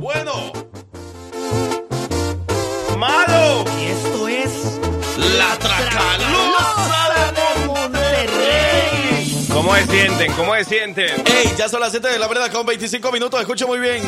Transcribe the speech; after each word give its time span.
Bueno. 0.00 0.52
Malo. 2.96 3.64
Y 3.78 3.86
esto 3.86 4.28
es 4.28 4.50
La 5.36 5.56
Tracalosa 5.58 7.32
de 7.34 7.66
Monterrey. 7.66 9.46
¿Cómo 9.52 9.74
se 9.74 9.86
sienten? 9.86 10.32
¿Cómo 10.34 10.54
se 10.54 10.64
sienten? 10.64 11.24
Ey, 11.26 11.52
ya 11.56 11.68
son 11.68 11.80
las 11.80 11.90
7 11.90 12.08
de 12.08 12.18
la 12.18 12.28
mañana 12.28 12.48
con 12.50 12.64
25 12.64 13.10
minutos. 13.10 13.40
Escucha 13.40 13.66
muy 13.66 13.78
bien. 13.80 14.02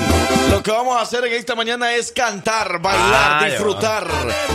Lo 0.51 0.63
que 0.63 0.71
vamos 0.71 0.97
a 0.97 1.01
hacer 1.01 1.25
en 1.25 1.33
esta 1.33 1.55
mañana 1.55 1.93
es 1.95 2.13
cantar, 2.13 2.81
bailar, 2.81 3.43
Ay, 3.45 3.51
disfrutar, 3.51 4.07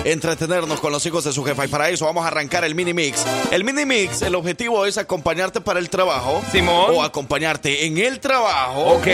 entretenernos 0.03 0.79
con 0.79 0.91
los 0.91 1.05
hijos 1.05 1.23
de 1.25 1.33
su 1.33 1.43
jefa. 1.43 1.65
Y 1.65 1.67
para 1.67 1.89
eso 1.89 2.05
vamos 2.05 2.23
a 2.23 2.27
arrancar 2.27 2.63
el 2.63 2.75
mini 2.75 2.93
mix. 2.93 3.25
El 3.51 3.63
mini 3.63 3.85
mix, 3.85 4.21
el 4.21 4.35
objetivo 4.35 4.85
es 4.85 4.97
acompañarte 4.97 5.59
para 5.59 5.79
el 5.79 5.89
trabajo. 5.89 6.41
Simón. 6.51 6.91
O 6.95 7.03
acompañarte 7.03 7.85
en 7.85 7.97
el 7.97 8.19
trabajo. 8.19 8.81
Ok. 8.95 9.07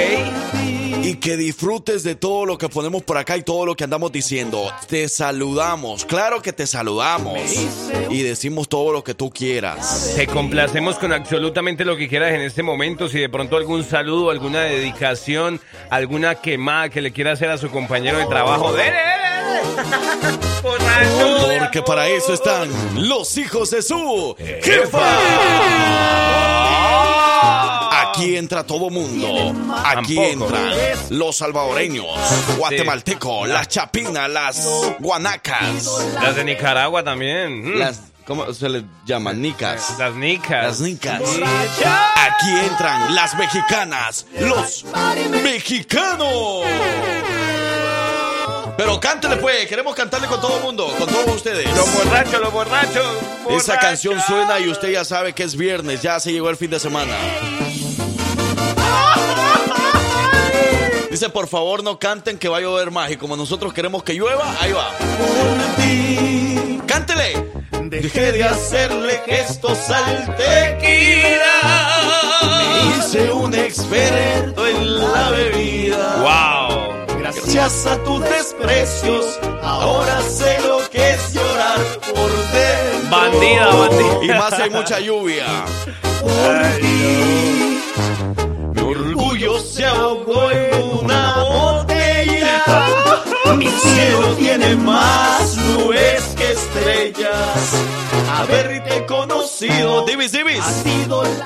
Y 1.04 1.16
que 1.16 1.36
disfrutes 1.36 2.04
de 2.04 2.16
todo 2.16 2.46
lo 2.46 2.58
que 2.58 2.70
ponemos 2.70 3.02
por 3.04 3.18
acá 3.18 3.36
y 3.38 3.42
todo 3.42 3.66
lo 3.66 3.76
que 3.76 3.84
andamos 3.84 4.12
diciendo. 4.12 4.72
Te 4.88 5.10
saludamos, 5.10 6.06
claro 6.06 6.42
que 6.42 6.54
te 6.54 6.68
saludamos. 6.68 7.40
Y 8.10 8.22
decimos 8.22 8.70
todo 8.70 8.94
lo 8.94 9.04
que 9.04 9.14
tú 9.14 9.32
quieras. 9.32 10.14
Te 10.16 10.28
complacemos 10.28 10.98
con 10.98 11.12
absolutamente 11.14 11.86
lo 11.86 11.98
que 11.98 12.08
quieras 12.08 12.34
en 12.34 12.42
este 12.42 12.62
momento. 12.64 13.10
Si 13.10 13.20
de 13.20 13.30
pronto 13.30 13.58
algún 13.58 13.84
saludo, 13.84 14.30
alguna 14.30 14.62
dedicación, 14.62 15.60
alguna 15.90 16.36
quemada 16.36 16.90
que 16.90 17.02
le 17.02 17.12
quiera 17.12 17.32
hacer 17.32 17.50
a 17.50 17.58
su 17.58 17.70
compañero 17.70 18.20
de 18.20 18.26
trabajo. 18.28 18.72
¡Dele, 18.74 18.92
dele, 18.92 19.02
dele! 19.02 20.38
Borracho. 20.62 21.60
Porque 21.60 21.82
para 21.82 22.08
eso 22.08 22.34
están 22.34 22.70
los 22.96 23.38
hijos 23.38 23.72
de 23.72 23.82
su 23.82 24.36
jefa. 24.62 25.00
Aquí 28.12 28.36
entra 28.36 28.64
todo 28.64 28.90
mundo. 28.90 29.56
Aquí 29.86 30.18
entran 30.18 30.74
los 31.10 31.38
salvadoreños, 31.38 32.06
guatemaltecos, 32.58 33.48
las 33.48 33.68
chapinas, 33.68 34.30
las 34.30 34.68
guanacas, 35.00 35.86
Las 36.22 36.36
de 36.36 36.44
Nicaragua 36.44 37.04
también. 37.04 37.76
Mm. 37.76 37.80
las 37.80 38.02
¿cómo 38.26 38.54
se 38.54 38.70
les 38.70 38.84
llama? 39.06 39.34
Nicas. 39.34 39.98
Las 39.98 40.14
nicas. 40.16 40.64
Las 40.64 40.80
nicas. 40.82 41.22
Aquí 41.22 42.50
entran 42.70 43.16
las 43.16 43.36
mexicanas, 43.36 44.26
los 44.40 44.86
mexicanos. 45.44 46.66
Pero 48.78 49.00
cántele 49.00 49.38
pues, 49.38 49.68
queremos 49.68 49.94
cantarle 49.96 50.28
con 50.28 50.42
todo 50.42 50.58
el 50.58 50.64
mundo, 50.64 50.88
con 50.98 51.08
todos 51.08 51.36
ustedes. 51.36 51.70
Los 51.76 51.94
borrachos, 51.94 52.42
los 52.42 52.52
borrachos. 52.52 53.18
Esa 53.50 53.74
borrachos. 53.74 53.78
canción 53.78 54.22
suena 54.22 54.60
y 54.60 54.70
usted 54.70 54.92
ya 54.92 55.06
sabe 55.06 55.34
que 55.34 55.44
es 55.44 55.56
viernes, 55.56 56.02
ya 56.02 56.20
se 56.20 56.32
llegó 56.32 56.50
el 56.50 56.58
fin 56.58 56.72
de 56.72 56.80
semana. 56.80 57.14
Dice, 61.10 61.30
por 61.30 61.48
favor 61.48 61.84
no 61.84 62.00
canten 62.00 62.38
que 62.38 62.48
va 62.48 62.58
a 62.58 62.62
llover 62.62 62.90
más 62.90 63.12
y 63.12 63.18
como 63.18 63.36
nosotros 63.36 63.74
queremos 63.74 64.04
que 64.04 64.14
llueva, 64.14 64.56
ahí 64.60 64.72
va. 64.72 64.92
¡Cántele! 66.88 67.52
Dejé 67.84 68.32
de 68.32 68.44
hacerle 68.44 69.22
gestos 69.26 69.90
al 69.90 70.36
tequila. 70.38 71.60
Me 72.58 72.98
hice 72.98 73.32
un 73.32 73.54
experto 73.54 74.66
en 74.66 75.12
la 75.12 75.30
bebida. 75.32 76.16
Wow. 76.18 77.20
Gracias 77.20 77.86
a 77.86 77.98
tus 78.04 78.22
desprecios, 78.22 79.40
ahora 79.62 80.22
sé 80.22 80.60
lo 80.68 80.90
que 80.90 81.12
es 81.12 81.34
llorar 81.34 81.80
por 82.14 82.32
dentro. 82.52 83.10
Bandida, 83.10 83.68
bandida. 83.68 84.24
Y 84.24 84.28
más 84.30 84.54
hay 84.54 84.70
mucha 84.70 85.00
lluvia. 85.00 85.46
Mi 86.82 88.51
orgullo 89.48 89.60
se 89.60 89.86
ahogó 89.86 90.52
en 90.52 91.00
una 91.00 91.44
botella. 91.44 92.64
Mi 93.58 93.68
cielo 93.68 94.28
tiene 94.38 94.76
más 94.76 95.58
nubes 95.58 96.24
que 96.38 96.52
estrellas. 96.52 97.76
Haberte 98.38 99.06
conocido. 99.06 100.06
Divis, 100.06 100.32
Divis. 100.32 100.64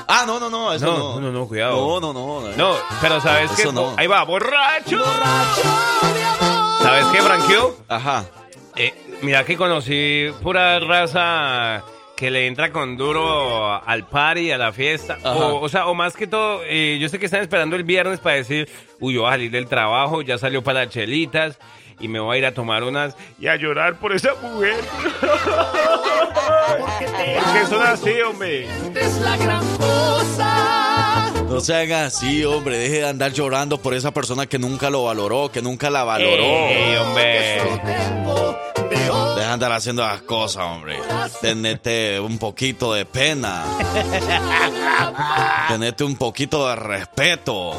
Ah, 0.08 0.24
no, 0.26 0.38
no, 0.38 0.48
no, 0.48 0.72
eso 0.72 0.86
No, 0.86 0.98
no. 0.98 1.20
no, 1.20 1.32
no, 1.32 1.48
cuidado. 1.48 2.00
No, 2.00 2.12
no, 2.12 2.40
no. 2.40 2.56
No, 2.56 2.74
pero 3.00 3.20
¿sabes 3.20 3.50
qué? 3.52 3.62
Eso 3.62 3.72
no. 3.72 3.94
Ahí 3.96 4.06
va, 4.06 4.24
borracho. 4.24 5.02
¿Sabes 6.82 7.06
qué, 7.06 7.22
Franquio? 7.22 7.76
Ajá. 7.88 8.24
Eh, 8.76 9.18
mira 9.22 9.44
que 9.44 9.56
conocí 9.56 10.30
pura 10.42 10.78
raza 10.80 11.82
que 12.16 12.30
le 12.30 12.46
entra 12.46 12.72
con 12.72 12.96
duro 12.96 13.74
al 13.74 14.06
party, 14.06 14.50
a 14.50 14.58
la 14.58 14.72
fiesta. 14.72 15.18
O, 15.22 15.60
o 15.60 15.68
sea, 15.68 15.86
o 15.86 15.94
más 15.94 16.16
que 16.16 16.26
todo, 16.26 16.62
eh, 16.64 16.98
yo 17.00 17.08
sé 17.08 17.18
que 17.18 17.26
están 17.26 17.42
esperando 17.42 17.76
el 17.76 17.84
viernes 17.84 18.20
para 18.20 18.36
decir, 18.36 18.68
uy, 19.00 19.14
yo 19.14 19.20
voy 19.20 19.28
a 19.28 19.32
salir 19.32 19.50
del 19.50 19.66
trabajo, 19.66 20.22
ya 20.22 20.38
salió 20.38 20.62
para 20.62 20.84
las 20.84 20.92
chelitas 20.92 21.58
y 22.00 22.08
me 22.08 22.18
voy 22.18 22.36
a 22.36 22.38
ir 22.38 22.46
a 22.46 22.52
tomar 22.54 22.84
unas 22.84 23.16
y 23.38 23.48
a 23.48 23.56
llorar 23.56 23.98
por 23.98 24.14
esa 24.14 24.34
mujer. 24.42 24.76
Porque 27.38 27.66
son 27.68 27.82
así, 27.82 28.20
hombre. 28.22 28.66
No 31.48 31.60
se 31.60 31.74
haga 31.74 32.06
así, 32.06 32.44
hombre. 32.44 32.78
Deje 32.78 32.96
de 32.96 33.08
andar 33.08 33.32
llorando 33.32 33.78
por 33.78 33.94
esa 33.94 34.10
persona 34.12 34.46
que 34.46 34.58
nunca 34.58 34.90
lo 34.90 35.04
valoró, 35.04 35.50
que 35.50 35.62
nunca 35.62 35.90
la 35.90 36.04
valoró. 36.04 36.42
Ey, 36.42 36.96
hombre. 36.96 37.60
Andar 39.56 39.72
haciendo 39.72 40.02
las 40.02 40.20
cosas, 40.20 40.64
hombre. 40.64 41.00
Tenete 41.40 42.20
un 42.20 42.36
poquito 42.36 42.92
de 42.92 43.06
pena. 43.06 43.64
Tenete 45.68 46.04
un 46.04 46.16
poquito 46.16 46.68
de 46.68 46.76
respeto. 46.76 47.72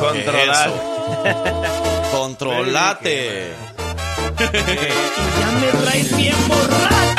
Controlar. 0.00 0.72
Controlate. 2.12 3.52
Ya 4.38 5.50
me 5.52 5.66
traes 5.84 6.16
bien 6.16 6.34
borracho. 6.48 7.15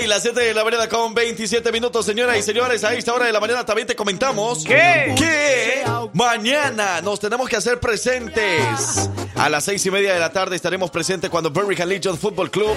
Ey, 0.00 0.06
las 0.06 0.22
7 0.22 0.40
de 0.40 0.54
la 0.54 0.62
mañana 0.64 0.88
con 0.88 1.12
27 1.12 1.72
minutos, 1.72 2.06
señoras 2.06 2.36
y 2.38 2.42
señores. 2.42 2.84
A 2.84 2.94
esta 2.94 3.12
hora 3.12 3.26
de 3.26 3.32
la 3.32 3.40
mañana 3.40 3.66
también 3.66 3.86
te 3.86 3.96
comentamos 3.96 4.64
¿Qué? 4.64 5.14
que 5.16 5.82
mañana 6.12 7.00
nos 7.00 7.18
tenemos 7.18 7.48
que 7.48 7.56
hacer 7.56 7.80
presentes. 7.80 9.10
A 9.34 9.48
las 9.48 9.64
seis 9.64 9.84
y 9.86 9.90
media 9.90 10.14
de 10.14 10.20
la 10.20 10.30
tarde 10.30 10.54
estaremos 10.54 10.90
presentes 10.90 11.30
cuando 11.30 11.50
Birmingham 11.50 11.88
Legion 11.88 12.16
Football 12.16 12.50
Club 12.50 12.76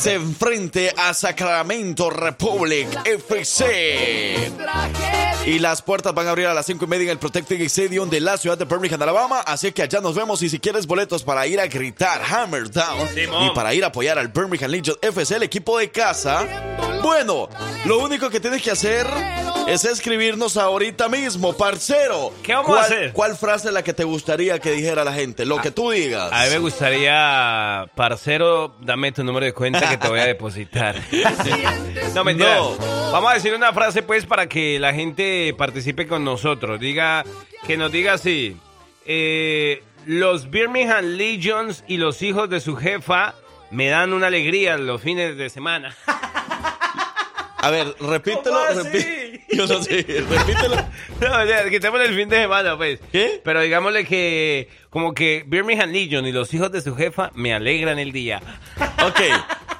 se 0.00 0.14
enfrente 0.14 0.92
a 0.96 1.14
Sacramento 1.14 2.10
Republic 2.10 2.88
FC. 3.04 4.50
Y 5.46 5.58
las 5.58 5.82
puertas 5.82 6.14
van 6.14 6.26
a 6.26 6.30
abrir 6.30 6.46
a 6.46 6.54
las 6.54 6.66
cinco 6.66 6.84
y 6.84 6.88
media 6.88 7.04
en 7.04 7.10
el 7.10 7.18
Protecting 7.18 7.60
Stadium 7.62 8.08
de 8.08 8.20
la 8.20 8.36
ciudad 8.36 8.56
de 8.56 8.64
Birmingham, 8.64 9.02
Alabama. 9.02 9.40
Así 9.40 9.72
que 9.72 9.82
allá 9.82 10.00
nos 10.00 10.14
vemos. 10.14 10.40
Y 10.42 10.48
si 10.48 10.58
quieres 10.58 10.86
boletos 10.86 11.24
para 11.24 11.46
ir 11.46 11.60
a 11.60 11.66
gritar 11.66 12.22
Hammer 12.22 12.70
Down 12.70 13.08
y 13.46 13.50
para 13.50 13.74
ir 13.74 13.84
a 13.84 13.88
apoyar 13.88 14.18
al 14.18 14.28
Birmingham 14.28 14.70
Legion 14.70 14.96
FC, 15.02 15.36
el 15.36 15.42
equipo 15.42 15.78
de 15.78 15.90
casa, 15.90 16.46
bueno, 17.02 17.48
lo 17.84 17.98
único 17.98 18.30
que 18.30 18.40
tienes 18.40 18.62
que 18.62 18.70
hacer 18.70 19.06
es 19.66 19.84
escribirnos 19.84 20.56
ahorita 20.56 21.08
mismo, 21.08 21.52
parcero. 21.56 22.32
¿Qué 22.42 22.52
vamos 22.54 22.68
a 22.70 22.72
¿Cuál- 22.72 22.84
hacer? 22.84 23.12
¿Cuál 23.12 23.36
frase 23.36 23.68
es 23.68 23.74
la 23.74 23.82
que 23.82 23.92
te 23.92 24.04
gustaría 24.04 24.58
que 24.58 24.72
dijera 24.72 25.04
la 25.04 25.12
gente? 25.12 25.44
Lo 25.44 25.58
que 25.60 25.70
tú 25.70 25.90
digas. 25.90 26.30
A 26.32 26.44
mí 26.44 26.50
me 26.50 26.58
gustaría, 26.58 27.86
parcero, 27.94 28.74
dame 28.80 29.12
tu 29.12 29.22
número 29.24 29.46
de 29.46 29.52
cuenta 29.52 29.88
que 29.88 29.96
te 29.96 30.08
voy 30.08 30.20
a 30.20 30.26
depositar. 30.26 30.96
no, 32.14 32.24
mentira. 32.24 32.56
No. 32.56 32.76
Vamos 33.12 33.30
a 33.30 33.34
decir 33.34 33.54
una 33.54 33.72
frase, 33.72 34.02
pues, 34.02 34.24
para 34.26 34.48
que 34.48 34.78
la 34.78 34.92
gente 34.92 35.54
participe 35.56 36.06
con 36.06 36.24
nosotros. 36.24 36.80
Diga, 36.80 37.24
que 37.66 37.76
nos 37.76 37.90
diga 37.92 38.14
así. 38.14 38.56
eh, 39.06 39.82
los 40.06 40.50
Birmingham 40.50 41.04
Legions 41.16 41.84
y 41.86 41.96
los 41.98 42.22
hijos 42.22 42.50
de 42.50 42.58
su 42.60 42.74
jefa 42.76 43.34
me 43.70 43.86
dan 43.88 44.12
una 44.12 44.26
alegría 44.26 44.76
los 44.76 45.00
fines 45.00 45.36
de 45.36 45.48
semana. 45.48 45.94
A 47.62 47.70
ver, 47.70 47.94
repítelo. 48.00 48.58
Repi- 48.74 49.40
Yo 49.52 49.66
no 49.66 49.82
sé, 49.82 50.04
repítelo. 50.28 50.76
No, 51.20 51.28
o 51.42 51.46
sea, 51.46 51.68
quitémosle 51.70 52.06
el 52.06 52.16
fin 52.16 52.28
de 52.28 52.36
semana, 52.40 52.76
pues. 52.76 52.98
¿Qué? 53.12 53.40
Pero 53.44 53.60
digámosle 53.60 54.04
que, 54.04 54.68
como 54.90 55.14
que 55.14 55.44
Birmingham 55.46 55.90
Legion 55.92 56.26
y 56.26 56.32
los 56.32 56.52
hijos 56.52 56.72
de 56.72 56.80
su 56.80 56.96
jefa 56.96 57.30
me 57.34 57.54
alegran 57.54 57.98
el 57.98 58.12
día. 58.12 58.40
Ok. 59.04 59.20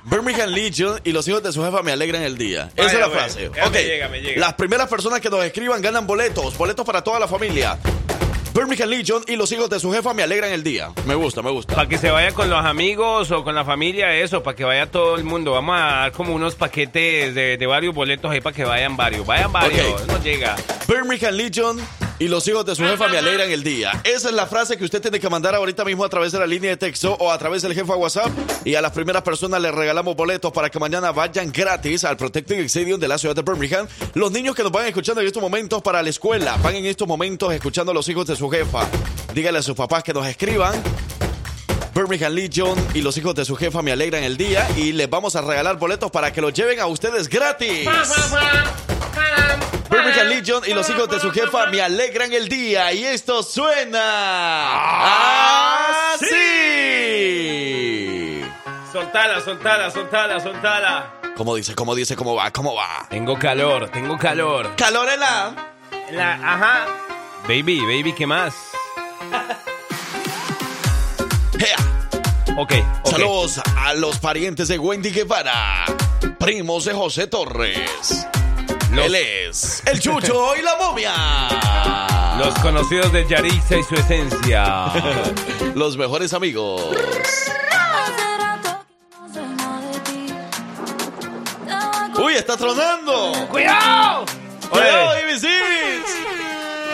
Birmingham 0.05 0.51
Legion 0.51 1.01
y 1.05 1.13
los 1.13 1.29
hijos 1.29 1.43
de 1.45 1.53
su 1.53 1.63
jefa 1.65 1.81
me 1.83 1.93
alegran 1.93 2.23
el 2.23 2.37
día. 2.37 2.71
Esa 2.75 2.87
es 2.93 2.99
la 2.99 3.09
frase. 3.11 3.47
Ok. 3.49 3.57
me 3.73 3.85
llega, 3.85 4.09
me 4.09 4.21
llega. 4.21 4.41
Las 4.41 4.55
primeras 4.55 4.89
personas 4.89 5.21
que 5.21 5.31
nos 5.31 5.45
escriban 5.45 5.81
ganan 5.81 6.07
boletos. 6.09 6.57
Boletos 6.59 6.85
para 6.85 7.03
toda 7.05 7.21
la 7.21 7.29
familia. 7.29 7.79
Birmingham 8.55 8.89
Legion 8.91 9.23
y 9.27 9.37
los 9.37 9.51
hijos 9.53 9.71
de 9.71 9.81
su 9.81 9.91
jefa 9.93 10.13
me 10.13 10.23
alegran 10.23 10.53
el 10.53 10.63
día. 10.63 10.91
Me 11.07 11.15
gusta, 11.15 11.41
me 11.41 11.51
gusta. 11.51 11.75
Para 11.75 11.89
que 11.89 11.97
se 11.97 12.11
vaya 12.11 12.33
con 12.33 12.51
los 12.51 12.63
amigos 12.65 13.31
o 13.31 13.45
con 13.45 13.55
la 13.55 13.65
familia, 13.65 14.15
eso, 14.15 14.43
para 14.43 14.55
que 14.57 14.65
vaya 14.65 14.91
todo 14.91 15.17
el 15.17 15.25
mundo. 15.25 15.53
Vamos 15.53 15.77
a 15.81 15.85
dar 15.85 16.13
como 16.13 16.35
unos 16.35 16.55
paquetes 16.55 17.35
de, 17.35 17.57
de 17.57 17.67
varios 17.67 17.95
boletos 17.95 18.31
ahí 18.31 18.41
para 18.43 18.55
que 18.55 18.65
vayan 18.65 18.97
varios. 18.97 19.25
Vayan 19.27 19.51
varios, 19.53 20.03
Ok. 20.03 20.07
no 20.09 20.23
llega. 20.23 20.57
Birmingham 20.87 21.35
Legion 21.35 21.79
y 22.23 22.29
los 22.29 22.47
hijos 22.47 22.65
de 22.65 22.77
su 22.77 22.85
jefa 22.85 23.09
me 23.09 23.19
alegran 23.19 23.51
el 23.51 23.65
día. 23.65 24.01
Esa 24.05 24.29
es 24.29 24.35
la 24.35 24.47
frase 24.47 24.77
que 24.77 24.85
usted 24.85 25.03
tiene 25.03 25.19
que 25.19 25.29
mandar 25.29 25.57
ahorita 25.57 25.85
mismo 25.85 26.05
a 26.05 26.09
través 26.09 26.31
de 26.31 26.39
la 26.39 26.47
línea 26.47 26.71
de 26.71 26.77
texto 26.77 27.17
o 27.19 27.33
a 27.33 27.37
través 27.37 27.63
del 27.63 27.75
jefa 27.75 27.97
WhatsApp. 27.97 28.31
Y 28.65 28.77
a 28.77 28.81
las 28.81 28.93
primeras 28.93 29.23
personas 29.23 29.61
les 29.61 29.75
regalamos 29.75 30.15
boletos 30.15 30.53
para 30.53 30.71
que 30.71 30.79
mañana 30.79 31.11
vayan 31.11 31.51
gratis 31.51 32.05
al 32.05 32.17
Protecting 32.17 32.61
Stadium 32.61 33.01
de 33.01 33.09
la 33.09 33.19
ciudad 33.19 33.35
de 33.35 33.43
Birmingham. 33.43 33.89
Los 34.15 34.31
niños 34.31 34.55
que 34.55 34.63
nos 34.63 34.71
van 34.71 34.87
escuchando 34.87 35.21
en 35.21 35.27
estos 35.27 35.43
momentos 35.43 35.83
para 35.83 36.01
la 36.01 36.11
escuela, 36.11 36.57
van 36.63 36.77
en 36.77 36.87
estos 36.87 37.09
momentos 37.09 37.53
escuchando 37.53 37.91
a 37.91 37.95
los 37.95 38.09
hijos 38.09 38.25
de 38.29 38.37
su 38.37 38.49
jefa. 38.49 38.89
Dígale 39.35 39.59
a 39.59 39.63
sus 39.63 39.75
papás 39.75 40.05
que 40.05 40.15
nos 40.15 40.25
escriban. 40.25 40.81
Birmingham 41.95 42.33
Legion 42.33 42.79
y 42.95 43.03
los 43.03 43.17
hijos 43.19 43.35
de 43.35 43.45
su 43.45 43.55
jefa 43.57 43.83
me 43.83 43.93
alegran 43.93 44.25
el 44.25 44.37
día 44.39 44.67
y 44.77 44.93
les 44.93 45.11
vamos 45.11 45.37
a 45.37 45.43
regalar 45.43 45.77
boletos 45.77 46.11
para 46.11 46.33
que 46.33 46.41
los 46.41 46.53
lleven 46.55 46.81
a 46.81 46.87
ustedes 46.87 47.29
gratis. 47.29 47.87
Birmingham 49.91 50.27
Legion 50.29 50.63
y 50.67 50.73
los 50.73 50.89
hijos 50.89 51.09
de 51.11 51.21
su 51.21 51.31
jefa 51.31 51.67
me 51.67 51.83
alegran 51.83 52.33
el 52.33 52.49
día 52.49 52.93
y 52.95 53.05
esto 53.05 53.43
suena 53.43 54.05
así. 56.15 56.31
Soltala, 58.91 59.41
soltala, 59.43 59.91
soltala, 59.91 60.41
soltala. 60.41 61.21
¿Cómo 61.37 61.57
dice? 61.57 61.75
¿Cómo 61.75 61.95
dice? 61.95 62.17
¿Cómo 62.17 62.35
va? 62.35 62.51
¿Cómo 62.51 62.75
va? 62.75 63.07
Tengo 63.11 63.39
calor, 63.39 63.91
tengo 63.91 64.17
calor. 64.17 64.75
Calor 64.77 65.09
en 65.11 65.21
la... 65.21 65.55
La, 66.11 66.33
ajá. 66.35 66.87
Baby, 67.49 67.81
baby, 67.81 68.15
¿qué 68.15 68.27
más? 68.27 68.55
Ea. 71.63 71.77
Ok. 72.57 72.73
Saludos 73.05 73.61
a 73.77 73.95
los 73.95 74.19
parientes 74.19 74.69
de 74.69 74.79
Wendy 74.79 75.11
Guevara, 75.11 75.85
primos 76.39 76.85
de 76.85 76.93
José 76.93 77.27
Torres. 77.27 78.27
Los- 78.91 79.07
Él 79.07 79.15
es 79.15 79.83
el 79.87 80.01
Chucho 80.01 80.55
y 80.57 80.63
la 80.63 80.77
momia. 80.77 81.15
Los 82.39 82.55
conocidos 82.61 83.13
de 83.13 83.27
Yaritza 83.29 83.77
y 83.77 83.83
su 83.85 83.95
esencia. 83.95 84.93
Los 85.75 85.97
mejores 85.97 86.33
amigos. 86.35 86.83
Uy, 92.19 92.35
está 92.35 92.57
tronando. 92.57 93.33
¡Cuidado! 93.51 94.25
Cuidado, 94.71 95.11
Oye. 95.11 95.23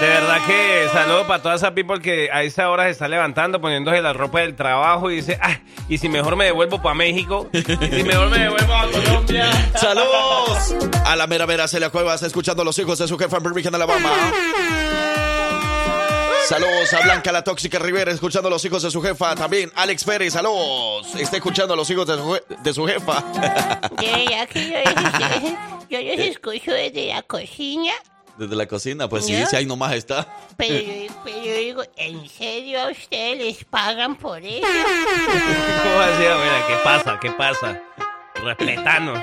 De 0.00 0.06
verdad 0.06 0.38
que 0.46 0.88
saludo 0.92 1.26
para 1.26 1.42
toda 1.42 1.54
esa 1.56 1.74
people 1.74 2.00
que 2.00 2.30
a 2.32 2.42
esa 2.42 2.70
hora 2.70 2.84
se 2.84 2.90
está 2.90 3.08
levantando, 3.08 3.60
poniéndose 3.60 4.00
la 4.00 4.12
ropa 4.12 4.40
del 4.40 4.54
trabajo 4.54 5.10
y 5.10 5.16
dice, 5.16 5.38
ah, 5.42 5.58
y 5.88 5.98
si 5.98 6.08
mejor 6.08 6.36
me 6.36 6.44
devuelvo 6.46 6.80
para 6.80 6.94
México, 6.94 7.48
y 7.52 7.62
si 7.62 8.02
mejor 8.04 8.30
me 8.30 8.38
devuelvo 8.38 8.74
a 8.74 8.86
Colombia. 8.90 9.50
Saludos 9.74 10.74
a 11.04 11.16
la 11.16 11.26
mera 11.26 11.46
mera 11.46 11.66
Celia 11.68 11.90
Cuevas, 11.90 12.22
escuchando 12.22 12.62
a 12.62 12.64
los 12.64 12.78
hijos 12.78 12.98
de 12.98 13.08
su 13.08 13.18
jefa 13.18 13.38
en 13.38 13.42
Birmingham, 13.42 13.74
Alabama. 13.74 14.10
Saludos 16.48 16.94
a 16.94 17.00
Blanca 17.02 17.30
la 17.30 17.42
Tóxica 17.44 17.78
Rivera, 17.78 18.10
escuchando 18.10 18.48
a 18.48 18.50
los 18.50 18.64
hijos 18.64 18.82
de 18.82 18.90
su 18.90 19.02
jefa. 19.02 19.34
También 19.34 19.70
Alex 19.74 20.02
Pérez, 20.04 20.32
saludos. 20.32 21.14
Está 21.16 21.36
escuchando 21.36 21.74
a 21.74 21.76
los 21.76 21.90
hijos 21.90 22.06
de 22.06 22.16
su, 22.16 22.22
je- 22.22 22.42
de 22.62 22.72
su 22.72 22.86
jefa. 22.86 23.22
Ya 24.00 24.46
que 24.46 24.70
yo, 25.90 25.98
yo 26.00 26.00
los 26.16 26.18
escucho 26.26 26.70
desde 26.72 27.08
la 27.08 27.22
cocina, 27.22 27.92
Desde 28.38 28.54
la 28.54 28.66
cocina, 28.66 29.08
pues 29.08 29.26
sí, 29.26 29.32
¿Ya? 29.32 29.46
sí, 29.46 29.56
ahí 29.56 29.66
nomás 29.66 29.94
está. 29.94 30.26
pero 30.56 30.74
yo, 30.74 31.12
pero 31.24 31.42
yo 31.44 31.54
digo, 31.54 31.82
¿en 31.96 32.28
serio 32.28 32.82
a 32.82 32.90
ustedes 32.90 33.38
les 33.38 33.64
pagan 33.64 34.14
por 34.16 34.40
eso? 34.44 34.64
¿Cómo 35.82 35.98
así? 36.00 36.22
Mira, 36.22 36.64
¿qué 36.68 36.74
pasa? 36.84 37.18
¿Qué 37.20 37.30
pasa? 37.32 37.82
Respetanos. 38.44 39.18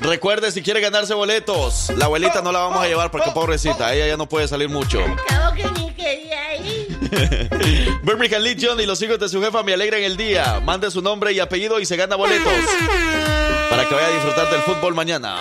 Recuerde, 0.00 0.50
si 0.50 0.62
quiere 0.62 0.80
ganarse 0.80 1.14
boletos, 1.14 1.90
la 1.96 2.06
abuelita 2.06 2.42
no 2.42 2.52
la 2.52 2.58
vamos 2.58 2.82
a 2.82 2.88
llevar 2.88 3.10
porque 3.10 3.30
pobrecita, 3.30 3.94
ella 3.94 4.08
ya 4.08 4.16
no 4.16 4.28
puede 4.28 4.48
salir 4.48 4.68
mucho. 4.68 5.00
Acabo 5.00 5.54
que 5.54 5.64
ni 5.80 5.90
quería 5.92 6.56
ir. 6.56 6.98
Birmingham 8.02 8.42
Legion 8.42 8.80
y 8.80 8.86
los 8.86 9.00
hijos 9.00 9.18
de 9.18 9.28
su 9.28 9.40
jefa 9.40 9.62
me 9.62 9.72
alegran 9.72 10.02
el 10.02 10.16
día. 10.16 10.60
Mande 10.60 10.90
su 10.90 11.00
nombre 11.00 11.32
y 11.32 11.40
apellido 11.40 11.78
y 11.80 11.86
se 11.86 11.96
gana 11.96 12.16
boletos. 12.16 12.52
Para 13.70 13.88
que 13.88 13.94
vaya 13.94 14.08
a 14.08 14.10
disfrutar 14.10 14.50
del 14.50 14.60
fútbol 14.62 14.94
mañana. 14.94 15.36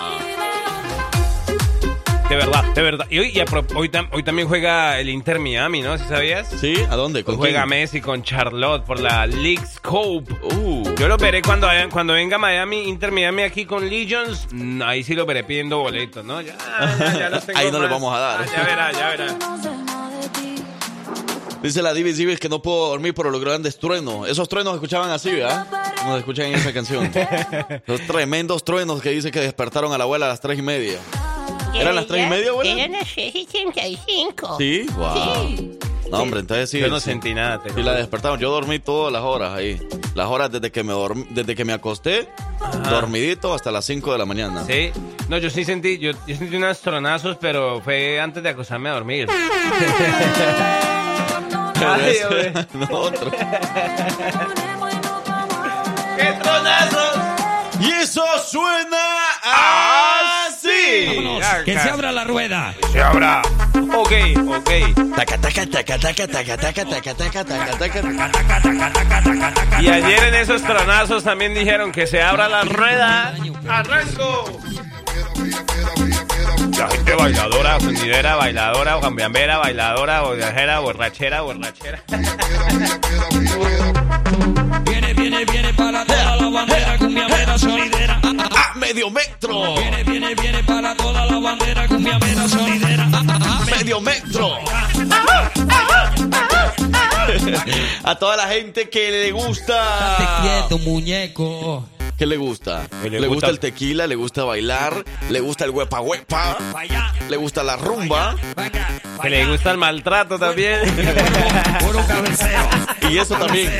De 2.31 2.37
verdad, 2.37 2.63
de 2.73 2.81
verdad. 2.81 3.07
Y 3.09 3.19
hoy, 3.19 3.31
y 3.37 3.43
pro- 3.43 3.65
hoy, 3.75 3.89
tam- 3.89 4.07
hoy 4.13 4.23
también 4.23 4.47
juega 4.47 4.97
el 5.01 5.09
Inter 5.09 5.37
Miami, 5.37 5.81
¿no? 5.81 5.97
¿Sí 5.97 6.05
sabías? 6.07 6.47
¿Sí? 6.61 6.75
¿A 6.89 6.95
dónde? 6.95 7.25
¿Con 7.25 7.35
Juega 7.35 7.59
quién? 7.63 7.69
Messi 7.81 7.99
con 7.99 8.23
Charlotte 8.23 8.85
por 8.85 9.01
la 9.01 9.27
League 9.27 9.65
Scope. 9.67 10.33
Uh, 10.55 10.95
Yo 10.97 11.09
lo 11.09 11.17
veré 11.17 11.41
cuando, 11.41 11.67
cuando 11.91 12.13
venga 12.13 12.37
Miami, 12.37 12.87
Inter 12.87 13.11
Miami 13.11 13.41
aquí 13.41 13.65
con 13.65 13.89
Legions. 13.89 14.47
mm, 14.49 14.81
Ahí 14.81 15.03
sí 15.03 15.13
lo 15.13 15.25
veré 15.25 15.43
pidiendo 15.43 15.79
boletos, 15.79 16.23
¿no? 16.23 16.39
Ya, 16.39 16.55
ya, 16.99 17.19
ya 17.19 17.29
los 17.31 17.45
tengo 17.45 17.59
Ahí 17.59 17.69
no 17.69 17.79
le 17.79 17.83
más. 17.89 17.91
vamos 17.91 18.15
a 18.15 18.19
dar. 18.19 18.41
Ah, 18.41 18.45
ya 18.55 18.63
verá, 18.63 18.91
ya 18.93 19.09
verá. 19.09 19.37
dice 21.61 21.81
la 21.81 21.93
Divis 21.93 22.15
Divis 22.15 22.39
que 22.39 22.47
no 22.47 22.61
puedo 22.61 22.87
dormir 22.91 23.13
por 23.13 23.25
los 23.29 23.41
grandes 23.43 23.77
truenos. 23.77 24.29
Esos 24.29 24.47
truenos 24.47 24.73
escuchaban 24.75 25.11
así, 25.11 25.31
¿verdad? 25.33 25.67
Nos 26.05 26.17
escuchan 26.19 26.45
en 26.47 26.53
esa 26.55 26.71
canción. 26.73 27.11
Los 27.85 28.01
tremendos 28.07 28.63
truenos 28.63 29.01
que 29.01 29.09
dice 29.09 29.29
que 29.31 29.41
despertaron 29.41 29.91
a 29.91 29.97
la 29.97 30.05
abuela 30.05 30.25
a 30.27 30.29
las 30.29 30.39
tres 30.39 30.57
y 30.57 30.61
media. 30.61 30.97
¿Eran 31.73 31.95
las 31.95 32.07
tres 32.07 32.25
y 32.25 32.29
media, 32.29 32.49
abuela? 32.51 32.71
Eran 32.71 32.91
las 32.93 33.07
6 33.09 33.35
y 33.35 33.45
35. 33.45 34.57
¿Sí? 34.57 34.85
Wow. 34.95 35.13
Sí. 35.47 35.79
No, 36.11 36.19
hombre, 36.19 36.41
entonces 36.41 36.69
sí. 36.69 36.79
Yo 36.79 36.89
no 36.89 36.99
sí. 36.99 37.05
sentí 37.05 37.33
nada. 37.33 37.61
lo 37.63 37.69
la 37.69 37.73
juro. 37.73 37.93
despertaron. 37.93 38.39
Yo 38.39 38.51
dormí 38.51 38.79
todas 38.79 39.13
las 39.13 39.21
horas 39.21 39.53
ahí. 39.53 39.79
Las 40.13 40.27
horas 40.27 40.51
desde 40.51 40.69
que 40.71 40.83
me 40.83 40.91
dormí, 40.91 41.25
desde 41.29 41.55
que 41.55 41.63
me 41.63 41.71
acosté, 41.73 42.27
dormidito 42.89 43.53
hasta 43.53 43.71
las 43.71 43.85
5 43.85 44.11
de 44.11 44.17
la 44.17 44.25
mañana. 44.25 44.65
Sí. 44.65 44.91
No, 45.29 45.37
yo 45.37 45.49
sí 45.49 45.63
sentí, 45.63 45.97
yo, 45.97 46.11
yo 46.27 46.35
sentí 46.35 46.57
unos 46.57 46.81
tronazos, 46.81 47.37
pero 47.39 47.79
fue 47.81 48.19
antes 48.19 48.43
de 48.43 48.49
acostarme 48.49 48.89
a 48.89 48.93
dormir. 48.93 49.29
Pero 51.81 51.93
Ay, 51.93 52.17
no, 52.73 52.87
otro. 52.91 53.31
¡Qué 56.15 56.33
tronazos! 56.43 57.17
Y 57.79 57.91
eso 57.91 58.23
suena 58.45 58.99
así. 59.41 59.90
Que 61.65 61.79
se 61.79 61.89
abra 61.89 62.11
la 62.11 62.23
rueda. 62.23 62.73
Que 62.79 62.87
se 62.89 63.01
abra. 63.01 63.41
Ok, 63.93 64.11
ok. 64.47 64.69
Y 69.79 69.89
ayer 69.89 70.23
en 70.23 70.35
esos 70.35 70.61
tronazos 70.63 71.23
también 71.23 71.53
dijeron 71.53 71.91
que 71.91 72.07
se 72.07 72.21
abra 72.21 72.49
la 72.49 72.63
rueda. 72.63 73.33
¡Arranco! 73.67 74.59
La 76.77 76.89
gente 76.89 77.15
bailadora, 77.15 77.79
fundidera, 77.79 78.35
bailadora, 78.35 78.99
cambiambera, 78.99 79.57
bailadora, 79.57 80.21
borrachera, 80.21 80.79
borrachera, 80.79 81.41
borrachera. 81.41 82.03
viene, 84.83 85.13
viene, 85.13 85.45
viene 85.45 85.73
para 85.73 86.05
toda 86.05 86.35
la 86.37 86.49
bandera, 86.49 86.97
cumbiambera, 86.97 87.57
solidera. 87.57 88.21
¡A 88.81 88.85
medio 88.87 89.11
metro! 89.11 89.75
Viene, 89.75 90.03
viene, 90.03 90.33
viene 90.33 90.63
para 90.63 90.95
toda 90.95 91.23
la 91.27 91.37
bandera 91.37 91.87
cumbiamera 91.87 92.49
sonidera. 92.49 93.05
¡Medio 93.77 94.01
metro! 94.01 94.55
A 98.03 98.15
toda 98.15 98.35
la 98.35 98.47
gente 98.47 98.89
que 98.89 99.11
le 99.11 99.25
Te 99.27 99.31
gusta. 99.33 100.39
quieto, 100.41 100.79
muñeco. 100.79 101.87
¿Qué 102.17 102.25
le 102.25 102.37
gusta? 102.37 102.87
Le 103.03 103.09
Le 103.11 103.27
gusta 103.27 103.27
gusta- 103.27 103.47
el 103.49 103.59
tequila, 103.59 104.07
le 104.07 104.15
gusta 104.15 104.43
bailar, 104.43 105.03
le 105.29 105.39
gusta 105.39 105.65
el 105.65 105.71
huepa 105.71 106.01
huepa, 106.01 106.57
le 107.29 107.37
gusta 107.37 107.63
la 107.63 107.75
rumba 107.77 108.35
Que 109.21 109.29
le 109.29 109.45
gusta 109.45 109.71
el 109.71 109.77
maltrato 109.77 110.37
también. 110.39 110.81
Puro 111.79 112.05
cabeceo. 112.07 112.69
y 113.09 113.17
eso 113.17 113.35
también. 113.35 113.71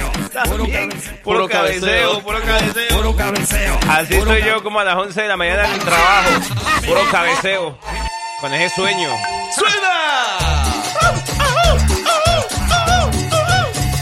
Puro 1.24 1.48
cabeceo. 1.48 2.22
Puro 2.22 2.42
cabeceo, 2.42 2.96
puro 2.96 3.16
cabeceo. 3.16 3.80
Así 3.90 4.16
estoy 4.16 4.44
yo 4.44 4.64
como 4.64 4.80
a 4.80 4.84
las 4.84 4.96
11 4.96 5.22
de 5.22 5.28
la 5.28 5.38
mañana 5.38 5.66
en 5.68 5.74
el 5.74 5.80
trabajo. 5.80 6.30
Puro 6.86 7.02
cabeceo. 7.12 7.78
Con 8.40 8.54
ese 8.54 8.76
sueño. 8.76 9.10
¡Suena! 9.56 10.64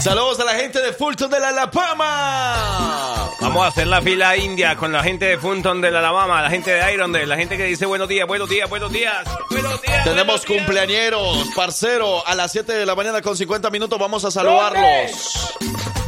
Saludos 0.00 0.40
a 0.40 0.44
la 0.44 0.54
gente 0.54 0.80
de 0.80 0.92
Fulton 0.94 1.30
de 1.30 1.38
la 1.40 1.48
Alabama. 1.48 2.99
Vamos 3.40 3.64
a 3.64 3.68
hacer 3.68 3.86
la 3.86 4.02
fila 4.02 4.36
india 4.36 4.76
con 4.76 4.92
la 4.92 5.02
gente 5.02 5.24
de 5.24 5.38
Funton 5.38 5.80
de 5.80 5.90
la 5.90 6.00
Alabama, 6.00 6.42
la 6.42 6.50
gente 6.50 6.72
de 6.72 6.92
Irondale, 6.92 7.26
la 7.26 7.36
gente 7.36 7.56
que 7.56 7.64
dice 7.64 7.86
buenos 7.86 8.08
días, 8.08 8.26
buenos 8.26 8.48
días, 8.48 8.68
buenos 8.68 8.92
días. 8.92 9.26
Buenos 9.50 9.80
días. 9.82 10.04
Tenemos 10.04 10.26
buenos 10.26 10.46
días. 10.46 10.58
cumpleañeros, 10.58 11.48
parcero, 11.56 12.26
a 12.26 12.34
las 12.34 12.52
7 12.52 12.72
de 12.72 12.84
la 12.84 12.94
mañana 12.94 13.22
con 13.22 13.36
50 13.36 13.70
minutos 13.70 13.98
vamos 13.98 14.24
a 14.24 14.30
saludarlos. 14.30 15.56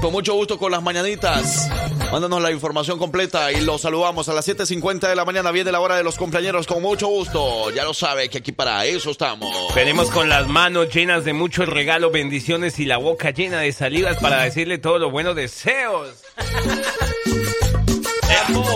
Con 0.02 0.10
mucho 0.10 0.34
gusto 0.34 0.58
con 0.58 0.72
las 0.72 0.82
mañanitas. 0.82 1.70
Mándanos 2.10 2.42
la 2.42 2.50
información 2.50 2.98
completa 2.98 3.52
y 3.52 3.60
los 3.60 3.82
saludamos 3.82 4.28
a 4.28 4.32
las 4.32 4.48
7.50 4.48 5.08
de 5.08 5.14
la 5.14 5.24
mañana. 5.24 5.52
Viene 5.52 5.70
la 5.70 5.78
hora 5.78 5.96
de 5.96 6.02
los 6.02 6.16
cumpleaños 6.16 6.66
con 6.66 6.82
mucho 6.82 7.06
gusto. 7.06 7.70
Ya 7.70 7.84
lo 7.84 7.94
sabe 7.94 8.28
que 8.28 8.38
aquí 8.38 8.50
para 8.50 8.84
eso 8.84 9.12
estamos. 9.12 9.48
Venimos 9.76 10.10
con 10.10 10.28
las 10.28 10.48
manos 10.48 10.92
llenas 10.92 11.24
de 11.24 11.32
muchos 11.32 11.68
regalos, 11.68 12.10
bendiciones 12.10 12.80
y 12.80 12.84
la 12.84 12.96
boca 12.96 13.30
llena 13.30 13.60
de 13.60 13.70
salivas 13.70 14.16
para 14.16 14.42
decirle 14.42 14.78
todos 14.78 15.00
los 15.00 15.12
buenos 15.12 15.36
deseos. 15.36 16.08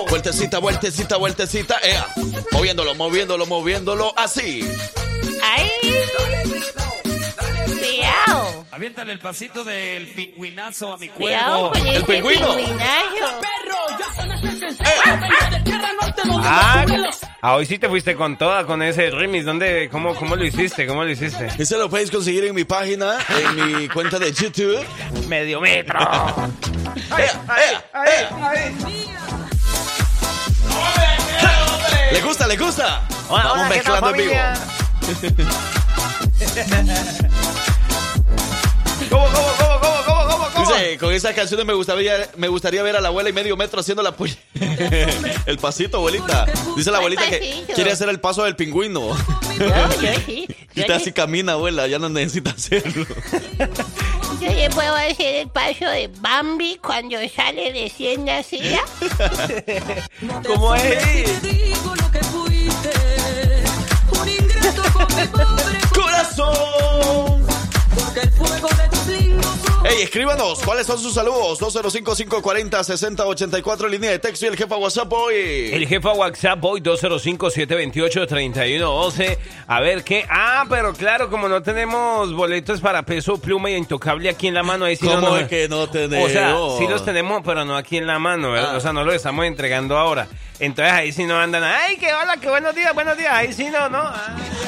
Vueltecita, 0.09 0.59
vueltecita, 0.59 1.17
vueltecita. 1.17 1.77
Ea. 1.83 2.07
Moviéndolo, 2.53 2.95
moviéndolo, 2.95 3.47
moviéndolo 3.47 4.13
así. 4.17 4.69
Ay, 5.43 5.71
Aviéntale 8.77 9.13
el 9.15 9.19
pasito 9.19 9.65
del 9.65 10.07
pingüinazo 10.09 10.93
a 10.93 10.99
mi 10.99 11.09
con 11.09 11.23
El 11.87 12.05
pingüino. 12.05 12.55
Ah, 16.43 16.85
ah, 17.41 17.55
hoy 17.55 17.65
sí 17.65 17.79
te 17.79 17.89
fuiste 17.89 18.15
con 18.15 18.37
toda 18.37 18.67
con 18.67 18.83
ese 18.83 19.11
remix. 19.11 19.47
¿Dónde, 19.47 19.89
cómo, 19.91 20.15
cómo 20.15 20.37
lo 20.37 20.45
hiciste? 20.45 20.87
¿Cómo 20.87 21.05
lo 21.05 21.11
hiciste? 21.11 21.49
Ese 21.59 21.79
lo 21.79 21.89
puedes 21.89 22.11
conseguir 22.11 22.45
en 22.45 22.55
mi 22.55 22.65
página, 22.65 23.17
en 23.31 23.79
mi 23.79 23.89
cuenta 23.89 24.19
de 24.19 24.31
YouTube. 24.31 24.85
Medio 25.27 25.61
metro. 25.63 25.99
¡Ea, 27.17 27.83
ea, 27.95 28.05
ea! 28.05 29.36
¿Le 32.13 32.21
gusta, 32.23 32.47
le 32.47 32.57
gusta? 32.57 33.03
Hola, 33.29 33.45
Vamos 33.45 33.67
hola, 33.67 33.75
¿qué 33.75 33.81
tal, 33.83 33.93
mezclando 33.93 34.11
en 34.11 34.17
vivo. 34.17 34.35
¿Cómo, 39.11 39.27
cómo, 39.27 39.49
cómo, 39.59 39.81
cómo, 39.81 40.05
cómo, 40.05 40.29
cómo, 40.29 40.49
cómo? 40.55 40.67
Dice, 40.67 40.99
con 40.99 41.13
esas 41.13 41.35
canciones 41.35 41.67
me 41.67 41.75
gustaría, 41.75 42.29
me 42.37 42.49
gustaría 42.49 42.83
ver 42.83 42.97
a 42.97 43.01
la 43.01 43.09
abuela 43.09 43.29
y 43.29 43.33
medio 43.33 43.57
metro 43.57 43.81
haciendo 43.81 44.03
la 44.03 44.13
puya. 44.13 44.37
el 45.47 45.59
pasito, 45.59 45.99
abuelita. 45.99 46.47
Dice 46.77 46.91
la 46.91 46.99
abuelita 46.99 47.29
que 47.29 47.65
quiere 47.75 47.93
hacer 47.93 48.09
el 48.09 48.21
paso 48.21 48.45
del 48.45 48.57
pingüino. 48.57 49.17
Y 50.77 50.85
te 50.85 50.93
así 50.93 51.11
camina, 51.11 51.53
abuela, 51.53 51.87
ya 51.87 51.99
no 51.99 52.11
necesita 52.11 52.51
hacerlo. 52.51 53.07
Yo 54.47 54.53
le 54.53 54.71
puedo 54.71 54.95
hacer 54.95 55.35
el 55.37 55.49
paso 55.49 55.87
de 55.87 56.09
Bambi 56.21 56.79
cuando 56.83 57.17
sale 57.29 57.73
recién 57.73 58.25
nacida. 58.25 58.81
¿Cómo 60.47 60.75
es? 60.75 61.43
digo 61.43 61.95
lo 61.95 62.11
que 62.11 62.21
fuiste. 62.21 62.93
Un 64.21 64.29
ingrato 64.29 64.83
con 64.93 65.07
mi 65.17 65.27
pobre 65.27 65.79
¡Corazón! 65.95 67.46
Porque 68.17 68.29
el 68.29 68.33
fuego 68.33 68.69
de 68.69 68.89
tus 68.89 69.07
lindos 69.09 69.47
ojos 69.47 69.85
Ey, 69.85 70.03
escríbanos, 70.03 70.61
¿cuáles 70.65 70.87
son 70.87 70.99
sus 70.99 71.13
saludos? 71.15 71.61
205-540-6084, 71.61 73.89
línea 73.89 74.11
de 74.11 74.19
texto 74.19 74.47
y 74.47 74.49
el 74.49 74.57
jefa 74.57 74.77
WhatsApp 74.77 75.13
hoy. 75.13 75.71
El 75.73 75.87
jefe 75.87 76.09
a 76.09 76.13
WhatsApp 76.13 76.65
hoy 76.65 76.81
205-728-3112. 76.81 79.39
A 79.69 79.81
ver 79.81 80.03
qué. 80.03 80.27
Ah, 80.29 80.65
pero 80.69 80.93
claro, 80.93 81.31
como 81.31 81.49
no 81.49 81.63
tenemos 81.63 82.35
boletos 82.35 82.81
para 82.81 83.05
peso, 83.05 83.39
pluma 83.39 83.71
y 83.71 83.77
intocable 83.77 84.29
aquí 84.29 84.49
en 84.49 84.55
la 84.55 84.65
mano, 84.65 84.87
ahí 84.87 84.97
sí 84.97 85.07
¿Cómo 85.07 85.21
no 85.21 85.37
es 85.37 85.47
que 85.47 85.69
no 85.69 85.89
tenemos? 85.89 86.29
O 86.29 86.33
sea, 86.33 86.57
sí 86.79 86.89
los 86.89 87.05
tenemos, 87.05 87.43
pero 87.45 87.65
no 87.65 87.77
aquí 87.77 87.97
en 87.97 88.09
la 88.09 88.19
mano, 88.19 88.51
¿verdad? 88.51 88.73
Ah. 88.73 88.79
O 88.79 88.81
sea, 88.81 88.93
no 88.93 89.05
los 89.05 89.15
estamos 89.15 89.45
entregando 89.45 89.97
ahora. 89.97 90.27
Entonces 90.59 90.93
ahí 90.93 91.13
sí 91.13 91.25
no 91.25 91.39
andan. 91.39 91.63
¡Ay, 91.65 91.97
qué 91.99 92.15
hola, 92.15 92.37
qué 92.41 92.49
buenos 92.49 92.75
días, 92.75 92.95
buenos 92.95 93.17
días! 93.17 93.31
Ahí 93.33 93.53
sí 93.53 93.69
no, 93.71 93.89
no. 93.91 94.03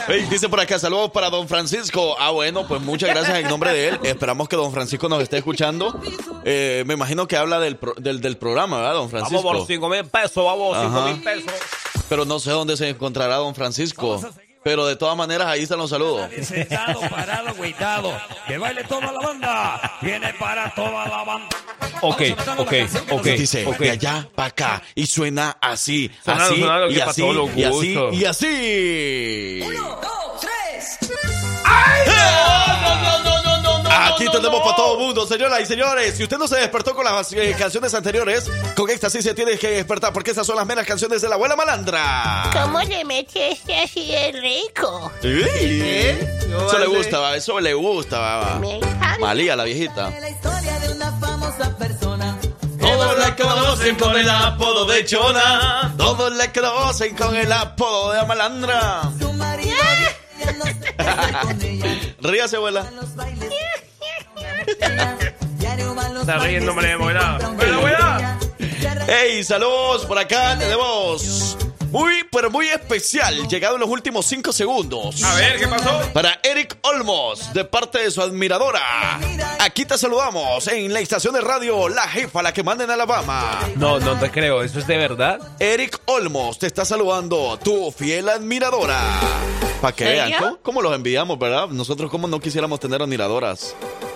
Ey, 0.08 0.22
dice 0.26 0.48
por 0.48 0.60
acá, 0.60 0.78
saludos 0.78 1.10
para 1.10 1.30
don 1.30 1.48
Francisco. 1.48 2.16
Ah, 2.18 2.30
bueno, 2.30 2.66
pues 2.68 2.80
muchas 2.82 3.10
gracias 3.10 3.38
en 3.38 3.48
nombre 3.48 3.72
de 3.72 3.88
él. 3.88 4.00
Esperamos 4.04 4.48
que 4.48 4.56
don 4.56 4.72
Francisco 4.72 5.08
nos 5.08 5.22
esté 5.22 5.38
escuchando. 5.38 5.98
Eh, 6.44 6.84
me 6.86 6.94
imagino 6.94 7.26
que 7.26 7.36
habla 7.36 7.58
del, 7.60 7.76
pro- 7.76 7.94
del, 7.96 8.20
del 8.20 8.36
programa, 8.36 8.78
¿verdad, 8.78 8.94
don 8.94 9.10
Vamos 9.10 9.28
Francisco? 9.28 9.42
por 9.42 9.66
5 9.66 9.88
mil 9.88 10.04
pesos, 10.04 10.44
vamos, 10.44 10.76
5 10.78 10.98
Ajá. 10.98 11.06
mil 11.12 11.22
pesos. 11.22 11.52
Pero 12.08 12.24
no 12.24 12.38
sé 12.38 12.50
dónde 12.50 12.76
se 12.76 12.88
encontrará 12.88 13.36
don 13.36 13.54
Francisco. 13.54 14.20
Pero 14.68 14.84
de 14.84 14.96
todas 14.96 15.16
maneras, 15.16 15.48
ahí 15.48 15.62
están 15.62 15.78
los 15.78 15.88
saludos. 15.88 16.28
Sentado, 16.42 17.00
parado, 17.08 17.48
agüitado. 17.48 18.12
Que 18.46 18.58
baile 18.58 18.84
toda 18.84 19.10
la 19.10 19.18
banda. 19.18 19.92
Viene 20.02 20.34
para 20.34 20.74
toda 20.74 21.08
la 21.08 21.24
banda. 21.24 21.56
Ok, 22.02 22.20
ok, 22.58 22.72
ok. 23.12 23.24
Dice, 23.28 23.64
ok. 23.64 23.78
de 23.78 23.90
allá 23.92 24.28
para 24.34 24.48
acá. 24.48 24.82
Y 24.94 25.06
suena 25.06 25.56
así, 25.62 26.10
Suena- 26.22 26.44
así, 26.44 26.58
suena 26.60 26.86
y 26.90 27.00
así, 27.00 27.22
y 27.56 27.64
así, 27.64 27.98
y 28.12 28.24
así. 28.26 29.60
Uno, 29.64 29.98
dos, 30.02 30.40
tres. 30.42 30.98
Aquí 34.06 34.26
tenemos 34.30 34.60
para 34.62 34.76
todo 34.76 34.94
el 34.98 35.04
mundo, 35.06 35.26
señoras 35.26 35.60
y 35.60 35.66
señores. 35.66 36.16
Si 36.16 36.22
usted 36.22 36.38
no 36.38 36.46
se 36.48 36.56
despertó 36.56 36.94
con 36.94 37.04
las 37.04 37.32
eh, 37.32 37.54
canciones 37.58 37.92
anteriores, 37.94 38.50
con 38.76 38.88
esta 38.90 39.10
sí 39.10 39.22
se 39.22 39.34
tiene 39.34 39.58
que 39.58 39.68
despertar, 39.70 40.12
porque 40.12 40.30
esas 40.30 40.46
son 40.46 40.56
las 40.56 40.66
meras 40.66 40.86
canciones 40.86 41.20
de 41.22 41.28
la 41.28 41.34
abuela 41.34 41.56
malandra. 41.56 42.50
¿Cómo 42.52 42.80
le 42.80 43.04
metiste 43.04 43.76
así 43.80 44.06
de 44.10 44.32
rico? 44.32 45.10
Sí. 45.22 45.42
No 46.48 46.66
Eso 46.66 46.78
le 46.78 46.86
gusta, 46.86 47.18
va, 47.18 47.36
eso 47.36 47.60
le 47.60 47.74
gusta. 47.74 48.18
va. 48.18 48.58
Me 48.58 48.76
encanta. 48.76 49.18
Malía, 49.20 49.56
la 49.56 49.64
viejita. 49.64 50.10
La 50.20 50.30
historia 50.30 50.78
de 50.80 50.92
una 50.92 51.12
famosa 51.18 51.76
persona. 51.76 52.38
Todos 52.80 53.18
la 53.18 53.36
conocen 53.36 53.96
con 53.96 54.16
el 54.16 54.30
apodo 54.30 54.84
de 54.86 55.04
Chona. 55.04 55.94
Todos 55.98 56.32
la 56.36 56.52
conocen 56.52 57.14
con 57.16 57.34
el 57.36 57.52
apodo 57.52 58.12
de 58.12 58.24
malandra. 58.24 59.02
Su 59.18 59.32
marido. 59.32 59.74
Ríase, 62.20 62.56
abuela. 62.56 62.88
Está 66.20 66.38
riendo, 66.38 66.66
y 66.66 66.68
hombre, 66.68 66.86
se 66.86 66.92
abuela. 66.92 67.38
compra 67.42 67.66
un 67.68 67.74
Abuela, 67.74 67.98
abuela. 67.98 68.38
botella. 68.38 68.78
Se 68.80 68.88
arranca 68.88 69.12
Hey, 69.20 69.44
saludos 69.44 70.06
por 70.06 70.18
acá. 70.18 70.56
Tenemos 70.58 71.56
muy, 71.90 72.24
pero 72.30 72.50
muy 72.50 72.68
especial. 72.68 73.48
Llegado 73.48 73.74
en 73.74 73.80
los 73.80 73.88
últimos 73.90 74.26
cinco 74.26 74.52
segundos. 74.52 75.22
A 75.22 75.34
ver, 75.34 75.58
¿qué 75.58 75.68
pasó? 75.68 76.00
Para 76.12 76.38
Eric 76.42 76.76
Olmos, 76.82 77.52
de 77.52 77.64
parte 77.64 77.98
de 77.98 78.10
su 78.10 78.22
admiradora. 78.22 79.18
Aquí 79.58 79.84
te 79.84 79.96
saludamos 79.98 80.66
en 80.68 80.92
la 80.92 81.00
estación 81.00 81.34
de 81.34 81.40
radio 81.40 81.88
La 81.88 82.08
Jefa, 82.08 82.42
la 82.42 82.52
que 82.52 82.62
manda 82.62 82.84
en 82.84 82.90
Alabama. 82.90 83.58
No, 83.76 83.98
no 84.00 84.18
te 84.18 84.30
creo. 84.30 84.62
¿Eso 84.62 84.78
es 84.78 84.86
de 84.86 84.96
verdad? 84.96 85.40
Eric 85.58 86.00
Olmos 86.06 86.58
te 86.58 86.66
está 86.66 86.84
saludando, 86.84 87.58
tu 87.62 87.90
fiel 87.92 88.28
admiradora. 88.28 89.00
Para 89.80 89.94
que 89.94 90.04
vean, 90.04 90.32
¿cómo, 90.38 90.58
cómo 90.62 90.82
los 90.82 90.94
envidiamos, 90.94 91.38
verdad? 91.38 91.68
Nosotros, 91.68 92.10
¿cómo 92.10 92.26
no 92.26 92.40
quisiéramos 92.40 92.80
tener 92.80 93.00
admiradoras? 93.00 93.74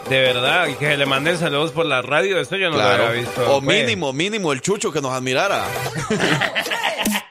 De 0.08 0.20
verdad. 0.20 0.66
Y 0.68 0.74
que 0.74 0.96
le 0.96 1.06
manden 1.06 1.38
saludos 1.38 1.70
por 1.70 1.86
la 1.86 2.02
radio. 2.02 2.38
Esto 2.40 2.56
yo 2.56 2.70
no 2.70 2.76
lo 2.76 2.82
había 2.82 3.10
visto. 3.10 3.56
O 3.56 3.62
pues. 3.62 3.80
mínimo, 3.80 4.12
mínimo, 4.12 4.52
el 4.52 4.60
chucho 4.60 4.92
que 4.92 5.00
nos 5.00 5.12
admirara. 5.12 5.64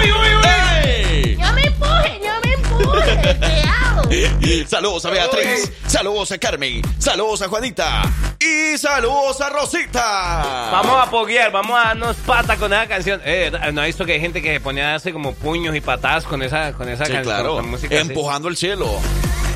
¡Uy, 0.00 0.10
uy, 0.12 0.34
uy! 0.36 0.84
¡Ey! 0.84 1.36
No 1.38 1.52
me 1.52 1.62
empuje, 1.64 2.20
no 2.24 2.40
me 2.40 2.54
empuje. 2.54 3.16
Cuidado. 3.38 4.02
Saludos 4.68 5.04
a 5.04 5.10
Beatriz, 5.10 5.70
saludos 5.86 6.32
a 6.32 6.38
Carmen, 6.38 6.82
saludos 6.98 7.42
a 7.42 7.48
Juanita 7.48 8.02
y 8.38 8.76
saludos 8.78 9.40
a 9.40 9.48
Rosita. 9.50 10.70
Vamos 10.72 11.06
a 11.06 11.10
poguear, 11.10 11.50
vamos 11.52 11.78
a 11.78 11.88
darnos 11.88 12.16
pata 12.18 12.56
con 12.56 12.72
esa 12.72 12.86
canción. 12.86 13.20
Eh, 13.24 13.50
¿no 13.72 13.80
ha 13.82 13.84
visto 13.86 14.04
que 14.04 14.12
hay 14.14 14.20
gente 14.20 14.42
que 14.42 14.54
se 14.54 14.60
pone 14.60 14.82
a 14.82 14.90
darse 14.90 15.12
como 15.12 15.34
puños 15.34 15.74
y 15.76 15.80
patadas 15.80 16.24
con 16.24 16.42
esa, 16.42 16.72
con 16.72 16.88
esa 16.88 17.04
Sí, 17.06 17.12
canción? 17.12 17.34
claro. 17.36 17.56
Con 17.56 17.70
música 17.70 17.94
así? 18.00 18.08
Empujando 18.08 18.48
el 18.48 18.56
cielo. 18.56 18.88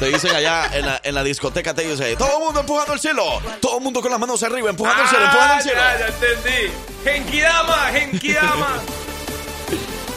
Te 0.00 0.06
dicen 0.06 0.34
allá 0.34 0.70
en 0.72 0.86
la, 0.86 1.00
en 1.02 1.14
la 1.14 1.22
discoteca, 1.24 1.72
te 1.74 1.82
dicen, 1.82 2.16
todo 2.16 2.38
el 2.38 2.44
mundo 2.44 2.60
empujando 2.60 2.92
el 2.94 3.00
cielo. 3.00 3.24
Todo 3.60 3.78
el 3.78 3.82
mundo 3.84 4.00
con 4.02 4.10
las 4.10 4.20
manos 4.20 4.42
arriba, 4.42 4.70
empujando 4.70 5.02
el 5.02 5.08
cielo, 5.08 5.24
empujando 5.24 5.54
el 5.54 5.62
cielo. 5.62 5.80
Ah, 5.82 5.94
Ya, 5.98 6.06
ya 6.06 6.06
entendí. 6.06 6.72
Genkidama, 7.04 7.76
Genkidama. 7.92 8.68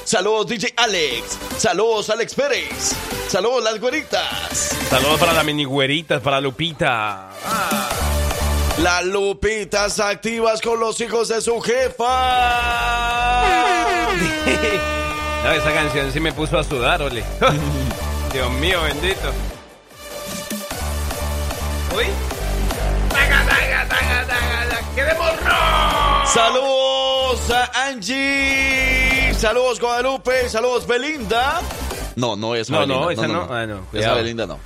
Saludos 0.07 0.47
DJ 0.47 0.73
Alex. 0.77 1.37
Saludos 1.57 2.09
Alex 2.09 2.33
Pérez. 2.33 2.95
Saludos 3.27 3.61
las 3.61 3.77
güeritas. 3.77 4.69
Saludos 4.89 5.19
para 5.19 5.33
la 5.33 5.43
mini 5.43 5.65
güeritas, 5.65 6.21
para 6.21 6.39
Lupita. 6.39 7.27
Las 8.77 9.03
lupitas 9.03 9.99
activas 9.99 10.61
con 10.61 10.79
los 10.79 11.01
hijos 11.01 11.27
de 11.27 11.41
su 11.41 11.59
jefa. 11.59 12.05
No, 15.43 15.51
esa 15.53 15.71
canción 15.71 16.11
sí 16.11 16.19
me 16.19 16.33
puso 16.33 16.57
a 16.57 16.63
sudar, 16.63 17.01
ole. 17.01 17.23
Dios 18.33 18.51
mío, 18.53 18.81
bendito. 18.81 19.31
Uy. 21.95 22.05
Taca, 23.09 23.45
taca, 23.45 23.87
taca, 23.87 24.27
taca, 24.27 24.67
taca. 24.69 24.95
¡Queremos! 24.95 25.31
Saludos 26.33 27.51
a 27.51 27.87
Angie. 27.87 29.06
Saludos 29.37 29.79
Guadalupe. 29.79 30.49
Saludos 30.49 30.87
Belinda. 30.87 31.61
No, 32.15 32.35
no 32.35 32.55
es 32.55 32.69
No, 32.69 32.79
Belinda. 32.79 32.99
no, 33.01 33.11
esa 33.11 33.27
no. 33.27 33.47
Ah, 33.49 33.65
no, 33.67 33.81
Esa. 33.93 34.13
Belinda 34.15 34.47
no. 34.47 34.59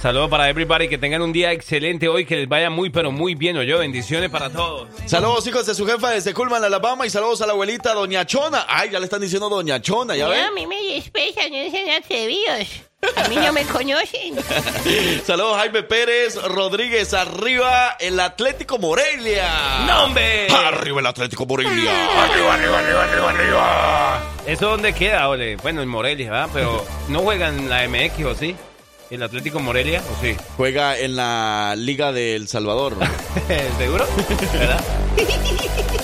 Saludos 0.00 0.30
para 0.30 0.48
everybody, 0.48 0.88
que 0.88 0.96
tengan 0.96 1.20
un 1.20 1.30
día 1.30 1.52
excelente 1.52 2.08
hoy, 2.08 2.24
que 2.24 2.34
les 2.34 2.48
vaya 2.48 2.70
muy, 2.70 2.88
pero 2.88 3.12
muy 3.12 3.34
bien, 3.34 3.60
yo 3.60 3.78
Bendiciones 3.80 4.30
para 4.30 4.48
todos. 4.48 4.88
Saludos 5.04 5.46
hijos 5.46 5.66
de 5.66 5.74
su 5.74 5.86
jefa 5.86 6.08
desde 6.10 6.32
Culman, 6.32 6.64
Alabama. 6.64 7.06
Y 7.06 7.10
saludos 7.10 7.42
a 7.42 7.46
la 7.46 7.52
abuelita 7.52 7.92
Doña 7.92 8.24
Chona. 8.24 8.64
Ay, 8.66 8.88
ya 8.90 8.98
le 8.98 9.04
están 9.04 9.20
diciendo 9.20 9.50
Doña 9.50 9.82
Chona, 9.82 10.16
¿ya 10.16 10.24
No, 10.24 10.30
ven? 10.30 10.40
a 10.44 10.50
mí 10.52 10.66
me 10.66 10.82
despejan, 10.94 11.50
no 11.52 11.70
sean 11.70 12.02
atrevidos. 12.02 12.68
A 13.14 13.28
mí 13.28 13.36
no 13.36 13.52
me 13.52 13.62
conocen. 13.64 14.36
Saludos 15.26 15.58
Jaime 15.58 15.82
Pérez 15.82 16.42
Rodríguez. 16.44 17.12
Arriba 17.12 17.96
el 18.00 18.18
Atlético 18.20 18.78
Morelia. 18.78 19.84
¡No, 19.86 20.04
hombre! 20.04 20.48
Arriba 20.48 21.00
el 21.00 21.06
Atlético 21.06 21.44
Morelia. 21.44 21.92
¡Arriba, 22.24 22.54
arriba, 22.54 22.78
arriba, 22.78 23.04
arriba, 23.04 23.30
arriba! 23.30 24.22
¿Eso 24.46 24.70
dónde 24.70 24.94
queda, 24.94 25.28
ole? 25.28 25.56
Bueno, 25.56 25.82
en 25.82 25.88
Morelia, 25.88 26.30
¿verdad? 26.30 26.48
Pero 26.54 26.84
no 27.08 27.20
juegan 27.20 27.68
la 27.68 27.86
MX, 27.86 28.24
¿o 28.24 28.34
sí? 28.34 28.56
¿El 29.10 29.22
Atlético 29.24 29.58
Morelia, 29.60 30.02
o 30.08 30.22
sí? 30.24 30.36
Juega 30.56 30.96
en 30.98 31.16
la 31.16 31.74
Liga 31.76 32.12
del 32.12 32.46
Salvador. 32.48 32.96
¿Seguro? 33.78 34.06
¿Verdad? 34.52 34.80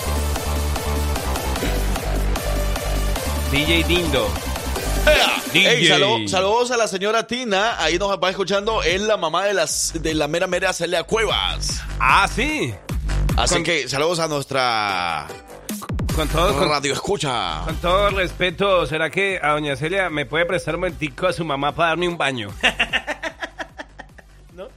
DJ 3.51 3.83
Dindo. 3.85 4.27
¡Ea! 5.05 5.41
Ey, 5.53 5.81
DJ. 5.81 5.93
salu- 5.95 6.27
saludos 6.27 6.71
a 6.71 6.77
la 6.77 6.87
señora 6.87 7.25
Tina. 7.25 7.81
Ahí 7.81 7.97
nos 7.97 8.17
va 8.21 8.29
escuchando. 8.29 8.83
Es 8.83 8.99
la 9.01 9.15
mamá 9.15 9.45
de, 9.45 9.53
las, 9.53 9.93
de 9.95 10.13
la 10.13 10.27
mera 10.27 10.47
mera 10.47 10.73
Celia 10.73 11.03
Cuevas. 11.03 11.81
Ah, 11.99 12.27
sí. 12.33 12.73
Así 13.37 13.55
Con- 13.55 13.63
que 13.63 13.87
saludos 13.87 14.19
a 14.19 14.27
nuestra 14.27 15.27
Con 16.17 16.27
todo, 16.29 16.57
con, 16.57 16.67
radio 16.67 16.93
escucha. 16.93 17.61
con 17.63 17.75
todo 17.75 18.09
respeto, 18.09 18.87
¿será 18.87 19.11
que 19.11 19.39
a 19.39 19.51
doña 19.51 19.75
Celia 19.75 20.09
me 20.09 20.25
puede 20.25 20.47
prestar 20.47 20.73
un 20.73 20.81
momentico 20.81 21.27
a 21.27 21.31
su 21.31 21.45
mamá 21.45 21.75
para 21.75 21.89
darme 21.89 22.07
un 22.07 22.17
baño? 22.17 22.49
¿No? 24.55 24.67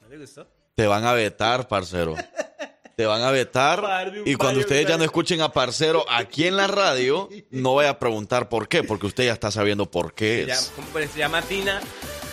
¿No 0.00 0.08
le 0.08 0.18
gustó? 0.18 0.48
Te 0.74 0.88
van 0.88 1.04
a 1.04 1.12
vetar, 1.12 1.68
parcero. 1.68 2.16
Te 3.00 3.06
van 3.06 3.22
a 3.22 3.30
vetar. 3.30 4.12
Y 4.26 4.34
cuando 4.34 4.60
ustedes 4.60 4.86
ya 4.86 4.98
no 4.98 5.04
escuchen 5.04 5.40
a 5.40 5.50
Parcero 5.54 6.04
aquí 6.10 6.46
en 6.46 6.54
la 6.58 6.66
radio, 6.66 7.30
no 7.50 7.74
vaya 7.76 7.88
a 7.88 7.98
preguntar 7.98 8.50
por 8.50 8.68
qué, 8.68 8.84
porque 8.84 9.06
usted 9.06 9.24
ya 9.24 9.32
está 9.32 9.50
sabiendo 9.50 9.90
por 9.90 10.12
qué 10.12 10.42
es. 10.42 10.70
¿Cómo 10.76 10.86
se 11.10 11.18
llama 11.18 11.40
Tina? 11.40 11.80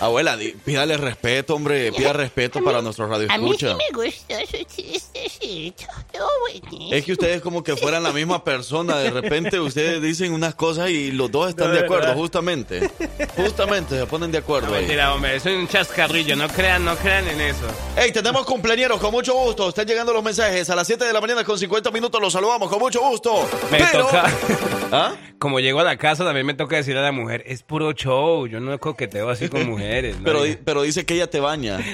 Abuela, 0.02 0.38
pídale 0.66 0.98
respeto, 0.98 1.56
hombre. 1.56 1.92
Pida 1.94 2.12
respeto 2.14 2.62
para 2.64 2.82
nuestros 2.82 3.10
radio 3.10 3.28
A 3.32 3.38
mí 3.38 3.48
sí 3.58 3.66
escucha. 3.66 3.78
me 3.78 3.90
gustó 3.96 4.36
su 4.58 4.64
chistecito. 4.66 5.86
Es 6.92 7.06
que 7.06 7.14
ustedes 7.14 7.42
como 7.42 7.64
que 7.64 7.76
fueran 7.78 8.04
la 8.04 8.12
misma 8.12 8.44
persona. 8.44 8.98
De 8.98 9.10
repente 9.10 9.60
ustedes 9.60 10.02
dicen 10.02 10.34
unas 10.34 10.54
cosas 10.54 10.90
y 10.90 11.12
los 11.14 11.32
dos 11.32 11.50
están 11.50 11.70
No, 11.70 11.74
de 11.76 11.80
acuerdo, 11.80 12.08
verdad. 12.08 12.18
justamente. 12.18 12.92
Justamente 13.38 13.98
se 13.98 14.06
ponen 14.06 14.32
de 14.32 14.40
acuerdo 14.40 14.68
No, 14.68 14.74
ahí. 14.74 14.82
mentira, 14.82 15.14
hombre, 15.14 15.36
es 15.38 15.46
un 15.46 15.68
chascarrillo, 15.68 16.36
no 16.36 16.48
crean, 16.50 16.84
no 16.86 16.96
crean 16.98 17.28
en 17.30 17.40
eso. 17.42 17.66
Hey, 17.96 18.12
tenemos 18.12 18.46
cumpleaños 18.46 19.00
con 19.00 19.12
mucho 19.12 19.34
gusto. 19.34 19.70
Están 19.70 19.88
llegando 19.88 20.14
los 20.14 20.24
mensajes 20.24 20.57
a 20.70 20.76
las 20.76 20.88
7 20.88 21.06
de 21.06 21.14
la 21.14 21.22
mañana 21.22 21.44
con 21.44 21.58
50 21.60 21.92
minutos. 21.92 22.20
Los 22.22 22.34
saludamos 22.34 22.70
con 22.70 22.80
mucho 22.80 23.00
gusto. 23.02 23.48
Me 23.72 23.78
Pero- 23.78 24.06
toca. 24.06 24.26
¿Ah? 24.92 25.14
Como 25.38 25.60
llego 25.60 25.80
a 25.80 25.84
la 25.84 25.98
casa, 25.98 26.24
también 26.26 26.46
me 26.48 26.56
toca 26.56 26.78
decirle 26.78 27.00
a 27.00 27.04
la 27.04 27.12
mujer, 27.12 27.44
es 27.46 27.62
puro 27.62 27.92
show, 27.92 28.48
yo 28.48 28.60
no 28.60 28.80
coqueteo 28.80 29.30
así 29.30 29.50
con 29.50 29.68
mujeres. 29.70 30.18
¿no? 30.18 30.24
Pero, 30.24 30.42
pero 30.66 30.82
dice 30.82 31.06
que 31.06 31.14
ella 31.14 31.30
te 31.30 31.40
baña. 31.40 31.78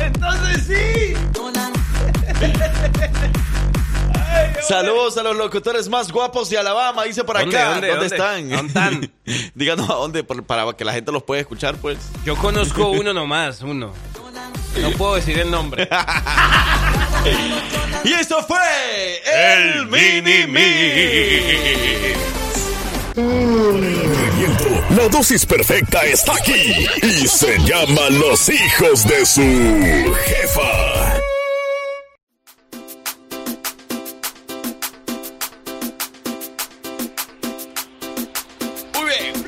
Entonces 0.00 0.64
sí. 0.66 1.14
Saludos 4.66 5.16
a 5.18 5.22
los 5.22 5.36
locutores 5.36 5.88
más 5.88 6.10
guapos 6.12 6.48
de 6.50 6.58
Alabama. 6.58 7.04
Dice 7.04 7.24
por 7.24 7.38
¿Dónde, 7.38 7.58
acá. 7.58 7.70
dónde, 7.72 7.88
dónde? 7.88 8.06
están? 8.06 8.48
¿Dónde 8.48 8.66
están? 8.68 9.10
Díganos 9.54 9.90
a 9.90 9.94
dónde 9.94 10.24
para 10.24 10.72
que 10.74 10.84
la 10.84 10.92
gente 10.92 11.12
los 11.12 11.22
pueda 11.22 11.40
escuchar, 11.40 11.76
pues. 11.76 11.98
Yo 12.24 12.36
conozco 12.36 12.90
uno 12.90 13.12
nomás, 13.12 13.62
uno. 13.62 13.92
No 14.80 14.90
puedo 14.92 15.16
decir 15.16 15.38
el 15.38 15.50
nombre. 15.50 15.88
Y 18.04 18.12
esto 18.14 18.42
fue 18.46 19.22
el 19.26 19.86
Mini 19.86 20.46
Mix. 20.46 22.20
La 24.96 25.08
dosis 25.08 25.44
perfecta 25.44 26.02
está 26.04 26.32
aquí 26.34 26.86
y 27.02 27.28
se 27.28 27.58
llama 27.58 28.08
Los 28.10 28.48
hijos 28.48 29.06
de 29.06 29.26
su 29.26 30.14
jefa. 30.24 31.20
Muy 38.94 39.04
bien. 39.10 39.46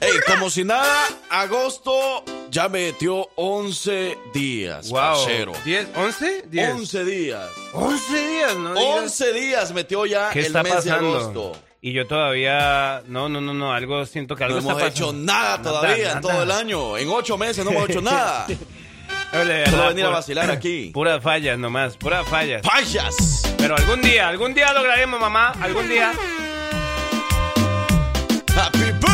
Ey, 0.00 0.12
como 0.26 0.50
si 0.50 0.64
nada, 0.64 1.06
agosto 1.30 2.24
ya 2.54 2.68
metió 2.68 3.28
11 3.34 4.16
días. 4.32 4.88
Wow. 4.88 5.00
parcero. 5.00 5.52
¿10? 5.64 5.92
¿11? 5.92 6.42
10. 6.44 6.70
11 6.74 7.04
días. 7.04 7.50
11 7.72 8.28
días, 8.28 8.56
¿no? 8.56 8.74
digas. 8.74 8.86
11 9.02 9.32
días 9.32 9.72
metió 9.72 10.06
ya 10.06 10.30
¿Qué 10.30 10.38
el 10.38 10.46
está 10.46 10.62
mes 10.62 10.72
de 10.84 10.90
pasando? 10.90 11.18
agosto. 11.18 11.52
Y 11.80 11.92
yo 11.92 12.06
todavía. 12.06 13.02
No, 13.08 13.28
no, 13.28 13.40
no, 13.40 13.52
no. 13.54 13.72
Algo 13.72 14.06
siento 14.06 14.36
que 14.36 14.44
algo 14.44 14.60
No 14.60 14.62
hemos 14.62 14.74
está 14.74 14.86
hecho 14.86 15.06
pasando. 15.06 15.32
nada 15.32 15.62
todavía 15.62 15.96
en 15.96 16.04
nada. 16.04 16.20
todo 16.20 16.42
el 16.44 16.50
año. 16.52 16.96
En 16.96 17.08
8 17.08 17.36
meses 17.38 17.64
no 17.64 17.72
hemos 17.72 17.90
hecho 17.90 18.00
nada. 18.00 18.46
No, 19.32 19.44
de 19.44 19.66
Solo 19.66 19.88
venir 19.88 20.04
a 20.04 20.10
vacilar 20.10 20.48
aquí. 20.52 20.90
Puras 20.94 21.20
fallas 21.20 21.58
nomás, 21.58 21.96
puras 21.96 22.24
fallas. 22.28 22.62
¡Payas! 22.62 23.52
Pero 23.58 23.74
algún 23.76 24.00
día, 24.00 24.28
algún 24.28 24.54
día 24.54 24.72
lograremos, 24.72 25.18
mamá. 25.20 25.48
Algún 25.60 25.88
día. 25.88 26.12
¡Happy 28.56 28.78
birthday! 28.78 29.13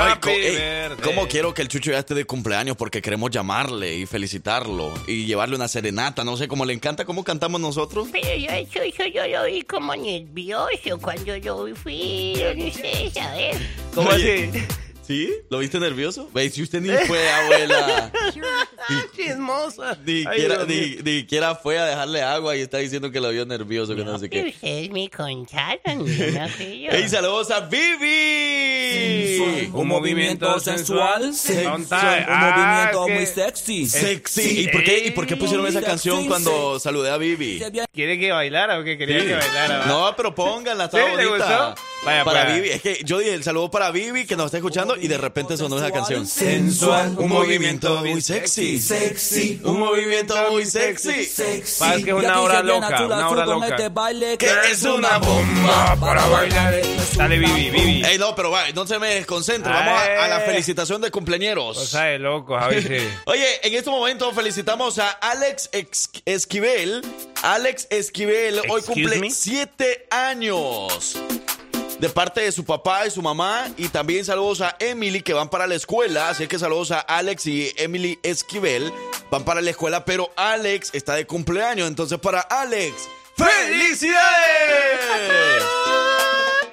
Ay, 0.00 0.12
Happy 0.12 0.30
ey. 0.30 0.56
¿Cómo 1.02 1.28
quiero 1.28 1.52
que 1.54 1.62
el 1.62 1.68
Chucho 1.68 1.90
ya 1.90 1.98
esté 1.98 2.14
de 2.14 2.24
cumpleaños? 2.24 2.76
Porque 2.76 3.02
queremos 3.02 3.30
llamarle 3.30 3.96
y 3.96 4.06
felicitarlo 4.06 4.92
y 5.06 5.26
llevarle 5.26 5.56
una 5.56 5.68
serenata. 5.68 6.24
No 6.24 6.36
sé 6.36 6.48
cómo 6.48 6.64
le 6.64 6.72
encanta 6.72 7.04
cómo 7.04 7.24
cantamos 7.24 7.60
nosotros. 7.60 8.08
Pero 8.10 8.34
yo 8.36 8.50
eso, 8.50 8.80
eso 8.80 9.04
yo 9.06 9.26
lo 9.26 9.44
vi 9.44 9.62
como 9.62 9.94
nervioso 9.94 10.98
cuando 11.00 11.36
yo 11.36 11.66
fui, 11.74 12.34
no 12.56 12.72
sé, 12.72 13.10
¿sabes? 13.12 13.56
¿Cómo 13.94 14.10
Oye. 14.10 14.48
así? 14.52 14.60
¿Sí? 15.10 15.28
¿Lo 15.50 15.58
viste 15.58 15.80
nervioso? 15.80 16.30
¿Veis? 16.32 16.54
Si 16.54 16.62
usted 16.62 16.80
ni 16.80 16.88
fue, 17.08 17.28
abuela. 17.32 18.12
Chismosa. 19.16 19.98
Ni 20.04 20.18
Ay, 20.24 20.36
quiera, 20.38 20.64
Dios 20.64 20.68
mío. 20.68 20.96
ni, 21.04 21.12
ni 21.16 21.26
quiera 21.26 21.56
fue 21.56 21.80
a 21.80 21.84
dejarle 21.84 22.22
agua 22.22 22.54
y 22.56 22.60
está 22.60 22.78
diciendo 22.78 23.10
que 23.10 23.18
lo 23.20 23.30
vio 23.30 23.44
nervioso, 23.44 23.96
que 23.96 24.04
no, 24.04 24.16
sé 24.20 24.30
qué. 24.30 24.52
ustedes 24.54 24.88
me 24.90 25.10
contaron, 25.10 26.06
yo 26.06 26.30
no 26.30 26.48
fui 26.48 26.82
yo. 26.82 26.90
¡Ey, 26.92 27.08
saludos 27.08 27.50
a 27.50 27.58
Vivi! 28.30 29.68
Un 29.72 29.88
movimiento 29.88 30.60
sensual. 30.60 31.34
sensual, 31.34 31.80
un 31.80 31.86
Ah, 31.90 32.86
movimiento 32.92 33.06
que- 33.06 33.12
muy 33.14 33.26
sexy. 33.26 33.86
Sexy. 33.86 34.60
¿Y 34.60 34.68
por 34.68 34.84
qué, 34.84 35.06
y 35.06 35.10
por 35.10 35.26
qué 35.26 35.36
pusieron 35.36 35.66
esa 35.66 35.82
canción 35.82 36.26
cuando 36.28 36.78
saludé 36.78 37.10
a 37.10 37.16
Vivi? 37.16 37.60
¿Quiere 37.92 38.18
que 38.18 38.30
bailara 38.32 38.78
o 38.78 38.84
qué 38.84 38.96
quería 38.96 39.20
Sí. 39.20 39.26
que 39.26 39.34
bailara? 39.34 39.78
va? 39.80 39.86
No, 39.86 40.14
pero 40.16 40.34
pónganla, 40.34 40.84
está 40.84 40.98
¿Sí? 40.98 41.16
¿Le 41.16 41.26
bonita. 41.26 41.66
gustó? 41.74 41.82
Vaya, 42.04 42.24
para 42.24 42.44
pues. 42.46 42.54
Vivi, 42.54 42.70
es 42.70 42.80
que 42.80 43.00
yo 43.04 43.18
dije 43.18 43.34
el 43.34 43.44
saludo 43.44 43.70
para 43.70 43.90
Vivi 43.90 44.24
que 44.26 44.34
nos 44.34 44.46
está 44.46 44.56
escuchando 44.56 44.96
y 44.96 45.06
de 45.06 45.18
repente 45.18 45.56
sonó 45.58 45.76
esa 45.76 45.90
canción. 45.92 46.26
Sensual, 46.26 47.14
Un 47.18 47.28
movimiento 47.28 47.96
muy 48.02 48.22
sexy. 48.22 48.80
Sexy, 48.80 49.60
Un 49.64 49.78
movimiento 49.78 50.34
muy 50.50 50.64
sexy. 50.64 51.24
sexy. 51.26 52.02
Que 52.02 52.14
una 52.14 52.40
hora 52.40 52.62
loca, 52.62 53.04
una 53.04 53.28
hora 53.28 53.44
loca. 53.46 53.68
este 53.68 53.88
baile 53.90 54.38
Que 54.38 54.50
es 54.70 54.82
una 54.82 55.18
bomba 55.18 55.94
para 56.00 56.24
bailar. 56.26 56.80
Dale, 57.16 57.38
Vivi, 57.38 57.68
Vivi. 57.70 58.02
Ey, 58.04 58.16
no, 58.18 58.34
pero 58.34 58.50
va, 58.50 58.70
no 58.74 58.86
se 58.86 58.98
me 58.98 59.16
desconcentre. 59.16 59.70
Vamos 59.70 59.92
a, 60.00 60.24
a 60.24 60.28
la 60.28 60.38
Eh. 60.42 60.46
felicitación 60.46 61.02
de 61.02 61.10
cumpleañeros. 61.10 61.76
Cosa 61.78 62.04
de 62.04 62.18
loco, 62.18 62.56
Javi, 62.58 62.80
sí. 62.82 62.96
Oye, 63.26 63.46
en 63.62 63.74
este 63.74 63.90
momento 63.90 64.32
felicitamos 64.32 64.98
a 64.98 65.10
Alex 65.10 65.68
Ex- 65.72 66.10
Esquivel. 66.24 67.02
Alex 67.42 67.88
Esquivel 67.90 68.62
hoy 68.70 68.80
cumple 68.82 69.16
me? 69.16 69.30
siete 69.30 70.06
años. 70.10 71.18
De 72.00 72.08
parte 72.08 72.40
de 72.40 72.50
su 72.50 72.64
papá 72.64 73.06
y 73.06 73.10
su 73.10 73.20
mamá. 73.20 73.68
Y 73.76 73.88
también 73.88 74.24
saludos 74.24 74.62
a 74.62 74.74
Emily 74.78 75.20
que 75.20 75.34
van 75.34 75.50
para 75.50 75.66
la 75.66 75.74
escuela. 75.74 76.30
Así 76.30 76.46
que 76.46 76.58
saludos 76.58 76.92
a 76.92 77.00
Alex 77.00 77.46
y 77.46 77.70
Emily 77.76 78.18
Esquivel. 78.22 78.90
Van 79.30 79.44
para 79.44 79.60
la 79.60 79.68
escuela, 79.68 80.06
pero 80.06 80.30
Alex 80.34 80.88
está 80.94 81.12
de 81.14 81.26
cumpleaños. 81.26 81.86
Entonces 81.88 82.18
para 82.18 82.40
Alex, 82.40 83.06
¡felicidades! 83.36 84.18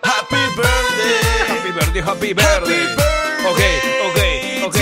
¡Happy 0.01 0.37
birthday! 0.55 1.19
Happy 1.49 1.71
birthday, 1.71 2.01
happy 2.01 2.03
Happy 2.09 2.33
birthday. 2.33 2.85
birthday 2.85 3.49
Ok, 3.49 3.59
ok, 4.07 4.19
ok. 4.67 4.77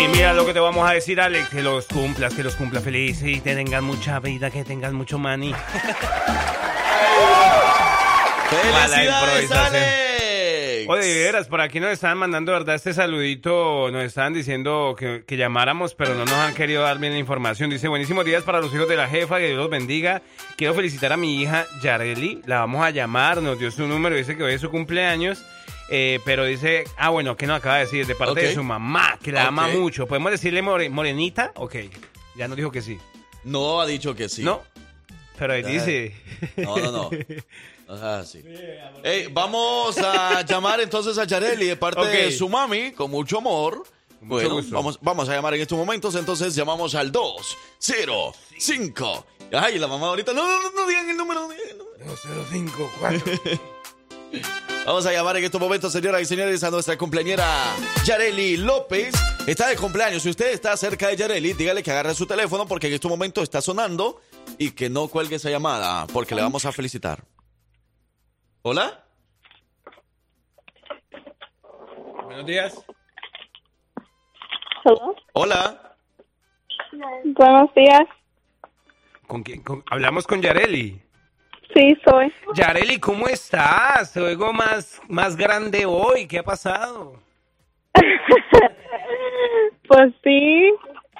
Y 0.00 0.08
mira 0.08 0.34
lo 0.34 0.44
que 0.44 0.52
te 0.52 0.60
vamos 0.60 0.86
a 0.88 0.92
decir, 0.92 1.22
Alex. 1.22 1.48
Que 1.48 1.62
los 1.62 1.86
cumplas, 1.86 2.34
que 2.34 2.42
los 2.42 2.54
cumplas 2.54 2.84
felices 2.84 3.26
y 3.26 3.40
que 3.40 3.54
tengan 3.54 3.82
mucha 3.82 4.20
vida, 4.20 4.50
que 4.50 4.62
tengan 4.64 4.94
mucho 4.94 5.18
money. 5.18 5.54
¡Felicidades. 8.50 9.50
Alex! 9.52 10.88
Oye, 10.88 11.04
de 11.04 11.24
veras, 11.24 11.48
por 11.48 11.60
aquí 11.60 11.80
nos 11.80 11.90
estaban 11.90 12.16
mandando, 12.16 12.52
¿verdad? 12.52 12.74
Este 12.76 12.94
saludito, 12.94 13.90
nos 13.90 14.04
estaban 14.04 14.32
diciendo 14.32 14.96
que, 14.98 15.22
que 15.26 15.36
llamáramos, 15.36 15.94
pero 15.94 16.14
no 16.14 16.24
nos 16.24 16.32
han 16.34 16.54
querido 16.54 16.82
dar 16.82 16.98
bien 16.98 17.12
la 17.12 17.18
información. 17.18 17.68
Dice, 17.68 17.88
buenísimos 17.88 18.24
días 18.24 18.42
para 18.42 18.60
los 18.60 18.72
hijos 18.74 18.88
de 18.88 18.96
la 18.96 19.06
jefa, 19.06 19.38
que 19.38 19.48
Dios 19.48 19.58
los 19.58 19.68
bendiga. 19.68 20.22
Quiero 20.56 20.72
felicitar 20.74 21.12
a 21.12 21.18
mi 21.18 21.42
hija 21.42 21.66
Yareli, 21.82 22.40
la 22.46 22.60
vamos 22.60 22.82
a 22.84 22.90
llamar, 22.90 23.42
nos 23.42 23.58
dio 23.58 23.70
su 23.70 23.86
número, 23.86 24.16
dice 24.16 24.34
que 24.36 24.42
hoy 24.44 24.54
es 24.54 24.60
su 24.62 24.70
cumpleaños. 24.70 25.44
eh, 25.90 26.18
pero 26.24 26.44
dice, 26.46 26.84
ah, 26.96 27.10
bueno, 27.10 27.36
que 27.36 27.46
nos 27.46 27.58
acaba 27.58 27.76
de 27.76 27.84
decir, 27.84 28.06
de 28.06 28.14
parte 28.14 28.40
de 28.40 28.54
su 28.54 28.62
mamá, 28.62 29.18
que 29.22 29.30
la 29.32 29.46
ama 29.46 29.68
mucho. 29.68 30.06
¿Podemos 30.06 30.32
decirle 30.32 30.62
more- 30.62 30.88
morenita? 30.88 31.52
Ok, 31.56 31.76
ya 32.34 32.48
nos 32.48 32.56
dijo 32.56 32.70
que 32.70 32.80
sí. 32.82 32.98
No 33.44 33.80
ha 33.82 33.86
dicho 33.86 34.14
que 34.14 34.28
sí. 34.30 34.42
¿No? 34.42 34.62
Pero 35.38 35.54
él 35.54 35.64
Ah. 35.66 35.68
dice... 35.68 36.14
No, 36.56 36.76
no, 36.76 36.92
no. 36.92 37.10
Ajá, 37.94 38.24
sí. 38.24 38.42
Ey, 39.02 39.28
vamos 39.30 39.96
a 39.98 40.42
llamar 40.42 40.80
entonces 40.80 41.16
a 41.16 41.24
Yareli 41.24 41.66
de 41.66 41.76
parte 41.76 42.00
Ok. 42.00 42.06
de 42.08 42.32
su 42.32 42.48
mami, 42.48 42.92
con 42.92 43.10
mucho 43.10 43.38
amor. 43.38 43.78
mucho 44.20 44.42
bueno, 44.42 44.50
gusto. 44.56 44.74
vamos, 44.74 44.98
vamos 45.00 45.28
a 45.28 45.34
llamar 45.34 45.54
en 45.54 45.62
estos 45.62 45.78
momentos, 45.78 46.14
entonces 46.14 46.54
llamamos 46.54 46.94
al 46.94 47.10
2, 47.10 47.56
0, 47.78 48.34
5. 48.58 49.26
Ay, 49.52 49.78
la 49.78 49.86
mamá 49.86 50.08
ahorita, 50.08 50.34
no, 50.34 50.46
no, 50.46 50.62
no, 50.62 50.70
no 50.72 50.86
digan 50.86 51.08
el 51.08 51.16
número. 51.16 51.40
no 51.40 51.48
digan 51.48 51.68
el 51.70 51.78
número. 51.78 52.16
054. 52.50 53.32
Vamos 54.84 55.06
a 55.06 55.12
llamar 55.12 55.36
en 55.38 55.44
estos 55.44 55.60
momentos, 55.60 55.92
señoras 55.92 56.22
y 56.22 56.24
señores, 56.26 56.62
a 56.64 56.70
nuestra 56.70 56.96
cumpleañera 56.98 57.46
Yareli 58.04 58.56
López. 58.58 59.14
Está 59.46 59.68
de 59.68 59.76
cumpleaños. 59.76 60.22
Si 60.22 60.28
usted 60.30 60.52
está 60.52 60.76
cerca 60.76 61.08
de 61.08 61.16
Yareli, 61.16 61.52
dígale 61.54 61.82
que 61.82 61.90
agarre 61.90 62.14
su 62.14 62.26
teléfono 62.26 62.66
porque 62.66 62.86
en 62.88 62.94
este 62.94 63.08
momento 63.08 63.42
está 63.42 63.60
sonando 63.62 64.20
y 64.58 64.70
que 64.70 64.88
no 64.88 65.08
cuelgue 65.08 65.36
esa 65.36 65.50
llamada 65.50 66.06
porque 66.12 66.34
le 66.34 66.42
vamos 66.42 66.64
a 66.64 66.72
felicitar. 66.72 67.22
¿Hola? 68.62 69.04
Buenos 72.24 72.46
días. 72.46 72.84
Hola. 75.32 75.96
Buenos 77.24 77.74
días. 77.74 78.04
¿Con 79.26 79.42
quién? 79.42 79.62
Hablamos 79.90 80.26
con 80.26 80.40
Yareli. 80.40 81.00
Sí, 81.74 81.96
soy. 82.04 82.32
Yareli, 82.54 82.98
¿cómo 82.98 83.28
estás? 83.28 84.12
Te 84.12 84.20
oigo 84.20 84.52
más, 84.52 85.00
más 85.08 85.36
grande 85.36 85.84
hoy. 85.84 86.26
¿Qué 86.26 86.38
ha 86.38 86.42
pasado? 86.42 87.20
pues 89.88 90.14
sí, 90.24 90.72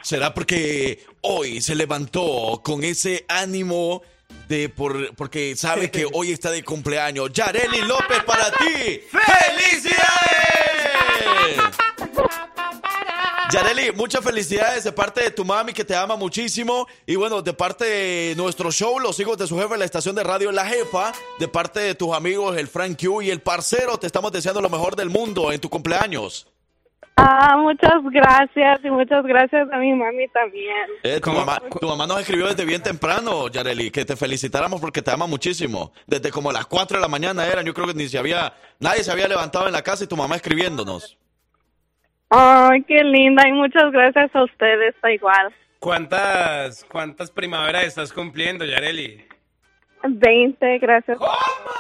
¿Será 0.02 0.32
porque 0.32 1.04
hoy 1.22 1.60
se 1.60 1.74
levantó 1.74 2.60
con 2.64 2.84
ese 2.84 3.24
ánimo 3.28 4.02
de 4.48 4.68
por 4.68 5.14
porque 5.16 5.56
sabe 5.56 5.90
que 5.90 6.06
hoy 6.12 6.32
está 6.32 6.50
de 6.50 6.62
cumpleaños? 6.64 7.32
Yareli 7.32 7.82
López 7.82 8.22
para 8.24 8.50
ti. 8.52 9.00
¡Felicidades! 9.10 9.98
Yareli, 13.50 13.92
muchas 13.92 14.22
felicidades 14.22 14.84
de 14.84 14.92
parte 14.92 15.22
de 15.22 15.30
tu 15.30 15.42
mami 15.42 15.72
que 15.72 15.84
te 15.84 15.96
ama 15.96 16.16
muchísimo 16.16 16.86
y 17.06 17.16
bueno, 17.16 17.40
de 17.40 17.54
parte 17.54 17.84
de 17.86 18.34
nuestro 18.36 18.70
show, 18.70 18.98
los 19.00 19.18
hijos 19.20 19.38
de 19.38 19.46
su 19.46 19.58
jefe, 19.58 19.78
la 19.78 19.86
estación 19.86 20.14
de 20.14 20.22
radio 20.22 20.52
La 20.52 20.66
Jefa, 20.66 21.12
de 21.38 21.48
parte 21.48 21.80
de 21.80 21.94
tus 21.94 22.14
amigos, 22.14 22.58
el 22.58 22.68
Frank 22.68 23.00
Q 23.00 23.22
y 23.22 23.30
el 23.30 23.40
parcero, 23.40 23.98
te 23.98 24.06
estamos 24.06 24.32
deseando 24.32 24.60
lo 24.60 24.68
mejor 24.68 24.96
del 24.96 25.08
mundo 25.08 25.50
en 25.50 25.60
tu 25.60 25.70
cumpleaños. 25.70 26.46
Ah, 27.20 27.56
muchas 27.58 28.00
gracias 28.12 28.78
y 28.84 28.90
muchas 28.90 29.24
gracias 29.24 29.68
a 29.72 29.78
mi 29.78 29.92
mami 29.92 30.28
también. 30.28 30.86
Eh, 31.02 31.20
tu, 31.20 31.32
mamá, 31.32 31.60
tu 31.80 31.88
mamá 31.88 32.06
nos 32.06 32.20
escribió 32.20 32.46
desde 32.46 32.64
bien 32.64 32.80
temprano, 32.80 33.48
Yareli, 33.48 33.90
que 33.90 34.04
te 34.04 34.14
felicitáramos 34.14 34.80
porque 34.80 35.02
te 35.02 35.10
ama 35.10 35.26
muchísimo. 35.26 35.92
Desde 36.06 36.30
como 36.30 36.52
las 36.52 36.66
4 36.66 36.98
de 36.98 37.02
la 37.02 37.08
mañana 37.08 37.44
eran, 37.44 37.66
yo 37.66 37.74
creo 37.74 37.88
que 37.88 37.94
ni 37.94 38.06
se 38.06 38.18
había, 38.18 38.52
nadie 38.78 39.02
se 39.02 39.10
había 39.10 39.26
levantado 39.26 39.66
en 39.66 39.72
la 39.72 39.82
casa 39.82 40.04
y 40.04 40.06
tu 40.06 40.16
mamá 40.16 40.36
escribiéndonos. 40.36 41.18
Ay, 42.30 42.84
qué 42.84 43.02
linda 43.02 43.48
y 43.48 43.52
muchas 43.52 43.90
gracias 43.90 44.30
a 44.36 44.44
ustedes, 44.44 44.94
está 44.94 45.10
igual. 45.10 45.52
¿Cuántas, 45.80 46.84
cuántas 46.84 47.32
primaveras 47.32 47.82
estás 47.82 48.12
cumpliendo, 48.12 48.64
Yareli? 48.64 49.26
20, 50.02 50.78
gracias. 50.78 51.18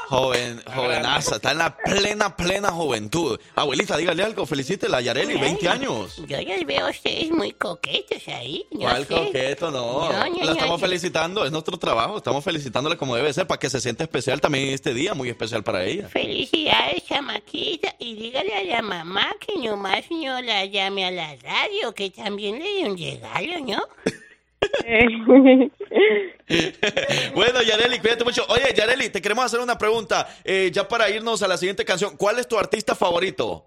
Joven, 0.08 0.60
jovenaza, 0.74 1.36
está 1.36 1.52
en 1.52 1.58
la 1.58 1.76
plena, 1.76 2.34
plena 2.36 2.70
juventud. 2.70 3.38
Abuelita, 3.54 3.96
dígale 3.96 4.22
algo, 4.22 4.46
felicítela 4.46 4.98
a 4.98 5.00
Yareli, 5.00 5.36
20 5.38 5.68
años. 5.68 6.16
Yo 6.26 6.36
los 6.40 6.64
veo 6.66 6.86
a 6.86 6.90
ustedes 6.90 7.30
muy 7.30 7.52
coquetos 7.52 8.26
ahí. 8.28 8.64
no 8.72 8.80
¿Cuál 8.80 9.06
sé. 9.06 9.14
coqueto? 9.14 9.70
No, 9.70 10.10
No, 10.12 10.28
no, 10.30 10.44
la 10.44 10.52
estamos 10.52 10.80
no. 10.80 10.86
felicitando, 10.86 11.44
es 11.44 11.52
nuestro 11.52 11.76
trabajo, 11.78 12.16
estamos 12.16 12.42
felicitándole 12.42 12.96
como 12.96 13.16
debe 13.16 13.32
ser 13.32 13.46
para 13.46 13.58
que 13.58 13.68
se 13.70 13.80
sienta 13.80 14.04
especial 14.04 14.40
también 14.40 14.68
este 14.70 14.94
día, 14.94 15.14
muy 15.14 15.28
especial 15.28 15.62
para 15.62 15.84
ella. 15.84 16.08
Felicidades, 16.08 17.04
chamaquita. 17.06 17.94
Y 17.98 18.14
dígale 18.14 18.54
a 18.54 18.64
la 18.64 18.82
mamá 18.82 19.28
que 19.40 19.56
nomás 19.58 20.04
no 20.10 20.40
la 20.40 20.64
llame 20.64 21.04
a 21.06 21.10
la 21.10 21.36
radio, 21.36 21.94
que 21.94 22.10
también 22.10 22.58
le 22.58 22.64
dé 22.64 22.90
un 22.90 22.96
regalo, 22.98 23.58
¿no? 23.66 23.82
Bueno, 27.34 27.62
Yareli, 27.62 27.98
cuídate 27.98 28.24
mucho. 28.24 28.44
Oye, 28.48 28.72
Yareli, 28.74 29.10
te 29.10 29.20
queremos 29.20 29.44
hacer 29.44 29.60
una 29.60 29.76
pregunta. 29.76 30.26
Eh, 30.44 30.70
ya 30.72 30.88
para 30.88 31.08
irnos 31.10 31.42
a 31.42 31.48
la 31.48 31.56
siguiente 31.56 31.84
canción, 31.84 32.16
¿cuál 32.16 32.38
es 32.38 32.48
tu 32.48 32.58
artista 32.58 32.94
favorito? 32.94 33.64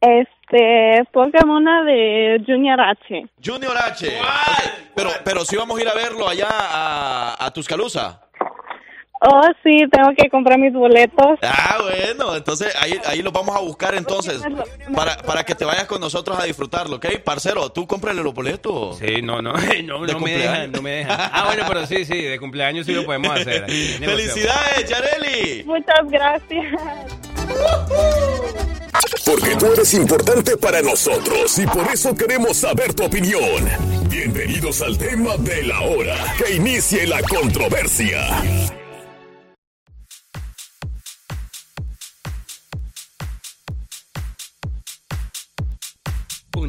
Este, 0.00 1.02
una 1.46 1.84
de 1.84 2.42
Junior 2.46 2.80
H. 2.80 3.26
Junior 3.44 3.76
H. 3.76 4.06
Pero, 4.94 5.10
pero 5.24 5.44
sí 5.44 5.56
vamos 5.56 5.78
a 5.78 5.82
ir 5.82 5.88
a 5.88 5.94
verlo 5.94 6.28
allá 6.28 6.48
a, 6.50 7.46
a 7.46 7.50
Tuscaloosa. 7.52 8.29
Oh, 9.22 9.42
sí, 9.62 9.84
tengo 9.92 10.08
que 10.16 10.30
comprar 10.30 10.58
mis 10.58 10.72
boletos. 10.72 11.38
Ah, 11.42 11.78
bueno, 11.82 12.34
entonces 12.34 12.74
ahí, 12.80 12.98
ahí 13.06 13.20
los 13.20 13.34
vamos 13.34 13.54
a 13.54 13.60
buscar 13.60 13.94
entonces 13.94 14.40
para, 14.94 15.18
para 15.18 15.44
que 15.44 15.54
te 15.54 15.66
vayas 15.66 15.84
con 15.84 16.00
nosotros 16.00 16.38
a 16.38 16.44
disfrutarlo, 16.44 16.96
¿ok? 16.96 17.18
Parcero, 17.22 17.70
tú 17.70 17.86
cómprale 17.86 18.22
los 18.22 18.32
boletos. 18.32 18.98
Sí, 18.98 19.20
no, 19.20 19.42
no, 19.42 19.52
no, 19.84 20.06
¿De 20.06 20.12
no 20.14 20.20
me 20.20 20.38
dejan, 20.38 20.72
no 20.72 20.80
me 20.80 20.90
dejan. 20.90 21.18
Ah, 21.20 21.44
bueno, 21.46 21.64
pero 21.68 21.86
sí, 21.86 22.06
sí, 22.06 22.16
de 22.16 22.38
cumpleaños 22.38 22.86
sí 22.86 22.92
lo 22.92 23.04
podemos 23.04 23.38
hacer. 23.38 23.66
¡Felicidades, 23.66 24.88
Yareli! 24.88 25.64
Muchas 25.64 26.08
gracias. 26.08 26.64
Porque 29.26 29.54
tú 29.56 29.66
eres 29.72 29.92
importante 29.94 30.56
para 30.56 30.80
nosotros 30.80 31.58
y 31.58 31.66
por 31.66 31.86
eso 31.92 32.16
queremos 32.16 32.56
saber 32.56 32.94
tu 32.94 33.04
opinión. 33.04 33.68
Bienvenidos 34.08 34.80
al 34.80 34.96
tema 34.96 35.36
de 35.36 35.62
la 35.64 35.80
hora. 35.82 36.16
Que 36.38 36.54
inicie 36.56 37.06
la 37.06 37.22
controversia. 37.22 38.79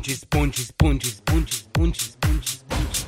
Punchis, 0.01 0.25
punchis, 0.25 0.71
punchis, 0.71 1.21
punchis, 1.23 1.61
punchis, 1.73 2.15
punchis, 2.19 2.63
punchis. 2.67 3.05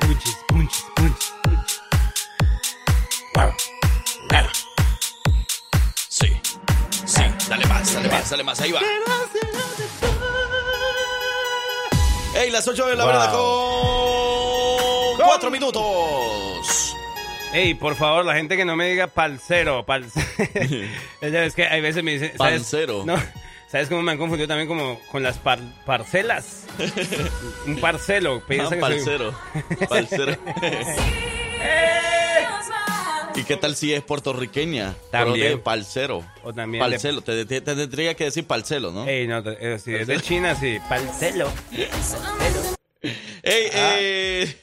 Punchis, 0.00 0.36
punchis, 0.48 0.84
punchis. 0.96 1.32
Sí, 6.08 6.28
sí, 7.06 7.22
dale 7.48 7.66
más, 7.66 7.94
dale 7.94 8.08
más, 8.08 8.30
dale 8.30 8.42
más, 8.42 8.60
ahí 8.60 8.72
va. 8.72 8.80
¡Ey, 12.34 12.50
las 12.50 12.66
8 12.66 12.86
de 12.86 12.96
la 12.96 13.04
Wow. 13.04 13.12
verdad 13.12 13.32
con 15.16 15.26
4 15.26 15.50
minutos! 15.50 16.47
Ey, 17.52 17.74
por 17.74 17.94
favor, 17.96 18.24
la 18.24 18.34
gente 18.34 18.56
que 18.56 18.64
no 18.64 18.76
me 18.76 18.88
diga 18.90 19.06
palcero, 19.06 19.84
palcero. 19.86 20.26
es 21.20 21.54
que 21.54 21.64
hay 21.66 21.80
veces 21.80 22.04
me 22.04 22.12
dicen, 22.12 22.32
¿sabes? 22.36 22.72
No, 23.06 23.16
¿sabes 23.70 23.88
cómo 23.88 24.02
me 24.02 24.12
han 24.12 24.18
confundido 24.18 24.48
también 24.48 24.68
como 24.68 25.00
con 25.10 25.22
las 25.22 25.38
par- 25.38 25.58
parcelas? 25.86 26.66
Un 27.66 27.76
parcelo. 27.80 28.40
Ah, 28.42 28.46
piensan 28.48 28.80
que 28.80 28.80
soy- 28.80 28.90
parcero, 28.94 29.34
parcero. 29.88 30.36
¿Y 33.34 33.44
qué 33.44 33.56
tal 33.56 33.76
si 33.76 33.94
es 33.94 34.02
puertorriqueña? 34.02 34.94
También. 35.12 35.46
Pero 35.46 35.56
de 35.58 35.62
Palcero. 35.62 36.24
O 36.42 36.52
también 36.52 36.82
de- 36.84 36.90
Palcelo. 36.90 37.22
Te, 37.22 37.46
te- 37.46 37.60
te 37.60 37.74
tendría 37.76 38.14
que 38.14 38.24
decir 38.24 38.44
palcelo, 38.44 38.90
¿no? 38.90 39.06
Ey, 39.06 39.28
no, 39.28 39.38
eh, 39.46 39.78
si 39.82 39.94
es 39.94 40.06
de 40.08 40.20
China, 40.20 40.54
sí, 40.56 40.78
palcelo. 40.88 41.48
Ey, 43.00 43.70
eh, 43.72 44.54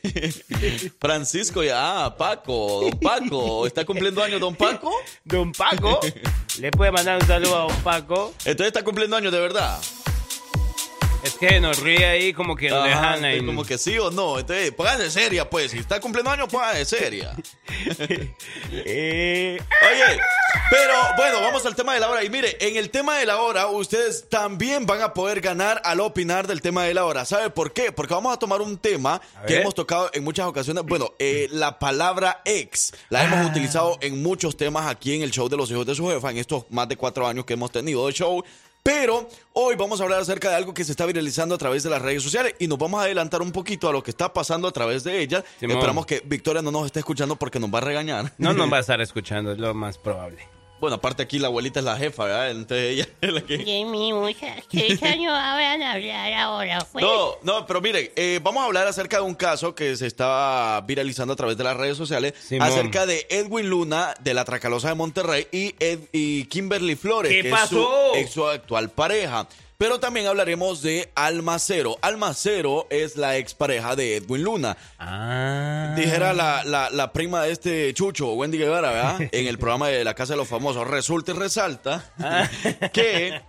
Francisco, 0.99 1.63
ya, 1.63 2.05
ah, 2.05 2.17
Paco, 2.17 2.81
don 2.81 2.99
Paco, 2.99 3.65
¿está 3.65 3.85
cumpliendo 3.85 4.21
años 4.21 4.41
don 4.41 4.53
Paco? 4.55 4.91
Don 5.23 5.53
Paco, 5.53 6.01
le 6.59 6.69
puede 6.71 6.91
mandar 6.91 7.21
un 7.21 7.27
saludo 7.27 7.55
a 7.55 7.59
Don 7.71 7.81
Paco. 7.81 8.33
Entonces 8.39 8.67
está 8.67 8.83
cumpliendo 8.83 9.15
años 9.15 9.31
de 9.31 9.39
verdad. 9.39 9.79
Es 11.25 11.33
que 11.35 11.59
nos 11.59 11.79
ríe 11.79 12.05
ahí 12.05 12.33
como 12.33 12.55
que 12.55 12.69
nos 12.69 12.83
dejan 12.83 13.25
ahí. 13.25 13.43
como 13.45 13.65
que 13.65 13.77
sí 13.77 13.97
o 13.97 14.11
no. 14.11 14.37
Entonces, 14.39 14.71
póngase 14.71 15.09
seria, 15.09 15.49
pues. 15.49 15.71
Si 15.71 15.79
está 15.79 15.99
cumpliendo 15.99 16.29
años, 16.31 16.47
póngase 16.49 16.85
seria. 16.85 17.35
Eh, 18.71 19.57
Oye, 19.81 20.19
pero 20.69 20.93
bueno, 21.17 21.41
vamos 21.41 21.65
al 21.65 21.75
tema 21.75 21.93
de 21.93 21.99
la 21.99 22.09
hora. 22.09 22.23
Y 22.23 22.29
mire, 22.29 22.57
en 22.59 22.75
el 22.75 22.89
tema 22.89 23.17
de 23.17 23.25
la 23.25 23.39
hora, 23.41 23.67
ustedes 23.67 24.27
también 24.29 24.85
van 24.85 25.01
a 25.01 25.13
poder 25.13 25.41
ganar 25.41 25.81
al 25.83 25.99
opinar 25.99 26.47
del 26.47 26.61
tema 26.61 26.83
de 26.83 26.93
la 26.93 27.05
hora. 27.05 27.25
¿Sabe 27.25 27.49
por 27.49 27.73
qué? 27.73 27.91
Porque 27.91 28.13
vamos 28.13 28.33
a 28.33 28.37
tomar 28.39 28.61
un 28.61 28.77
tema 28.77 29.21
que 29.47 29.57
hemos 29.61 29.73
tocado 29.75 30.09
en 30.13 30.23
muchas 30.23 30.45
ocasiones. 30.47 30.83
Bueno, 30.85 31.13
eh, 31.19 31.47
la 31.51 31.79
palabra 31.79 32.41
ex 32.45 32.93
la 33.09 33.21
Ah. 33.21 33.25
hemos 33.25 33.49
utilizado 33.51 33.97
en 34.01 34.21
muchos 34.21 34.55
temas 34.57 34.87
aquí 34.87 35.15
en 35.15 35.21
el 35.23 35.31
show 35.31 35.47
de 35.49 35.57
los 35.57 35.69
hijos 35.71 35.85
de 35.85 35.95
su 35.95 36.07
jefa, 36.07 36.29
en 36.31 36.37
estos 36.37 36.65
más 36.69 36.87
de 36.87 36.95
cuatro 36.97 37.25
años 37.27 37.45
que 37.45 37.53
hemos 37.53 37.71
tenido 37.71 38.05
de 38.07 38.13
show. 38.13 38.43
Pero 38.85 39.27
hoy 39.53 39.75
vamos 39.75 39.99
a 39.99 40.03
hablar 40.03 40.21
acerca 40.21 40.47
de 40.51 40.57
algo 40.57 40.71
que 40.71 40.83
se 40.83 40.91
está 40.91 41.07
viralizando 41.07 41.55
a 41.55 41.57
través 41.57 41.81
de 41.81 41.89
las 41.89 41.99
redes 42.03 42.21
sociales 42.21 42.53
y 42.59 42.67
nos 42.67 42.77
vamos 42.77 42.99
a 43.01 43.05
adelantar 43.05 43.41
un 43.41 43.51
poquito 43.51 43.89
a 43.89 43.91
lo 43.91 44.03
que 44.03 44.11
está 44.11 44.31
pasando 44.31 44.67
a 44.67 44.71
través 44.71 45.03
de 45.03 45.19
ellas. 45.21 45.43
Simón. 45.59 45.77
Esperamos 45.77 46.05
que 46.05 46.21
Victoria 46.23 46.61
no 46.61 46.69
nos 46.69 46.85
esté 46.85 46.99
escuchando 46.99 47.35
porque 47.35 47.59
nos 47.59 47.73
va 47.73 47.79
a 47.79 47.81
regañar. 47.81 48.31
no 48.37 48.53
nos 48.53 48.71
va 48.71 48.77
a 48.77 48.79
estar 48.81 49.01
escuchando, 49.01 49.53
es 49.53 49.57
lo 49.57 49.73
más 49.73 49.97
probable. 49.97 50.47
Bueno, 50.79 50.97
aparte 50.97 51.23
aquí 51.23 51.39
la 51.39 51.47
abuelita 51.47 51.79
es 51.79 51.85
la 51.85 51.97
jefa, 51.97 52.25
¿verdad? 52.25 52.51
Entonces 52.51 52.91
ella 52.93 53.07
es 53.21 53.31
la 53.33 53.41
que... 53.41 53.57
No 55.23 55.31
van 55.31 55.81
a 55.81 55.93
hablar 55.93 56.33
ahora, 56.33 56.87
pues. 56.91 57.03
No, 57.03 57.35
no, 57.43 57.65
pero 57.65 57.81
miren, 57.81 58.11
eh, 58.15 58.39
vamos 58.43 58.61
a 58.61 58.65
hablar 58.65 58.85
acerca 58.87 59.17
de 59.17 59.23
un 59.23 59.35
caso 59.35 59.73
que 59.73 59.95
se 59.95 60.05
está 60.05 60.83
viralizando 60.85 61.33
a 61.33 61.35
través 61.37 61.57
de 61.57 61.63
las 61.63 61.77
redes 61.77 61.97
sociales 61.97 62.33
Simón. 62.39 62.67
acerca 62.67 63.05
de 63.05 63.25
Edwin 63.29 63.69
Luna 63.69 64.13
de 64.19 64.33
la 64.33 64.43
Tracalosa 64.45 64.89
de 64.89 64.95
Monterrey 64.95 65.47
y, 65.51 65.73
Ed- 65.79 66.09
y 66.11 66.45
Kimberly 66.45 66.95
Flores, 66.95 67.31
¿Qué 67.31 67.43
que 67.43 67.49
pasó? 67.49 68.13
es 68.13 68.13
su, 68.13 68.19
ex 68.19 68.31
su 68.31 68.47
actual 68.47 68.89
pareja. 68.89 69.47
Pero 69.77 69.99
también 69.99 70.27
hablaremos 70.27 70.81
de 70.81 71.11
Alma 71.15 71.59
Cero. 71.59 71.97
Alma 72.01 72.33
Cero 72.33 72.87
es 72.89 73.17
la 73.17 73.35
expareja 73.37 73.95
de 73.95 74.15
Edwin 74.17 74.43
Luna. 74.43 74.77
Ah. 74.97 75.93
Dijera 75.97 76.33
la, 76.33 76.63
la, 76.63 76.89
la 76.89 77.11
prima 77.11 77.43
de 77.43 77.51
este 77.51 77.93
Chucho, 77.93 78.33
Wendy 78.33 78.57
Guevara, 78.57 78.91
¿verdad? 78.91 79.19
En 79.33 79.47
el 79.47 79.57
programa 79.57 79.89
de 79.89 80.03
La 80.05 80.13
Casa 80.13 80.33
de 80.33 80.37
los 80.37 80.47
Famosos. 80.47 80.87
Resulta 80.87 81.31
y 81.31 81.35
resalta 81.35 82.09
Ah. 82.19 82.49
que 82.93 83.41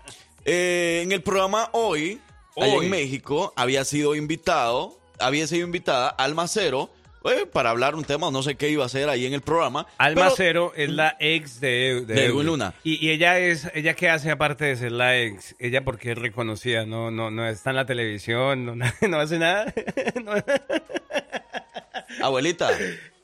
eh, 0.44 1.00
en 1.04 1.12
el 1.12 1.22
programa 1.22 1.70
hoy, 1.72 2.20
allá 2.56 2.74
Hoy. 2.74 2.84
en 2.86 2.90
México, 2.90 3.52
había 3.56 3.84
sido 3.84 4.14
invitado, 4.16 4.98
había 5.20 5.46
sido 5.46 5.64
invitada 5.66 6.08
Alma 6.08 6.48
Cero 6.48 6.90
eh, 7.30 7.46
para 7.46 7.70
hablar 7.70 7.94
un 7.94 8.04
tema, 8.04 8.30
no 8.30 8.42
sé 8.42 8.54
qué 8.56 8.68
iba 8.70 8.82
a 8.82 8.86
hacer 8.86 9.08
ahí 9.08 9.26
en 9.26 9.34
el 9.34 9.40
programa. 9.42 9.86
Alma 9.98 10.22
pero- 10.22 10.34
Cero 10.36 10.72
es 10.76 10.90
la 10.90 11.16
ex 11.20 11.60
de, 11.60 12.04
De 12.06 12.26
Edwin 12.26 12.46
Luna. 12.46 12.74
Y, 12.84 13.04
y 13.06 13.10
ella 13.10 13.38
es, 13.38 13.68
ella 13.74 13.94
qué 13.94 14.08
hace 14.10 14.30
aparte 14.30 14.64
de 14.64 14.76
ser 14.76 14.92
la 14.92 15.18
ex, 15.18 15.54
ella 15.58 15.84
porque 15.84 16.12
es 16.12 16.18
reconocida, 16.18 16.86
no, 16.86 17.10
no, 17.10 17.30
no 17.30 17.46
está 17.48 17.70
en 17.70 17.76
la 17.76 17.86
televisión, 17.86 18.64
no, 18.66 18.74
no 19.08 19.20
hace 19.20 19.38
nada. 19.38 19.72
No- 20.24 20.32
Abuelita, 22.22 22.70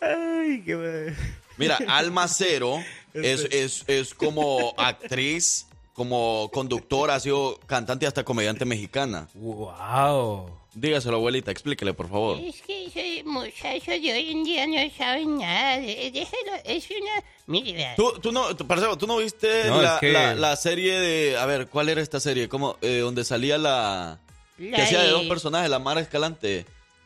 Ay, 0.01 0.63
qué 0.67 1.13
mira, 1.57 1.79
Alma 1.89 2.27
Cero 2.29 2.83
es, 3.15 3.47
es, 3.51 3.85
es 3.87 4.15
como 4.15 4.75
actriz, 4.77 5.67
como 5.95 6.51
conductora, 6.53 7.15
ha 7.17 7.21
sido 7.21 7.59
cantante 7.67 8.05
y 8.05 8.09
hasta 8.09 8.25
comediante 8.25 8.65
mexicana. 8.65 9.29
Wow. 9.35 10.51
Dígaselo, 10.75 11.17
abuelita, 11.17 11.51
explíquele, 11.51 11.93
por 11.93 12.09
favor. 12.09 12.39
Es 12.39 12.63
que 12.63 12.87
ese 12.87 13.23
muchacho 13.25 13.91
de 13.91 14.13
hoy 14.13 14.31
en 14.31 14.43
día 14.43 14.67
no 14.67 14.77
sabe 14.97 15.27
nada. 15.27 15.77
Déjelo, 15.79 16.53
es 16.65 16.89
una... 16.91 17.23
Mire, 17.47 17.75
vea. 17.75 17.95
Tú, 17.95 18.11
tú 18.23 18.33
no, 18.33 18.57
tú, 18.57 18.67
parcero, 18.67 18.97
¿tú 18.97 19.07
no 19.07 19.19
viste 19.19 19.65
No, 19.69 19.83
la, 19.83 19.95
es 19.97 20.01
que- 20.01 20.13
la- 20.13 20.35
la 20.35 20.57
serie 20.57 20.99
de... 20.99 21.37
A 21.37 21.45
ver, 21.45 21.67
¿cuál 21.69 21.91
era 21.91 22.01
esta 22.01 22.21
serie? 22.21 22.49
¿Cómo, 22.49 22.79
eh, 22.81 22.99
donde 23.01 23.25
salía 23.25 23.59
la... 23.59 24.19
La 24.59 24.77
Que 24.77 24.83
hacía 24.83 25.03
de- 25.03 25.11
dos 25.11 25.25
personajes, 25.27 25.69
la 25.69 25.79
Mara 25.79 26.01
Escalante. 26.01 26.65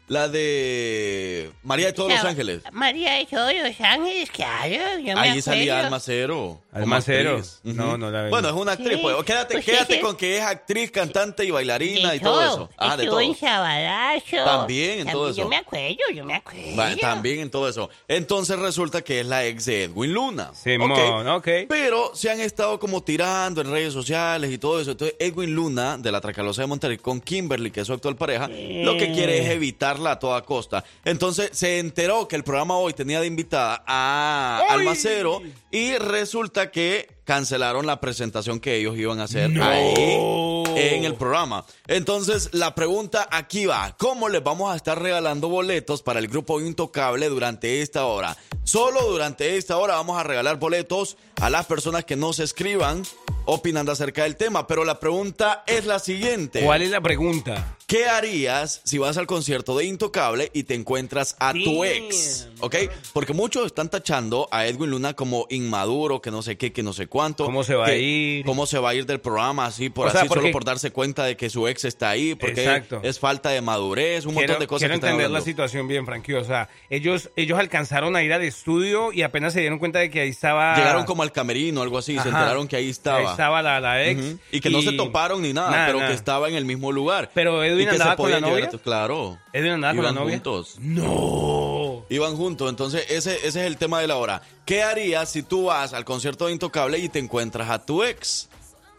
La 0.08 0.28
de 0.28 1.50
María 1.64 1.86
de 1.86 1.92
todos 1.92 2.12
los 2.12 2.24
ángeles. 2.24 2.62
María 2.70 3.14
de 3.14 3.26
todos 3.26 3.52
los 3.52 3.80
ángeles, 3.80 4.30
claro. 4.30 4.98
Yo 5.00 5.14
me 5.14 5.20
Ahí 5.20 5.42
salía 5.42 5.72
acuerdo. 5.72 5.86
Alma 5.86 6.00
Cero. 6.00 6.60
Alma 6.72 6.96
como 6.96 7.02
Cero. 7.02 7.30
actriz. 7.38 7.60
No, 7.64 7.98
no 7.98 8.10
la 8.12 8.22
vi. 8.24 8.30
Bueno, 8.30 8.48
es 8.48 8.54
una 8.54 8.72
actriz, 8.72 8.92
Sí. 8.96 8.98
pues. 9.02 9.16
Quédate, 9.24 9.54
Pues 9.54 9.64
quédate 9.64 10.00
con 10.00 10.16
que 10.16 10.36
es 10.38 10.42
actriz, 10.44 10.92
cantante 10.92 11.44
y 11.44 11.50
bailarina 11.50 12.10
De 12.10 12.16
y 12.18 12.20
todo 12.20 12.40
eso. 12.40 12.70
Ah, 12.76 12.96
de 12.96 13.06
todo. 13.06 13.20
en 13.20 13.34
Sabadazo. 13.34 14.36
También 14.44 15.00
en 15.00 15.10
todo 15.10 15.28
eso. 15.30 15.38
Yo 15.42 15.48
me 15.48 15.56
acuerdo, 15.56 15.96
yo 16.14 16.24
me 16.24 16.34
acuerdo. 16.34 16.76
Va, 16.78 16.94
También 16.96 17.40
en 17.40 17.50
todo 17.50 17.68
eso. 17.68 17.90
Entonces 18.06 18.58
resulta 18.60 19.02
que 19.02 19.20
es 19.20 19.26
la 19.26 19.44
ex 19.44 19.64
de 19.64 19.84
Edwin 19.84 20.12
Luna. 20.12 20.52
Simón, 20.54 21.26
ok. 21.28 21.48
Pero 21.68 22.12
se 22.14 22.30
han 22.30 22.40
estado 22.40 22.78
como 22.78 23.02
tirando 23.02 23.60
en 23.60 23.70
redes 23.72 23.92
sociales 23.92 24.52
y 24.52 24.58
todo 24.58 24.80
eso. 24.80 24.92
Entonces 24.92 25.16
Edwin 25.18 25.52
Luna, 25.54 25.98
de 25.98 26.12
la 26.12 26.20
Tracalosa 26.20 26.62
de 26.62 26.68
Monterrey, 26.68 26.98
con 26.98 27.20
Kimberly, 27.20 27.72
que 27.72 27.80
es 27.80 27.86
su 27.88 27.92
actual 27.92 28.14
pareja, 28.14 28.46
lo 28.48 28.96
que 28.96 29.12
quiere 29.12 29.38
es 29.40 29.48
evitarla 29.96 30.12
a 30.12 30.18
toda 30.18 30.42
costa. 30.42 30.84
Entonces 31.04 31.50
se 31.52 31.78
enteró 31.78 32.28
que 32.28 32.36
el 32.36 32.44
programa 32.44 32.76
hoy 32.76 32.92
tenía 32.92 33.20
de 33.20 33.26
invitada 33.26 33.82
a 33.86 34.60
Alma 34.68 34.94
Cero 34.94 35.42
y 35.70 35.96
resulta 35.96 36.70
que 36.70 37.08
cancelaron 37.24 37.86
la 37.86 38.00
presentación 38.00 38.60
que 38.60 38.76
ellos 38.76 38.96
iban 38.96 39.20
a 39.20 39.24
hacer 39.24 39.50
ahí 39.60 40.62
en 40.76 41.04
el 41.04 41.14
programa. 41.14 41.64
Entonces, 41.88 42.50
la 42.52 42.74
pregunta 42.74 43.26
aquí 43.30 43.66
va, 43.66 43.96
¿cómo 43.98 44.28
les 44.28 44.44
vamos 44.44 44.72
a 44.72 44.76
estar 44.76 45.00
regalando 45.00 45.48
boletos 45.48 46.02
para 46.02 46.20
el 46.20 46.28
grupo 46.28 46.60
Intocable 46.60 47.28
durante 47.28 47.82
esta 47.82 48.06
hora? 48.06 48.36
Solo 48.62 49.02
durante 49.02 49.56
esta 49.56 49.76
hora 49.76 49.94
vamos 49.94 50.18
a 50.18 50.22
regalar 50.22 50.58
boletos 50.58 51.16
a 51.40 51.50
las 51.50 51.66
personas 51.66 52.04
que 52.04 52.14
nos 52.14 52.38
escriban 52.38 53.02
opinando 53.44 53.90
acerca 53.90 54.22
del 54.24 54.36
tema, 54.36 54.66
pero 54.66 54.84
la 54.84 55.00
pregunta 55.00 55.64
es 55.66 55.84
la 55.86 55.98
siguiente. 55.98 56.62
¿Cuál 56.64 56.82
es 56.82 56.90
la 56.90 57.00
pregunta? 57.00 57.75
¿Qué 57.86 58.06
harías 58.06 58.80
si 58.82 58.98
vas 58.98 59.16
al 59.16 59.28
concierto 59.28 59.76
de 59.76 59.84
Intocable 59.84 60.50
y 60.52 60.64
te 60.64 60.74
encuentras 60.74 61.36
a 61.38 61.52
tu 61.52 61.84
ex? 61.84 62.48
¿Ok? 62.60 62.76
Porque 63.12 63.32
muchos 63.32 63.66
están 63.66 63.88
tachando 63.90 64.48
a 64.50 64.66
Edwin 64.66 64.90
Luna 64.90 65.14
como 65.14 65.46
inmaduro, 65.50 66.20
que 66.20 66.30
no 66.30 66.42
sé 66.42 66.56
qué, 66.56 66.72
que 66.72 66.82
no 66.82 66.92
sé 66.92 67.06
cuánto. 67.06 67.44
¿Cómo 67.44 67.64
se 67.64 67.74
va 67.74 67.86
que- 67.86 67.92
a 67.92 67.96
ir? 67.96 68.44
¿Cómo 68.46 68.66
se 68.66 68.78
va 68.78 68.90
a 68.90 68.94
ir 68.94 69.06
del 69.06 69.20
programa 69.20 69.66
así, 69.66 69.90
por 69.90 70.06
O 70.08 70.10
sea, 70.10 70.20
así, 70.22 70.28
solo 70.28 70.50
por 70.50 70.64
darse 70.64 70.90
cuenta 70.90 71.24
de 71.24 71.36
que 71.36 71.50
su 71.50 71.68
ex 71.68 71.84
está 71.84 72.10
ahí, 72.10 72.34
porque 72.34 72.62
Exacto. 72.64 73.00
es 73.02 73.18
falta 73.18 73.50
de 73.50 73.60
madurez, 73.60 74.26
un 74.26 74.34
montón 74.34 74.58
de 74.58 74.66
cosas 74.66 74.80
quiero 74.88 74.92
que 74.92 74.96
están 75.06 75.10
entender 75.10 75.30
la 75.30 75.40
situación 75.40 75.86
bien, 75.88 76.06
Frankie. 76.06 76.34
O 76.34 76.44
sea, 76.44 76.68
ellos, 76.90 77.30
ellos 77.36 77.58
alcanzaron 77.58 78.16
a 78.16 78.22
ir 78.22 78.32
al 78.32 78.42
estudio 78.42 79.12
y 79.12 79.22
apenas 79.22 79.52
se 79.52 79.60
dieron 79.60 79.78
cuenta 79.78 79.98
de 79.98 80.10
que 80.10 80.20
ahí 80.20 80.28
estaba... 80.30 80.76
Llegaron 80.76 81.04
como 81.04 81.22
al 81.22 81.32
camerino, 81.32 81.82
algo 81.82 81.98
así, 81.98 82.14
se 82.14 82.20
Ajá. 82.20 82.28
enteraron 82.30 82.68
que 82.68 82.76
ahí 82.76 82.88
estaba. 82.88 83.18
Ahí 83.18 83.26
estaba 83.26 83.62
la, 83.62 83.80
la 83.80 84.04
ex. 84.06 84.36
Y 84.52 84.60
que 84.60 84.70
no 84.70 84.82
se 84.82 84.92
toparon 84.92 85.42
ni 85.42 85.52
nada, 85.52 85.86
pero 85.86 85.98
que 85.98 86.12
estaba 86.14 86.48
en 86.48 86.54
el 86.54 86.64
mismo 86.64 86.92
lugar. 86.92 87.30
Pero 87.34 87.62
Edwin 87.62 87.82
Y 87.82 87.84
que 87.84 87.90
se 87.96 88.02
andaba 88.02 88.16
con 88.16 88.30
la 88.30 88.40
novia. 88.40 88.70
a 88.72 88.78
Claro. 88.78 89.38
¿Edwin 89.52 89.72
andaba 89.72 89.94
con 89.94 90.04
la 90.04 90.10
Iban 90.10 90.22
novia? 90.22 90.34
juntos. 90.36 90.76
No. 90.80 92.04
Iban 92.08 92.36
juntos, 92.36 92.45
entonces 92.48 93.06
ese, 93.08 93.34
ese 93.36 93.46
es 93.46 93.56
el 93.56 93.76
tema 93.76 94.00
de 94.00 94.06
la 94.06 94.16
hora. 94.16 94.42
¿Qué 94.64 94.82
harías 94.82 95.30
si 95.30 95.42
tú 95.42 95.64
vas 95.66 95.92
al 95.92 96.04
concierto 96.04 96.46
de 96.46 96.52
Intocable 96.52 96.98
y 96.98 97.08
te 97.08 97.18
encuentras 97.18 97.70
a 97.70 97.84
tu 97.84 98.02
ex? 98.02 98.48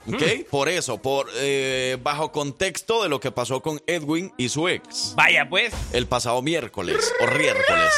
¿Ok? 0.07 0.21
Hmm. 0.21 0.43
Por 0.49 0.69
eso, 0.69 0.97
por 1.01 1.27
eh, 1.35 1.97
bajo 2.01 2.31
contexto 2.31 3.03
de 3.03 3.09
lo 3.09 3.19
que 3.19 3.31
pasó 3.31 3.61
con 3.61 3.81
Edwin 3.87 4.31
y 4.37 4.49
su 4.49 4.67
ex 4.69 5.13
Vaya, 5.15 5.47
pues. 5.49 5.73
el 5.93 6.07
pasado 6.07 6.41
miércoles 6.41 7.13
o 7.21 7.27
miércoles. 7.37 7.89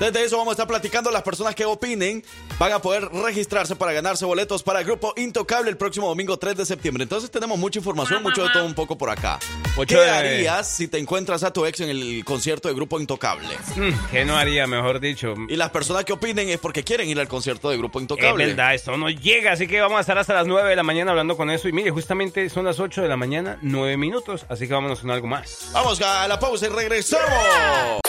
Desde 0.00 0.24
eso 0.24 0.36
vamos 0.36 0.52
a 0.52 0.54
estar 0.54 0.66
platicando. 0.66 1.10
Las 1.12 1.22
personas 1.22 1.54
que 1.54 1.64
opinen 1.64 2.24
van 2.58 2.72
a 2.72 2.80
poder 2.80 3.04
registrarse 3.12 3.76
para 3.76 3.92
ganarse 3.92 4.24
boletos 4.24 4.62
para 4.64 4.80
el 4.80 4.84
grupo 4.86 5.12
Intocable 5.16 5.70
el 5.70 5.76
próximo 5.76 6.08
domingo 6.08 6.36
3 6.38 6.56
de 6.56 6.66
septiembre. 6.66 7.04
Entonces 7.04 7.30
tenemos 7.30 7.56
mucha 7.58 7.78
información, 7.78 8.22
mucho 8.22 8.42
de 8.42 8.50
todo 8.52 8.64
un 8.64 8.74
poco 8.74 8.98
por 8.98 9.10
acá. 9.10 9.38
Mucho 9.76 9.94
¿Qué 9.96 10.02
de- 10.02 10.10
harías 10.10 10.68
si 10.68 10.88
te 10.88 10.98
encuentras 10.98 11.44
a 11.44 11.52
tu 11.52 11.64
ex 11.66 11.80
en 11.80 11.88
el 11.90 12.24
concierto 12.24 12.68
de 12.68 12.74
grupo 12.74 12.98
Intocable? 12.98 13.48
Mm, 13.76 13.90
¿Qué 14.10 14.24
no 14.24 14.36
haría, 14.36 14.66
mejor 14.66 14.98
dicho? 14.98 15.34
Y 15.48 15.54
las 15.56 15.70
personas 15.70 16.04
que 16.04 16.12
opinen 16.12 16.48
es 16.48 16.58
porque 16.58 16.82
quieren 16.82 17.08
ir 17.08 17.20
al 17.20 17.28
concierto 17.28 17.70
de 17.70 17.76
Grupo 17.76 17.98
Es 18.00 18.02
Intocable. 18.02 18.46
verdad, 18.46 18.74
esto 18.74 18.96
no 18.96 19.08
llega, 19.08 19.52
así 19.52 19.68
que 19.68 19.80
vamos 19.80 19.98
a 19.98 20.00
estar 20.00 20.18
hasta 20.18 20.34
las 20.34 20.46
9 20.46 20.68
de 20.70 20.76
la 20.76 20.82
mañana 20.82 21.10
hablando 21.12 21.36
con 21.36 21.50
eso. 21.52 21.68
Y 21.68 21.72
mire, 21.72 21.90
justamente 21.90 22.48
son 22.48 22.64
las 22.64 22.80
8 22.80 23.02
de 23.02 23.08
la 23.08 23.16
mañana, 23.16 23.58
9 23.62 23.96
minutos, 23.96 24.46
así 24.48 24.66
que 24.66 24.74
vámonos 24.74 25.00
con 25.00 25.10
algo 25.10 25.26
más. 25.26 25.70
Vamos 25.72 26.00
a 26.02 26.26
la 26.28 26.38
pausa 26.38 26.66
y 26.66 26.68
regresamos. 26.70 28.00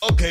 Ok. 0.00 0.22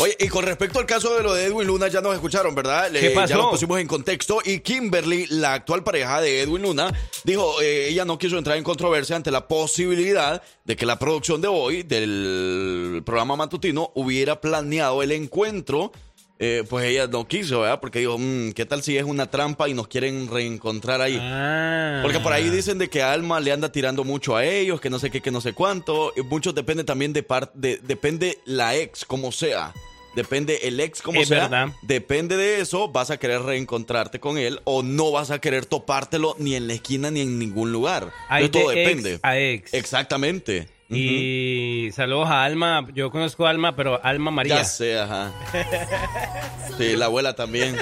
Oye, 0.00 0.16
y 0.18 0.28
con 0.28 0.44
respecto 0.44 0.78
al 0.78 0.86
caso 0.86 1.14
de 1.16 1.22
lo 1.22 1.34
de 1.34 1.44
Edwin 1.44 1.66
Luna, 1.66 1.88
ya 1.88 2.00
nos 2.00 2.14
escucharon, 2.14 2.54
¿verdad? 2.54 2.90
Le- 2.90 3.00
¿Qué 3.00 3.10
pasó? 3.10 3.28
Ya 3.28 3.36
nos 3.36 3.50
pusimos 3.50 3.78
en 3.80 3.86
contexto. 3.86 4.40
Y 4.44 4.60
Kimberly, 4.60 5.26
la 5.30 5.54
actual 5.54 5.84
pareja 5.84 6.20
de 6.20 6.40
Edwin 6.42 6.62
Luna, 6.62 6.92
dijo, 7.24 7.60
eh, 7.60 7.88
ella 7.88 8.04
no 8.04 8.18
quiso 8.18 8.38
entrar 8.38 8.56
en 8.56 8.64
controversia 8.64 9.16
ante 9.16 9.30
la 9.30 9.46
posibilidad 9.48 10.42
de 10.64 10.76
que 10.76 10.86
la 10.86 10.98
producción 10.98 11.40
de 11.40 11.48
hoy, 11.48 11.82
del 11.82 13.02
programa 13.04 13.36
matutino, 13.36 13.90
hubiera 13.94 14.40
planeado 14.40 15.02
el 15.02 15.12
encuentro. 15.12 15.92
Eh, 16.42 16.64
pues 16.70 16.86
ella 16.86 17.06
no 17.06 17.28
quiso, 17.28 17.60
¿verdad? 17.60 17.80
Porque 17.80 17.98
dijo, 17.98 18.16
"Mm, 18.18 18.52
¿qué 18.52 18.64
tal 18.64 18.82
si 18.82 18.96
es 18.96 19.04
una 19.04 19.30
trampa 19.30 19.68
y 19.68 19.74
nos 19.74 19.88
quieren 19.88 20.26
reencontrar 20.26 21.02
ahí? 21.02 21.18
Ah. 21.20 22.00
Porque 22.02 22.18
por 22.18 22.32
ahí 22.32 22.48
dicen 22.48 22.78
de 22.78 22.88
que 22.88 23.02
Alma 23.02 23.40
le 23.40 23.52
anda 23.52 23.70
tirando 23.70 24.04
mucho 24.04 24.36
a 24.36 24.44
ellos, 24.46 24.80
que 24.80 24.88
no 24.88 24.98
sé 24.98 25.10
qué, 25.10 25.20
que 25.20 25.30
no 25.30 25.42
sé 25.42 25.52
cuánto. 25.52 26.14
Y 26.16 26.22
mucho 26.22 26.54
depende 26.54 26.82
también 26.84 27.12
de 27.12 27.22
parte, 27.22 27.52
de, 27.56 27.76
depende 27.82 28.38
la 28.46 28.74
ex, 28.74 29.04
como 29.04 29.32
sea. 29.32 29.74
Depende 30.14 30.60
el 30.64 30.80
ex, 30.80 31.02
como 31.02 31.20
Es 31.20 31.28
sea. 31.28 31.42
verdad. 31.42 31.68
Depende 31.82 32.36
de 32.36 32.60
eso, 32.60 32.88
vas 32.88 33.10
a 33.10 33.18
querer 33.18 33.42
reencontrarte 33.42 34.18
con 34.20 34.38
él 34.38 34.60
o 34.64 34.82
no 34.82 35.10
vas 35.12 35.30
a 35.30 35.40
querer 35.40 35.66
topártelo 35.66 36.34
ni 36.38 36.54
en 36.56 36.66
la 36.66 36.74
esquina 36.74 37.10
ni 37.10 37.20
en 37.20 37.38
ningún 37.38 37.72
lugar. 37.72 38.10
Hay 38.28 38.48
todo 38.48 38.70
de 38.70 38.82
ex 38.82 38.88
depende. 38.88 39.20
a 39.22 39.38
ex. 39.38 39.72
Exactamente. 39.74 40.68
Y 40.92 41.90
saludos 41.92 42.28
a 42.28 42.42
Alma. 42.44 42.88
Yo 42.92 43.12
conozco 43.12 43.46
a 43.46 43.50
Alma, 43.50 43.76
pero 43.76 44.04
Alma. 44.04 44.32
María. 44.32 44.56
Ya 44.56 44.64
sé, 44.64 44.98
ajá. 44.98 45.32
Sí, 46.76 46.96
la 46.96 47.04
abuela 47.04 47.34
también. 47.36 47.76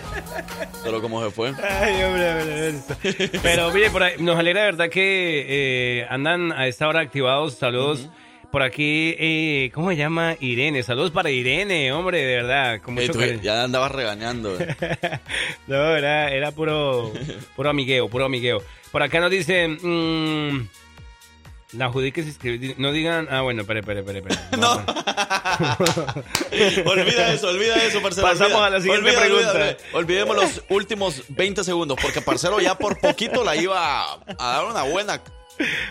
Pero 0.84 1.00
cómo 1.00 1.24
se 1.24 1.30
fue. 1.30 1.54
Ay, 1.62 2.02
hombre, 2.02 2.30
hombre, 2.30 2.68
hombre. 2.68 3.30
Pero 3.42 3.70
mire, 3.72 3.90
por 3.90 4.02
ahí, 4.02 4.14
nos 4.18 4.36
alegra 4.38 4.60
de 4.60 4.66
verdad 4.72 4.90
que 4.90 5.46
eh, 5.48 6.06
andan 6.10 6.52
a 6.52 6.66
esta 6.66 6.86
hora 6.86 7.00
activados. 7.00 7.54
Saludos. 7.54 8.08
Por 8.50 8.62
aquí, 8.62 9.14
eh, 9.18 9.70
¿cómo 9.74 9.90
se 9.90 9.96
llama? 9.96 10.34
Irene. 10.40 10.82
Saludos 10.82 11.10
para 11.10 11.30
Irene, 11.30 11.92
hombre, 11.92 12.24
de 12.24 12.36
verdad. 12.36 12.80
Con 12.80 12.96
tú 12.96 13.20
ya 13.42 13.64
andabas 13.64 13.92
regañando. 13.92 14.58
eh. 14.58 14.74
No, 15.66 15.94
era, 15.94 16.30
era 16.30 16.50
puro, 16.52 17.12
puro 17.54 17.68
amigueo, 17.68 18.08
puro 18.08 18.24
amigueo. 18.24 18.62
Por 18.90 19.02
acá 19.02 19.20
nos 19.20 19.30
dicen, 19.30 19.76
mm, 19.82 20.66
la 21.76 21.90
Judy 21.90 22.10
que 22.10 22.22
se 22.22 22.28
inscribió, 22.28 22.72
no 22.78 22.90
digan, 22.90 23.28
ah, 23.30 23.42
bueno, 23.42 23.60
espere, 23.62 23.80
espere, 23.80 24.00
espere, 24.00 24.20
espere. 24.20 24.40
No. 24.56 24.76
olvida 26.90 27.32
eso, 27.34 27.48
olvida 27.48 27.76
eso, 27.84 28.00
parcero. 28.00 28.26
Pasamos 28.28 28.54
olvida. 28.54 28.66
a 28.66 28.70
la 28.70 28.80
siguiente 28.80 29.08
Olvida, 29.10 29.20
pregunta. 29.20 29.50
olvida. 29.52 29.76
Olvidemos 29.92 30.36
los 30.36 30.62
últimos 30.70 31.22
20 31.28 31.64
segundos, 31.64 31.98
porque 32.00 32.22
parcero 32.22 32.60
ya 32.60 32.76
por 32.76 32.98
poquito 32.98 33.44
la 33.44 33.56
iba 33.56 34.14
a 34.14 34.18
dar 34.38 34.64
una 34.64 34.84
buena, 34.84 35.20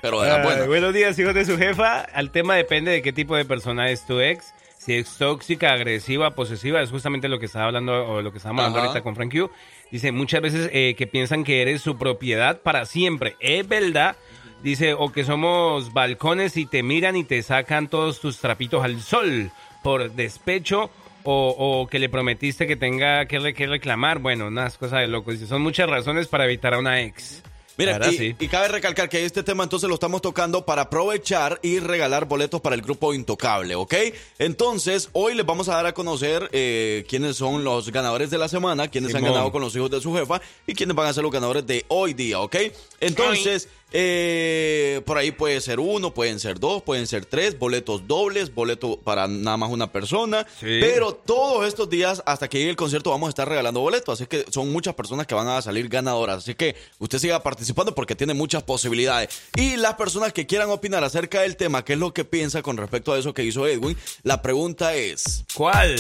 pero 0.02 0.22
de 0.22 0.30
la 0.30 0.44
buena. 0.44 0.66
buenos 0.66 0.94
días, 0.94 1.18
hijos 1.20 1.34
de 1.34 1.46
su 1.46 1.58
jefa. 1.58 2.02
Al 2.02 2.32
tema 2.32 2.56
depende 2.56 2.92
de 2.92 3.02
qué 3.02 3.14
tipo 3.14 3.36
de 3.36 3.46
persona 3.46 3.90
es 3.90 4.06
tu 4.06 4.20
ex. 4.20 4.54
Si 4.78 4.94
es 4.94 5.18
tóxica, 5.18 5.74
agresiva, 5.74 6.34
posesiva, 6.34 6.82
es 6.82 6.90
justamente 6.92 7.28
lo 7.28 7.40
que 7.40 7.48
estaba 7.48 7.66
hablando 7.66 8.08
o 8.08 8.22
lo 8.22 8.32
que 8.32 8.38
estábamos 8.38 8.64
hablando 8.64 8.88
ahorita 8.88 9.04
con 9.04 9.16
Frank 9.16 9.34
Q. 9.34 9.52
Dice, 9.92 10.14
muchas 10.14 10.42
veces 10.42 10.70
eh, 10.72 10.96
que 10.98 11.08
piensan 11.08 11.44
que 11.44 11.62
eres 11.62 11.82
su 11.82 11.98
propiedad 11.98 12.62
para 12.62 12.86
siempre. 12.86 13.36
Es 13.42 13.68
verdad. 13.68 14.16
Dice, 14.64 14.94
o 14.94 15.12
que 15.12 15.24
somos 15.24 15.94
balcones 15.94 16.56
y 16.58 16.66
te 16.66 16.84
miran 16.84 17.16
y 17.16 17.24
te 17.24 17.42
sacan 17.42 17.90
todos 17.90 18.22
tus 18.22 18.40
trapitos 18.40 18.84
al 18.84 19.02
sol 19.02 19.52
por 19.84 20.12
despecho 20.14 20.90
o, 21.24 21.56
o 21.58 21.88
que 21.88 22.00
le 22.00 22.08
prometiste 22.08 22.66
que 22.66 22.78
tenga 22.78 23.26
que 23.26 23.40
reclamar. 23.40 24.20
Bueno, 24.20 24.48
unas 24.48 24.78
cosas 24.78 25.02
de 25.02 25.08
locos. 25.08 25.34
Dice, 25.34 25.48
Son 25.48 25.62
muchas 25.62 25.90
razones 25.90 26.28
para 26.28 26.46
evitar 26.46 26.74
a 26.74 26.80
una 26.80 27.02
ex. 27.02 27.44
Mira, 27.78 27.94
verdad, 27.94 28.12
y, 28.12 28.18
sí. 28.18 28.36
y 28.40 28.48
cabe 28.48 28.70
recalcar 28.70 29.08
que 29.08 29.24
este 29.24 29.44
tema 29.44 29.64
entonces 29.64 29.88
lo 29.88 29.96
estamos 29.96 30.22
tocando 30.22 30.66
para 30.66 30.84
aprovechar 30.84 31.60
y 31.62 31.80
regalar 31.80 32.26
boletos 32.26 32.60
para 32.60 32.76
el 32.76 32.82
grupo 32.82 33.14
Intocable, 33.14 33.76
¿ok? 33.76 33.94
Entonces, 34.40 35.10
hoy 35.14 35.36
les 35.36 35.46
vamos 35.46 35.70
a 35.70 35.76
dar 35.76 35.86
a 35.86 35.94
conocer 35.94 36.50
eh, 36.54 37.06
quiénes 37.08 37.38
son 37.38 37.64
los 37.64 37.92
ganadores 37.92 38.30
de 38.30 38.38
la 38.38 38.48
semana, 38.48 38.88
quiénes 38.88 39.14
han 39.14 39.24
ganado 39.24 39.52
con 39.52 39.62
los 39.62 39.76
hijos 39.76 39.92
de 39.92 40.02
su 40.02 40.14
jefa 40.16 40.42
y 40.66 40.74
quiénes 40.74 40.96
van 40.96 41.08
a 41.08 41.14
ser 41.14 41.24
los 41.24 41.32
ganadores 41.32 41.68
de 41.68 41.86
hoy 41.88 42.14
día, 42.14 42.40
¿ok? 42.40 42.56
Entonces, 43.00 43.70
eh, 43.92 45.02
por 45.06 45.18
ahí 45.18 45.32
puede 45.32 45.62
ser 45.62 45.80
uno, 45.80 46.14
pueden 46.14 46.40
ser 46.40 46.60
dos, 46.60 46.84
pueden 46.84 47.08
ser 47.08 47.26
tres, 47.26 47.58
boletos 47.58 48.08
dobles, 48.08 48.54
boleto 48.54 49.00
para 49.00 49.28
nada 49.28 49.58
más 49.58 49.70
una 49.72 49.92
persona, 49.92 50.46
Sí. 50.60 50.80
pero 50.82 51.14
todos 51.14 51.66
estos 51.68 51.90
días 51.90 52.22
hasta 52.26 52.48
que 52.50 52.58
llegue 52.58 52.70
el 52.72 52.76
concierto 52.76 53.10
vamos 53.12 53.28
a 53.28 53.30
estar 53.30 53.48
regalando 53.48 53.80
boletos, 53.80 54.20
así 54.20 54.28
que 54.28 54.46
son 54.52 54.72
muchas 54.72 54.94
personas 54.96 55.26
que 55.26 55.36
van 55.36 55.48
a 55.48 55.62
salir 55.62 55.88
ganadoras, 55.88 56.40
así 56.40 56.54
que 56.56 56.76
usted 57.00 57.20
siga 57.20 57.42
participando 57.44 57.96
porque 57.96 58.16
tiene 58.16 58.34
muchas 58.34 58.64
posibilidades. 58.64 59.30
Y 59.56 59.78
las 59.78 59.94
personas 59.96 60.34
que 60.34 60.46
quieran 60.46 60.70
opinar 60.70 61.04
acerca 61.04 61.42
del 61.42 61.56
tema, 61.56 61.86
qué 61.86 61.94
es 61.94 62.00
lo 62.00 62.14
que 62.14 62.26
piensa 62.26 62.62
con 62.62 62.78
respecto 62.78 63.14
a 63.14 63.20
eso 63.20 63.34
que 63.34 63.44
hizo 63.44 63.66
Edwin, 63.68 63.98
la 64.24 64.42
pregunta 64.42 64.96
es, 64.96 65.44
¿Cuál? 65.54 65.96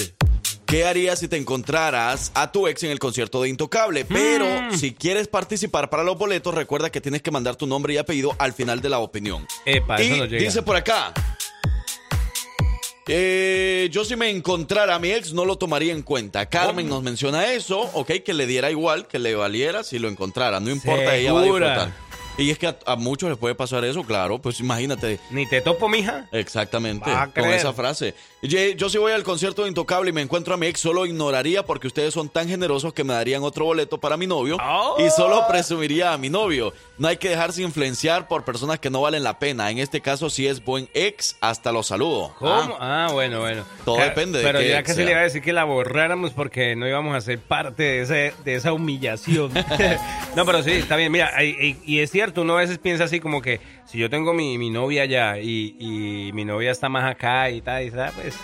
¿Qué 0.68 0.86
harías 0.86 1.18
si 1.20 1.28
te 1.28 1.38
encontraras 1.38 2.32
a 2.36 2.52
tu 2.52 2.68
ex 2.68 2.84
en 2.84 2.92
el 2.92 3.00
concierto 3.00 3.42
de 3.42 3.50
Intocable? 3.50 4.06
Pero 4.06 4.46
si 4.78 4.94
quieres 4.94 5.28
participar 5.28 5.90
para 5.90 6.04
los 6.04 6.18
boletos, 6.18 6.54
recuerda 6.54 6.92
que 6.92 7.02
tienes 7.02 7.22
que 7.24 7.32
mandar 7.32 7.56
tu 7.56 7.66
nombre 7.66 7.94
y 7.94 7.98
apellido 7.98 8.36
al 8.38 8.54
final 8.54 8.82
de 8.82 8.90
la 8.90 9.00
opinión. 9.00 9.48
Epa, 9.66 10.00
Y 10.02 10.08
eso 10.08 10.18
no 10.18 10.26
llega. 10.26 10.44
dice 10.44 10.62
por 10.62 10.76
acá. 10.76 11.14
eh, 13.08 13.88
yo 13.92 14.04
si 14.04 14.16
me 14.18 14.30
encontrara 14.30 14.96
a 14.96 15.00
mi 15.00 15.12
ex 15.12 15.32
no 15.34 15.46
lo 15.46 15.58
tomaría 15.58 15.94
en 15.94 16.02
cuenta. 16.02 16.46
Carmen 16.48 16.90
nos 16.90 17.02
menciona 17.02 17.52
eso, 17.54 17.80
ok, 17.94 18.12
que 18.26 18.34
le 18.34 18.46
diera 18.46 18.70
igual, 18.70 19.08
que 19.08 19.18
le 19.20 19.34
valiera 19.36 19.84
si 19.84 19.98
lo 19.98 20.10
encontrara. 20.10 20.60
No 20.60 20.70
importa, 20.70 21.16
ella 21.16 21.34
va 21.34 21.40
a 21.40 21.44
disfrutar. 21.44 22.07
Y 22.38 22.52
es 22.52 22.58
que 22.60 22.68
a, 22.68 22.78
a 22.86 22.96
muchos 22.96 23.30
les 23.30 23.38
puede 23.38 23.56
pasar 23.56 23.84
eso, 23.86 24.04
claro, 24.04 24.40
pues 24.40 24.60
imagínate. 24.60 25.20
Ni 25.32 25.48
te 25.48 25.62
topo, 25.62 25.90
mija. 25.90 26.28
Exactamente, 26.32 27.10
con 27.12 27.32
creer. 27.32 27.54
esa 27.56 27.74
frase. 27.74 28.14
Yo, 28.44 28.60
yo 28.76 28.90
si 28.90 29.00
voy 29.00 29.12
al 29.12 29.24
concierto 29.24 29.64
de 29.64 29.70
Intocable 29.70 30.12
y 30.12 30.14
me 30.14 30.22
encuentro 30.22 30.54
a 30.54 30.58
mi 30.58 30.68
ex, 30.68 30.80
solo 30.80 31.06
ignoraría 31.08 31.64
porque 31.66 31.88
ustedes 31.88 32.14
son 32.14 32.30
tan 32.30 32.48
generosos 32.48 32.94
que 32.94 33.04
me 33.04 33.14
darían 33.14 33.42
otro 33.44 33.66
boleto 33.66 33.98
para 34.00 34.16
mi 34.18 34.28
novio 34.28 34.58
Oh. 34.62 34.96
y 35.00 35.10
solo 35.10 35.46
presumiría 35.50 36.14
a 36.14 36.18
mi 36.20 36.30
novio. 36.30 36.74
No 37.00 37.08
hay 37.08 37.18
que 37.18 37.30
dejarse 37.30 37.62
influenciar 37.64 38.28
por 38.28 38.44
personas 38.44 38.80
que 38.80 38.90
no 38.90 39.02
valen 39.02 39.24
la 39.24 39.40
pena. 39.40 39.70
En 39.72 39.80
este 39.80 40.02
caso, 40.02 40.30
si 40.30 40.46
es 40.48 40.64
buen 40.64 40.90
ex, 40.94 41.38
hasta 41.42 41.72
los 41.72 41.88
saludo. 41.88 42.34
¿Cómo? 42.38 42.78
Ah, 42.80 43.06
Ah, 43.08 43.10
bueno, 43.12 43.40
bueno. 43.42 43.64
Todo 43.86 44.00
Ah, 44.00 44.06
depende 44.06 44.40
de 44.40 44.44
Pero 44.46 44.60
qué 44.60 44.70
ya 44.70 44.82
casi 44.84 44.96
sea. 44.98 45.06
le 45.06 45.12
iba 45.12 45.20
a 45.20 45.24
decir 45.24 45.42
que 45.42 45.54
la 45.54 45.64
borráramos 45.66 46.32
porque 46.32 46.76
no 46.76 46.88
íbamos 46.88 47.16
a 47.16 47.22
ser 47.22 47.40
parte 47.40 47.84
de, 47.84 48.02
ese, 48.02 48.34
de 48.44 48.56
esa 48.56 48.74
humillación. 48.74 49.52
no, 50.36 50.46
pero 50.46 50.64
sí, 50.64 50.72
está 50.72 50.96
bien. 50.96 51.12
Mira, 51.12 51.32
y, 51.44 51.50
y- 51.50 51.78
y 51.86 52.00
es 52.00 52.12
cierto, 52.12 52.27
uno 52.36 52.58
a 52.58 52.62
veces 52.62 52.78
piensa 52.78 53.06
así 53.06 53.20
como 53.20 53.42
que 53.42 53.60
si 53.86 53.98
yo 53.98 54.10
tengo 54.10 54.34
mi, 54.34 54.58
mi 54.58 54.70
novia 54.70 55.04
allá 55.04 55.40
y, 55.40 55.76
y 55.80 56.32
mi 56.34 56.46
novia 56.46 56.72
está 56.72 56.90
más 56.90 57.10
acá 57.10 57.50
y 57.50 57.62
tal, 57.62 57.84
y 57.86 57.92
tal, 57.92 58.12
pues 58.14 58.36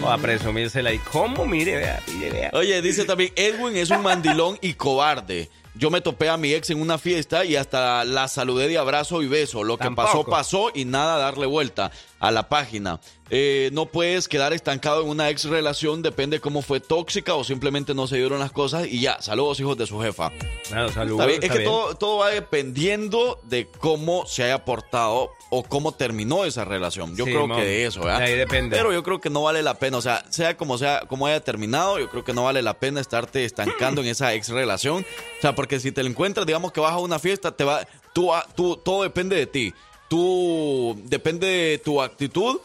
voy 0.00 0.10
a 0.12 0.18
presumírsela. 0.18 0.92
¿Y 0.92 0.98
cómo? 0.98 1.46
Mire, 1.46 1.76
vea, 1.76 2.00
mire, 2.14 2.30
vea. 2.30 2.50
Oye, 2.52 2.80
dice 2.82 3.04
también, 3.04 3.32
Edwin 3.36 3.76
es 3.76 3.90
un 3.90 4.02
mandilón 4.02 4.58
y 4.60 4.74
cobarde. 4.74 5.50
Yo 5.74 5.90
me 5.90 6.02
topé 6.02 6.28
a 6.28 6.36
mi 6.36 6.52
ex 6.52 6.68
en 6.68 6.82
una 6.82 6.98
fiesta 6.98 7.46
y 7.46 7.56
hasta 7.56 8.04
la 8.04 8.28
saludé 8.28 8.68
de 8.68 8.76
abrazo 8.76 9.22
y 9.22 9.26
beso. 9.26 9.64
Lo 9.64 9.78
que 9.78 9.84
Tampoco. 9.84 10.06
pasó, 10.06 10.24
pasó 10.24 10.70
y 10.74 10.84
nada 10.84 11.16
darle 11.16 11.46
vuelta 11.46 11.90
a 12.22 12.30
la 12.30 12.48
página. 12.48 13.00
Eh, 13.30 13.70
no 13.72 13.86
puedes 13.86 14.28
quedar 14.28 14.52
estancado 14.52 15.02
en 15.02 15.08
una 15.08 15.28
ex 15.28 15.44
relación, 15.44 16.02
depende 16.02 16.38
cómo 16.38 16.62
fue 16.62 16.78
tóxica 16.78 17.34
o 17.34 17.42
simplemente 17.42 17.94
no 17.94 18.06
se 18.06 18.16
dieron 18.16 18.38
las 18.38 18.52
cosas 18.52 18.86
y 18.86 19.00
ya, 19.00 19.20
saludos 19.20 19.58
hijos 19.58 19.76
de 19.76 19.86
su 19.86 20.00
jefa. 20.00 20.30
Claro, 20.68 20.92
saludos, 20.92 21.26
Es 21.40 21.50
que 21.50 21.60
todo, 21.60 21.96
todo 21.96 22.18
va 22.18 22.30
dependiendo 22.30 23.40
de 23.42 23.66
cómo 23.66 24.24
se 24.26 24.44
haya 24.44 24.64
portado 24.64 25.32
o 25.50 25.64
cómo 25.64 25.92
terminó 25.92 26.44
esa 26.44 26.64
relación. 26.64 27.16
Yo 27.16 27.24
Sí, 27.24 27.32
creo 27.32 27.48
que 27.48 27.64
de 27.64 27.86
eso, 27.86 28.00
¿verdad? 28.02 28.22
Ahí 28.22 28.36
depende. 28.36 28.76
Pero 28.76 28.92
yo 28.92 29.02
creo 29.02 29.20
que 29.20 29.28
no 29.28 29.42
vale 29.42 29.60
la 29.62 29.74
pena, 29.74 29.96
o 29.96 30.02
sea, 30.02 30.24
sea 30.30 30.56
como 30.56 30.78
sea, 30.78 31.00
como 31.08 31.26
haya 31.26 31.40
terminado, 31.40 31.98
yo 31.98 32.08
creo 32.08 32.22
que 32.22 32.32
no 32.32 32.44
vale 32.44 32.62
la 32.62 32.78
pena 32.78 33.00
estarte 33.00 33.44
estancando 33.44 34.00
en 34.00 34.06
esa 34.06 34.32
ex 34.32 34.48
relación. 34.50 35.04
O 35.38 35.40
sea, 35.40 35.56
porque 35.56 35.80
si 35.80 35.90
te 35.90 36.04
la 36.04 36.08
encuentras, 36.08 36.46
digamos 36.46 36.70
que 36.70 36.78
vas 36.78 36.92
a 36.92 36.98
una 36.98 37.18
fiesta, 37.18 37.50
te 37.50 37.64
va, 37.64 37.84
tú, 38.12 38.30
tú, 38.54 38.76
todo 38.76 39.02
depende 39.02 39.34
de 39.34 39.46
ti. 39.46 39.74
Tú, 40.16 40.94
depende 41.06 41.46
de 41.46 41.78
tu 41.78 42.02
actitud. 42.02 42.58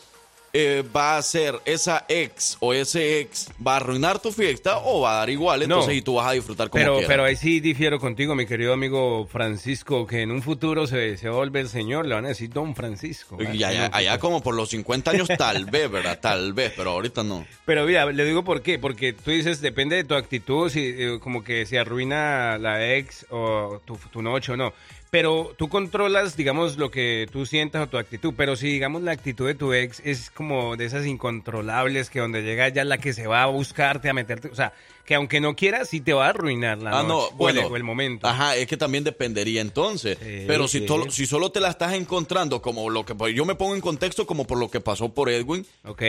eh, 0.54 0.84
va 0.96 1.18
a 1.18 1.22
ser 1.22 1.54
esa 1.66 2.06
ex 2.08 2.58
o 2.62 2.74
ese 2.74 3.20
ex 3.20 3.50
va 3.66 3.74
a 3.74 3.76
arruinar 3.76 4.18
tu 4.20 4.32
fiesta 4.32 4.80
o 4.80 5.02
va 5.02 5.12
a 5.12 5.20
dar 5.20 5.30
igual, 5.30 5.62
entonces 5.62 5.94
y 5.96 6.02
tú 6.02 6.16
vas 6.16 6.26
a 6.28 6.32
disfrutar 6.32 6.70
como 6.70 6.82
Pero, 6.82 6.94
quieras. 6.94 7.08
pero 7.10 7.24
ahí 7.26 7.36
sí 7.36 7.60
difiero 7.60 8.00
contigo, 8.00 8.34
mi 8.34 8.48
querido 8.48 8.74
amigo 8.74 9.28
Francisco, 9.28 10.08
que 10.08 10.22
en 10.22 10.32
un 10.32 10.42
futuro 10.42 10.88
se, 10.88 11.18
se 11.18 11.30
volver 11.30 11.64
el 11.64 11.70
señor, 11.70 12.08
le 12.08 12.16
van 12.16 12.26
a 12.26 12.30
decir 12.30 12.50
Don 12.50 12.76
Francisco. 12.76 13.38
Y 13.54 13.62
allá, 13.64 13.90
allá 13.94 14.18
como 14.18 14.42
por 14.42 14.56
los 14.56 14.70
50 14.70 15.12
años 15.12 15.28
tal 15.38 15.66
vez, 15.66 15.92
¿verdad? 15.92 16.18
Tal 16.20 16.54
vez, 16.54 16.74
pero 16.76 16.92
ahorita 16.92 17.24
no. 17.24 17.46
Pero 17.66 17.86
mira, 17.86 18.06
le 18.08 18.26
digo 18.26 18.44
por 18.44 18.62
qué, 18.64 18.80
porque 18.80 19.14
tú 19.14 19.30
dices, 19.32 19.62
depende 19.62 19.98
de 19.98 20.06
tu 20.06 20.16
actitud, 20.16 20.70
si 20.72 20.80
eh, 20.98 21.20
como 21.22 21.44
que 21.44 21.66
se 21.68 21.78
arruina 21.78 22.58
la 22.58 22.96
ex 22.96 23.28
o 23.30 23.80
tu, 23.86 23.96
tu 24.12 24.22
noche 24.24 24.54
o 24.54 24.58
no. 24.58 24.74
Pero 25.10 25.54
tú 25.58 25.70
controlas, 25.70 26.36
digamos, 26.36 26.78
lo 26.78 26.92
que 26.92 27.28
tú 27.32 27.46
sientas 27.46 27.82
o 27.84 27.88
tu 27.88 27.98
actitud. 27.98 28.34
Pero 28.36 28.56
si, 28.58 28.68
digamos, 28.68 29.02
la 29.04 29.12
actitud 29.14 29.48
de 29.48 29.56
tu 29.56 29.72
ex 29.74 30.02
es 30.04 30.30
como 30.32 30.76
de 30.76 30.84
esas 30.86 31.06
incontrolables 31.06 32.10
que 32.10 32.20
donde 32.20 32.42
llega 32.44 32.68
ya 32.70 32.84
la 32.84 32.98
que 32.98 33.14
se 33.14 33.26
va 33.26 33.44
a 33.44 33.46
buscarte, 33.48 34.10
a 34.10 34.14
meterte. 34.14 34.50
O 34.50 34.56
sea, 34.56 34.74
que 35.06 35.16
aunque 35.16 35.40
no 35.40 35.56
quieras, 35.56 35.88
sí 35.90 36.02
te 36.02 36.12
va 36.14 36.26
a 36.26 36.30
arruinar 36.30 36.80
la 36.80 37.00
Ah, 37.00 37.04
no, 37.04 37.08
noche 37.22 37.26
o 37.38 37.50
el- 37.50 37.56
bueno. 37.56 37.68
o 37.68 37.78
el 37.78 37.84
momento. 37.84 38.28
Ajá, 38.28 38.58
es 38.58 38.68
que 38.68 38.76
también 38.76 39.06
dependería 39.06 39.62
entonces. 39.62 40.18
Sí, 40.22 40.44
Pero 40.46 40.68
si, 40.68 40.80
sí. 40.80 40.86
tolo- 40.86 41.10
si 41.10 41.26
solo 41.26 41.52
te 41.52 41.62
la 41.62 41.70
estás 41.70 41.94
encontrando 41.94 42.62
como 42.62 42.90
lo 42.90 43.06
que... 43.06 43.16
pues, 43.16 43.34
Yo 43.34 43.46
me 43.46 43.56
pongo 43.56 43.76
en 43.76 43.82
contexto 43.82 44.28
como 44.28 44.46
por 44.46 44.58
lo 44.58 44.70
que 44.70 44.82
pasó 44.82 45.14
por 45.14 45.30
Edwin 45.30 45.66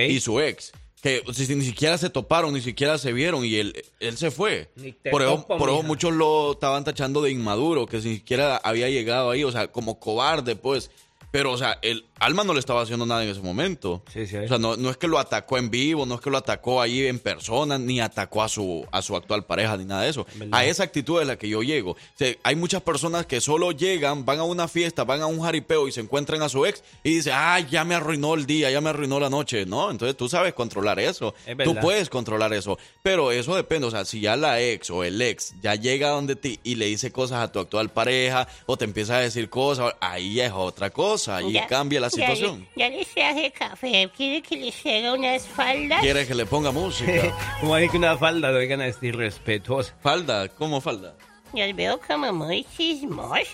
y 0.09 0.19
su 0.21 0.41
ex. 0.41 0.73
Que 1.03 1.23
ni 1.27 1.65
siquiera 1.65 1.97
se 1.97 2.11
toparon, 2.11 2.53
ni 2.53 2.61
siquiera 2.61 2.99
se 2.99 3.13
vieron 3.13 3.45
y 3.45 3.55
él, 3.57 3.85
él 4.01 4.17
se 4.17 4.31
fue. 4.31 4.71
Por 5.11 5.23
eso, 5.23 5.47
por 5.47 5.69
eso 5.71 5.83
muchos 5.83 6.13
lo 6.13 6.53
estaban 6.53 6.83
tachando 6.85 7.23
de 7.23 7.31
inmaduro, 7.31 7.87
que 7.87 7.99
ni 7.99 8.17
siquiera 8.17 8.57
había 8.57 8.89
llegado 8.89 9.31
ahí, 9.31 9.45
o 9.45 9.53
sea, 9.53 9.69
como 9.69 10.01
cobarde, 10.01 10.57
pues. 10.57 10.91
Pero, 11.31 11.53
o 11.53 11.59
sea, 11.59 11.79
el 11.83 12.07
Alma 12.21 12.43
no 12.43 12.53
le 12.53 12.61
estaba 12.61 12.83
haciendo 12.83 13.07
nada 13.07 13.23
en 13.23 13.31
ese 13.31 13.41
momento. 13.41 14.03
Sí, 14.13 14.27
sí. 14.27 14.37
O 14.37 14.49
sea, 14.49 14.59
no, 14.59 14.77
no 14.77 14.91
es 14.91 14.97
que 14.97 15.07
lo 15.07 15.19
atacó 15.19 15.59
en 15.59 15.71
vivo, 15.71 16.07
no 16.07 16.17
es 16.17 16.21
que 16.21 16.31
lo 16.31 16.39
atacó 16.39 16.81
ahí 16.81 17.07
en 17.07 17.19
persona, 17.19 17.79
ni 17.79 18.01
atacó 18.01 18.43
a 18.43 18.49
su, 18.49 18.87
a 18.91 19.03
su 19.03 19.15
actual 19.15 19.45
pareja, 19.45 19.77
ni 19.77 19.85
nada 19.85 20.03
de 20.03 20.11
eso. 20.11 20.27
A 20.51 20.65
esa 20.65 20.85
actitud 20.85 21.21
es 21.21 21.27
la 21.27 21.37
que 21.37 21.49
yo 21.49 21.63
llego. 21.63 21.93
O 21.93 21.97
sea, 22.15 22.35
hay 22.43 22.57
muchas 22.57 22.83
personas 22.83 23.27
que 23.27 23.41
solo 23.41 23.73
llegan, 23.73 24.25
van 24.25 24.41
a 24.41 24.45
una 24.45 24.69
fiesta, 24.69 25.05
van 25.05 25.23
a 25.23 25.27
un 25.27 25.41
jaripeo 25.41 25.87
y 25.87 25.93
se 25.93 26.01
encuentran 26.01 26.43
a 26.43 26.49
su 26.49 26.67
ex 26.67 26.83
y 27.05 27.17
dicen, 27.17 27.35
ah, 27.37 27.61
ya 27.61 27.85
me 27.85 27.95
arruinó 27.95 28.35
el 28.35 28.47
día, 28.47 28.71
ya 28.71 28.81
me 28.81 28.91
arruinó 28.91 29.21
la 29.21 29.31
noche. 29.31 29.67
No, 29.67 29.91
entonces 29.91 30.17
tú 30.17 30.29
sabes 30.29 30.55
controlar 30.55 30.99
eso. 30.99 31.35
Es 31.47 31.57
Tú 31.59 31.75
puedes 31.77 32.09
controlar 32.09 32.53
eso. 32.53 32.79
Pero 33.03 33.31
eso 33.33 33.55
depende. 33.55 33.87
O 33.87 33.91
sea, 33.91 34.05
si 34.05 34.21
ya 34.21 34.37
la 34.37 34.61
ex 34.61 34.91
o 34.91 35.05
el 35.05 35.21
ex 35.21 35.55
ya 35.63 35.75
llega 35.75 36.11
donde 36.11 36.37
ti 36.37 36.59
y 36.65 36.75
le 36.75 36.87
dice 36.87 37.13
cosas 37.13 37.43
a 37.43 37.53
tu 37.53 37.61
actual 37.61 37.91
pareja 37.91 38.49
o 38.67 38.77
te 38.77 38.85
empieza 38.85 39.17
a 39.17 39.21
decir 39.21 39.49
cosas, 39.49 39.95
ahí 40.01 40.35
ya 40.35 40.47
es 40.47 40.53
otra 40.53 40.91
cosa. 40.91 41.18
Ahí 41.27 41.53
Ya- 41.53 41.67
cambia 41.67 42.01
la 42.01 42.09
ya 42.09 42.17
le- 42.17 42.37
situación. 42.37 42.69
Ya, 42.77 42.89
les 42.91 43.09
traje 43.09 43.51
café. 43.51 44.09
¿Quiere 44.17 44.43
que 44.43 44.57
les 44.57 44.87
haga 44.87 45.15
unas 45.15 45.43
faldas? 45.47 46.01
Quiere 46.01 46.27
que 46.27 46.35
le 46.35 46.47
ponga 46.47 46.71
música. 46.71 47.35
Como 47.61 47.75
hay 47.75 47.89
que 47.89 47.97
una 47.97 48.17
falda, 48.17 48.51
oigan, 48.51 48.83
es 48.83 49.03
irrespetuosa. 49.03 49.95
Falda, 50.03 50.49
¿cómo 50.49 50.81
falda? 50.81 51.17
Los 51.55 51.75
veo 51.75 51.99
como 52.07 52.31
muy 52.33 52.65
chismosos. 52.77 53.49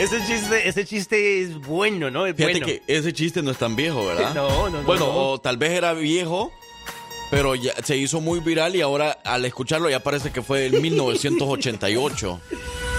ese 0.00 0.24
chiste, 0.26 0.68
ese 0.68 0.84
chiste 0.84 1.42
es 1.42 1.58
bueno, 1.60 2.10
¿no? 2.10 2.26
Es 2.26 2.34
Fíjate 2.36 2.60
bueno. 2.60 2.66
que 2.66 2.82
ese 2.86 3.12
chiste 3.12 3.42
no 3.42 3.50
es 3.50 3.58
tan 3.58 3.76
viejo, 3.76 4.06
¿verdad? 4.06 4.34
No, 4.34 4.48
no, 4.70 4.78
no, 4.80 4.82
Bueno, 4.82 5.06
no. 5.06 5.12
o 5.32 5.38
tal 5.40 5.56
vez 5.56 5.70
era 5.72 5.92
viejo, 5.92 6.52
pero 7.34 7.56
ya 7.56 7.74
se 7.82 7.96
hizo 7.96 8.20
muy 8.20 8.38
viral 8.38 8.76
y 8.76 8.80
ahora 8.80 9.18
al 9.24 9.44
escucharlo 9.44 9.90
ya 9.90 9.98
parece 9.98 10.30
que 10.30 10.40
fue 10.40 10.66
en 10.66 10.80
1988. 10.80 12.40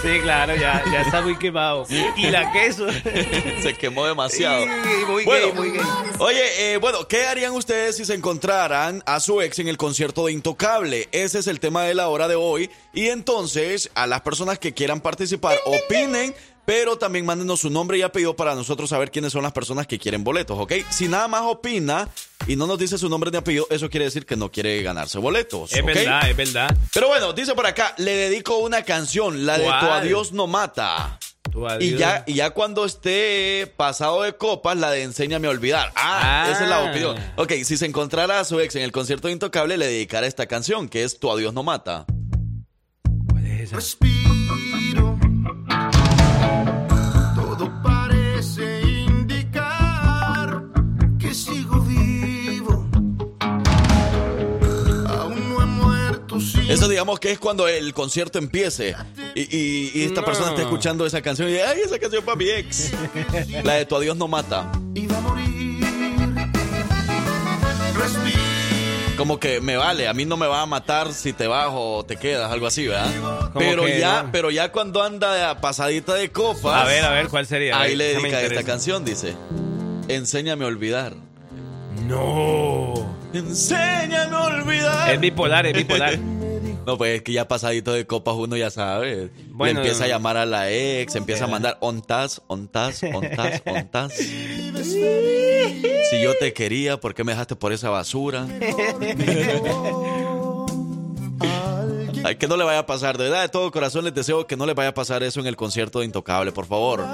Sí, 0.02 0.20
claro, 0.20 0.54
ya, 0.54 0.84
ya 0.92 1.00
está 1.00 1.22
muy 1.22 1.38
quemado. 1.38 1.86
¿Y 2.16 2.26
la 2.26 2.52
queso? 2.52 2.86
se 3.62 3.74
quemó 3.78 4.04
demasiado. 4.06 4.62
Sí, 4.62 5.04
muy 5.08 5.24
Bueno, 5.24 5.46
gay, 5.46 5.54
muy 5.54 5.70
gay. 5.70 5.86
Oye, 6.18 6.74
eh, 6.74 6.76
bueno, 6.76 7.08
¿qué 7.08 7.24
harían 7.24 7.52
ustedes 7.52 7.96
si 7.96 8.04
se 8.04 8.12
encontraran 8.12 9.02
a 9.06 9.20
su 9.20 9.40
ex 9.40 9.58
en 9.58 9.68
el 9.68 9.78
concierto 9.78 10.26
de 10.26 10.32
Intocable? 10.32 11.08
Ese 11.12 11.38
es 11.38 11.46
el 11.46 11.58
tema 11.58 11.84
de 11.84 11.94
la 11.94 12.08
hora 12.08 12.28
de 12.28 12.34
hoy. 12.34 12.70
Y 12.92 13.08
entonces, 13.08 13.90
a 13.94 14.06
las 14.06 14.20
personas 14.20 14.58
que 14.58 14.74
quieran 14.74 15.00
participar, 15.00 15.56
opinen, 15.64 16.34
pero 16.66 16.98
también 16.98 17.24
mándenos 17.24 17.60
su 17.60 17.70
nombre 17.70 17.96
y 17.96 18.02
apellido 18.02 18.36
para 18.36 18.54
nosotros 18.54 18.90
saber 18.90 19.10
quiénes 19.10 19.32
son 19.32 19.42
las 19.44 19.52
personas 19.52 19.86
que 19.86 19.98
quieren 19.98 20.24
boletos, 20.24 20.58
¿ok? 20.58 20.72
Si 20.90 21.08
nada 21.08 21.28
más 21.28 21.42
opina 21.42 22.08
y 22.46 22.56
no 22.56 22.66
nos 22.66 22.78
dice 22.78 22.98
su 22.98 23.08
nombre 23.08 23.30
ni 23.30 23.36
apellido, 23.38 23.66
eso 23.70 23.88
quiere 23.88 24.04
decir 24.06 24.26
que 24.26 24.36
no 24.36 24.50
quiere 24.50 24.82
ganarse 24.82 25.18
boletos. 25.18 25.72
Es 25.72 25.84
verdad, 25.84 26.28
es 26.28 26.36
verdad. 26.36 26.76
Pero 26.92 27.08
bueno, 27.08 27.32
dice 27.32 27.54
por 27.54 27.66
acá, 27.66 27.94
le 27.98 28.12
dedico 28.14 28.58
una 28.58 28.82
canción, 28.82 29.46
la 29.46 29.56
de 29.58 29.64
Tu 29.64 29.70
adiós 29.70 30.32
no 30.32 30.46
mata. 30.48 31.18
Tu 31.52 31.62
Y 31.64 31.70
adiós. 31.70 32.00
ya, 32.00 32.24
y 32.26 32.34
ya 32.34 32.50
cuando 32.50 32.84
esté 32.84 33.72
pasado 33.76 34.22
de 34.22 34.34
copas, 34.36 34.76
la 34.76 34.90
de 34.90 35.04
Enséñame 35.04 35.46
a 35.46 35.50
olvidar. 35.50 35.92
Ah, 35.94 36.44
Ah. 36.46 36.50
esa 36.50 36.64
es 36.64 36.68
la 36.68 36.80
opinión. 36.90 37.16
Ok, 37.36 37.52
si 37.64 37.76
se 37.76 37.86
encontrara 37.86 38.40
a 38.40 38.44
su 38.44 38.58
ex 38.58 38.74
en 38.74 38.82
el 38.82 38.90
concierto 38.90 39.28
de 39.28 39.32
Intocable, 39.34 39.76
le 39.78 39.86
dedicará 39.86 40.26
esta 40.26 40.46
canción, 40.46 40.88
que 40.88 41.04
es 41.04 41.20
Tu 41.20 41.30
adiós 41.30 41.54
no 41.54 41.62
mata. 41.62 42.04
¿Cuál 43.30 43.46
es 43.46 43.72
esa? 43.72 43.76
Digamos 56.96 57.20
que 57.20 57.30
es 57.30 57.38
cuando 57.38 57.68
el 57.68 57.92
concierto 57.92 58.38
empiece 58.38 58.96
y, 59.34 59.42
y- 59.54 59.90
y 59.96 60.04
esta 60.04 60.22
No. 60.22 60.24
persona 60.26 60.48
está 60.48 60.62
escuchando 60.62 61.04
esa 61.04 61.20
canción 61.20 61.46
y 61.50 61.52
dice, 61.52 61.64
ay, 61.64 61.80
esa 61.84 61.98
canción 61.98 62.24
para 62.24 62.36
mi 62.36 62.48
ex. 62.48 62.90
La 63.64 63.74
de 63.74 63.84
Tu 63.84 63.96
adiós 63.96 64.16
no 64.16 64.26
mata. 64.28 64.72
Iba 64.94 65.18
a 65.18 65.20
morir. 65.20 65.84
Como 69.18 69.38
que 69.38 69.60
me 69.60 69.76
vale, 69.76 70.08
a 70.08 70.14
mí 70.14 70.24
no 70.24 70.38
me 70.38 70.46
va 70.46 70.62
a 70.62 70.66
matar 70.66 71.12
si 71.12 71.34
te 71.34 71.46
vas 71.46 71.68
o 71.70 72.02
te 72.06 72.16
quedas, 72.16 72.50
algo 72.50 72.66
así, 72.66 72.86
¿verdad? 72.86 73.10
Pero 73.58 73.84
que 73.84 74.00
ya, 74.00 74.22
no. 74.22 74.32
pero 74.32 74.50
ya 74.50 74.72
cuando 74.72 75.02
anda 75.02 75.60
pasadita 75.60 76.14
de 76.14 76.30
copas. 76.30 76.82
A 76.82 76.84
ver, 76.86 77.04
a 77.04 77.10
ver, 77.10 77.28
¿cuál 77.28 77.46
sería? 77.46 77.78
Ahí 77.78 77.90
ver, 77.90 77.98
le 77.98 78.04
dedica 78.14 78.40
esta 78.40 78.62
canción, 78.62 79.04
dice. 79.04 79.34
Enséñame 80.08 80.64
a 80.64 80.68
olvidar. 80.68 81.12
No. 82.06 82.94
Enséñame 83.34 84.34
a 84.34 84.40
olvidar. 84.44 85.10
Es 85.10 85.20
bipolar, 85.20 85.66
es 85.66 85.74
bipolar. 85.74 86.18
No, 86.86 86.96
pues 86.96 87.16
es 87.16 87.22
que 87.22 87.32
ya 87.32 87.48
pasadito 87.48 87.92
de 87.92 88.06
copas 88.06 88.36
uno 88.36 88.56
ya 88.56 88.70
sabe. 88.70 89.30
Bueno, 89.50 89.80
le 89.80 89.86
empieza 89.88 90.04
a 90.04 90.08
llamar 90.08 90.36
a 90.36 90.46
la 90.46 90.70
ex, 90.70 91.16
empieza 91.16 91.44
a 91.44 91.48
mandar 91.48 91.76
ontas, 91.80 92.42
ontas, 92.46 93.02
ontas, 93.12 93.62
ontas. 93.66 94.12
Si 94.14 96.22
yo 96.22 96.34
te 96.38 96.52
quería, 96.52 96.98
¿por 97.00 97.14
qué 97.14 97.24
me 97.24 97.32
dejaste 97.32 97.56
por 97.56 97.72
esa 97.72 97.90
basura? 97.90 98.46
Ay, 102.24 102.36
que 102.36 102.48
no 102.48 102.56
le 102.56 102.64
vaya 102.64 102.80
a 102.80 102.86
pasar, 102.86 103.16
de 103.18 103.24
verdad, 103.24 103.42
de 103.42 103.48
todo 103.48 103.70
corazón 103.70 104.04
les 104.04 104.14
deseo 104.14 104.46
que 104.46 104.56
no 104.56 104.66
le 104.66 104.74
vaya 104.74 104.90
a 104.90 104.94
pasar 104.94 105.22
eso 105.22 105.40
en 105.40 105.46
el 105.46 105.56
concierto 105.56 106.00
de 106.00 106.06
Intocable, 106.06 106.50
por 106.52 106.66
favor. 106.66 107.04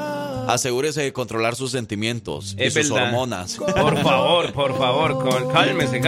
Asegúrese 0.49 1.03
de 1.03 1.13
controlar 1.13 1.55
sus 1.55 1.71
sentimientos 1.71 2.57
y 2.59 2.71
sus 2.71 2.91
hormonas. 2.91 3.57
Por 3.57 3.99
favor, 4.03 4.53
por 4.53 4.77
favor, 4.79 5.13
col- 5.19 5.53
cálmese, 5.53 5.97
¡Ahí 5.97 6.03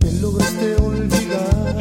cálmese. 0.00 0.74
va! 0.76 1.72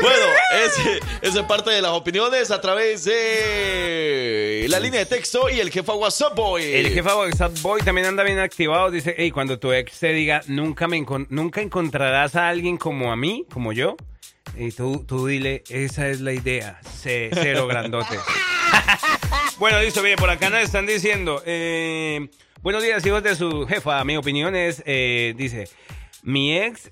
Bueno, 0.00 0.26
ese, 0.64 1.00
esa 1.22 1.40
es 1.40 1.46
parte 1.46 1.70
de 1.70 1.82
las 1.82 1.92
opiniones 1.92 2.50
a 2.50 2.60
través 2.60 3.04
de 3.04 4.66
la 4.68 4.78
línea 4.80 5.00
de 5.00 5.06
texto 5.06 5.48
y 5.50 5.60
el 5.60 5.70
jefa 5.70 5.94
WhatsApp 5.94 6.34
Boy. 6.36 6.62
El 6.62 6.88
jefe 6.90 7.08
WhatsApp 7.12 7.52
Boy 7.62 7.82
también 7.82 8.06
anda 8.06 8.22
bien 8.22 8.38
activado. 8.38 8.90
Dice, 8.90 9.14
hey, 9.18 9.30
cuando 9.30 9.58
tu 9.58 9.72
ex 9.72 9.98
te 9.98 10.12
diga, 10.12 10.42
nunca, 10.46 10.86
me 10.88 10.98
encon- 10.98 11.26
nunca 11.30 11.60
encontrarás 11.60 12.36
a 12.36 12.48
alguien 12.48 12.76
como 12.76 13.12
a 13.12 13.16
mí, 13.16 13.44
como 13.52 13.72
yo. 13.72 13.96
Y 14.56 14.70
tú, 14.72 15.04
tú 15.06 15.26
dile, 15.26 15.62
esa 15.68 16.08
es 16.08 16.20
la 16.20 16.32
idea. 16.32 16.80
Ce- 17.02 17.30
Cero 17.32 17.66
grandote. 17.66 18.16
bueno, 19.58 19.80
listo, 19.80 20.02
bien, 20.02 20.16
por 20.16 20.30
acá 20.30 20.48
nos 20.50 20.60
están 20.62 20.86
diciendo. 20.86 21.42
eh, 21.44 22.28
buenos 22.62 22.82
días, 22.82 23.04
hijos 23.04 23.22
de 23.22 23.34
su 23.36 23.66
jefa. 23.66 24.02
Mi 24.04 24.16
opinión 24.16 24.54
es, 24.56 24.82
eh, 24.86 25.34
dice, 25.36 25.68
mi 26.22 26.56
ex 26.58 26.90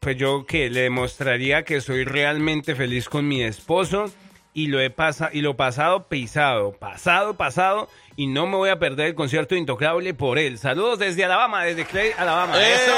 pues 0.00 0.16
yo 0.16 0.46
que 0.46 0.70
le 0.70 0.80
demostraría 0.80 1.62
que 1.62 1.82
soy 1.82 2.04
realmente 2.04 2.74
feliz 2.74 3.06
con 3.06 3.28
mi 3.28 3.42
esposo 3.42 4.10
y 4.54 4.68
lo 4.68 4.80
he 4.80 4.88
pasado 4.88 5.30
y 5.34 5.42
lo 5.42 5.56
pasado 5.56 6.08
pisado, 6.08 6.72
pasado 6.72 7.34
pasado 7.34 7.86
y 8.16 8.26
no 8.26 8.46
me 8.46 8.56
voy 8.56 8.70
a 8.70 8.78
perder 8.78 9.08
el 9.08 9.14
concierto 9.14 9.56
intocable 9.56 10.14
por 10.14 10.38
él. 10.38 10.56
Saludos 10.56 10.98
desde 10.98 11.22
Alabama, 11.22 11.64
desde 11.64 11.84
Clay, 11.84 12.12
Alabama. 12.16 12.54
¡Eh! 12.58 12.74
Eso. 12.74 12.92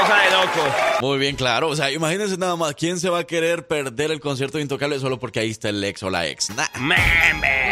Cosa 0.00 0.22
de 0.22 0.30
locos. 0.30 0.72
Muy 1.02 1.18
bien, 1.18 1.36
claro. 1.36 1.68
O 1.68 1.76
sea, 1.76 1.90
imagínense 1.90 2.38
nada 2.38 2.56
más, 2.56 2.74
¿quién 2.74 2.98
se 2.98 3.10
va 3.10 3.18
a 3.18 3.24
querer 3.24 3.66
perder 3.66 4.10
el 4.10 4.20
concierto 4.20 4.56
de 4.56 4.62
Intocable 4.62 4.98
solo 5.00 5.18
porque 5.18 5.40
ahí 5.40 5.50
está 5.50 5.68
el 5.68 5.84
ex 5.84 6.02
o 6.02 6.08
la 6.08 6.26
ex? 6.28 6.48
Nah, 6.56 6.64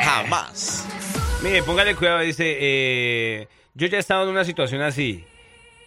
jamás. 0.04 0.86
Mire, 1.42 1.62
póngale 1.62 1.94
cuidado, 1.96 2.18
dice, 2.18 2.58
eh, 2.60 3.48
yo 3.72 3.86
ya 3.86 3.96
he 3.96 4.00
estado 4.00 4.24
en 4.24 4.28
una 4.28 4.44
situación 4.44 4.82
así. 4.82 5.24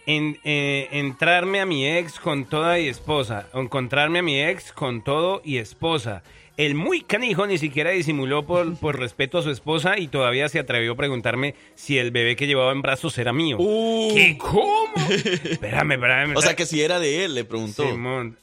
En, 0.06 0.38
eh, 0.44 0.88
entrarme 0.92 1.60
a 1.60 1.66
mi 1.66 1.86
ex 1.86 2.18
con 2.20 2.44
toda 2.44 2.78
y 2.78 2.88
esposa. 2.88 3.48
Encontrarme 3.54 4.18
a 4.18 4.22
mi 4.22 4.42
ex 4.42 4.72
con 4.72 5.02
todo 5.02 5.40
y 5.44 5.58
esposa. 5.58 6.22
El 6.56 6.74
muy 6.74 7.00
canijo 7.00 7.46
ni 7.46 7.58
siquiera 7.58 7.90
disimuló 7.90 8.44
por, 8.46 8.76
por 8.80 8.98
respeto 8.98 9.38
a 9.38 9.42
su 9.42 9.50
esposa 9.50 9.98
y 9.98 10.08
todavía 10.08 10.48
se 10.48 10.58
atrevió 10.58 10.92
a 10.92 10.96
preguntarme 10.96 11.54
si 11.74 11.98
el 11.98 12.10
bebé 12.10 12.36
que 12.36 12.46
llevaba 12.46 12.72
en 12.72 12.82
brazos 12.82 13.16
era 13.18 13.32
mío. 13.32 13.56
¿Qué? 13.58 14.36
¿Cómo? 14.38 14.92
espérame, 15.10 15.92
espérame. 15.92 16.34
Uh. 16.34 16.38
O 16.38 16.42
sea, 16.42 16.54
que 16.54 16.66
si 16.66 16.82
era 16.82 17.00
de 17.00 17.24
él, 17.24 17.34
le 17.34 17.44
preguntó. 17.44 17.82
Simón, 17.90 18.36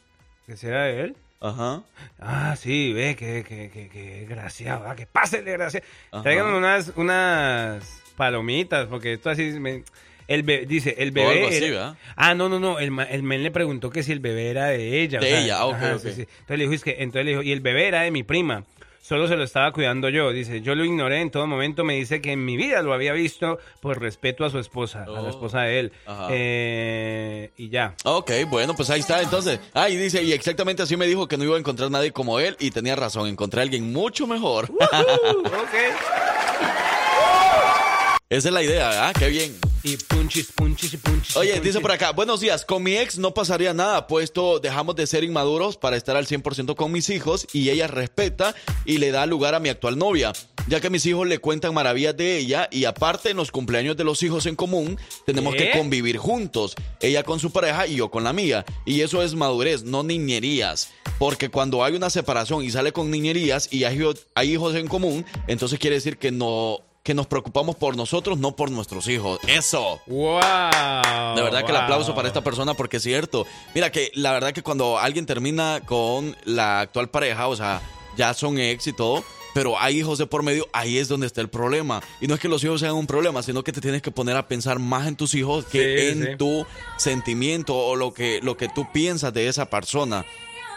¿que 0.45 0.57
será 0.57 0.85
de 0.85 1.01
él? 1.01 1.15
Ajá. 1.39 1.83
Ah, 2.19 2.55
sí, 2.55 2.93
ve, 2.93 3.15
que, 3.15 3.43
que, 3.43 3.69
que, 3.69 3.89
que 3.89 4.25
graciado, 4.29 4.87
ah, 4.87 4.95
que 4.95 5.07
pase 5.07 5.41
gracia. 5.41 5.81
Unas, 6.11 6.91
unas 6.95 8.03
palomitas, 8.15 8.87
porque 8.87 9.13
esto 9.13 9.29
así 9.31 9.43
me- 9.59 9.83
el 10.33 10.43
be- 10.43 10.65
dice, 10.65 10.95
el 10.97 11.09
O 11.09 11.13
bebé. 11.13 11.31
algo 11.31 11.47
así, 11.47 11.63
era- 11.65 11.95
ah, 12.15 12.33
no, 12.35 12.49
no, 12.49 12.59
no. 12.59 12.79
El, 12.79 12.91
el 13.09 13.23
men 13.23 13.43
le 13.43 13.51
preguntó 13.51 13.89
que 13.89 14.03
si 14.03 14.11
el 14.11 14.19
bebé 14.19 14.49
era 14.49 14.67
de 14.67 15.01
ella. 15.01 15.19
o 15.19 15.21
De 15.21 15.29
sea, 15.29 15.41
ella, 15.43 15.57
ah, 15.59 15.65
ok, 15.65 15.73
ajá, 15.75 15.95
ok. 15.95 16.01
sí, 16.01 16.11
sí. 16.13 16.21
Entonces 16.21 16.57
le 16.57 16.63
dijo, 16.63 16.73
es 16.73 16.83
que, 16.83 16.91
entonces 16.99 17.25
le 17.25 17.31
dijo, 17.31 17.43
y 17.43 17.51
el 17.51 17.61
bebé 17.61 17.87
era 17.87 18.01
de 18.01 18.11
mi 18.11 18.23
prima. 18.23 18.63
Solo 19.03 19.27
se 19.27 19.35
lo 19.35 19.43
estaba 19.43 19.71
cuidando 19.73 20.09
yo. 20.09 20.31
Dice, 20.31 20.61
yo 20.61 20.75
lo 20.75 20.85
ignoré 20.85 21.21
en 21.21 21.31
todo 21.31 21.47
momento. 21.47 21.83
Me 21.83 21.95
dice 21.95 22.21
que 22.21 22.33
en 22.33 22.45
mi 22.45 22.55
vida 22.55 22.83
lo 22.83 22.93
había 22.93 23.13
visto 23.13 23.57
por 23.81 23.99
respeto 23.99 24.45
a 24.45 24.51
su 24.51 24.59
esposa, 24.59 25.05
a 25.05 25.09
Oh. 25.11 25.23
la 25.23 25.29
esposa 25.31 25.61
de 25.63 25.79
él. 25.79 25.91
Ajá. 26.05 26.27
Eh, 26.29 27.49
y 27.57 27.69
ya. 27.69 27.95
Ok, 28.05 28.31
bueno, 28.47 28.75
pues 28.75 28.91
ahí 28.91 28.99
está. 28.99 29.19
Entonces, 29.21 29.59
ah, 29.73 29.89
y 29.89 29.97
dice, 29.97 30.21
y 30.23 30.31
exactamente 30.33 30.83
así 30.83 30.95
me 30.97 31.07
dijo 31.07 31.27
que 31.27 31.35
no 31.37 31.43
iba 31.43 31.55
a 31.55 31.59
encontrar 31.59 31.89
nadie 31.89 32.11
como 32.11 32.39
él 32.39 32.55
y 32.59 32.69
tenía 32.69 32.95
razón, 32.95 33.27
encontré 33.27 33.61
a 33.61 33.63
alguien 33.63 33.91
mucho 33.91 34.27
mejor. 34.27 34.69
ok. 34.79 36.40
Esa 38.31 38.47
es 38.47 38.53
la 38.53 38.63
idea, 38.63 39.09
¿ah? 39.09 39.13
Qué 39.13 39.27
bien. 39.27 39.53
Y 39.83 39.97
punchis, 39.97 40.53
punchis 40.55 40.93
y 40.93 40.97
punchis. 40.97 41.35
Oye, 41.35 41.49
punchis. 41.49 41.65
dice 41.65 41.81
por 41.81 41.91
acá, 41.91 42.13
buenos 42.13 42.39
días, 42.39 42.63
con 42.63 42.81
mi 42.81 42.95
ex 42.95 43.17
no 43.17 43.33
pasaría 43.33 43.73
nada, 43.73 44.07
puesto 44.07 44.61
dejamos 44.61 44.95
de 44.95 45.05
ser 45.05 45.25
inmaduros 45.25 45.75
para 45.75 45.97
estar 45.97 46.15
al 46.15 46.27
100% 46.27 46.75
con 46.75 46.93
mis 46.93 47.09
hijos 47.09 47.45
y 47.51 47.69
ella 47.71 47.87
respeta 47.87 48.55
y 48.85 48.99
le 48.99 49.11
da 49.11 49.25
lugar 49.25 49.53
a 49.53 49.59
mi 49.59 49.67
actual 49.67 49.97
novia, 49.97 50.31
ya 50.69 50.79
que 50.79 50.89
mis 50.89 51.05
hijos 51.07 51.27
le 51.27 51.39
cuentan 51.39 51.73
maravillas 51.73 52.15
de 52.15 52.37
ella 52.37 52.69
y 52.71 52.85
aparte 52.85 53.31
en 53.31 53.35
los 53.35 53.51
cumpleaños 53.51 53.97
de 53.97 54.05
los 54.05 54.23
hijos 54.23 54.45
en 54.45 54.55
común 54.55 54.97
tenemos 55.25 55.53
que 55.55 55.71
convivir 55.71 56.15
juntos, 56.15 56.75
ella 57.01 57.23
con 57.23 57.41
su 57.41 57.51
pareja 57.51 57.85
y 57.85 57.97
yo 57.97 58.09
con 58.11 58.23
la 58.23 58.31
mía, 58.31 58.63
y 58.85 59.01
eso 59.01 59.21
es 59.23 59.35
madurez, 59.35 59.83
no 59.83 60.03
niñerías, 60.03 60.93
porque 61.19 61.49
cuando 61.49 61.83
hay 61.83 61.95
una 61.95 62.09
separación 62.09 62.63
y 62.63 62.71
sale 62.71 62.93
con 62.93 63.11
niñerías 63.11 63.67
y 63.73 63.83
hay, 63.83 64.01
hay 64.35 64.53
hijos 64.53 64.75
en 64.75 64.87
común, 64.87 65.25
entonces 65.47 65.79
quiere 65.79 65.97
decir 65.97 66.17
que 66.17 66.31
no 66.31 66.85
que 67.03 67.13
nos 67.13 67.25
preocupamos 67.27 67.75
por 67.75 67.95
nosotros, 67.97 68.37
no 68.37 68.55
por 68.55 68.69
nuestros 68.69 69.07
hijos. 69.07 69.39
Eso. 69.47 69.99
¡Wow! 70.07 70.39
De 71.35 71.41
verdad 71.41 71.65
que 71.65 71.71
el 71.71 71.77
aplauso 71.77 72.13
para 72.13 72.27
esta 72.27 72.41
persona 72.43 72.73
porque 72.75 72.97
es 72.97 73.03
cierto. 73.03 73.47
Mira 73.73 73.91
que 73.91 74.11
la 74.13 74.31
verdad 74.31 74.53
que 74.53 74.61
cuando 74.61 74.99
alguien 74.99 75.25
termina 75.25 75.81
con 75.85 76.35
la 76.45 76.81
actual 76.81 77.09
pareja, 77.09 77.47
o 77.47 77.55
sea, 77.55 77.81
ya 78.17 78.33
son 78.35 78.59
ex 78.59 78.85
y 78.87 78.93
todo, 78.93 79.23
pero 79.53 79.79
hay 79.79 79.99
hijos 79.99 80.19
de 80.19 80.27
por 80.27 80.43
medio, 80.43 80.67
ahí 80.73 80.97
es 80.99 81.07
donde 81.07 81.25
está 81.27 81.41
el 81.41 81.49
problema. 81.49 82.01
Y 82.21 82.27
no 82.27 82.35
es 82.35 82.39
que 82.39 82.47
los 82.47 82.63
hijos 82.63 82.79
sean 82.81 82.93
un 82.93 83.07
problema, 83.07 83.41
sino 83.41 83.63
que 83.63 83.71
te 83.71 83.81
tienes 83.81 84.01
que 84.03 84.11
poner 84.11 84.35
a 84.37 84.47
pensar 84.47 84.77
más 84.77 85.07
en 85.07 85.15
tus 85.15 85.33
hijos 85.33 85.65
que 85.65 85.97
Sí, 85.97 86.07
en 86.19 86.23
sí. 86.23 86.37
tu 86.37 86.65
sentimiento 86.97 87.75
o 87.75 87.95
lo 87.95 88.13
que, 88.13 88.39
lo 88.43 88.57
que 88.57 88.69
tú 88.69 88.87
piensas 88.91 89.33
de 89.33 89.47
esa 89.47 89.65
persona. 89.69 90.23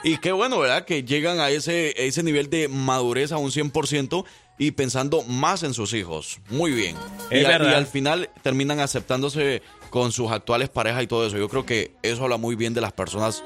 Y 0.03 0.19
qué 0.19 0.33
bueno, 0.33 0.59
¿verdad? 0.59 0.85
Que 0.85 1.03
llegan 1.03 1.41
a 1.41 1.49
ese, 1.51 1.95
ese 2.07 2.23
nivel 2.23 2.51
de 2.51 2.69
madurez 2.69 3.33
a 3.33 3.39
un 3.39 3.51
100% 3.51 4.25
y 4.59 4.71
pensando 4.73 5.23
más 5.25 5.63
en 5.63 5.75
sus 5.75 5.93
hijos. 5.95 6.39
Muy 6.51 6.73
bien. 6.73 6.97
Es 7.31 7.43
y, 7.43 7.45
a- 7.45 7.49
verdad. 7.49 7.71
y 7.73 7.75
al 7.75 7.87
final 7.87 8.31
terminan 8.43 8.81
aceptándose 8.81 9.63
con 9.91 10.13
sus 10.13 10.31
actuales 10.31 10.69
parejas 10.69 11.03
y 11.03 11.07
todo 11.07 11.27
eso. 11.27 11.37
Yo 11.39 11.49
creo 11.49 11.65
que 11.67 11.93
eso 12.03 12.25
habla 12.25 12.37
muy 12.37 12.55
bien 12.57 12.75
de 12.75 12.81
las 12.81 12.93
personas 12.93 13.43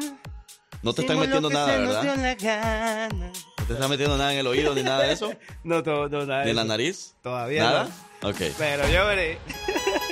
No 0.83 0.93
te 0.93 1.03
están 1.03 1.19
metiendo 1.19 1.49
nada, 1.49 1.77
¿verdad? 1.79 2.17
la 2.17 2.35
gana. 2.35 3.33
No 3.59 3.65
te 3.67 3.73
están 3.75 3.91
metiendo 3.91 4.17
nada 4.17 4.33
en 4.33 4.41
el 4.41 4.47
oído 4.47 4.75
ni 4.75 4.83
nada 4.83 5.05
de 5.05 5.13
eso. 5.13 5.33
No, 5.65 5.83
todo, 5.83 6.09
no, 6.09 6.27
nada. 6.27 6.41
¿Ni 6.41 6.47
de 6.47 6.51
en 6.51 6.57
la 6.57 6.65
nariz? 6.65 7.15
Todavía 7.23 7.63
¿Nada? 7.63 7.85
no. 7.85 8.12
Ok. 8.23 8.37
Pero 8.59 8.89
yo 8.89 9.07
veré. 9.07 9.39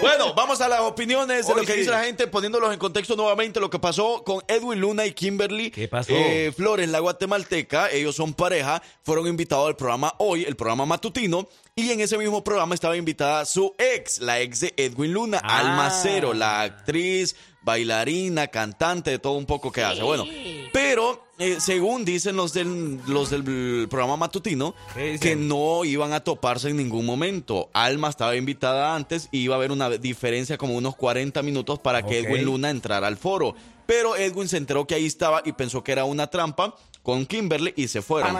Bueno, 0.01 0.33
vamos 0.33 0.59
a 0.63 0.69
las 0.69 0.81
opiniones 0.81 1.47
de 1.47 1.53
Hoy 1.53 1.61
lo 1.61 1.67
que 1.67 1.75
sí. 1.75 1.81
dice 1.81 1.91
la 1.91 2.03
gente, 2.03 2.27
poniéndolos 2.27 2.73
en 2.73 2.79
contexto 2.79 3.17
nuevamente 3.17 3.61
lo 3.61 3.69
que 3.69 3.79
pasó 3.79 4.25
con 4.25 4.43
Edwin 4.49 4.81
Luna 4.81 5.05
y 5.05 5.13
Kimberly. 5.13 5.71
¿Qué 5.71 5.89
pasó? 5.89 6.15
Eh, 6.15 6.51
Flores, 6.57 6.89
la 6.89 7.01
guatemalteca, 7.01 7.91
ellos 7.91 8.17
son 8.17 8.33
pareja, 8.33 8.83
fueron 9.03 9.27
invitados 9.27 9.69
al 9.69 9.77
programa 9.77 10.15
hoy, 10.17 10.45
el 10.45 10.57
programa 10.57 10.87
matutino, 10.87 11.47
y 11.77 11.91
en 11.91 12.01
ese 12.01 12.17
mismo 12.17 12.43
programa 12.43 12.75
estaba 12.75 12.97
invitada 12.97 13.45
su 13.45 13.75
ex, 13.77 14.21
la 14.23 14.41
ex 14.41 14.61
de 14.61 14.73
Edwin 14.79 15.13
Luna, 15.13 15.39
Ah. 15.45 15.59
Alma 15.59 15.91
Cero, 15.91 16.33
la 16.33 16.63
actriz, 16.63 17.37
bailarina, 17.63 18.49
cantante, 18.49 19.11
de 19.11 19.19
todo 19.19 19.35
un 19.35 19.47
poco 19.47 19.71
que 19.73 19.83
hace. 19.83 20.03
Bueno, 20.03 20.25
pero 20.73 21.25
eh, 21.39 21.57
según 21.59 22.05
dicen 22.05 22.37
los 22.37 22.53
del, 22.53 23.01
los 23.07 23.31
del 23.31 23.89
programa 23.89 24.17
matutino, 24.17 24.75
que 24.95 25.37
no 25.37 25.85
iban 25.85 26.13
a 26.13 26.21
toparse 26.21 26.69
en 26.71 26.77
ningún 26.77 27.07
momento. 27.07 27.71
Alma 27.73 28.09
estaba 28.09 28.37
invitada 28.37 28.95
antes 28.95 29.29
y 29.33 29.39
iba 29.39 29.55
a 29.55 29.59
haber 29.59 29.73
una 29.73 29.91
diferencia 29.91 30.59
como 30.59 30.77
unos 30.77 30.97
40 30.97 31.43
minutos 31.43 31.79
para 31.79 32.03
que. 32.03 32.21
Edwin 32.21 32.45
Luna 32.45 32.71
entrara 32.71 33.07
al 33.07 33.17
foro. 33.17 33.55
Pero 33.87 34.15
Edwin 34.15 34.47
se 34.47 34.57
enteró 34.57 34.87
que 34.87 34.95
ahí 34.95 35.07
estaba 35.07 35.43
y 35.45 35.53
pensó 35.53 35.83
que 35.83 35.91
era 35.91 36.05
una 36.05 36.29
trampa 36.29 36.77
con 37.03 37.25
Kimberly 37.27 37.73
y 37.77 37.89
se 37.89 38.03
fueron. 38.03 38.37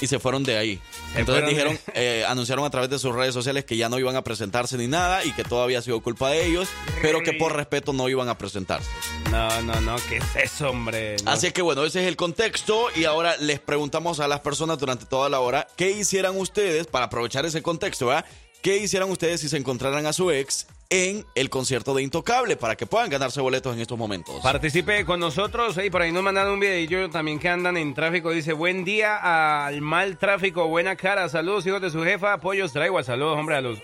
Y 0.00 0.06
se 0.06 0.18
fueron 0.18 0.44
de 0.44 0.58
ahí. 0.58 0.80
Se 1.14 1.20
Entonces 1.20 1.48
dijeron, 1.48 1.78
de- 1.94 2.20
eh, 2.20 2.24
anunciaron 2.26 2.64
a 2.64 2.70
través 2.70 2.90
de 2.90 2.98
sus 2.98 3.14
redes 3.14 3.32
sociales 3.32 3.64
que 3.64 3.76
ya 3.76 3.88
no 3.88 3.98
iban 3.98 4.14
a 4.16 4.22
presentarse 4.22 4.76
ni 4.76 4.86
nada 4.88 5.24
y 5.24 5.32
que 5.32 5.42
todo 5.44 5.62
había 5.62 5.80
sido 5.82 6.00
culpa 6.02 6.28
de 6.30 6.46
ellos, 6.46 6.68
pero 7.00 7.22
que 7.22 7.32
por 7.32 7.54
respeto 7.56 7.92
no 7.92 8.08
iban 8.08 8.28
a 8.28 8.36
presentarse. 8.36 8.88
No, 9.30 9.62
no, 9.62 9.80
no, 9.80 9.96
¿qué 10.08 10.18
es 10.18 10.36
eso, 10.52 10.70
hombre? 10.70 11.16
No. 11.24 11.30
Así 11.30 11.46
es 11.46 11.52
que 11.52 11.62
bueno, 11.62 11.84
ese 11.84 12.02
es 12.02 12.08
el 12.08 12.16
contexto 12.16 12.88
y 12.94 13.04
ahora 13.04 13.36
les 13.38 13.58
preguntamos 13.60 14.20
a 14.20 14.28
las 14.28 14.40
personas 14.40 14.78
durante 14.78 15.06
toda 15.06 15.28
la 15.28 15.40
hora 15.40 15.66
qué 15.76 15.90
hicieran 15.92 16.36
ustedes 16.38 16.86
para 16.86 17.06
aprovechar 17.06 17.46
ese 17.46 17.62
contexto, 17.62 18.06
¿verdad? 18.06 18.26
¿Qué 18.62 18.78
hicieran 18.78 19.10
ustedes 19.10 19.40
si 19.40 19.48
se 19.48 19.56
encontraran 19.56 20.06
a 20.06 20.12
su 20.12 20.30
ex 20.30 20.66
en 20.90 21.26
el 21.34 21.50
concierto 21.50 21.94
de 21.94 22.02
Intocable 22.02 22.56
para 22.56 22.76
que 22.76 22.86
puedan 22.86 23.10
ganarse 23.10 23.40
boletos 23.40 23.74
en 23.74 23.80
estos 23.80 23.98
momentos? 23.98 24.40
Participe 24.42 25.04
con 25.04 25.20
nosotros 25.20 25.78
y 25.84 25.90
por 25.90 26.02
ahí 26.02 26.12
nos 26.12 26.22
mandan 26.22 26.48
un 26.48 26.60
videillo 26.60 27.10
también 27.10 27.38
que 27.38 27.48
andan 27.48 27.76
en 27.76 27.94
tráfico. 27.94 28.30
Dice, 28.30 28.52
buen 28.52 28.84
día 28.84 29.66
al 29.66 29.80
mal 29.80 30.18
tráfico, 30.18 30.66
buena 30.68 30.96
cara. 30.96 31.28
Saludos, 31.28 31.66
hijos 31.66 31.80
de 31.80 31.90
su 31.90 32.02
jefa. 32.02 32.34
Apoyos 32.34 32.72
traigo. 32.72 33.02
Saludos, 33.02 33.38
hombre, 33.38 33.56
a 33.56 33.60
los, 33.60 33.78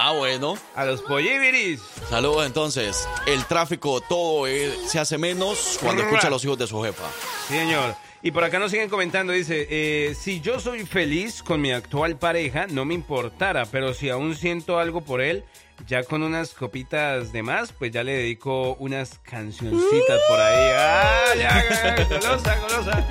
Ah, 0.00 0.12
bueno. 0.12 0.56
a 0.76 0.84
los 0.84 1.02
polliviris. 1.02 1.80
Saludos 2.08 2.46
entonces. 2.46 3.08
El 3.26 3.44
tráfico 3.46 4.00
todo 4.00 4.46
eh, 4.46 4.72
se 4.86 5.00
hace 5.00 5.18
menos 5.18 5.78
cuando 5.82 6.02
escucha 6.02 6.28
a 6.28 6.30
los 6.30 6.44
hijos 6.44 6.56
de 6.58 6.66
su 6.68 6.80
jefa. 6.82 7.04
Sí, 7.48 7.54
señor. 7.54 7.96
Y 8.20 8.32
por 8.32 8.42
acá 8.42 8.58
nos 8.58 8.72
siguen 8.72 8.88
comentando, 8.88 9.32
dice, 9.32 9.68
eh, 9.70 10.14
si 10.14 10.40
yo 10.40 10.58
soy 10.58 10.84
feliz 10.84 11.42
con 11.42 11.60
mi 11.60 11.70
actual 11.70 12.18
pareja, 12.18 12.66
no 12.68 12.84
me 12.84 12.94
importara, 12.94 13.64
pero 13.66 13.94
si 13.94 14.10
aún 14.10 14.34
siento 14.34 14.80
algo 14.80 15.02
por 15.02 15.20
él, 15.20 15.44
ya 15.86 16.02
con 16.02 16.24
unas 16.24 16.52
copitas 16.52 17.30
de 17.30 17.44
más, 17.44 17.72
pues 17.72 17.92
ya 17.92 18.02
le 18.02 18.12
dedico 18.12 18.74
unas 18.80 19.20
cancioncitas 19.20 20.20
por 20.28 20.40
ahí. 20.40 20.72
¡Ah, 20.76 21.34
ya! 21.38 22.06
Golosa, 22.08 22.58
golosa. 22.58 23.08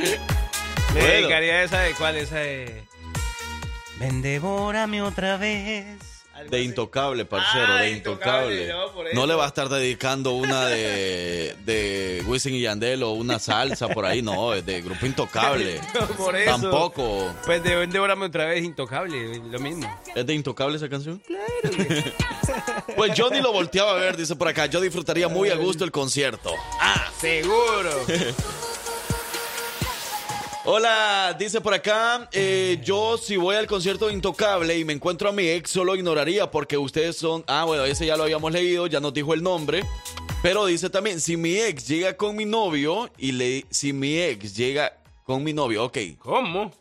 Le 0.94 1.02
dedicaría 1.02 1.64
esa 1.64 1.80
de 1.80 1.94
cuál, 1.94 2.18
esa 2.18 2.40
de... 2.40 2.84
Ven, 4.00 4.22
devórame 4.22 5.02
otra 5.02 5.38
vez. 5.38 6.17
De 6.50 6.62
intocable, 6.62 7.26
parcero, 7.26 7.66
Ah, 7.70 7.82
de 7.82 7.92
Intocable, 7.92 8.64
intocable. 8.66 9.14
no, 9.14 9.22
No 9.22 9.28
le 9.28 9.34
va 9.36 9.46
a 9.46 9.48
estar 9.48 9.70
dedicando 9.70 10.34
una 10.34 10.66
de, 10.68 11.56
de 11.66 12.24
Wisin 12.28 12.54
y 12.56 12.62
Yandel 12.62 13.04
o 13.04 13.12
una 13.12 13.40
salsa 13.40 13.88
por 13.90 14.06
ahí, 14.06 14.22
no, 14.22 14.54
es 14.54 14.66
de 14.66 14.82
grupo 14.82 15.06
intocable. 15.06 15.80
Por 16.18 16.36
eso. 16.36 16.52
Tampoco. 16.62 17.34
Pues 17.46 17.64
de 17.64 17.76
Ven, 17.76 17.90
devórame 17.90 18.26
otra 18.26 18.46
vez, 18.46 18.64
intocable, 18.64 19.40
lo 19.40 19.60
mismo. 19.60 19.90
¿Es 20.16 20.26
de 20.26 20.34
intocable 20.34 20.78
esa 20.78 20.90
canción? 20.90 21.22
Pues 22.96 23.14
yo 23.14 23.30
ni 23.30 23.42
lo 23.42 23.52
volteaba 23.52 23.92
a 23.92 23.96
ver, 23.96 24.18
dice 24.18 24.36
por 24.36 24.48
acá. 24.48 24.66
Yo 24.66 24.82
disfrutaría 24.82 25.28
muy 25.28 25.50
a 25.50 25.56
gusto 25.56 25.84
el 25.84 25.92
concierto. 25.92 26.52
Ah, 26.80 27.06
seguro. 27.20 27.92
Hola, 30.70 31.34
dice 31.40 31.62
por 31.62 31.74
acá, 31.74 32.28
eh, 32.34 32.82
yo 32.84 33.18
si 33.18 33.38
voy 33.38 33.56
al 33.56 33.68
concierto 33.68 34.08
de 34.08 34.14
Intocable 34.14 34.78
y 34.78 34.84
me 34.84 34.92
encuentro 34.92 35.30
a 35.30 35.32
mi 35.32 35.48
ex, 35.48 35.70
solo 35.72 35.96
ignoraría 35.96 36.52
porque 36.52 36.78
ustedes 36.78 37.16
son... 37.16 37.46
Ah, 37.48 37.64
bueno, 37.64 37.86
ese 37.86 38.06
ya 38.06 38.18
lo 38.18 38.24
habíamos 38.24 38.52
leído, 38.52 38.86
ya 38.86 39.00
nos 39.00 39.14
dijo 39.14 39.34
el 39.34 39.42
nombre. 39.42 39.86
Pero 40.44 40.66
dice 40.66 40.90
también, 40.90 41.22
si 41.22 41.38
mi 41.38 41.56
ex 41.56 41.88
llega 41.88 42.18
con 42.18 42.36
mi 42.36 42.44
novio 42.44 43.10
y 43.18 43.32
le... 43.32 43.66
Si 43.70 43.94
mi 43.94 44.18
ex 44.18 44.58
llega 44.58 45.00
con 45.24 45.42
mi 45.42 45.54
novio, 45.54 45.86
ok. 45.86 46.00
¿Cómo? 46.18 46.74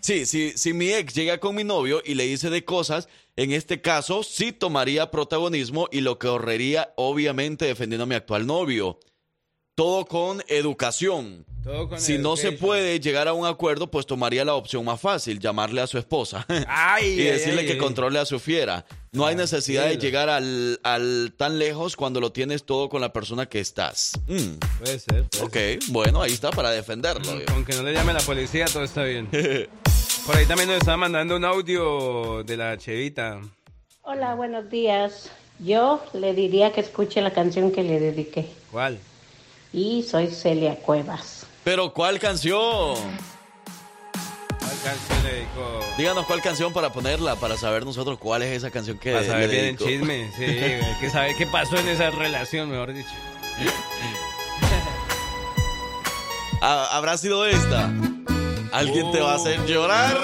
Sí, 0.00 0.24
sí, 0.24 0.54
si 0.56 0.72
mi 0.72 0.90
ex 0.94 1.12
llega 1.12 1.36
con 1.36 1.54
mi 1.54 1.64
novio 1.64 2.00
y 2.02 2.14
le 2.14 2.24
dice 2.24 2.48
de 2.48 2.64
cosas, 2.64 3.10
en 3.36 3.52
este 3.52 3.82
caso 3.82 4.22
sí 4.22 4.52
tomaría 4.52 5.10
protagonismo 5.10 5.86
y 5.92 6.00
lo 6.00 6.18
correría 6.18 6.94
obviamente 6.96 7.66
defendiendo 7.66 8.04
a 8.04 8.06
mi 8.06 8.14
actual 8.14 8.46
novio. 8.46 8.98
Todo 9.74 10.06
con 10.06 10.42
educación. 10.48 11.44
Si 11.96 12.18
no 12.18 12.36
se 12.36 12.52
puede 12.52 13.00
llegar 13.00 13.28
a 13.28 13.32
un 13.32 13.46
acuerdo, 13.46 13.90
pues 13.90 14.06
tomaría 14.06 14.44
la 14.44 14.54
opción 14.54 14.84
más 14.84 15.00
fácil, 15.00 15.38
llamarle 15.38 15.80
a 15.80 15.86
su 15.86 15.98
esposa 15.98 16.46
Ay, 16.66 17.06
y 17.20 17.22
decirle 17.24 17.60
ay, 17.60 17.66
que 17.66 17.72
ay. 17.74 17.78
controle 17.78 18.18
a 18.18 18.24
su 18.24 18.38
fiera. 18.38 18.84
No 19.12 19.26
hay 19.26 19.34
necesidad 19.36 19.86
de 19.86 19.96
llegar 19.98 20.28
al, 20.28 20.80
al 20.82 21.32
tan 21.36 21.58
lejos 21.58 21.96
cuando 21.96 22.20
lo 22.20 22.32
tienes 22.32 22.64
todo 22.64 22.88
con 22.88 23.00
la 23.00 23.12
persona 23.12 23.46
que 23.46 23.60
estás. 23.60 24.12
Mm, 24.26 24.58
Puede 24.78 24.98
ser. 24.98 25.24
puede 25.24 25.76
ok, 25.78 25.84
bueno, 25.88 26.22
ahí 26.22 26.32
está 26.32 26.50
para 26.50 26.70
defenderlo. 26.70 27.24
ser. 27.24 27.44
Aunque 27.50 27.74
no 27.74 27.82
le 27.82 27.92
llame 27.92 28.12
la 28.12 28.20
policía, 28.20 28.66
todo 28.66 28.84
está 28.84 29.02
bien. 29.04 29.28
Por 30.26 30.36
ahí 30.36 30.46
también 30.46 30.68
nos 30.68 30.78
estaba 30.78 30.96
mandando 30.98 31.36
un 31.36 31.44
audio 31.44 32.42
de 32.44 32.56
la 32.56 32.76
chevita. 32.76 33.40
Hola, 34.02 34.34
buenos 34.34 34.68
días. 34.70 35.30
Yo 35.58 36.02
le 36.12 36.34
diría 36.34 36.72
que 36.72 36.80
escuche 36.82 37.20
la 37.22 37.32
canción 37.32 37.72
que 37.72 37.82
le 37.82 37.98
dediqué. 37.98 38.46
¿Cuál? 38.70 38.98
Y 39.72 40.02
soy 40.02 40.28
Celia 40.28 40.76
Cuevas. 40.76 41.37
Pero 41.64 41.92
¿cuál 41.92 42.18
canción? 42.18 42.96
¿Cuál 44.58 44.78
canción 44.84 45.22
le 45.24 45.32
dedicó? 45.32 45.80
Díganos 45.98 46.26
cuál 46.26 46.40
canción 46.40 46.72
para 46.72 46.92
ponerla, 46.92 47.36
para 47.36 47.56
saber 47.56 47.84
nosotros 47.84 48.18
cuál 48.18 48.42
es 48.42 48.56
esa 48.56 48.70
canción 48.70 48.98
que 48.98 49.12
Para 49.12 49.26
saber 49.26 49.50
bien 49.50 49.64
el 49.66 49.76
chisme, 49.78 50.30
sí, 50.36 50.44
hay 50.44 50.96
que 51.00 51.10
saber 51.10 51.36
qué 51.36 51.46
pasó 51.46 51.76
en 51.76 51.88
esa 51.88 52.10
relación, 52.10 52.70
mejor 52.70 52.92
dicho. 52.94 53.08
Ah, 56.60 56.88
¿Habrá 56.90 57.16
sido 57.16 57.46
esta? 57.46 57.88
¿Alguien 58.72 59.12
te 59.12 59.20
va 59.20 59.34
a 59.34 59.36
hacer 59.36 59.64
llorar? 59.64 60.18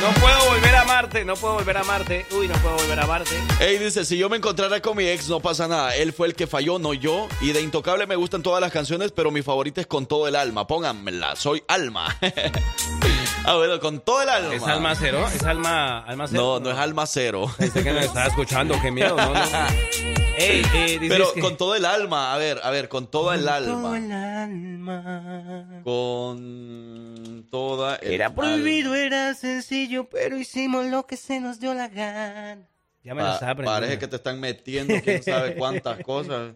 No 0.03 0.11
puedo 0.20 0.51
volver 0.51 0.77
a 0.77 0.85
Marte, 0.85 1.25
no 1.25 1.35
puedo 1.35 1.55
volver 1.55 1.79
a 1.79 1.85
Marte. 1.85 2.27
Uy, 2.39 2.49
no 2.49 2.55
puedo 2.57 2.77
volver 2.77 3.01
a 3.01 3.07
Marte. 3.07 3.31
Ey, 3.61 3.79
dice, 3.79 4.05
si 4.05 4.18
yo 4.18 4.29
me 4.29 4.37
encontrara 4.37 4.83
con 4.83 4.95
mi 4.99 5.07
ex, 5.07 5.31
no 5.31 5.41
pasa 5.41 5.66
nada. 5.66 5.97
Él 5.97 6.12
fue 6.12 6.27
el 6.27 6.35
que 6.35 6.47
falló, 6.47 6.79
no 6.79 6.93
yo. 6.93 7.27
Y 7.41 7.53
de 7.53 7.62
Intocable 7.62 8.07
me 8.07 8.16
gustan 8.16 8.43
todas 8.43 8.61
las 8.61 8.70
canciones, 8.70 9.11
pero 9.11 9.31
mi 9.31 9.41
favorita 9.41 9.81
es 9.81 9.87
Con 9.87 10.05
todo 10.05 10.29
el 10.29 10.37
alma. 10.37 10.66
Pónganmela, 10.66 11.35
soy 11.35 11.64
alma. 11.66 12.14
ah, 13.47 13.55
bueno, 13.55 13.81
con 13.81 14.01
todo 14.01 14.20
el 14.20 14.29
alma. 14.29 14.55
¿Es 14.55 14.62
alma 14.64 14.95
cero? 14.97 15.27
¿Es 15.35 15.43
alma, 15.45 16.01
alma 16.01 16.29
cero? 16.29 16.43
No, 16.43 16.61
no 16.61 16.70
es 16.72 16.77
alma 16.77 17.07
cero. 17.07 17.51
Pensé 17.57 17.83
que 17.83 17.91
me 17.91 18.05
estaba 18.05 18.27
escuchando, 18.27 18.79
qué 18.83 18.91
miedo, 18.91 19.16
no, 19.16 19.33
no. 19.33 19.41
Ey, 20.37 20.62
eh, 20.74 20.99
dices 20.99 21.09
Pero 21.09 21.32
que- 21.32 21.41
con 21.41 21.57
todo 21.57 21.76
el 21.76 21.85
alma, 21.85 22.35
a 22.35 22.39
ver, 22.39 22.59
a 22.62 22.70
ver, 22.70 22.89
con 22.89 23.07
todo 23.11 23.32
el 23.32 23.49
alma. 23.49 23.97
el 23.97 24.11
alma. 24.12 25.80
Con 25.85 27.47
toda 27.51 27.97
el 27.97 28.12
Era 28.14 28.35
prohibido, 28.35 28.95
era 28.97 29.32
sencillo, 29.35 30.09
pero 30.11 30.37
hicimos 30.37 30.87
lo 30.87 31.07
que 31.07 31.16
se 31.16 31.41
nos 31.41 31.61
dio 31.61 31.72
la 31.72 31.89
gana. 31.89 32.66
Ya 33.05 33.14
me 33.14 33.22
lo 33.22 33.28
Pa- 33.28 33.35
aprendiendo. 33.37 33.64
Parece 33.72 33.99
que 33.99 34.09
te 34.09 34.16
están 34.16 34.41
metiendo 34.41 34.95
quién 35.05 35.22
sabe 35.22 35.55
cuántas 35.55 35.99
cosas. 36.05 36.55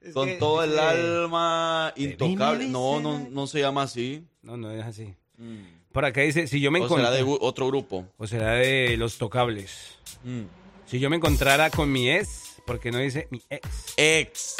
Es 0.00 0.14
Con 0.14 0.26
que- 0.28 0.34
todo 0.36 0.64
el 0.64 0.72
que- 0.72 0.80
alma 0.80 1.92
intocable. 1.96 2.64
me 2.64 2.70
No, 2.70 2.98
no, 3.00 3.28
no 3.30 3.46
se 3.46 3.60
llama 3.60 3.82
así. 3.82 4.24
No, 4.42 4.56
no 4.56 4.70
es 4.70 4.84
así. 4.84 5.14
Por 5.92 6.04
acá 6.04 6.22
dice, 6.22 6.46
si 6.46 6.60
yo 6.60 6.70
me 6.70 6.80
O 6.80 6.88
será 6.88 7.10
de 7.10 7.22
otro 7.24 7.66
grupo. 7.66 8.06
O 8.16 8.26
será 8.26 8.52
de 8.54 8.96
los 8.96 9.18
tocables. 9.18 9.96
Mm. 10.24 10.44
Si 10.90 10.98
yo 10.98 11.10
me 11.10 11.16
encontrara 11.16 11.70
con 11.70 11.92
mi 11.92 12.10
ex, 12.10 12.56
porque 12.64 12.90
no 12.90 12.98
dice 12.98 13.28
mi 13.30 13.42
ex, 13.50 13.68
Ex. 13.96 14.54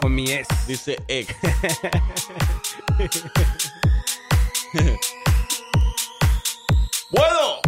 con 0.00 0.14
mi 0.14 0.30
ex. 0.30 0.48
Dice 0.66 0.96
ex. 1.08 1.34
bueno. 7.10 7.60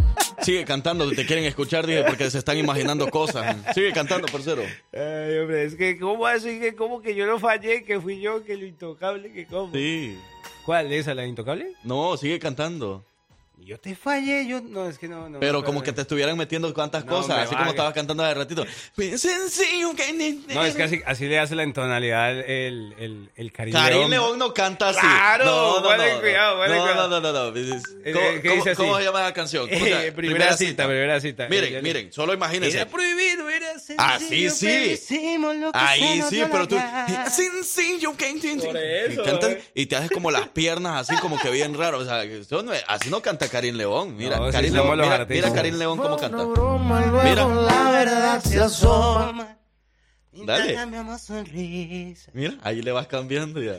Sigue 0.43 0.65
cantando, 0.65 1.11
te 1.11 1.27
quieren 1.27 1.45
escuchar, 1.45 1.87
dije, 1.87 2.05
porque 2.05 2.31
se 2.31 2.39
están 2.39 2.57
imaginando 2.57 3.09
cosas. 3.11 3.57
Sigue 3.75 3.93
cantando, 3.93 4.29
parcero. 4.29 4.63
Ay, 4.93 5.39
hombre, 5.39 5.65
es 5.65 5.75
que, 5.75 5.99
¿cómo 5.99 6.27
así? 6.27 6.61
Que 6.61 6.77
como 6.77 7.01
que 7.03 7.15
yo 7.15 7.27
no 7.27 7.41
fallé, 7.41 7.83
que 7.83 8.01
fui 8.01 8.21
yo, 8.21 8.45
que 8.45 8.57
lo 8.57 8.65
intocable, 8.65 9.33
que 9.33 9.47
cómo. 9.47 9.73
Sí. 9.73 10.17
¿Cuál? 10.65 10.93
¿Esa, 10.93 11.15
la 11.15 11.27
intocable? 11.27 11.73
No, 11.85 12.17
sigue 12.17 12.39
cantando. 12.39 13.05
Yo 13.59 13.79
te 13.81 13.97
fallé, 13.97 14.47
yo, 14.47 14.61
no, 14.61 14.87
es 14.89 14.99
que 14.99 15.09
no, 15.09 15.29
no. 15.31 15.41
Pero 15.41 15.65
como 15.65 15.83
que 15.83 15.91
te 15.93 16.03
estuvieran 16.03 16.37
metiendo 16.37 16.73
cuantas 16.75 17.05
No, 17.07 17.13
cosas, 17.17 17.39
así 17.39 17.49
como 17.49 17.61
vaya. 17.61 17.71
estabas 17.71 17.95
cantando 17.95 18.23
hace 18.23 18.35
ratito. 18.35 18.67
Sencillo 19.17 19.95
que- 19.97 20.37
No, 20.55 20.65
es 20.65 20.75
que 20.77 20.83
así, 20.83 21.01
así 21.07 21.27
le 21.27 21.39
hace 21.39 21.55
la 21.55 21.65
intonalidad 21.65 22.31
el, 22.39 22.95
el, 22.99 23.31
el 23.35 23.53
Karim 23.53 23.73
Karim 23.73 24.11
León. 24.11 24.39
No 24.39 24.53
canta 24.53 24.91
así. 24.91 25.01
Claro, 25.01 25.45
no, 25.47 25.81
no, 25.81 25.81
no, 25.81 25.97
cuidado, 25.97 26.15
no, 26.15 26.21
cuidado. 26.21 27.09
no, 27.09 27.21
no, 27.21 27.21
no, 27.21 27.33
no. 27.51 27.57
Eh, 27.59 28.13
¿Cómo, 28.13 28.27
¿qué 28.43 28.43
cómo- 28.43 28.55
dice 28.57 28.71
así? 28.71 28.77
cómo 28.77 28.99
se 28.99 29.05
llama 29.05 29.23
la 29.23 29.33
canción? 29.33 29.69
Eh, 29.71 30.13
primera 30.17 30.57
cita, 30.57 30.85
primera 30.87 31.21
cita. 31.21 31.49
Miren, 31.49 31.73
ya- 31.73 31.83
miren, 31.83 32.13
solo 32.13 32.35
imagínense. 32.35 32.77
Era 32.77 32.87
prohibido, 32.91 33.49
era 33.49 33.79
sencillo. 33.79 34.01
Así 34.01 34.51
sí. 34.51 35.39
lo 35.39 35.73
que 35.73 35.79
Ahí 35.79 36.23
sí, 36.29 36.43
pero 36.53 36.69
tú. 36.69 36.77
Sencillo 37.35 38.17
que 38.17 38.31
y, 38.31 39.17
cantas, 39.25 39.51
eh. 39.51 39.63
y 39.75 39.87
te 39.87 39.97
haces 39.97 40.11
como 40.11 40.31
las 40.31 40.49
piernas 40.49 41.09
así, 41.09 41.21
como 41.21 41.39
que 41.39 41.51
bien 41.51 41.75
raro. 41.75 41.99
O 41.99 42.05
sea, 42.05 42.23
así 42.89 43.11
no 43.11 43.23
canta 43.23 43.46
Karim 43.49 43.77
León. 43.77 44.17
Mira, 44.17 44.37
No, 44.39 44.51
Karim 44.51 44.75
somos 44.75 44.97
León, 44.97 45.11
mira, 45.11 45.27
mira 45.29 45.53
Karim 45.53 45.75
León 45.77 45.99
cómo 45.99 46.17
canta. 46.17 46.45
Mira. 46.45 47.25
Mira. 47.25 47.47
La 47.47 47.91
verdad 47.91 48.41
se 48.43 48.61
asoma. 48.61 49.57
Dale. 50.33 50.77
Mira, 52.33 52.55
ahí 52.63 52.83
le 52.83 52.93
vas 52.93 53.07
cambiando 53.07 53.63
ya. 53.63 53.79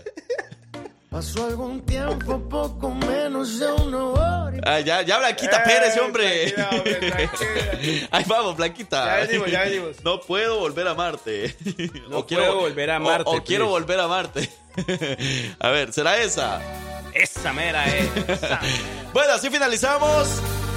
Pasó 1.10 1.46
algún 1.46 1.82
tiempo, 1.82 2.38
poco 2.50 2.92
menos 2.94 3.60
de 3.60 3.72
una 3.72 4.04
hora. 4.06 4.58
Ah, 4.66 4.80
ya, 4.82 5.02
ya, 5.04 5.18
Blanquita 5.20 5.58
Eh, 5.58 5.64
Pérez, 5.66 5.98
hombre. 6.02 6.52
tranquila, 6.52 6.70
hombre, 6.78 6.96
tranquila. 7.12 8.08
Ahí 8.12 8.24
vamos, 8.28 8.58
Blanquita. 8.58 9.06
Ya 9.22 9.26
venimos, 9.28 9.52
ya 9.52 9.62
venimos. 9.64 10.04
No 10.04 10.20
puedo 10.20 10.60
volver 10.60 10.88
a 10.88 10.92
amarte. 10.92 11.56
No 12.10 12.26
puedo 12.28 12.56
volver 12.60 12.92
a 12.92 12.94
o- 12.94 12.98
amarte, 12.98 13.24
O, 13.38 13.44
quiero 13.44 13.68
volver 13.68 14.00
a 14.00 14.04
amarte. 14.04 14.50
a 15.60 15.70
ver, 15.70 15.94
¿será 15.94 16.18
esa? 16.22 16.60
Esa 17.40 17.54
mera 17.54 17.86
es. 17.86 18.10
esa. 18.28 18.60
Bueno, 19.14 19.34
así 19.34 19.50
finalizamos. 19.50 20.28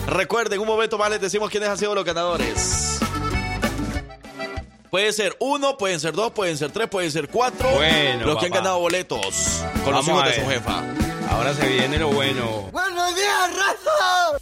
Recuerden, 0.07 0.61
un 0.61 0.67
momento 0.67 0.99
más 0.99 1.11
les 1.11 1.21
decimos 1.21 1.51
quiénes 1.51 1.69
han 1.69 1.79
sido 1.79 1.95
los 1.95 2.05
ganadores. 2.05 3.01
Puede 4.91 5.13
ser 5.13 5.37
uno, 5.39 5.77
pueden 5.77 6.01
ser 6.01 6.15
dos, 6.15 6.33
pueden 6.33 6.59
ser 6.59 6.73
tres, 6.73 6.89
pueden 6.89 7.13
ser 7.13 7.29
cuatro. 7.29 7.71
Bueno, 7.71 8.27
los 8.27 8.39
que 8.39 8.47
han 8.47 8.53
ganado 8.53 8.81
boletos 8.81 9.63
con 9.85 9.95
los 9.95 10.07
hijos 10.07 10.25
de 10.25 10.35
su 10.35 10.49
jefa. 10.49 10.83
Ahora 11.31 11.55
se 11.55 11.69
viene 11.69 11.97
lo 11.99 12.09
bueno. 12.09 12.69
Buenos 12.73 13.15
días, 13.15 13.51
raza. 13.57 14.39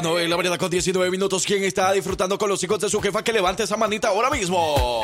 La 0.00 0.08
novela 0.08 0.34
mañana 0.34 0.56
con 0.56 0.70
19 0.70 1.10
minutos. 1.10 1.44
¿Quién 1.44 1.62
está 1.62 1.92
disfrutando 1.92 2.38
con 2.38 2.48
los 2.48 2.64
hijos 2.64 2.78
de 2.80 2.88
su 2.88 3.02
jefa? 3.02 3.22
Que 3.22 3.34
levante 3.34 3.64
esa 3.64 3.76
manita 3.76 4.08
ahora 4.08 4.30
mismo. 4.30 5.02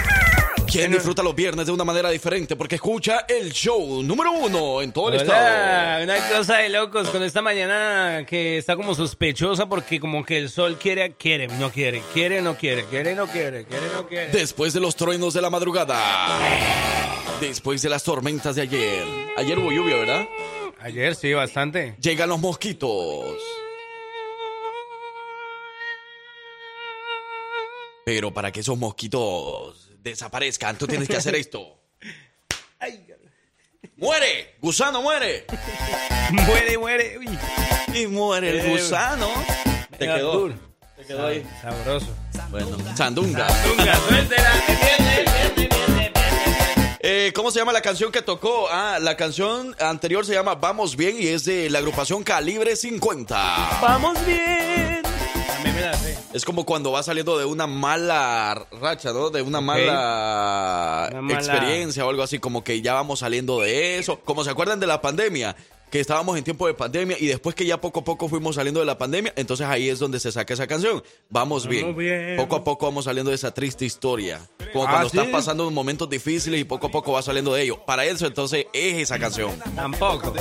¿Quién 0.70 0.92
disfruta 0.92 1.22
los 1.22 1.34
viernes 1.34 1.64
de 1.64 1.72
una 1.72 1.82
manera 1.82 2.10
diferente? 2.10 2.54
Porque 2.54 2.74
escucha 2.74 3.24
el 3.26 3.54
show 3.54 4.02
número 4.02 4.32
uno 4.32 4.82
en 4.82 4.92
todo 4.92 5.08
el 5.08 5.22
estado. 5.22 6.04
Una 6.04 6.28
cosa 6.28 6.56
de 6.58 6.68
locos 6.68 7.08
con 7.08 7.22
esta 7.22 7.40
mañana 7.40 8.26
que 8.26 8.58
está 8.58 8.76
como 8.76 8.94
sospechosa 8.94 9.66
porque 9.66 9.98
como 9.98 10.22
que 10.22 10.36
el 10.36 10.50
sol 10.50 10.76
quiere, 10.78 11.12
quiere, 11.12 11.48
no 11.48 11.70
quiere, 11.70 12.02
quiere, 12.12 12.42
no 12.42 12.54
quiere, 12.54 12.84
quiere, 12.84 13.14
no 13.14 13.28
quiere, 13.28 13.64
quiere, 13.64 13.86
no 13.94 14.06
quiere. 14.06 14.30
Después 14.30 14.74
de 14.74 14.80
los 14.80 14.94
truenos 14.94 15.32
de 15.32 15.40
la 15.40 15.48
madrugada. 15.48 15.98
Después 17.40 17.80
de 17.80 17.88
las 17.88 18.04
tormentas 18.04 18.56
de 18.56 18.62
ayer. 18.62 19.06
Ayer 19.38 19.58
hubo 19.58 19.72
lluvia, 19.72 19.96
¿verdad? 19.96 20.28
Ayer 20.80 21.14
sí, 21.14 21.32
bastante. 21.32 21.96
Llegan 21.98 22.28
los 22.28 22.40
mosquitos. 22.40 23.57
Pero 28.08 28.32
para 28.32 28.50
que 28.50 28.60
esos 28.60 28.78
mosquitos 28.78 29.90
desaparezcan, 30.02 30.78
tú 30.78 30.86
tienes 30.86 31.06
que 31.06 31.16
hacer 31.18 31.34
esto. 31.34 31.78
¡Muere! 33.96 34.54
¡Gusano 34.62 35.02
muere! 35.02 35.44
muere, 36.30 36.78
muere. 36.78 37.18
Uy. 37.18 37.38
Y 37.92 38.06
muere 38.06 38.48
el 38.48 38.60
Eh, 38.60 38.70
gusano. 38.70 39.28
Te 39.98 40.06
quedó. 40.06 40.48
Te 40.96 41.04
quedó 41.06 41.26
ahí. 41.26 41.46
Sabroso. 41.60 42.06
Bueno, 42.50 42.78
Sandunga. 42.96 43.46
Tunga, 43.62 43.94
suéltela. 44.08 44.52
Eh, 47.00 47.32
¿Cómo 47.34 47.50
se 47.50 47.58
llama 47.58 47.74
la 47.74 47.82
canción 47.82 48.10
que 48.10 48.22
tocó? 48.22 48.68
Ah, 48.70 48.98
la 49.02 49.18
canción 49.18 49.76
anterior 49.80 50.24
se 50.24 50.32
llama 50.32 50.54
Vamos 50.54 50.96
Bien 50.96 51.14
y 51.20 51.26
es 51.26 51.44
de 51.44 51.68
la 51.68 51.80
agrupación 51.80 52.24
Calibre 52.24 52.74
50. 52.74 53.80
Vamos 53.82 54.24
bien. 54.24 54.97
Es 56.32 56.44
como 56.44 56.64
cuando 56.64 56.92
va 56.92 57.02
saliendo 57.02 57.38
de 57.38 57.44
una 57.44 57.66
mala 57.66 58.66
racha, 58.80 59.12
¿no? 59.12 59.30
De 59.30 59.42
una 59.42 59.60
mala, 59.60 61.08
Una 61.10 61.22
mala- 61.22 61.38
experiencia 61.38 62.04
o 62.06 62.10
algo 62.10 62.22
así, 62.22 62.38
como 62.38 62.62
que 62.64 62.80
ya 62.82 62.94
vamos 62.94 63.20
saliendo 63.20 63.60
de 63.60 63.98
eso. 63.98 64.20
Como 64.20 64.44
se 64.44 64.50
acuerdan 64.50 64.80
de 64.80 64.86
la 64.86 65.00
pandemia, 65.00 65.56
que 65.90 66.00
estábamos 66.00 66.36
en 66.38 66.44
tiempo 66.44 66.66
de 66.66 66.74
pandemia 66.74 67.16
y 67.18 67.26
después 67.26 67.54
que 67.54 67.64
ya 67.66 67.80
poco 67.80 68.00
a 68.00 68.04
poco 68.04 68.28
fuimos 68.28 68.56
saliendo 68.56 68.80
de 68.80 68.86
la 68.86 68.98
pandemia, 68.98 69.32
entonces 69.36 69.66
ahí 69.66 69.88
es 69.88 69.98
donde 69.98 70.20
se 70.20 70.30
saca 70.32 70.54
esa 70.54 70.66
canción. 70.66 71.02
Vamos 71.30 71.66
bien. 71.66 71.96
bien. 71.96 72.36
Poco 72.36 72.56
a 72.56 72.64
poco 72.64 72.86
vamos 72.86 73.04
saliendo 73.06 73.30
de 73.30 73.36
esa 73.36 73.52
triste 73.52 73.84
historia. 73.84 74.40
Como 74.72 74.84
Ah, 74.86 74.90
cuando 74.90 75.08
¿sí? 75.08 75.16
estás 75.18 75.32
pasando 75.32 75.70
momentos 75.70 76.08
difíciles 76.10 76.60
y 76.60 76.64
poco 76.64 76.88
a 76.88 76.90
poco 76.90 77.12
vas 77.12 77.24
saliendo 77.24 77.54
de 77.54 77.62
ello. 77.62 77.84
Para 77.86 78.04
eso 78.04 78.26
entonces 78.26 78.66
es 78.72 78.94
esa 78.98 79.18
canción. 79.18 79.58
Tampoco. 79.74 80.34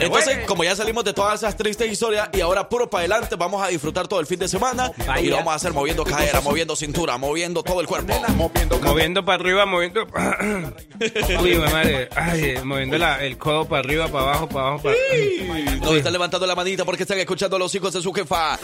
Entonces, 0.00 0.38
como 0.46 0.64
ya 0.64 0.74
salimos 0.76 1.04
de 1.04 1.12
todas 1.12 1.40
esas 1.40 1.56
tristes 1.56 1.90
historias 1.90 2.28
y 2.32 2.40
ahora 2.40 2.68
puro 2.68 2.88
para 2.88 3.00
adelante, 3.02 3.36
vamos 3.36 3.62
a 3.62 3.68
disfrutar 3.68 4.08
todo 4.08 4.20
el 4.20 4.26
fin 4.26 4.38
de 4.38 4.48
semana 4.48 4.90
y 4.98 5.02
Vaya. 5.06 5.30
lo 5.30 5.36
vamos 5.36 5.52
a 5.52 5.56
hacer 5.56 5.72
moviendo 5.72 6.04
cadera, 6.04 6.40
moviendo 6.40 6.76
cintura, 6.76 7.18
moviendo 7.18 7.62
todo 7.62 7.80
el 7.80 7.86
cuerpo. 7.86 8.14
Moviendo 8.82 9.24
para 9.24 9.42
arriba, 9.42 9.66
moviendo. 9.66 10.06
Uy, 11.42 11.54
madre. 11.58 12.08
Ay, 12.16 12.56
moviendo 12.64 12.98
la- 12.98 13.24
el 13.24 13.36
codo 13.38 13.66
para 13.66 13.73
arriba, 13.80 14.08
para 14.08 14.24
abajo, 14.24 14.48
para 14.48 14.68
abajo, 14.68 14.82
para. 14.82 14.96
Nos 15.80 15.96
están 15.96 16.12
levantando 16.12 16.46
la 16.46 16.54
manita 16.54 16.84
porque 16.84 17.02
están 17.02 17.18
escuchando 17.18 17.56
a 17.56 17.58
los 17.58 17.74
hijos 17.74 17.92
de 17.92 18.02
su 18.02 18.12
jefa. 18.12 18.58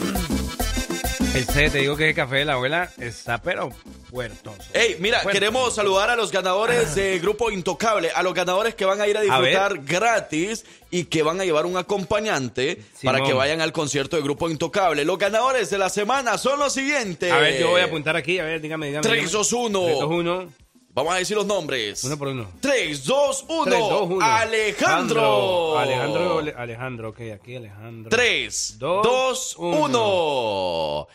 El 1.33 1.45
C, 1.45 1.69
te 1.69 1.77
digo 1.77 1.95
que 1.95 2.09
el 2.09 2.15
café 2.15 2.37
de 2.37 2.45
la 2.45 2.53
abuela 2.53 2.91
está, 2.97 3.41
pero 3.41 3.69
puerto. 4.09 4.53
Hey, 4.73 4.97
mira, 4.99 5.21
queremos 5.31 5.73
saludar 5.73 6.09
a 6.09 6.17
los 6.17 6.29
ganadores 6.29 6.93
de 6.95 7.19
Grupo 7.19 7.49
Intocable, 7.49 8.11
a 8.11 8.21
los 8.21 8.33
ganadores 8.33 8.75
que 8.75 8.83
van 8.83 8.99
a 8.99 9.07
ir 9.07 9.17
a 9.17 9.21
disfrutar 9.21 9.77
gratis 9.85 10.65
y 10.89 11.05
que 11.05 11.23
van 11.23 11.39
a 11.39 11.45
llevar 11.45 11.65
un 11.65 11.77
acompañante 11.77 12.81
Simón. 12.97 13.15
para 13.15 13.25
que 13.25 13.31
vayan 13.31 13.61
al 13.61 13.71
concierto 13.71 14.17
de 14.17 14.23
Grupo 14.23 14.49
Intocable. 14.49 15.05
Los 15.05 15.17
ganadores 15.17 15.69
de 15.69 15.77
la 15.77 15.89
semana 15.89 16.37
son 16.37 16.59
los 16.59 16.73
siguientes. 16.73 17.31
A 17.31 17.37
ver, 17.37 17.61
yo 17.61 17.69
voy 17.69 17.79
a 17.79 17.85
apuntar 17.85 18.17
aquí, 18.17 18.37
a 18.39 18.43
ver, 18.43 18.59
dígame, 18.59 18.87
dígame. 18.87 19.03
3, 19.03 19.13
dígame. 19.13 19.31
2, 19.31 19.53
1. 19.53 19.83
3, 19.85 19.99
2, 19.99 20.09
1. 20.11 20.47
Vamos 20.93 21.13
a 21.13 21.17
decir 21.17 21.37
los 21.37 21.45
nombres. 21.45 22.03
Uno 22.03 22.17
por 22.17 22.27
uno. 22.27 22.49
3, 22.59 23.05
2, 23.05 23.45
1. 23.47 23.63
3, 23.65 23.79
2, 23.79 24.01
1. 24.09 24.25
Alejandro. 24.25 25.77
Alejandro, 25.79 26.39
Ale- 26.39 26.53
Alejandro, 26.57 27.09
ok, 27.09 27.19
aquí 27.33 27.55
Alejandro. 27.55 28.09
3, 28.09 28.75
Dos, 28.77 29.03
2, 29.03 29.55
uno. 29.57 31.05
1. 31.05 31.07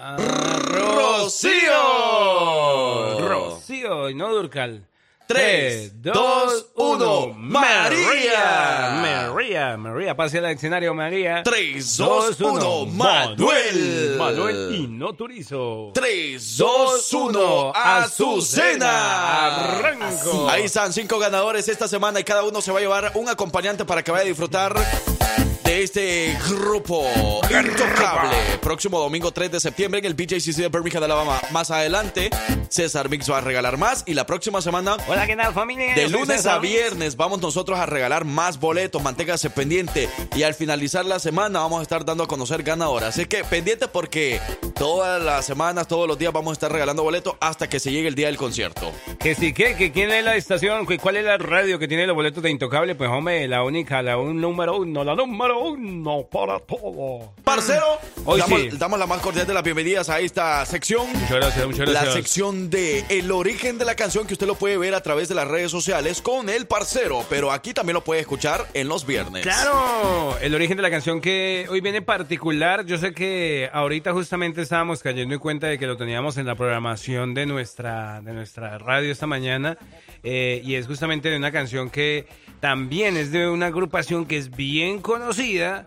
Ah, 0.00 0.16
Rocío. 0.60 1.48
Rocío, 3.28 4.10
y 4.10 4.14
no 4.14 4.28
Durcal. 4.32 4.86
3, 5.28 6.00
2, 6.00 6.70
1. 6.74 7.34
María. 7.36 8.98
María, 9.02 9.76
María, 9.76 10.16
pase 10.16 10.38
al 10.38 10.48
diccionario, 10.48 10.94
María. 10.94 11.42
3, 11.42 11.96
2, 11.98 12.40
1. 12.40 12.86
Manuel. 12.86 14.16
Manuel 14.16 14.74
y 14.74 14.86
no 14.86 15.12
Turizo. 15.12 15.90
3, 15.92 16.56
2, 16.56 17.12
1. 17.12 17.72
Azucena. 17.74 19.76
Arranco. 19.76 20.48
Ahí 20.48 20.62
están 20.62 20.94
cinco 20.94 21.18
ganadores 21.18 21.68
esta 21.68 21.88
semana 21.88 22.20
y 22.20 22.24
cada 22.24 22.42
uno 22.44 22.62
se 22.62 22.72
va 22.72 22.78
a 22.78 22.80
llevar 22.80 23.12
un 23.14 23.28
acompañante 23.28 23.84
para 23.84 24.02
que 24.02 24.10
vaya 24.10 24.24
a 24.24 24.28
disfrutar 24.28 24.74
de 25.68 25.82
este 25.82 26.38
grupo 26.48 27.06
intocable. 27.42 28.36
Próximo 28.62 28.98
domingo 28.98 29.32
3 29.32 29.50
de 29.52 29.60
septiembre 29.60 30.00
en 30.00 30.06
el 30.06 30.14
BJCC 30.14 30.56
de 30.56 30.68
Birmingham, 30.70 31.02
Alabama. 31.02 31.38
Más 31.50 31.70
adelante, 31.70 32.30
César 32.70 33.10
Mix 33.10 33.30
va 33.30 33.38
a 33.38 33.40
regalar 33.42 33.76
más 33.76 34.02
y 34.06 34.14
la 34.14 34.24
próxima 34.24 34.62
semana 34.62 34.96
Hola, 35.06 35.26
¿qué 35.26 35.36
tal, 35.36 35.52
familia? 35.52 35.94
de 35.94 36.08
lunes 36.08 36.46
a 36.46 36.58
viernes 36.58 37.16
vamos 37.16 37.42
nosotros 37.42 37.78
a 37.78 37.84
regalar 37.84 38.24
más 38.24 38.58
boletos, 38.58 39.02
manténgase 39.02 39.50
pendiente 39.50 40.08
y 40.34 40.42
al 40.42 40.54
finalizar 40.54 41.04
la 41.04 41.18
semana 41.18 41.60
vamos 41.60 41.80
a 41.80 41.82
estar 41.82 42.02
dando 42.02 42.24
a 42.24 42.28
conocer 42.28 42.62
ganadores. 42.62 43.10
Así 43.10 43.26
que 43.26 43.44
pendiente 43.44 43.88
porque 43.88 44.40
todas 44.74 45.22
las 45.22 45.44
semanas, 45.44 45.86
todos 45.86 46.08
los 46.08 46.18
días 46.18 46.32
vamos 46.32 46.52
a 46.52 46.54
estar 46.54 46.72
regalando 46.72 47.02
boletos 47.02 47.34
hasta 47.40 47.68
que 47.68 47.78
se 47.78 47.92
llegue 47.92 48.08
el 48.08 48.14
día 48.14 48.28
del 48.28 48.38
concierto. 48.38 48.90
Que 49.20 49.34
sí, 49.34 49.52
que, 49.52 49.76
que 49.76 49.92
quién 49.92 50.10
es 50.12 50.24
la 50.24 50.34
estación, 50.34 50.86
cuál 50.86 51.18
es 51.18 51.26
la 51.26 51.36
radio 51.36 51.78
que 51.78 51.88
tiene 51.88 52.06
los 52.06 52.16
boletos 52.16 52.42
de 52.42 52.48
Intocable, 52.50 52.94
pues 52.94 53.10
hombre, 53.10 53.46
la 53.48 53.62
única, 53.64 54.00
la 54.00 54.16
un 54.16 54.40
número 54.40 54.78
uno, 54.78 55.04
la 55.04 55.14
número 55.14 55.57
uno 55.58 56.26
para 56.30 56.58
todo. 56.60 57.32
Parcero, 57.44 57.84
Hoy 58.24 58.40
damos, 58.40 58.60
sí. 58.60 58.68
damos 58.78 58.98
la 58.98 59.06
más 59.06 59.20
cordial 59.20 59.46
de 59.46 59.54
las 59.54 59.62
bienvenidas 59.62 60.08
a 60.08 60.20
esta 60.20 60.64
sección. 60.66 61.06
Muchas 61.12 61.30
gracias, 61.30 61.66
muchas 61.66 61.86
La 61.88 61.92
gracias. 61.92 62.14
sección 62.14 62.70
de 62.70 63.04
el 63.08 63.30
origen 63.32 63.78
de 63.78 63.84
la 63.84 63.94
canción 63.94 64.26
que 64.26 64.34
usted 64.34 64.46
lo 64.46 64.54
puede 64.54 64.76
ver 64.78 64.94
a 64.94 65.02
través 65.02 65.28
de 65.28 65.34
las 65.34 65.48
redes 65.48 65.70
sociales 65.70 66.20
con 66.22 66.48
el 66.48 66.66
parcero, 66.66 67.24
pero 67.30 67.52
aquí 67.52 67.72
también 67.74 67.94
lo 67.94 68.04
puede 68.04 68.20
escuchar 68.20 68.66
en 68.74 68.88
los 68.88 69.06
viernes. 69.06 69.42
Claro, 69.42 70.36
el 70.40 70.54
origen 70.54 70.76
de 70.76 70.82
la 70.82 70.90
canción 70.90 71.20
que 71.20 71.66
hoy 71.70 71.80
viene 71.80 72.02
particular. 72.02 72.84
Yo 72.86 72.98
sé 72.98 73.12
que 73.14 73.70
ahorita 73.72 74.12
justamente 74.12 74.62
estábamos 74.62 75.02
cayendo 75.02 75.34
en 75.34 75.40
cuenta 75.40 75.66
de 75.66 75.78
que 75.78 75.86
lo 75.86 75.96
teníamos 75.96 76.36
en 76.36 76.46
la 76.46 76.54
programación 76.54 77.34
de 77.34 77.46
nuestra, 77.46 78.20
de 78.22 78.32
nuestra 78.32 78.78
radio 78.78 79.10
esta 79.12 79.26
mañana. 79.26 79.78
eh, 80.22 80.60
y 80.64 80.74
es 80.74 80.86
justamente 80.86 81.28
de 81.30 81.36
una 81.36 81.52
canción 81.52 81.90
que 81.90 82.26
también 82.60 83.16
es 83.16 83.32
de 83.32 83.48
una 83.48 83.66
agrupación 83.66 84.26
que 84.26 84.36
es 84.36 84.50
bien 84.50 85.00
conocida. 85.00 85.84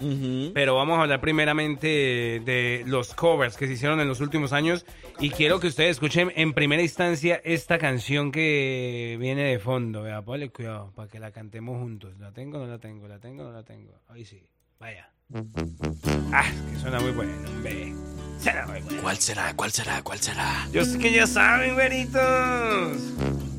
Pero 0.53 0.75
vamos 0.75 0.97
a 0.97 1.03
hablar 1.03 1.21
primeramente 1.21 1.87
de 1.87 2.83
los 2.85 3.13
covers 3.13 3.57
que 3.57 3.67
se 3.67 3.73
hicieron 3.73 3.99
en 3.99 4.07
los 4.07 4.21
últimos 4.21 4.53
años. 4.53 4.85
Y 5.19 5.29
quiero 5.29 5.59
que 5.59 5.67
ustedes 5.67 5.91
escuchen 5.91 6.31
en 6.35 6.53
primera 6.53 6.81
instancia 6.81 7.41
esta 7.43 7.77
canción 7.77 8.31
que 8.31 9.17
viene 9.19 9.43
de 9.43 9.59
fondo. 9.59 10.03
Vea, 10.03 10.21
ponle 10.21 10.49
cuidado 10.49 10.91
para 10.95 11.09
que 11.09 11.19
la 11.19 11.31
cantemos 11.31 11.79
juntos. 11.79 12.17
¿La 12.19 12.31
tengo 12.31 12.57
o 12.57 12.61
no 12.61 12.67
la 12.67 12.79
tengo? 12.79 13.07
¿La 13.07 13.19
tengo 13.19 13.43
o 13.43 13.45
no 13.47 13.51
la 13.51 13.63
tengo? 13.63 13.93
Ahí 14.09 14.25
sí. 14.25 14.41
Vaya. 14.79 15.09
Ah, 16.33 16.49
que 16.71 16.79
suena 16.79 16.99
muy 16.99 17.11
bueno, 17.11 17.31
hombre. 17.47 17.93
Suena 18.39 18.65
muy 18.65 18.81
bueno. 18.81 19.01
¿Cuál 19.01 19.17
será? 19.17 19.53
¿Cuál 19.55 19.71
será? 19.71 20.01
¿Cuál 20.01 20.19
será? 20.19 20.67
Yo 20.73 20.83
sé 20.83 20.97
que 20.97 21.11
ya 21.11 21.27
saben, 21.27 21.73
güeritos. 21.75 23.50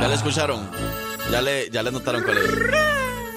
¿Ya 0.00 0.08
le 0.08 0.14
escucharon? 0.14 0.68
¿Ya 1.30 1.42
le, 1.42 1.70
ya 1.70 1.82
le 1.82 1.90
notaron 1.90 2.22
cuál 2.22 2.38
es? 2.38 2.44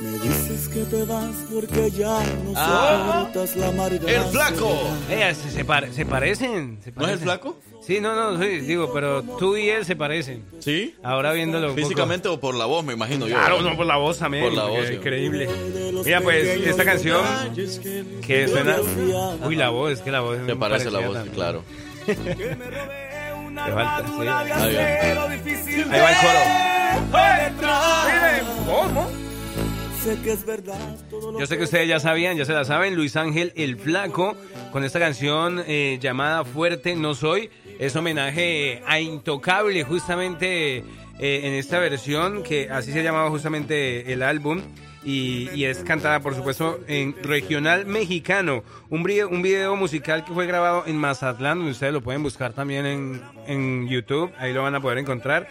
Me 0.02 0.18
dices 0.20 0.70
que 0.70 0.84
te 0.84 1.04
vas 1.04 1.32
porque 1.54 1.92
ya 1.92 2.20
no 2.46 2.54
Ah. 2.56 3.08
soportas 3.32 3.56
la 3.58 3.68
amarga 3.70 4.10
¡El 4.12 4.24
flaco! 4.26 4.78
Ella, 5.10 5.34
se, 5.34 5.50
se, 5.52 5.66
pare- 5.66 5.92
se 5.94 6.06
parecen, 6.06 6.80
se 6.84 6.92
¿No 6.92 7.04
es 7.06 7.14
el 7.14 7.20
parecen. 7.20 7.20
flaco? 7.24 7.58
Sí, 7.86 8.00
no, 8.00 8.16
no, 8.16 8.42
sí, 8.42 8.48
digo, 8.60 8.92
pero 8.94 9.24
tú 9.24 9.58
y 9.58 9.70
él 9.70 9.84
se 9.86 9.96
parecen. 9.96 10.44
¿Sí? 10.60 10.96
Ahora 11.04 11.32
viéndolo 11.34 11.70
poco. 11.70 11.80
Físicamente 11.82 12.28
o 12.28 12.40
por 12.40 12.54
la 12.56 12.66
voz, 12.66 12.84
me 12.86 12.94
imagino 12.94 13.28
yo. 13.28 13.36
Claro, 13.36 13.62
no 13.62 13.76
por 13.76 13.86
la 13.86 13.98
voz 13.98 14.20
también. 14.20 14.44
Por 14.44 14.54
la 14.54 14.66
voz, 14.66 14.86
es 14.86 14.92
increíble. 14.98 15.50
Mira, 16.06 16.22
pues, 16.22 16.46
esta 16.46 16.86
canción 16.86 17.22
que 18.26 18.48
suena. 18.48 18.78
Uy, 19.46 19.56
la 19.56 19.70
voz, 19.70 19.94
es 19.94 20.02
que 20.02 20.12
la 20.12 20.20
voz 20.22 20.38
es 20.40 20.46
Te 20.46 20.54
muy 20.54 20.60
parece 20.60 20.92
la 20.92 21.00
voz, 21.00 21.14
también. 21.14 21.36
claro. 21.36 21.64
Te 23.66 23.72
falta, 23.72 24.08
sí. 24.08 24.14
Ahí 24.22 24.50
va. 24.52 25.28
Ahí 25.92 26.02
va 26.02 26.12
el 26.12 26.18
coro. 26.18 26.70
¿cómo? 28.66 29.10
Sé 30.04 30.18
que 30.24 30.32
es 30.32 30.46
verdad 30.46 30.80
todo 31.10 31.34
lo 31.34 31.40
Yo 31.40 31.46
sé 31.46 31.58
que 31.58 31.64
ustedes 31.64 31.88
ya 31.88 32.00
sabían, 32.00 32.38
ya 32.38 32.46
se 32.46 32.54
la 32.54 32.64
saben, 32.64 32.96
Luis 32.96 33.18
Ángel 33.18 33.52
el 33.56 33.78
Flaco, 33.78 34.36
con 34.72 34.86
esta 34.86 35.00
canción 35.00 35.62
eh, 35.68 35.98
llamada 36.02 36.46
Fuerte 36.46 36.96
No 36.96 37.16
Soy, 37.16 37.50
es 37.80 37.96
homenaje 37.96 38.82
a 38.88 39.02
Intocable, 39.02 39.84
justamente 39.84 40.78
eh, 40.78 40.84
en 41.20 41.54
esta 41.54 41.80
versión, 41.80 42.44
que 42.44 42.70
así 42.70 42.94
se 42.94 43.04
llamaba 43.04 43.30
justamente 43.30 44.14
el 44.14 44.24
álbum, 44.24 44.62
y, 45.04 45.64
es 45.64 45.80
cantada, 45.80 46.20
por 46.20 46.36
supuesto, 46.36 46.80
en 46.88 47.16
regional 47.24 47.86
mexicano, 47.86 48.64
un 48.90 49.04
video, 49.04 49.30
un 49.30 49.42
video 49.42 49.76
musical 49.76 50.26
que 50.26 50.34
fue 50.34 50.46
grabado 50.46 50.84
en 50.86 50.98
Mazatlán, 50.98 51.58
donde 51.58 51.72
ustedes 51.72 51.94
lo 51.94 52.02
pueden 52.02 52.24
buscar 52.24 52.54
también 52.54 52.86
en, 52.86 53.22
en 53.48 53.88
YouTube, 53.88 54.32
ahí 54.38 54.54
lo 54.54 54.64
van 54.64 54.76
a 54.76 54.82
poder 54.82 54.98
encontrar 54.98 55.48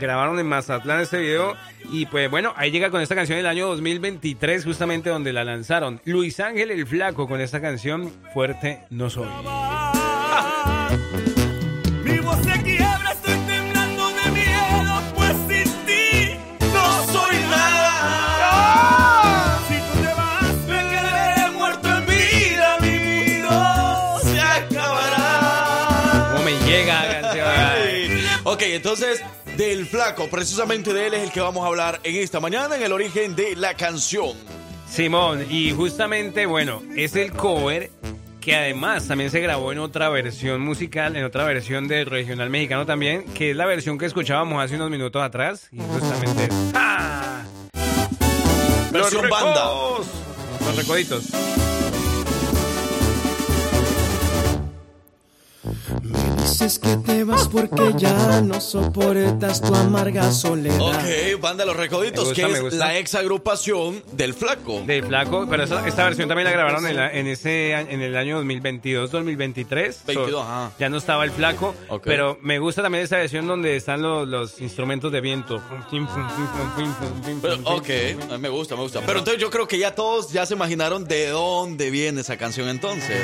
grabaron 0.00 0.38
en 0.38 0.46
Mazatlán 0.46 1.00
este 1.00 1.18
video 1.18 1.54
y 1.90 2.06
pues 2.06 2.30
bueno, 2.30 2.52
ahí 2.56 2.70
llega 2.70 2.90
con 2.90 3.00
esta 3.00 3.14
canción 3.14 3.36
del 3.36 3.46
año 3.46 3.68
2023 3.68 4.64
justamente 4.64 5.10
donde 5.10 5.32
la 5.32 5.44
lanzaron. 5.44 6.00
Luis 6.04 6.40
Ángel 6.40 6.70
el 6.70 6.86
Flaco 6.86 7.28
con 7.28 7.40
esta 7.40 7.60
canción 7.60 8.12
Fuerte 8.32 8.80
No 8.90 9.10
Soy. 9.10 9.28
Entonces, 28.76 29.22
del 29.56 29.86
flaco, 29.86 30.28
precisamente 30.28 30.92
de 30.92 31.06
él 31.06 31.14
es 31.14 31.22
el 31.22 31.32
que 31.32 31.40
vamos 31.40 31.64
a 31.64 31.68
hablar 31.68 32.00
en 32.04 32.16
esta 32.16 32.40
mañana, 32.40 32.76
en 32.76 32.82
el 32.82 32.92
origen 32.92 33.34
de 33.34 33.56
la 33.56 33.74
canción. 33.74 34.32
Simón, 34.88 35.46
y 35.50 35.72
justamente, 35.72 36.46
bueno, 36.46 36.82
es 36.94 37.16
el 37.16 37.32
cover 37.32 37.90
que 38.40 38.54
además 38.54 39.08
también 39.08 39.30
se 39.30 39.40
grabó 39.40 39.72
en 39.72 39.80
otra 39.80 40.08
versión 40.08 40.60
musical, 40.60 41.16
en 41.16 41.24
otra 41.24 41.44
versión 41.44 41.88
del 41.88 42.06
regional 42.06 42.48
mexicano 42.48 42.86
también, 42.86 43.24
que 43.34 43.50
es 43.50 43.56
la 43.56 43.66
versión 43.66 43.98
que 43.98 44.06
escuchábamos 44.06 44.62
hace 44.62 44.76
unos 44.76 44.88
minutos 44.88 45.20
atrás. 45.20 45.68
Y 45.72 45.80
justamente. 45.80 46.48
¡Ah! 46.72 47.42
Versión 48.92 49.22
Los 49.22 49.30
banda. 49.30 49.64
Los 50.64 50.76
recoditos. 50.76 51.24
Dices 56.42 56.78
que 56.78 56.96
te 56.98 57.24
vas 57.24 57.48
porque 57.48 57.92
ya 57.96 58.40
no 58.40 58.60
soportas 58.60 59.60
tu 59.60 59.74
amarga 59.74 60.30
soledad. 60.32 60.80
Ok, 60.80 61.40
banda 61.40 61.64
Los 61.64 61.76
Recoditos, 61.76 62.24
Me 62.24 62.30
gusta, 62.30 62.46
que 62.54 62.62
me 62.62 62.68
es 62.68 62.74
la 62.74 62.98
ex 62.98 63.14
agrupación 63.14 64.02
del 64.12 64.34
flaco. 64.34 64.82
De 64.86 65.02
Flaco, 65.02 65.46
pero 65.48 65.64
esa- 65.64 65.86
esta 65.86 66.04
versión 66.04 66.28
también 66.28 66.44
la 66.46 66.52
grabaron 66.52 66.86
en, 66.86 66.96
la- 66.96 67.12
en 67.12 67.26
ese 67.26 67.72
en 67.72 68.00
el 68.00 68.16
año 68.16 68.36
2022, 68.36 69.10
2023. 69.10 70.02
22, 70.06 70.30
So, 70.30 70.40
ajá. 70.42 70.72
Ya 70.78 70.88
no 70.88 70.96
estaba 70.96 71.24
el 71.24 71.30
Flaco, 71.30 71.74
Ok. 71.88 72.02
pero 72.04 72.38
me 72.42 72.58
gusta 72.58 72.82
también 72.82 73.04
esa 73.04 73.16
versión 73.16 73.46
donde 73.46 73.76
están 73.76 74.02
los, 74.02 74.26
los 74.26 74.60
instrumentos 74.60 75.10
de 75.12 75.20
viento. 75.20 75.60
Pero, 77.42 77.54
ok, 77.64 77.88
a 78.30 78.34
mí 78.36 78.38
me 78.40 78.48
gusta, 78.48 78.74
me 78.76 78.82
gusta. 78.82 79.00
Pero 79.04 79.18
entonces 79.20 79.40
yo 79.40 79.50
creo 79.50 79.66
que 79.68 79.78
ya 79.78 79.94
todos 79.94 80.32
ya 80.32 80.46
se 80.46 80.54
imaginaron 80.54 81.04
de 81.06 81.28
dónde 81.28 81.90
viene 81.90 82.20
esa 82.20 82.36
canción 82.36 82.68
entonces. 82.68 83.18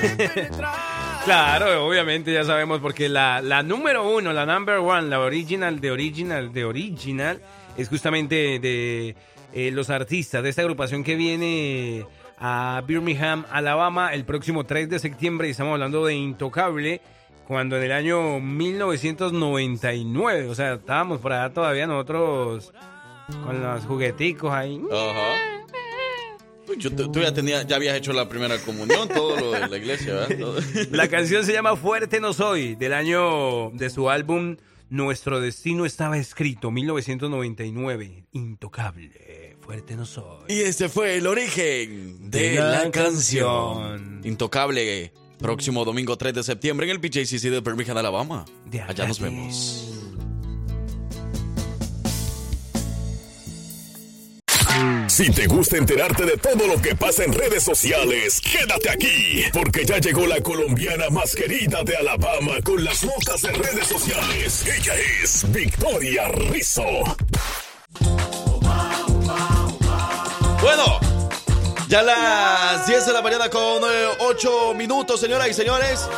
Claro, 1.25 1.87
obviamente 1.87 2.33
ya 2.33 2.45
sabemos 2.45 2.81
porque 2.81 3.09
la, 3.09 3.41
la 3.41 3.62
número 3.62 4.11
uno, 4.11 4.33
la 4.33 4.45
number 4.45 4.79
one, 4.79 5.09
la 5.09 5.20
original 5.20 5.81
de 5.81 5.93
original 5.93 6.53
de 6.53 6.64
original 6.64 7.41
es 7.77 7.89
justamente 7.89 8.59
de 8.59 9.14
eh, 9.53 9.70
los 9.70 9.89
artistas 9.89 10.43
de 10.43 10.49
esta 10.49 10.62
agrupación 10.62 11.05
que 11.05 11.14
viene 11.14 12.05
a 12.39 12.83
Birmingham, 12.85 13.45
Alabama 13.53 14.12
el 14.12 14.25
próximo 14.25 14.64
3 14.64 14.91
de 14.91 14.99
septiembre 14.99 15.47
y 15.47 15.53
estamos 15.53 15.75
hablando 15.75 16.05
de 16.05 16.14
Intocable 16.14 17.01
cuando 17.47 17.77
en 17.77 17.85
el 17.85 17.93
año 17.93 18.41
1999, 18.41 20.49
o 20.49 20.57
sea, 20.57 20.73
estábamos 20.75 21.20
por 21.20 21.33
allá 21.33 21.55
todavía 21.55 21.87
nosotros 21.87 22.73
con 23.45 23.62
los 23.62 23.85
jugueticos 23.85 24.53
ahí. 24.53 24.77
Uy, 24.77 24.91
yo- 26.79 26.91
tú, 26.95 27.20
ya, 27.20 27.33
tenía, 27.35 27.62
ya 27.62 27.77
habías 27.77 27.97
hecho 27.97 28.12
la 28.12 28.29
primera 28.29 28.59
comunión, 28.59 29.09
todo 29.09 29.37
lo 29.39 29.51
de 29.53 29.68
la 29.68 29.77
iglesia, 29.77 30.14
¿verdad? 30.14 30.37
Todo. 30.41 30.61
La 30.91 31.09
canción 31.09 31.45
se 31.45 31.53
llama 31.53 31.77
Fuerte 31.77 32.20
no 32.20 32.33
soy, 32.33 32.75
del 32.75 32.93
año 32.93 33.70
de 33.70 33.91
su 33.91 34.09
álbum 34.11 34.57
Nuestro 34.91 35.41
destino 35.41 35.87
estaba 35.87 36.18
escrito, 36.18 36.70
1999. 36.70 38.25
Intocable, 38.33 39.57
fuerte 39.61 39.97
no 39.97 40.05
soy. 40.05 40.45
Y 40.49 40.61
este 40.61 40.89
fue 40.91 41.16
el 41.16 41.27
origen 41.27 42.31
de, 42.31 42.51
De 42.51 42.55
la, 42.57 42.85
la 42.85 42.91
canción. 42.91 44.20
Intocable, 44.25 45.12
próximo 45.39 45.85
domingo 45.87 46.16
3 46.18 46.35
de 46.35 46.43
septiembre 46.43 46.87
en 46.87 46.91
el 46.93 46.99
BJCC 46.99 47.43
de 47.51 47.61
Birmingham, 47.61 47.97
Alabama. 47.97 48.45
Allá 48.87 49.07
nos 49.07 49.18
vemos. 49.18 49.91
Si 55.09 55.31
te 55.31 55.47
gusta 55.47 55.77
enterarte 55.77 56.25
de 56.25 56.37
todo 56.39 56.66
lo 56.66 56.81
que 56.81 56.95
pasa 56.95 57.25
en 57.25 57.33
redes 57.33 57.62
sociales, 57.62 58.41
quédate 58.41 58.89
aquí, 58.91 59.45
porque 59.53 59.85
ya 59.85 59.99
llegó 59.99 60.27
la 60.27 60.41
colombiana 60.41 61.11
más 61.11 61.35
querida 61.35 61.83
de 61.85 61.97
Alabama 61.97 62.55
con 62.64 62.83
las 62.83 63.05
notas 63.05 63.43
de 63.43 63.53
redes 63.53 63.87
sociales. 63.87 64.64
Ella 64.66 64.95
es 65.23 65.45
Victoria 65.53 66.29
Rizzo. 66.29 66.83
Bueno, 70.62 71.01
ya 71.89 72.03
las 72.03 72.87
10 72.87 73.07
de 73.07 73.12
la 73.12 73.20
mañana 73.20 73.51
con 73.51 73.83
8 74.20 74.75
minutos, 74.75 75.20
señoras 75.20 75.49
y 75.49 75.55
señores. 75.55 76.09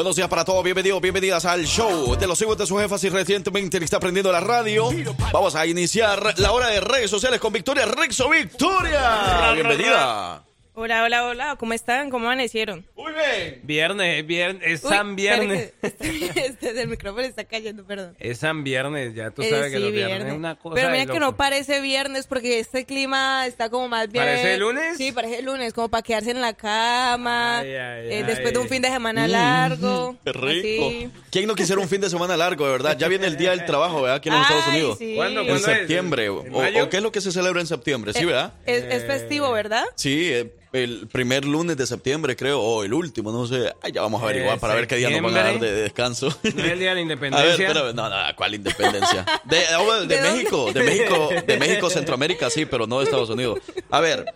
Buenos 0.00 0.16
días 0.16 0.30
para 0.30 0.46
todos, 0.46 0.64
bienvenidos, 0.64 0.98
bienvenidas 1.02 1.44
al 1.44 1.66
show 1.66 2.16
de 2.16 2.26
los 2.26 2.40
hijos 2.40 2.56
de 2.56 2.66
sus 2.66 2.80
jefas 2.80 3.04
y 3.04 3.10
recientemente 3.10 3.78
le 3.78 3.84
está 3.84 3.98
aprendiendo 3.98 4.32
la 4.32 4.40
radio. 4.40 4.88
Vamos 5.30 5.54
a 5.54 5.66
iniciar 5.66 6.38
la 6.38 6.52
hora 6.52 6.68
de 6.68 6.80
redes 6.80 7.10
sociales 7.10 7.38
con 7.38 7.52
Victoria 7.52 7.84
Rexo. 7.84 8.30
¡Victoria! 8.30 9.52
Bienvenida. 9.52 10.42
Hola, 10.82 11.02
hola, 11.04 11.26
hola. 11.26 11.56
¿Cómo 11.58 11.74
están? 11.74 12.08
¿Cómo 12.08 12.24
amanecieron? 12.24 12.86
Muy 12.96 13.12
bien. 13.12 13.60
Viernes, 13.64 14.26
viernes, 14.26 14.62
es 14.64 14.82
Uy, 14.82 14.88
San 14.88 15.14
Viernes. 15.14 15.74
que 15.82 16.32
Este 16.46 16.72
del 16.72 16.88
micrófono 16.88 17.20
está 17.26 17.44
cayendo, 17.44 17.84
perdón. 17.84 18.16
Es 18.18 18.38
San 18.38 18.64
Viernes, 18.64 19.14
ya 19.14 19.30
tú 19.30 19.42
Eh, 19.42 19.50
sabes 19.50 19.72
que 19.72 19.78
los 19.78 19.92
viernes 19.92 20.28
es 20.28 20.32
una 20.32 20.54
cosa 20.56 20.74
Pero 20.76 20.86
de 20.86 20.92
mira 20.98 21.12
que 21.12 21.20
no 21.20 21.36
parece 21.36 21.82
viernes 21.82 22.26
porque 22.26 22.60
este 22.60 22.86
clima 22.86 23.46
está 23.46 23.68
como 23.68 23.88
más 23.88 24.10
bien. 24.10 24.24
¿Parece 24.24 24.56
lunes? 24.56 24.96
Sí, 24.96 25.12
parece 25.12 25.42
lunes, 25.42 25.74
como 25.74 25.90
para 25.90 26.02
quedarse 26.02 26.30
en 26.30 26.40
la 26.40 26.54
cama. 26.54 27.58
Ay, 27.58 27.68
ay, 27.74 28.06
eh, 28.08 28.16
ay. 28.16 28.22
después 28.22 28.54
de 28.54 28.58
un 28.60 28.68
fin 28.68 28.80
de 28.80 28.88
semana 28.88 29.26
Mm, 29.28 29.30
largo. 29.32 30.16
Qué 30.24 30.32
rico. 30.32 30.86
así. 30.88 31.10
¿Quién 31.30 31.46
no 31.46 31.56
quisiera 31.56 31.78
un 31.82 31.90
fin 31.90 32.00
de 32.00 32.08
semana 32.08 32.38
largo, 32.38 32.64
de 32.64 32.72
verdad? 32.72 32.96
Ya 32.96 33.06
viene 33.08 33.26
el 33.26 33.36
día 33.36 33.50
del 33.50 33.66
trabajo, 33.66 34.00
¿verdad? 34.00 34.16
Aquí 34.16 34.30
en 34.30 34.36
los 34.36 34.46
Ay, 34.46 34.56
Estados 34.56 34.74
Unidos. 34.74 34.98
sí. 34.98 35.12
¿Cuándo? 35.14 35.40
En 35.42 35.46
¿Cuándo 35.48 35.68
es? 35.70 35.76
septiembre. 35.76 36.28
O, 36.30 36.42
¿En 36.64 36.80
o 36.80 36.88
qué 36.88 36.96
es 36.96 37.02
lo 37.02 37.12
que 37.12 37.20
se 37.20 37.32
celebra 37.32 37.60
en 37.60 37.66
septiembre? 37.66 38.14
Sí, 38.14 38.24
¿verdad? 38.24 38.54
Es, 38.64 38.82
es 38.84 39.04
festivo, 39.04 39.52
¿verdad? 39.52 39.84
Sí, 39.94 40.30
eh, 40.32 40.50
el 40.72 41.08
primer 41.08 41.44
lunes 41.44 41.76
de 41.76 41.86
septiembre, 41.86 42.36
creo, 42.36 42.60
o 42.60 42.84
el 42.84 42.92
último, 42.94 43.32
no 43.32 43.46
sé. 43.46 43.74
Ay, 43.82 43.92
ya 43.92 44.02
vamos 44.02 44.20
a 44.20 44.24
averiguar 44.24 44.58
para 44.60 44.74
ver 44.74 44.86
qué 44.86 44.96
día 44.96 45.10
nos 45.10 45.22
van 45.22 45.36
a 45.36 45.42
dar 45.42 45.60
de, 45.60 45.72
descanso. 45.72 46.28
¿No 46.42 46.64
es 46.64 46.72
el 46.72 46.78
día 46.78 46.94
de 46.94 46.94
la 46.94 46.94
A 46.94 46.94
ver, 46.94 47.02
independencia? 47.02 47.66
espérame, 47.66 47.94
no, 47.94 48.08
no, 48.08 48.36
¿cuál 48.36 48.54
independencia? 48.54 49.26
De, 49.44 49.64
oh, 49.78 50.00
de, 50.00 50.06
¿De 50.06 50.16
dónde? 50.16 50.32
México, 50.32 50.72
de 50.72 50.82
México, 50.82 51.28
de 51.46 51.58
México, 51.58 51.90
Centroamérica, 51.90 52.50
sí, 52.50 52.66
pero 52.66 52.86
no 52.86 52.98
de 52.98 53.04
Estados 53.04 53.30
Unidos. 53.30 53.58
A 53.90 54.00
ver, 54.00 54.26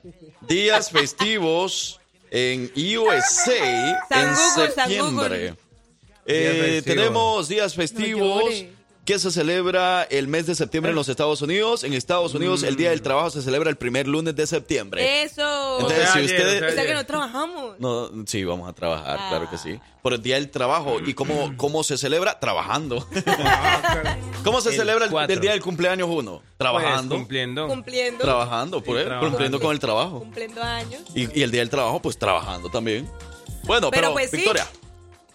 días 0.41 0.91
festivos 0.91 2.01
en 2.31 2.73
USA 2.75 4.05
San 4.09 4.29
en 4.29 4.35
Google, 4.35 4.73
septiembre. 4.75 5.55
Eh, 6.27 6.83
tenemos 6.85 7.49
días 7.49 7.75
festivos. 7.75 8.65
Que 9.05 9.19
se 9.19 9.31
celebra 9.31 10.03
el 10.05 10.29
mes 10.29 10.47
de 10.47 10.55
septiembre 10.55 10.91
en 10.91 10.97
los 10.97 11.09
Estados 11.09 11.43
Unidos. 11.43 11.85
En 11.85 11.93
Estados 11.93 12.35
Unidos 12.35 12.63
el 12.63 12.77
Día 12.77 12.91
del 12.91 13.03
Trabajo 13.03 13.29
se 13.31 13.43
celebra 13.43 13.69
el 13.69 13.77
primer 13.77 14.09
lunes 14.09 14.35
de 14.35 14.47
septiembre. 14.47 15.23
Eso. 15.23 15.79
Entonces, 15.81 15.99
O 16.09 16.13
sea, 16.13 16.13
si 16.15 16.25
ustedes... 16.25 16.63
o 16.63 16.75
sea, 16.75 16.87
que 16.87 16.95
no 16.95 17.05
trabajamos. 17.05 17.79
No, 17.79 18.11
sí, 18.27 18.45
vamos 18.45 18.69
a 18.69 18.73
trabajar, 18.73 19.19
Ah. 19.21 19.27
claro 19.29 19.51
que 19.51 19.59
sí. 19.59 19.79
Por 20.03 20.15
el 20.15 20.23
Día 20.23 20.37
del 20.37 20.51
Trabajo. 20.51 20.97
¿Y 21.05 21.13
cómo, 21.15 21.55
cómo 21.57 21.85
se 21.85 21.99
celebra? 21.99 22.41
Trabajando. 22.41 23.07
¿Cómo 24.43 24.61
se 24.61 24.71
El 24.71 24.77
celebra 24.77 25.07
el, 25.07 25.41
Día 25.41 25.53
del 25.53 25.61
cumpleaños 25.63 26.09
uno? 26.11 26.43
Trabajando. 26.57 27.11
Pues, 27.11 27.21
cumpliendo. 27.21 27.69
Cumpliendo. 27.69 28.25
trabajando, 28.25 28.83
por 28.83 28.97
Sí, 28.97 29.01
él, 29.01 29.07
trabajando. 29.07 29.31
cumpliendo 29.31 29.61
con 29.61 29.73
el 29.73 29.79
trabajo. 29.81 30.19
Cumpliendo 30.21 30.63
años. 30.63 31.03
Y, 31.15 31.39
y 31.39 31.43
el 31.43 31.51
Día 31.51 31.61
del 31.61 31.71
Trabajo, 31.71 32.01
pues 32.01 32.19
trabajando 32.19 32.69
también. 32.71 33.09
Bueno, 33.65 33.91
Pero, 33.91 34.03
pero, 34.09 34.13
pues, 34.15 34.31
sí. 34.31 34.37
Victoria, 34.39 34.67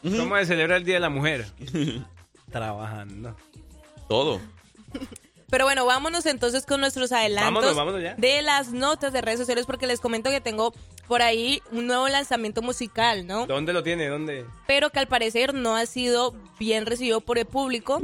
¿Cómo 0.02 0.36
se 0.38 0.46
celebra 0.46 0.78
el 0.78 0.84
Día 0.86 0.96
de 0.96 1.00
la 1.02 1.10
Mujer? 1.10 1.46
Trabajando. 2.52 3.36
Todo. 4.10 4.42
Pero 5.50 5.66
bueno, 5.66 5.86
vámonos 5.86 6.26
entonces 6.28 6.66
con 6.66 6.80
nuestros 6.80 7.12
adelantos 7.12 7.54
Vámonos, 7.64 7.76
vámonos 7.76 8.02
ya. 8.04 8.14
de 8.16 8.42
las 8.44 8.72
notas 8.72 9.12
de 9.14 9.22
redes 9.22 9.40
sociales 9.40 9.66
porque 9.66 9.88
les 9.88 10.00
comento 10.00 10.30
que 10.30 10.42
tengo 10.42 10.74
por 11.08 11.24
ahí 11.24 11.62
un 11.72 11.88
nuevo 11.88 12.08
lanzamiento 12.08 12.62
musical, 12.62 13.26
¿no? 13.26 13.48
¿Dónde 13.48 13.74
lo 13.74 13.82
tiene? 13.82 14.08
¿Dónde? 14.10 14.46
Pero 14.68 14.92
que 14.92 15.00
al 15.00 15.08
parecer 15.08 15.56
no 15.56 15.76
ha 15.76 15.88
sido 15.88 16.36
bien 16.60 16.86
recibido 16.86 17.22
por 17.22 17.40
el 17.40 17.46
público. 17.48 18.00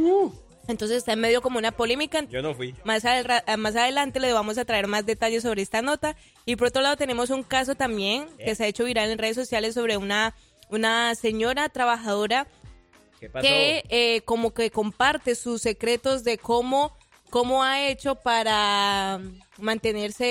Entonces 0.68 0.98
está 0.98 1.14
en 1.14 1.20
medio 1.20 1.44
como 1.44 1.60
una 1.60 1.72
polémica. 1.72 2.24
Yo 2.24 2.42
no 2.42 2.56
fui. 2.56 2.74
Más, 2.84 3.06
adel- 3.06 3.58
más 3.58 3.76
adelante 3.76 4.20
le 4.20 4.34
vamos 4.34 4.58
a 4.58 4.66
traer 4.66 4.88
más 4.88 5.06
detalles 5.06 5.44
sobre 5.44 5.62
esta 5.62 5.84
nota. 5.84 6.16
Y 6.48 6.56
por 6.56 6.70
otro 6.70 6.82
lado 6.82 6.98
tenemos 6.98 7.30
un 7.30 7.44
caso 7.44 7.76
también 7.76 8.28
que 8.40 8.56
se 8.56 8.64
ha 8.64 8.68
hecho 8.68 8.86
viral 8.86 9.12
en 9.12 9.20
redes 9.20 9.36
sociales 9.36 9.76
sobre 9.76 9.98
una, 9.98 10.34
una 10.70 11.14
señora 11.14 11.70
trabajadora 11.70 12.48
¿Qué 13.20 13.30
pasó? 13.30 13.48
que 13.48 13.84
eh, 13.90 14.22
como 14.22 14.54
que 14.54 14.72
comparte 14.72 15.36
sus 15.36 15.62
secretos 15.62 16.24
de 16.24 16.38
cómo, 16.38 16.96
cómo 17.30 17.64
ha 17.64 17.88
hecho 17.88 18.16
para 18.16 19.20
mantenerse 19.58 20.26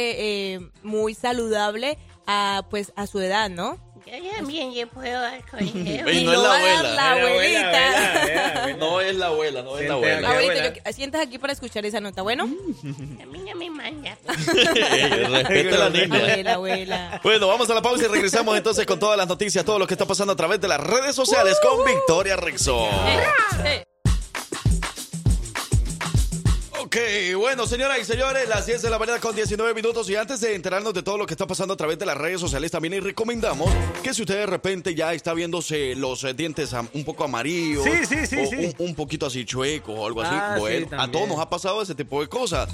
eh, 0.54 0.60
muy 0.82 1.14
saludable 1.14 1.98
a 2.26 2.66
pues 2.70 2.92
a 2.96 3.06
su 3.06 3.20
edad, 3.20 3.50
¿no? 3.50 3.83
Yo 4.06 4.12
también 4.36 4.72
yo 4.74 4.86
puedo 4.88 5.20
dar 5.20 5.40
consejos. 5.50 6.12
Y 6.12 6.24
no 6.24 6.32
es 6.32 6.38
la 6.38 6.48
dar 6.48 6.60
abuela. 6.60 6.94
la 6.94 7.12
abuelita. 7.12 8.76
No 8.78 9.00
es 9.00 9.16
la 9.16 9.26
abuela, 9.26 9.62
no 9.62 9.78
es 9.78 9.88
la 9.88 9.94
abuela. 9.94 10.28
Abuelita, 10.28 10.52
abuela. 10.64 10.74
yo- 10.84 10.92
sientas 10.92 11.20
aquí 11.22 11.38
para 11.38 11.52
escuchar 11.52 11.84
esa 11.86 12.00
nota, 12.00 12.22
¿bueno? 12.22 12.44
A 13.22 13.26
mí 13.26 13.38
no 13.46 13.54
me 13.56 13.70
manda. 13.70 14.16
pues. 14.24 14.38
Ey, 14.48 15.10
Respete 15.10 15.74
a 15.74 15.78
la 15.78 15.90
niña. 15.90 16.16
Abuela, 16.18 16.52
abuela. 16.54 17.20
Bueno, 17.22 17.48
vamos 17.48 17.68
a 17.70 17.74
la 17.74 17.82
pausa 17.82 18.04
y 18.04 18.08
regresamos 18.08 18.56
entonces 18.56 18.84
con 18.86 18.98
todas 18.98 19.16
las 19.16 19.26
noticias, 19.28 19.64
todo 19.64 19.78
lo 19.78 19.86
que 19.86 19.94
está 19.94 20.06
pasando 20.06 20.32
a 20.32 20.36
través 20.36 20.60
de 20.60 20.68
las 20.68 20.80
redes 20.80 21.14
sociales 21.14 21.58
con 21.62 21.84
Victoria 21.84 22.36
Rexo. 22.36 22.86
Eh, 22.86 23.24
Ok, 23.54 23.86
Ok, 26.96 27.00
bueno, 27.40 27.66
señoras 27.66 27.98
y 27.98 28.04
señores, 28.04 28.48
las 28.48 28.66
10 28.66 28.82
de 28.82 28.88
la 28.88 29.00
mañana 29.00 29.18
con 29.18 29.34
19 29.34 29.74
minutos 29.74 30.08
y 30.08 30.14
antes 30.14 30.38
de 30.40 30.54
enterarnos 30.54 30.94
de 30.94 31.02
todo 31.02 31.18
lo 31.18 31.26
que 31.26 31.34
está 31.34 31.44
pasando 31.44 31.74
a 31.74 31.76
través 31.76 31.98
de 31.98 32.06
las 32.06 32.16
redes 32.16 32.40
sociales, 32.40 32.70
también 32.70 32.94
les 32.94 33.02
recomendamos 33.02 33.68
que 34.04 34.14
si 34.14 34.22
usted 34.22 34.36
de 34.36 34.46
repente 34.46 34.94
ya 34.94 35.12
está 35.12 35.34
viéndose 35.34 35.96
los 35.96 36.22
eh, 36.22 36.34
dientes 36.34 36.70
un 36.92 37.02
poco 37.04 37.24
amarillos 37.24 37.82
Sí, 37.82 38.06
sí, 38.06 38.26
sí, 38.28 38.36
o 38.36 38.46
sí. 38.46 38.72
Un, 38.78 38.90
un 38.90 38.94
poquito 38.94 39.26
así 39.26 39.44
chuecos 39.44 39.92
o 39.98 40.06
algo 40.06 40.22
así, 40.22 40.36
Ah, 40.38 40.54
bueno, 40.60 40.86
a 40.96 41.10
todos 41.10 41.26
nos 41.26 41.40
ha 41.40 41.50
pasado 41.50 41.82
ese 41.82 41.96
tipo 41.96 42.20
de 42.20 42.28
cosas. 42.28 42.68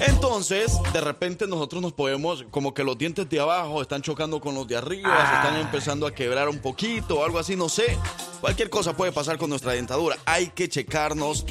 Entonces, 0.00 0.72
de 0.92 1.00
repente 1.00 1.46
nosotros 1.46 1.80
nos 1.82 1.92
podemos, 1.94 2.44
como 2.50 2.72
que 2.74 2.84
los 2.84 2.96
dientes 2.98 3.28
de 3.30 3.40
abajo 3.40 3.80
están 3.82 4.00
chocando 4.02 4.40
con 4.40 4.54
los 4.54 4.66
de 4.68 4.76
arriba, 4.76 5.08
se 5.08 5.36
Ah. 5.36 5.42
están 5.42 5.60
empezando 5.60 6.06
a 6.06 6.14
quebrar 6.14 6.48
un 6.48 6.58
poquito 6.60 7.18
o 7.18 7.24
algo 7.24 7.38
así, 7.38 7.56
no 7.56 7.68
sé. 7.68 7.98
Cualquier 8.42 8.68
cosa 8.68 8.94
puede 8.94 9.10
pasar 9.12 9.38
con 9.38 9.48
nuestra 9.48 9.72
dentadura. 9.72 10.18
Hay 10.26 10.48
que 10.48 10.68
checarnos 10.68 11.46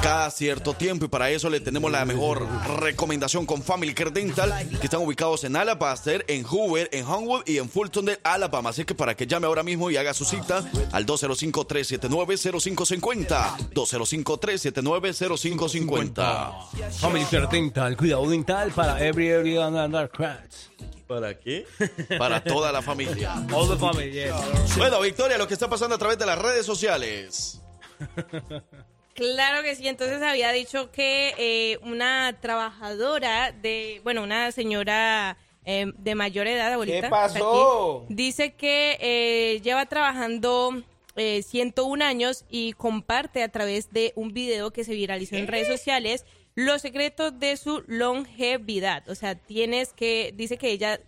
cada 0.00 0.30
cierto 0.30 0.74
tiempo 0.74 1.04
y 1.04 1.08
para 1.08 1.28
eso 1.30 1.50
le 1.52 1.60
tenemos 1.60 1.92
la 1.92 2.04
mejor 2.04 2.48
recomendación 2.80 3.46
con 3.46 3.62
Family 3.62 3.94
Care 3.94 4.10
Dental, 4.10 4.68
que 4.80 4.86
están 4.86 5.02
ubicados 5.02 5.44
en 5.44 5.54
Alabaster, 5.54 6.24
en 6.26 6.42
Hoover, 6.44 6.88
en 6.92 7.06
Homewood 7.06 7.42
y 7.46 7.58
en 7.58 7.68
Fulton 7.68 8.06
de 8.06 8.18
Alabama. 8.24 8.70
Así 8.70 8.84
que 8.84 8.94
para 8.94 9.14
que 9.14 9.26
llame 9.26 9.46
ahora 9.46 9.62
mismo 9.62 9.90
y 9.90 9.96
haga 9.96 10.14
su 10.14 10.24
cita 10.24 10.64
al 10.92 11.04
205-379-0550. 11.06 13.74
205-379-0550. 13.74 16.70
Family 16.98 17.24
Care 17.26 17.46
Dental, 17.52 17.96
cuidado 17.96 18.28
dental 18.28 18.72
para 18.72 19.06
every 19.06 19.30
area 19.30 19.66
and 19.66 19.76
and 19.76 20.10
cracks. 20.10 20.70
¿Para 21.06 21.38
qué? 21.38 21.66
Para 22.18 22.42
toda 22.42 22.72
la 22.72 22.80
familia. 22.80 23.34
All 23.52 23.68
the 23.68 23.76
family, 23.76 24.10
yes. 24.10 24.32
Bueno, 24.78 24.98
Victoria, 25.00 25.36
lo 25.36 25.46
que 25.46 25.52
está 25.52 25.68
pasando 25.68 25.96
a 25.96 25.98
través 25.98 26.16
de 26.18 26.24
las 26.24 26.38
redes 26.38 26.64
sociales. 26.64 27.60
Claro 29.14 29.62
que 29.62 29.74
sí, 29.74 29.88
entonces 29.88 30.22
había 30.22 30.52
dicho 30.52 30.90
que 30.90 31.34
eh, 31.38 31.78
una 31.82 32.38
trabajadora 32.40 33.52
de, 33.52 34.00
bueno, 34.04 34.22
una 34.22 34.52
señora 34.52 35.36
eh, 35.64 35.92
de 35.96 36.14
mayor 36.14 36.46
edad, 36.46 36.72
abuelita. 36.72 37.02
¿Qué 37.02 37.08
pasó? 37.08 38.04
aquí, 38.04 38.14
dice 38.14 38.54
que 38.54 38.98
eh, 39.00 39.60
lleva 39.60 39.86
trabajando 39.86 40.82
eh, 41.14 41.42
101 41.42 42.04
años 42.04 42.44
y 42.50 42.72
comparte 42.72 43.42
a 43.42 43.48
través 43.48 43.92
de 43.92 44.12
un 44.16 44.32
video 44.32 44.72
que 44.72 44.82
se 44.84 44.94
viralizó 44.94 45.36
en 45.36 45.46
redes 45.46 45.68
sociales 45.68 46.24
los 46.54 46.82
secretos 46.82 47.38
de 47.38 47.56
su 47.56 47.84
longevidad. 47.86 49.08
O 49.08 49.14
sea, 49.14 49.36
tienes 49.36 49.92
que, 49.92 50.32
dice 50.36 50.56
que 50.56 50.70
ella 50.70 51.00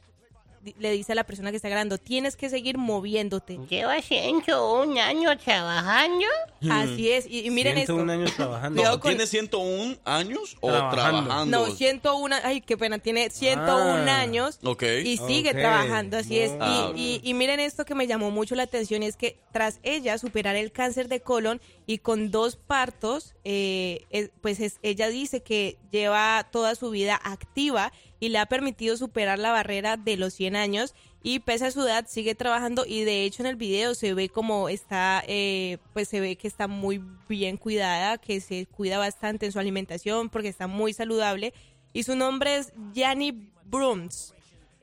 le 0.78 0.90
dice 0.92 1.12
a 1.12 1.14
la 1.14 1.24
persona 1.24 1.50
que 1.50 1.56
está 1.56 1.68
grabando, 1.68 1.98
tienes 1.98 2.36
que 2.36 2.48
seguir 2.50 2.78
moviéndote. 2.78 3.58
Lleva 3.68 4.00
101 4.00 5.00
años 5.00 5.36
trabajando. 5.44 6.26
Así 6.70 7.10
es, 7.10 7.26
y, 7.26 7.46
y 7.46 7.50
miren 7.50 7.76
esto. 7.78 7.92
101 7.94 8.12
años 8.12 8.34
trabajando. 8.34 8.76
Cuidado 8.76 8.96
No, 8.96 9.00
con- 9.00 9.10
¿Tiene 9.10 9.26
101 9.26 9.96
años 10.04 10.56
o 10.60 10.68
Trabajando. 10.70 11.22
trabajando? 11.24 11.58
No, 11.66 11.74
101, 11.74 12.36
ay, 12.42 12.60
qué 12.60 12.76
pena, 12.76 12.98
tiene 12.98 13.30
101 13.30 14.10
Ah. 14.10 14.20
años 14.20 14.58
Ok. 14.64 14.82
y 15.04 15.16
sigue 15.18 15.52
trabajando, 15.52 16.16
así 16.18 16.38
es. 16.38 16.52
Y, 16.52 16.56
Ah, 16.60 16.86
ok. 16.90 16.96
y- 16.96 17.20
y 17.22 17.34
miren 17.34 17.60
esto 17.60 17.84
que 17.84 17.94
me 17.94 18.06
llamó 18.06 18.30
mucho 18.30 18.54
la 18.54 18.62
atención, 18.64 19.02
es 19.02 19.16
que 19.16 19.36
tras 19.52 19.80
ella 19.82 20.16
superar 20.18 20.56
el 20.56 20.72
cáncer 20.72 21.08
de 21.08 21.20
colon 21.20 21.60
y 21.86 21.98
con 21.98 22.30
dos 22.30 22.56
partos, 22.56 23.34
eh, 23.44 24.04
es- 24.10 24.30
pues 24.40 24.60
es- 24.60 24.78
ella 24.82 25.08
dice 25.08 25.42
que 25.42 25.76
lleva 25.90 26.48
toda 26.50 26.74
su 26.74 26.90
vida 26.90 27.20
activa 27.22 27.92
y 28.20 28.28
le 28.28 28.38
ha 28.38 28.46
permitido 28.46 28.96
superar 28.96 29.38
la 29.38 29.52
barrera 29.52 29.96
de 29.96 30.16
los 30.16 30.34
100 30.34 30.56
años 30.56 30.94
y 31.22 31.40
pese 31.40 31.66
a 31.66 31.70
su 31.70 31.82
edad 31.82 32.06
sigue 32.08 32.34
trabajando 32.34 32.84
y 32.86 33.04
de 33.04 33.24
hecho 33.24 33.42
en 33.42 33.46
el 33.46 33.56
video 33.56 33.94
se 33.94 34.14
ve 34.14 34.28
como 34.28 34.68
está, 34.68 35.22
eh, 35.26 35.78
pues 35.92 36.08
se 36.08 36.20
ve 36.20 36.36
que 36.36 36.48
está 36.48 36.68
muy 36.68 37.02
bien 37.28 37.56
cuidada, 37.56 38.18
que 38.18 38.40
se 38.40 38.66
cuida 38.66 38.98
bastante 38.98 39.46
en 39.46 39.52
su 39.52 39.58
alimentación 39.58 40.28
porque 40.28 40.48
está 40.48 40.66
muy 40.66 40.92
saludable 40.92 41.54
y 41.92 42.02
su 42.02 42.16
nombre 42.16 42.56
es 42.56 42.72
Yanni 42.92 43.50
Brooms. 43.64 44.34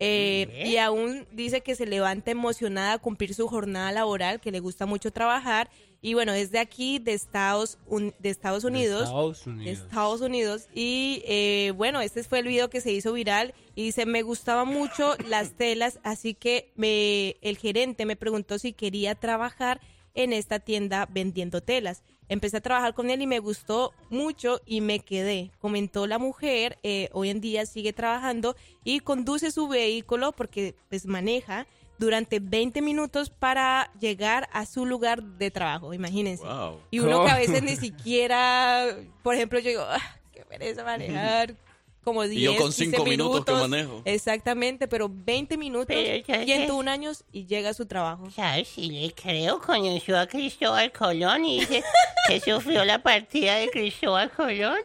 Eh, 0.04 0.64
y 0.66 0.78
aún 0.78 1.28
dice 1.32 1.62
que 1.62 1.76
se 1.76 1.86
levanta 1.86 2.32
emocionada 2.32 2.94
a 2.94 2.98
cumplir 2.98 3.36
su 3.36 3.48
jornada 3.48 3.92
laboral, 3.92 4.40
que 4.40 4.50
le 4.50 4.60
gusta 4.60 4.88
mucho 4.88 5.12
trabajar. 5.12 5.70
Y 6.04 6.16
bueno, 6.16 6.34
es 6.34 6.52
de 6.52 6.58
aquí, 6.60 6.98
de 6.98 7.14
Estados, 7.14 7.78
Un- 7.86 8.14
de 8.20 8.30
Estados 8.30 8.64
Unidos. 8.64 9.04
Estados 9.04 9.46
de 9.46 9.52
Unidos. 9.52 9.80
Estados 9.80 10.22
Unidos. 10.22 10.68
Y 10.74 11.22
eh, 11.28 11.74
bueno, 11.76 12.02
este 12.02 12.24
fue 12.24 12.40
el 12.40 12.48
video 12.48 12.70
que 12.72 12.82
se 12.82 12.92
hizo 12.92 13.14
viral. 13.14 13.54
Y 13.76 13.84
dice, 13.84 14.06
me 14.08 14.24
gustaban 14.24 14.68
mucho 14.68 15.16
las 15.28 15.54
telas, 15.54 16.00
así 16.04 16.34
que 16.34 16.72
me, 16.76 17.38
el 17.42 17.58
gerente 17.58 18.06
me 18.06 18.16
preguntó 18.16 18.58
si 18.58 18.74
quería 18.74 19.14
trabajar 19.16 19.80
en 20.16 20.34
esta 20.34 20.60
tienda 20.60 21.08
vendiendo 21.10 21.62
telas. 21.62 22.02
Empecé 22.28 22.58
a 22.58 22.62
trabajar 22.62 22.94
con 22.94 23.10
él 23.10 23.22
y 23.22 23.28
me 23.28 23.40
gustó 23.40 23.94
mucho 24.10 24.62
y 24.66 24.82
me 24.82 25.00
quedé. 25.02 25.52
Comentó 25.60 26.08
la 26.08 26.18
mujer, 26.18 26.80
eh, 26.84 27.10
hoy 27.14 27.30
en 27.30 27.42
día 27.42 27.66
sigue 27.66 27.94
trabajando 27.94 28.56
y 28.84 29.02
conduce 29.02 29.52
su 29.52 29.68
vehículo 29.68 30.32
porque 30.32 30.76
pues 30.90 31.06
maneja 31.06 31.68
durante 32.02 32.40
20 32.40 32.82
minutos 32.82 33.30
para 33.30 33.92
llegar 34.00 34.50
a 34.52 34.66
su 34.66 34.88
lugar 34.88 35.22
de 35.22 35.52
trabajo, 35.52 35.94
imagínense. 35.94 36.44
Wow. 36.44 36.80
Y 36.90 36.98
uno 37.00 37.22
Oh. 37.22 37.26
que 37.26 37.32
a 37.32 37.38
veces 37.38 37.62
ni 37.62 37.76
siquiera, 37.76 38.88
por 39.22 39.36
ejemplo, 39.36 39.60
yo 39.60 39.70
digo, 39.70 39.84
ah, 39.88 40.02
qué 40.34 40.44
pereza 40.44 40.84
manejar. 40.84 41.56
Como 42.04 42.24
10, 42.24 42.36
Y 42.36 42.44
yo 42.46 42.56
con 42.58 42.72
15 42.72 42.86
cinco 42.86 43.06
minutos 43.06 43.46
que 43.46 43.52
manejo. 43.54 44.02
Exactamente, 44.06 44.88
pero 44.88 45.08
20 45.08 45.56
minutos, 45.56 45.86
Pero 45.86 46.26
ya 46.26 46.40
sé. 46.40 46.46
101 46.46 46.88
años 46.90 47.24
y 47.32 47.46
llega 47.46 47.70
a 47.70 47.74
su 47.76 47.86
trabajo. 47.86 48.32
¿Sabes? 48.32 48.70
Si 48.70 48.90
le 48.90 49.14
creo, 49.14 49.62
conoció 49.62 50.18
a 50.20 50.26
Cristóbal 50.26 50.92
Colón 50.92 51.46
y 51.46 51.60
dice 51.60 51.84
que 52.28 52.40
sufrió 52.40 52.84
la 52.86 53.04
partida 53.04 53.58
de 53.58 53.70
Cristóbal 53.70 54.32
Colón. 54.32 54.80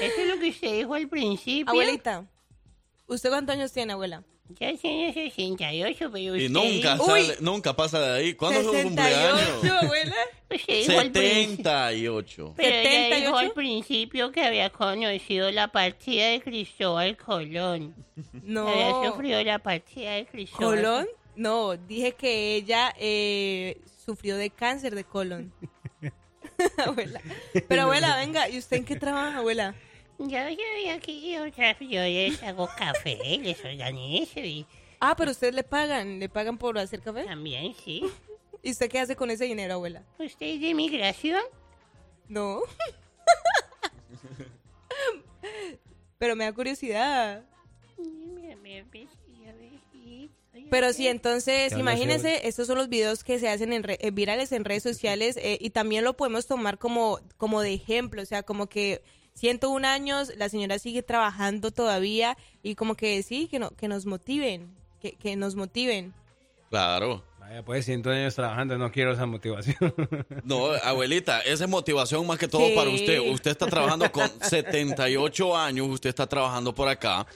Eso 0.00 0.20
es 0.22 0.28
lo 0.28 0.40
que 0.40 0.48
usted 0.48 0.72
dijo 0.78 0.94
al 0.94 1.06
principio. 1.06 1.70
Abuelita, 1.70 2.24
¿usted 3.06 3.28
cuántos 3.28 3.54
años 3.54 3.70
tiene, 3.70 3.92
abuela? 3.92 4.22
Ya 4.58 4.76
tiene 4.76 5.12
68, 5.12 6.10
pero 6.12 6.32
usted 6.34 6.44
Y 6.44 6.48
nunca 6.48 6.98
sale, 6.98 7.36
nunca 7.40 7.74
pasa 7.74 8.00
de 8.00 8.18
ahí. 8.18 8.34
¿Cuándo 8.34 8.60
es 8.60 8.66
su 8.66 8.72
cumpleaños? 8.72 9.40
68, 9.60 9.78
abuela. 9.82 10.16
usted 10.50 10.86
dijo 10.86 10.98
al 10.98 11.12
principio. 11.12 11.64
78. 11.64 12.54
Pero 12.56 12.76
ella 12.76 13.16
dijo 13.16 13.38
78. 13.38 13.38
al 13.38 13.52
principio 13.52 14.32
que 14.32 14.42
había 14.42 14.70
conocido 14.70 15.50
la 15.50 15.68
partida 15.68 16.28
de 16.28 16.40
Cristóbal 16.40 17.16
Colón. 17.16 17.94
No. 18.42 18.68
Había 18.68 19.10
sufrido 19.10 19.42
la 19.42 19.58
partida 19.58 20.12
de 20.12 20.26
Cristóbal 20.26 20.76
¿Colon? 20.76 21.06
No, 21.36 21.76
dije 21.76 22.12
que 22.12 22.54
ella 22.54 22.94
eh, 22.98 23.80
sufrió 24.04 24.36
de 24.36 24.50
cáncer 24.50 24.94
de 24.94 25.04
colon. 25.04 25.52
abuela. 26.86 27.20
Pero 27.68 27.82
abuela, 27.82 28.16
venga, 28.16 28.48
¿y 28.48 28.58
usted 28.58 28.76
en 28.76 28.84
qué 28.84 28.96
trabaja, 28.96 29.38
abuela? 29.38 29.74
Yo, 30.18 30.26
yo, 30.28 30.92
aquí, 30.94 31.32
yo, 31.32 31.46
yo 31.46 32.00
les 32.02 32.42
hago 32.42 32.68
café, 32.78 33.16
les 33.42 33.64
organizo 33.64 34.40
y 34.40 34.66
Ah, 35.00 35.14
pero 35.16 35.32
usted 35.32 35.52
le 35.52 35.64
pagan, 35.64 36.18
le 36.20 36.28
pagan 36.28 36.56
por 36.56 36.78
hacer 36.78 37.00
café. 37.00 37.24
también, 37.24 37.74
sí. 37.84 38.02
¿Y 38.62 38.70
usted 38.70 38.88
qué 38.88 39.00
hace 39.00 39.16
con 39.16 39.30
ese 39.30 39.44
dinero, 39.44 39.74
abuela? 39.74 40.02
¿Usted 40.18 40.46
es 40.46 40.60
de 40.60 40.72
migración? 40.74 41.42
No. 42.28 42.60
pero 46.18 46.36
me 46.36 46.44
da 46.44 46.52
curiosidad. 46.52 47.44
Pero 50.70 50.92
sí, 50.92 51.06
entonces, 51.08 51.72
imagínense, 51.76 52.46
estos 52.48 52.66
son 52.66 52.78
los 52.78 52.88
videos 52.88 53.22
que 53.24 53.38
se 53.38 53.48
hacen 53.48 53.72
en 53.72 53.82
re- 53.82 53.98
eh, 54.00 54.10
virales 54.10 54.50
en 54.52 54.64
redes 54.64 54.82
sociales 54.82 55.36
eh, 55.36 55.58
y 55.60 55.70
también 55.70 56.04
lo 56.04 56.16
podemos 56.16 56.46
tomar 56.46 56.78
como, 56.78 57.18
como 57.36 57.60
de 57.60 57.74
ejemplo, 57.74 58.22
o 58.22 58.24
sea, 58.24 58.42
como 58.44 58.68
que 58.68 59.02
101 59.34 59.86
años, 59.86 60.32
la 60.36 60.48
señora 60.48 60.78
sigue 60.78 61.02
trabajando 61.02 61.70
todavía 61.70 62.36
y 62.62 62.74
como 62.74 62.94
que 62.94 63.22
sí, 63.22 63.48
que, 63.48 63.58
no, 63.58 63.70
que 63.70 63.88
nos 63.88 64.06
motiven, 64.06 64.74
que, 65.00 65.12
que 65.12 65.36
nos 65.36 65.56
motiven. 65.56 66.14
Claro. 66.70 67.22
Vaya, 67.46 67.62
pues 67.62 67.84
100 67.84 68.08
años 68.08 68.34
trabajando, 68.34 68.78
no 68.78 68.90
quiero 68.90 69.12
esa 69.12 69.26
motivación. 69.26 69.76
No, 70.44 70.66
abuelita, 70.82 71.40
esa 71.40 71.64
es 71.64 71.70
motivación 71.70 72.26
más 72.26 72.38
que 72.38 72.48
todo 72.48 72.66
Sí. 72.68 72.72
para 72.74 72.88
usted. 72.90 73.18
Usted 73.20 73.50
está 73.50 73.66
trabajando 73.66 74.10
con 74.10 74.30
78 74.40 75.56
años, 75.56 75.88
usted 75.88 76.08
está 76.08 76.26
trabajando 76.26 76.74
por 76.74 76.88
acá. 76.88 77.26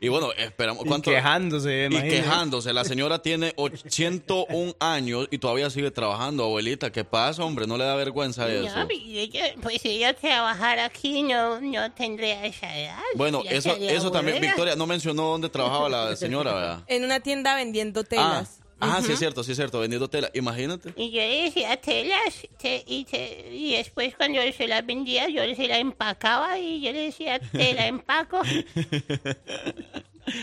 Y 0.00 0.08
bueno, 0.08 0.32
esperamos. 0.36 0.84
Y 0.84 0.88
¿cuánto? 0.88 1.10
quejándose, 1.10 1.82
Y 1.82 1.84
imagínese. 1.86 2.16
quejándose. 2.22 2.72
La 2.72 2.84
señora 2.84 3.20
tiene 3.22 3.54
101 3.86 4.74
años 4.80 5.28
y 5.30 5.38
todavía 5.38 5.70
sigue 5.70 5.90
trabajando, 5.90 6.44
abuelita. 6.44 6.90
¿Qué 6.92 7.04
pasa, 7.04 7.42
hombre? 7.44 7.66
¿No 7.66 7.76
le 7.78 7.84
da 7.84 7.94
vergüenza 7.96 8.46
eso? 8.52 8.76
No, 8.76 8.86
y 8.90 9.30
pues 9.62 9.80
si 9.80 9.88
ella 9.90 10.14
trabajar 10.14 10.78
aquí 10.78 11.22
no, 11.22 11.60
no 11.60 11.92
tendría 11.92 12.44
esa 12.44 12.76
edad. 12.78 12.98
Bueno, 13.14 13.42
eso, 13.48 13.74
eso 13.76 14.10
también. 14.10 14.40
Victoria, 14.40 14.76
no 14.76 14.86
mencionó 14.86 15.22
dónde 15.24 15.48
trabajaba 15.48 15.88
la 15.88 16.16
señora, 16.16 16.52
¿verdad? 16.54 16.82
En 16.86 17.04
una 17.04 17.20
tienda 17.20 17.54
vendiendo 17.56 18.04
Ah, 18.16 18.44
ajá, 18.80 19.02
sí 19.02 19.12
es 19.12 19.18
cierto, 19.18 19.42
sí 19.44 19.52
es 19.52 19.56
cierto, 19.56 19.80
vendiendo 19.80 20.08
tela. 20.08 20.30
Imagínate. 20.34 20.92
Y 20.96 21.10
yo 21.10 21.20
le 21.20 21.42
decía 21.44 21.76
telas 21.80 22.46
te- 22.58 22.84
y, 22.86 23.04
te- 23.04 23.48
y 23.54 23.72
después 23.76 24.14
cuando 24.16 24.42
yo 24.44 24.52
se 24.52 24.66
las 24.68 24.84
vendía 24.84 25.28
yo 25.28 25.42
se 25.54 25.68
las 25.68 25.78
empacaba 25.78 26.58
y 26.58 26.80
yo 26.80 26.92
le 26.92 27.02
decía 27.06 27.38
te 27.38 27.74
la 27.74 27.86
empaco. 27.88 28.40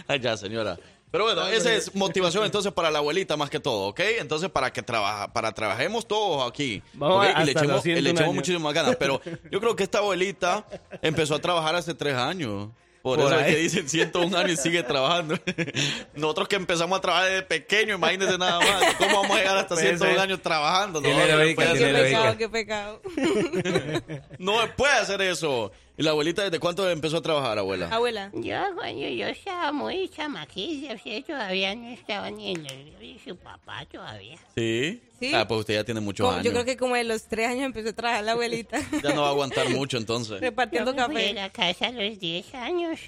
Ay, 0.07 0.19
ya, 0.19 0.37
señora. 0.37 0.77
Pero 1.09 1.25
bueno, 1.25 1.45
esa 1.47 1.73
es 1.73 1.93
motivación 1.93 2.45
entonces 2.45 2.71
para 2.71 2.89
la 2.89 2.99
abuelita 2.99 3.35
más 3.35 3.49
que 3.49 3.59
todo, 3.59 3.87
¿ok? 3.89 3.99
Entonces 4.19 4.49
para 4.49 4.71
que 4.71 4.81
trabaja, 4.81 5.33
para 5.33 5.51
trabajemos 5.51 6.07
todos 6.07 6.49
aquí. 6.49 6.81
Vamos 6.93 7.17
¿ok? 7.17 7.23
hasta 7.25 7.41
y 7.41 7.45
le 7.45 7.51
echemos, 7.51 7.83
101 7.83 8.01
le 8.01 8.09
echemos 8.11 8.33
muchísimas 8.35 8.73
ganas. 8.73 8.95
Pero 8.95 9.21
yo 9.51 9.59
creo 9.59 9.75
que 9.75 9.83
esta 9.83 9.97
abuelita 9.97 10.65
empezó 11.01 11.35
a 11.35 11.39
trabajar 11.39 11.75
hace 11.75 11.93
tres 11.93 12.15
años. 12.15 12.69
Por, 13.01 13.17
Por 13.19 13.33
eso 13.33 13.39
es 13.39 13.45
que 13.47 13.55
dicen 13.55 13.89
101 13.89 14.37
años 14.37 14.51
y 14.51 14.57
sigue 14.57 14.83
trabajando. 14.83 15.35
Nosotros 16.15 16.47
que 16.47 16.55
empezamos 16.55 16.97
a 16.99 17.01
trabajar 17.01 17.29
desde 17.29 17.41
pequeño, 17.43 17.95
imagínense 17.95 18.37
nada 18.37 18.59
más. 18.59 18.93
¿Cómo 18.95 19.21
vamos 19.23 19.37
a 19.37 19.39
llegar 19.39 19.57
hasta 19.57 19.75
Puede 19.75 19.87
101 19.87 20.13
ser. 20.13 20.21
años 20.23 20.41
trabajando? 20.41 21.01
No, 21.01 21.09
no 21.09 21.55
puede 21.55 21.69
hacer. 21.69 22.37
Qué 22.37 22.49
pecado. 22.49 23.01
No 24.37 24.53
puede 24.75 24.93
hacer 24.93 25.21
eso. 25.21 25.71
¿Y 25.97 26.03
la 26.03 26.11
abuelita 26.11 26.43
desde 26.43 26.59
cuánto 26.59 26.89
empezó 26.89 27.17
a 27.17 27.21
trabajar, 27.21 27.59
abuela? 27.59 27.89
Abuela. 27.89 28.31
Yo 28.33 28.57
cuando 28.75 29.07
yo 29.09 29.27
estaba 29.27 29.71
muy 29.71 30.09
chamaquilla, 30.09 30.95
usted 30.95 31.23
todavía 31.25 31.75
no 31.75 31.89
estaba 31.89 32.31
ni 32.31 32.51
en 32.51 32.65
el 32.65 33.03
y 33.03 33.19
su 33.19 33.35
papá 33.35 33.85
todavía. 33.91 34.37
¿Sí? 34.55 35.01
Sí. 35.19 35.31
Ah, 35.35 35.47
pues 35.47 35.59
usted 35.59 35.75
ya 35.75 35.83
tiene 35.83 35.99
muchos 35.99 36.25
Como- 36.25 36.37
años. 36.39 36.45
Yo 36.45 36.51
creo 36.53 36.65
que 36.65 36.77
como 36.77 36.95
de 36.95 37.03
los 37.03 37.23
tres 37.23 37.47
años 37.49 37.65
empezó 37.65 37.89
a 37.89 37.93
trabajar 37.93 38.23
la 38.23 38.31
abuelita. 38.31 38.79
Ya 39.03 39.13
no 39.13 39.21
va 39.21 39.27
a 39.27 39.31
aguantar 39.31 39.69
mucho 39.69 39.97
entonces. 39.97 40.39
Repartiendo 40.41 40.95
Yo 40.95 41.07
me 41.07 41.13
fui 41.13 41.23
de 41.23 41.33
la 41.33 41.49
casa 41.51 41.87
a 41.87 41.91
los 41.91 42.19
10 42.19 42.55
años. 42.55 42.99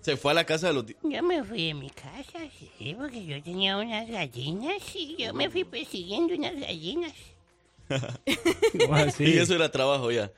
Se 0.00 0.16
fue 0.16 0.32
a 0.32 0.34
la 0.34 0.44
casa 0.44 0.68
de 0.68 0.72
los... 0.74 0.86
ti- 0.86 0.96
Yo 1.02 1.22
me 1.22 1.44
fui 1.44 1.66
de 1.68 1.74
mi 1.74 1.90
casa, 1.90 2.38
sí, 2.78 2.94
porque 2.98 3.24
yo 3.24 3.40
tenía 3.42 3.76
unas 3.76 4.08
gallinas 4.08 4.78
y 4.94 5.16
yo 5.16 5.32
me 5.34 5.48
fui 5.50 5.62
persiguiendo 5.64 6.34
unas 6.34 6.54
gallinas. 6.58 7.12
¿Cómo 7.88 8.94
así? 8.96 9.24
Y 9.24 9.38
eso 9.38 9.54
era 9.54 9.70
trabajo 9.70 10.10
ya. 10.10 10.30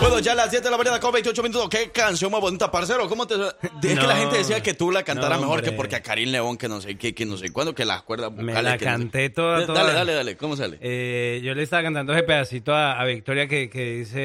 Bueno, 0.00 0.18
ya 0.20 0.32
a 0.32 0.34
las 0.34 0.50
10 0.50 0.62
de 0.62 0.70
la 0.70 0.78
mañana 0.78 0.98
con 0.98 1.12
28 1.12 1.42
minutos. 1.42 1.68
¿Qué 1.68 1.90
canción 1.90 2.32
más 2.32 2.40
bonita, 2.40 2.70
parcero? 2.70 3.06
¿Cómo 3.08 3.26
te.? 3.26 3.34
Es 3.34 3.98
que 3.98 4.06
la 4.06 4.16
gente 4.16 4.38
decía 4.38 4.62
que 4.62 4.72
tú 4.72 4.90
la 4.90 5.02
cantaras 5.02 5.38
No, 5.38 5.46
mejor 5.46 5.62
que 5.62 5.72
porque 5.72 5.96
a 5.96 6.02
Karim 6.02 6.30
León, 6.30 6.56
que 6.56 6.68
no 6.68 6.80
sé 6.80 6.96
qué, 6.96 7.14
que 7.14 7.26
no 7.26 7.36
sé 7.36 7.52
cuándo, 7.52 7.74
que 7.74 7.84
las 7.84 8.02
cuerdas 8.02 8.32
Me 8.32 8.54
la 8.54 8.78
que 8.78 8.86
no 8.86 8.92
sé- 8.92 8.98
canté 8.98 9.28
toda, 9.30 9.60
Da- 9.60 9.66
toda. 9.66 9.80
Dale, 9.82 9.92
dale, 9.92 10.14
dale. 10.14 10.36
¿Cómo 10.38 10.56
sale? 10.56 10.78
Eh, 10.80 11.42
yo 11.44 11.54
le 11.54 11.62
estaba 11.62 11.82
cantando 11.82 12.14
ese 12.14 12.22
pedacito 12.22 12.74
a, 12.74 12.98
a 12.98 13.04
Victoria 13.04 13.46
que, 13.46 13.68
que 13.68 13.92
dice... 13.98 14.20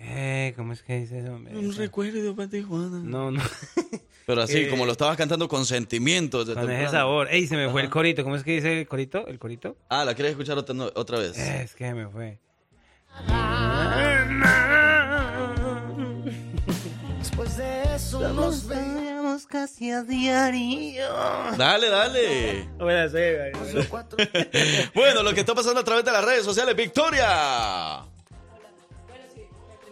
Eh, 0.00 0.52
¿Cómo 0.56 0.72
es 0.72 0.82
que 0.82 1.00
dice 1.00 1.18
eso? 1.18 1.32
Un 1.32 1.74
recuerdo 1.76 2.36
para 2.36 2.48
Tijuana. 2.48 3.00
No, 3.02 3.32
no. 3.32 3.42
Pero 4.28 4.42
así, 4.42 4.58
Eh, 4.58 4.68
como 4.68 4.84
lo 4.84 4.92
estabas 4.92 5.16
cantando 5.16 5.48
con 5.48 5.64
sentimientos. 5.64 6.46
de 6.46 6.52
Con 6.52 6.70
ese 6.70 6.90
sabor. 6.92 7.28
Ey, 7.30 7.46
se 7.46 7.56
me 7.56 7.70
fue 7.70 7.80
el 7.80 7.88
corito. 7.88 8.22
¿Cómo 8.24 8.36
es 8.36 8.44
que 8.44 8.52
dice 8.56 8.80
el 8.80 8.86
corito? 8.86 9.26
¿El 9.26 9.38
corito? 9.38 9.74
Ah, 9.88 10.04
¿la 10.04 10.14
quieres 10.14 10.32
escuchar 10.32 10.58
otra, 10.58 10.74
no- 10.74 10.90
otra 10.94 11.18
vez? 11.18 11.38
Es 11.38 11.74
que 11.74 11.94
me 11.94 12.06
fue. 12.08 12.38
Después 17.18 17.56
de 17.56 17.94
eso 17.96 18.32
nos 18.34 18.66
veíamos 18.66 19.46
casi 19.46 19.90
a 19.90 20.02
diario. 20.02 21.06
Dale, 21.56 21.88
dale. 21.88 22.68
No 22.78 22.84
me 22.84 22.92
la 22.94 23.08
sé, 23.08 23.52
Bueno, 24.94 25.22
lo 25.22 25.32
que 25.32 25.40
está 25.40 25.54
pasando 25.54 25.80
a 25.80 25.84
través 25.84 26.04
de 26.04 26.12
las 26.12 26.22
redes 26.24 26.44
sociales, 26.44 26.76
Victoria. 26.76 28.02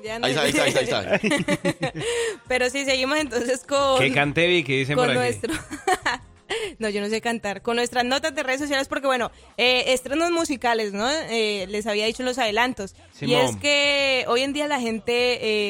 Ya 0.06 0.18
no- 0.18 0.26
Ahí 0.26 0.32
está, 0.32 0.42
ahí 0.42 0.68
está, 0.68 0.80
ahí 0.80 0.84
está. 0.84 0.98
Ahí 1.00 1.20
está. 1.22 1.92
Pero 2.48 2.70
sí, 2.70 2.84
seguimos 2.84 3.18
entonces 3.18 3.64
con... 3.64 3.98
Que 4.00 4.12
cante 4.12 4.46
Vicky, 4.46 4.78
dicen 4.78 4.96
con 4.96 5.06
por 5.06 5.10
aquí. 5.10 5.18
nuestro... 5.18 5.52
no, 6.78 6.88
yo 6.88 7.00
no 7.00 7.08
sé 7.08 7.20
cantar. 7.20 7.60
Con 7.62 7.76
nuestras 7.76 8.04
notas 8.04 8.34
de 8.34 8.42
redes 8.42 8.60
sociales, 8.60 8.86
porque 8.88 9.06
bueno, 9.06 9.30
eh, 9.56 9.84
estrenos 9.88 10.30
musicales, 10.30 10.92
¿no? 10.92 11.10
Eh, 11.10 11.66
les 11.68 11.86
había 11.86 12.06
dicho 12.06 12.22
en 12.22 12.26
los 12.26 12.38
adelantos. 12.38 12.94
Y 13.20 13.34
es 13.34 13.56
que 13.56 14.24
hoy 14.28 14.42
en 14.42 14.52
día 14.52 14.68
la 14.68 14.80
gente 14.80 15.14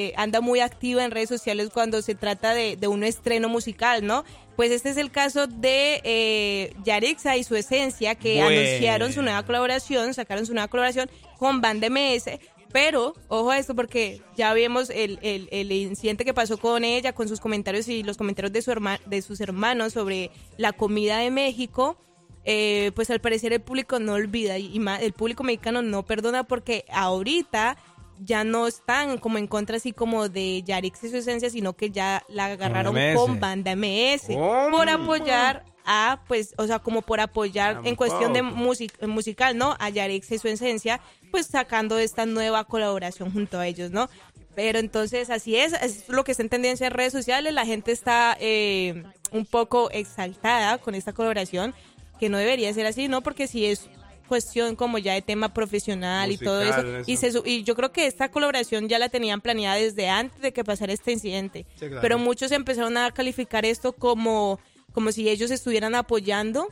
eh, 0.07 0.13
anda 0.17 0.41
muy 0.41 0.61
activa 0.61 1.05
en 1.05 1.11
redes 1.11 1.29
sociales 1.31 1.71
cuando 1.73 2.03
se 2.03 2.15
trata 2.15 2.53
de, 2.55 2.77
de 2.77 2.89
un 2.89 3.05
estreno 3.05 3.49
musical, 3.49 4.07
¿no? 4.07 4.25
Pues 4.57 4.71
este 4.71 4.89
es 4.91 4.97
el 4.97 5.11
caso 5.11 5.47
de 5.47 6.01
eh, 6.05 6.73
Yarixa 6.85 7.37
y 7.37 7.45
su 7.45 7.57
esencia, 7.57 8.15
que 8.15 8.37
Bueno. 8.43 8.59
anunciaron 8.59 9.13
su 9.13 9.21
nueva 9.23 9.45
colaboración, 9.45 10.15
sacaron 10.15 10.47
su 10.47 10.53
nueva 10.55 10.69
colaboración 10.69 11.11
con 11.39 11.61
Band 11.61 11.85
MS. 11.91 12.39
Pero, 12.77 13.15
ojo 13.29 13.51
a 13.53 13.57
esto, 13.59 13.75
porque 13.75 14.21
ya 14.37 14.53
vimos 14.53 14.91
el, 14.91 15.19
el, 15.23 15.49
el 15.51 15.73
incidente 15.73 16.27
que 16.27 16.35
pasó 16.35 16.59
con 16.59 16.85
ella, 16.85 17.15
con 17.15 17.27
sus 17.27 17.41
comentarios 17.41 17.89
y 17.89 18.03
los 18.03 18.19
comentarios 18.19 18.53
de, 18.53 18.61
su 18.61 18.71
herma- 18.71 19.01
de 19.07 19.23
sus 19.23 19.41
hermanos 19.41 19.95
sobre 19.95 20.31
la 20.59 20.75
comida 20.75 21.17
de 21.17 21.31
México. 21.31 21.97
Eh, 22.45 22.93
pues 22.95 23.09
al 23.09 23.21
parecer 23.21 23.55
el 23.55 23.61
público 23.63 23.99
no 23.99 24.13
olvida 24.13 24.59
y 24.59 24.79
ma- 24.79 25.01
el 25.01 25.15
público 25.15 25.43
mexicano 25.43 25.81
no 25.81 26.05
perdona 26.05 26.45
porque 26.45 26.85
ahorita 26.93 27.79
ya 28.21 28.45
no 28.45 28.67
están 28.67 29.17
como 29.19 29.39
en 29.39 29.47
contra 29.47 29.79
así 29.79 29.93
como 29.93 30.29
de 30.29 30.63
Yarix 30.63 31.03
y 31.05 31.09
su 31.09 31.17
esencia, 31.17 31.49
sino 31.49 31.73
que 31.73 31.91
ya 31.91 32.25
la 32.29 32.45
agarraron 32.47 32.95
con 33.17 33.41
banda 33.41 33.75
MS 33.75 34.29
por 34.71 34.89
apoyar 34.91 35.65
a, 35.87 36.21
pues, 36.27 36.53
o 36.59 36.67
sea, 36.67 36.81
como 36.81 37.01
por 37.03 37.21
apoyar 37.21 37.81
en 37.85 37.95
cuestión 37.97 38.33
de 38.33 38.43
music- 38.43 39.07
musical, 39.07 39.57
¿no? 39.57 39.77
A 39.79 39.89
Yarix 39.89 40.31
y 40.33 40.39
su 40.39 40.49
esencia, 40.49 41.01
pues 41.31 41.47
sacando 41.47 41.97
esta 41.99 42.27
nueva 42.27 42.65
colaboración 42.65 43.33
junto 43.33 43.59
a 43.59 43.67
ellos, 43.67 43.91
¿no? 43.93 44.11
Pero 44.55 44.79
entonces 44.79 45.31
así 45.31 45.57
es, 45.57 45.73
es 45.75 46.09
lo 46.09 46.25
que 46.25 46.33
está 46.33 46.43
en 46.43 46.49
tendencia 46.49 46.87
en 46.87 46.93
redes 46.93 47.13
sociales, 47.13 47.53
la 47.55 47.67
gente 47.67 47.93
está 47.93 48.37
eh, 48.41 49.05
un 49.31 49.45
poco 49.47 49.91
exaltada 49.91 50.79
con 50.79 50.95
esta 50.95 51.13
colaboración, 51.13 51.75
que 52.19 52.29
no 52.31 52.39
debería 52.39 52.73
ser 52.75 52.87
así, 52.87 53.07
¿no? 53.09 53.21
Porque 53.23 53.47
si 53.47 53.67
es 53.67 53.89
cuestión 54.29 54.75
como 54.75 54.99
ya 54.99 55.13
de 55.13 55.23
tema 55.23 55.53
profesional 55.55 56.33
y 56.33 56.39
todo 56.39 56.61
eso, 56.63 56.83
Y, 57.07 57.17
se 57.19 57.31
y 57.45 57.63
yo 57.63 57.77
creo 57.77 57.93
que 57.93 58.07
esta 58.07 58.29
colaboración 58.31 58.89
ya 58.89 58.99
la 58.99 59.09
tenían 59.09 59.41
planeada 59.41 59.77
desde 59.77 60.09
antes 60.09 60.41
de 60.41 60.53
que 60.53 60.65
pasara 60.65 60.93
este 60.93 61.13
incidente, 61.13 61.65
Sí, 61.79 61.87
claro. 61.87 61.99
pero 62.01 62.19
muchos 62.19 62.51
empezaron 62.51 62.97
a 62.97 63.13
calificar 63.13 63.65
esto 63.65 63.93
como, 63.93 64.59
como 64.97 65.13
si 65.13 65.29
ellos 65.29 65.51
estuvieran 65.51 65.95
apoyando 65.95 66.69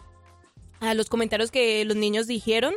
a 0.81 0.95
los 0.95 1.11
comentarios 1.11 1.51
que 1.51 1.85
los 1.85 1.95
niños 1.95 2.27
dijeron. 2.27 2.73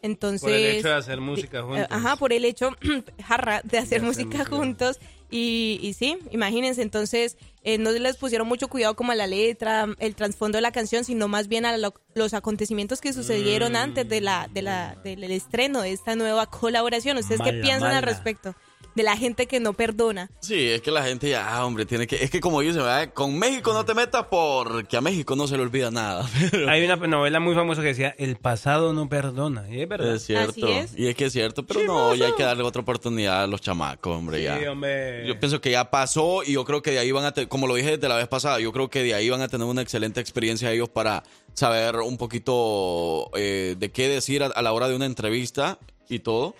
Entonces, 0.00 0.40
Por 0.40 0.52
el 0.52 0.64
hecho 0.64 0.88
de 0.88 0.94
hacer 0.94 1.20
música 1.20 1.58
eh, 1.58 1.62
juntos. 1.62 1.86
Ajá, 1.90 2.16
por 2.16 2.32
el 2.32 2.46
hecho, 2.46 2.70
jarra, 3.22 3.60
de 3.64 3.76
hacer 3.76 3.98
hacer 3.98 4.02
música 4.02 4.38
música. 4.38 4.56
juntos. 4.56 4.98
Y, 5.30 5.78
y 5.82 5.92
sí, 5.92 6.16
imagínense, 6.30 6.80
entonces 6.80 7.36
eh, 7.62 7.76
no 7.76 7.90
les 7.90 8.16
pusieron 8.16 8.48
mucho 8.48 8.68
cuidado 8.68 8.96
como 8.96 9.12
a 9.12 9.14
la 9.14 9.26
letra, 9.26 9.86
el 9.98 10.14
trasfondo 10.14 10.56
de 10.56 10.62
la 10.62 10.72
canción, 10.72 11.04
sino 11.04 11.28
más 11.28 11.48
bien 11.48 11.66
a 11.66 11.76
lo- 11.76 11.92
los 12.14 12.32
acontecimientos 12.32 13.02
que 13.02 13.12
sucedieron 13.12 13.72
Mm. 13.72 13.76
antes 13.76 14.08
de 14.08 14.22
la, 14.22 14.48
de 14.50 14.62
la, 14.62 14.96
del 15.04 15.22
estreno 15.24 15.82
de 15.82 15.92
esta 15.92 16.16
nueva 16.16 16.46
colaboración. 16.46 17.18
¿Ustedes 17.18 17.42
qué 17.42 17.52
Mala, 17.52 17.62
piensan 17.62 17.92
al 17.94 18.02
respecto? 18.04 18.54
De 18.94 19.04
la 19.04 19.16
gente 19.16 19.46
que 19.46 19.60
no 19.60 19.74
perdona. 19.74 20.28
Sí, 20.40 20.70
es 20.70 20.80
que 20.82 20.90
la 20.90 21.04
gente 21.04 21.30
ya, 21.30 21.54
ah, 21.56 21.64
hombre, 21.64 21.86
tiene 21.86 22.08
que. 22.08 22.16
Es 22.16 22.30
que 22.30 22.40
como 22.40 22.60
dicen, 22.62 22.78
¿verdad? 22.82 23.12
con 23.14 23.38
México 23.38 23.72
no 23.72 23.84
te 23.84 23.94
metas 23.94 24.26
porque 24.28 24.96
a 24.96 25.00
México 25.00 25.36
no 25.36 25.46
se 25.46 25.56
le 25.56 25.62
olvida 25.62 25.92
nada. 25.92 26.28
Pero 26.50 26.68
Hay 26.68 26.84
una 26.84 26.96
novela 26.96 27.38
muy 27.38 27.54
famosa 27.54 27.80
que 27.80 27.88
decía 27.88 28.12
El 28.18 28.36
pasado 28.38 28.92
no 28.92 29.08
perdona. 29.08 29.68
Y 29.70 29.82
es 29.82 29.88
verdad. 29.88 30.16
es 30.16 30.24
cierto. 30.24 30.66
Así 30.66 30.72
es. 30.72 30.98
Y 30.98 31.06
es 31.06 31.14
que 31.14 31.26
es 31.26 31.32
cierto, 31.32 31.64
pero 31.64 31.84
no, 31.84 32.14
ya 32.16 32.26
hay 32.26 32.32
que 32.32 32.42
darle 32.42 32.64
otra 32.64 32.82
oportunidad 32.82 33.44
a 33.44 33.46
los 33.46 33.60
chamacos, 33.60 34.16
hombre, 34.16 34.42
ya. 34.42 34.58
Sí, 34.58 34.64
hombre. 34.66 35.24
Yo 35.28 35.38
pienso 35.38 35.60
que 35.60 35.70
ya 35.70 35.90
pasó 35.90 36.42
y 36.42 36.54
yo 36.54 36.64
creo 36.64 36.82
que 36.82 36.90
de 36.90 36.98
ahí 36.98 37.12
van 37.12 37.24
a 37.24 37.32
tener, 37.32 37.46
como 37.48 37.68
lo 37.68 37.76
dije 37.76 37.92
desde 37.98 38.08
la 38.08 38.16
vez 38.16 38.26
pasada, 38.26 38.58
yo 38.58 38.72
creo 38.72 38.90
que 38.90 39.04
de 39.04 39.14
ahí 39.14 39.30
van 39.30 39.42
a 39.42 39.48
tener 39.48 39.66
una 39.68 39.82
excelente 39.82 40.20
experiencia 40.20 40.72
ellos 40.72 40.88
para 40.88 41.22
saber 41.54 41.94
un 41.96 42.16
poquito 42.16 43.30
eh, 43.36 43.76
de 43.78 43.90
qué 43.92 44.08
decir 44.08 44.42
a, 44.42 44.46
a 44.46 44.62
la 44.62 44.72
hora 44.72 44.88
de 44.88 44.96
una 44.96 45.06
entrevista 45.06 45.78
y 46.08 46.18
todo. 46.18 46.56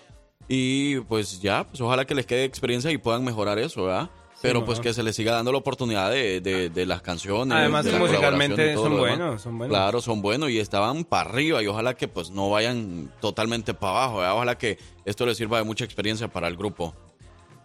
Y 0.49 1.01
pues 1.01 1.41
ya, 1.41 1.65
pues 1.65 1.81
ojalá 1.81 2.05
que 2.07 2.15
les 2.15 2.25
quede 2.27 2.45
experiencia 2.45 2.91
y 2.91 2.99
puedan 2.99 3.23
mejorar 3.25 3.59
eso, 3.59 3.85
¿verdad? 3.85 4.09
Pero 4.41 4.65
pues 4.65 4.79
que 4.79 4.95
se 4.95 5.03
les 5.03 5.17
siga 5.17 5.33
dando 5.33 5.51
la 5.51 5.59
oportunidad 5.59 6.11
de, 6.13 6.41
de- 6.41 6.71
de 6.71 6.87
las 6.87 7.03
canciones. 7.03 7.53
Además 7.57 7.85
de 7.85 7.91
la 7.93 7.99
musicalmente 7.99 8.75
son 8.85 8.93
buenos, 8.99 9.43
son 9.43 9.59
buenos. 9.59 9.77
Claro, 9.77 10.01
son 10.01 10.23
buenos 10.23 10.51
y 10.51 10.59
estaban 10.61 11.05
para 11.05 11.29
arriba 11.29 11.61
y 11.63 11.67
ojalá 11.67 11.95
que 11.95 12.07
pues 12.07 12.31
no 12.31 12.49
vayan 12.49 13.13
totalmente 13.21 13.75
para 13.75 13.91
abajo, 14.05 14.19
¿verdad? 14.19 14.35
Ojalá 14.37 14.57
que 14.57 14.79
esto 15.05 15.27
les 15.27 15.37
sirva 15.37 15.59
de 15.59 15.65
mucha 15.65 15.85
experiencia 15.85 16.29
para 16.29 16.47
el 16.47 16.57
grupo. 16.57 16.95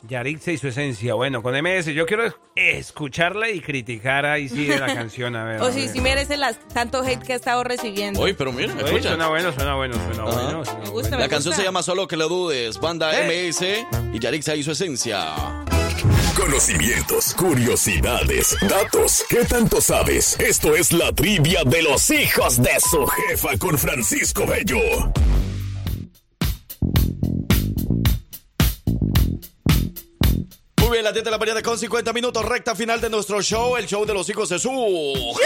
Yarixa 0.07 0.51
y 0.51 0.57
su 0.57 0.67
esencia. 0.67 1.13
Bueno, 1.13 1.41
con 1.41 1.55
MS 1.55 1.93
yo 1.93 2.05
quiero 2.05 2.25
es- 2.25 2.35
escucharla 2.55 3.49
y 3.49 3.61
criticar 3.61 4.25
ahí 4.25 4.49
sí 4.49 4.65
de 4.65 4.77
la 4.79 4.87
canción. 4.93 5.35
A 5.35 5.45
ver. 5.45 5.61
O 5.61 5.71
si 5.71 5.81
ver. 5.81 5.89
sí 5.89 6.01
merece 6.01 6.35
las, 6.37 6.59
tanto 6.73 7.01
hate 7.03 7.23
que 7.23 7.33
ha 7.33 7.35
estado 7.37 7.63
recibiendo. 7.63 8.19
Oye, 8.19 8.33
pero 8.33 8.51
mira, 8.51 8.73
Oye, 8.73 8.83
escucha. 8.85 9.09
suena 9.09 9.27
bueno, 9.29 9.51
suena 9.53 9.75
bueno, 9.75 9.95
suena 9.95 10.23
Ajá. 10.23 10.41
bueno. 10.43 10.65
suena 10.65 10.79
Me 10.81 10.89
gusta, 10.89 10.91
bueno. 11.09 11.17
La 11.17 11.23
me 11.25 11.29
canción 11.29 11.51
gusta. 11.51 11.55
se 11.57 11.63
llama 11.63 11.83
Solo 11.83 12.07
que 12.07 12.17
lo 12.17 12.27
dudes, 12.27 12.79
banda 12.79 13.11
MS 13.27 13.61
y 14.13 14.19
Yarixa 14.19 14.55
y 14.55 14.63
su 14.63 14.71
esencia. 14.71 15.33
Conocimientos, 16.35 17.33
curiosidades, 17.35 18.57
datos. 18.67 19.23
¿Qué 19.29 19.45
tanto 19.45 19.79
sabes? 19.79 20.37
Esto 20.39 20.75
es 20.75 20.91
la 20.91 21.13
trivia 21.13 21.63
de 21.63 21.81
los 21.83 22.09
hijos 22.11 22.61
de 22.61 22.71
su 22.81 23.05
jefa 23.07 23.57
con 23.57 23.77
Francisco 23.77 24.45
Bello. 24.45 24.79
Muy 30.83 30.91
bien, 30.91 31.03
las 31.05 31.13
10 31.13 31.23
de 31.23 31.31
la 31.31 31.37
mañana 31.37 31.61
con 31.61 31.77
50 31.77 32.11
minutos, 32.11 32.43
recta 32.43 32.75
final 32.75 32.99
de 32.99 33.09
nuestro 33.09 33.41
show, 33.41 33.77
el 33.77 33.87
show 33.87 34.05
de 34.05 34.13
los 34.13 34.27
hijos 34.29 34.49
de 34.49 34.59
su 34.59 34.69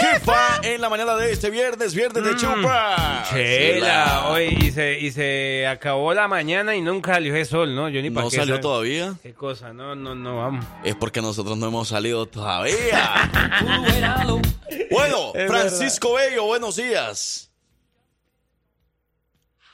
jefa 0.00 0.60
en 0.64 0.80
la 0.80 0.88
mañana 0.88 1.14
de 1.14 1.30
este 1.32 1.48
viernes, 1.48 1.94
viernes 1.94 2.24
de 2.24 2.34
chupa. 2.36 3.22
Mm. 3.30 3.34
Chela, 3.34 4.28
oye, 4.30 4.46
y 4.60 4.70
se, 4.72 4.98
y 4.98 5.12
se 5.12 5.64
acabó 5.68 6.12
la 6.12 6.26
mañana 6.26 6.74
y 6.74 6.80
nunca 6.80 7.14
salió 7.14 7.36
el 7.36 7.46
sol, 7.46 7.72
¿no? 7.74 7.88
Yo 7.88 8.02
ni 8.02 8.10
pa' 8.10 8.22
¿No 8.22 8.30
salió 8.30 8.56
sal- 8.56 8.60
todavía? 8.62 9.14
¿Qué 9.22 9.32
cosa? 9.32 9.72
No, 9.72 9.94
no, 9.94 10.16
no, 10.16 10.38
vamos. 10.38 10.64
Es 10.82 10.96
porque 10.96 11.22
nosotros 11.22 11.56
no 11.56 11.68
hemos 11.68 11.86
salido 11.86 12.26
todavía. 12.26 13.30
bueno, 14.90 15.32
Es 15.34 15.48
Francisco 15.48 16.14
Bello, 16.14 16.44
buenos 16.46 16.74
días. 16.76 17.48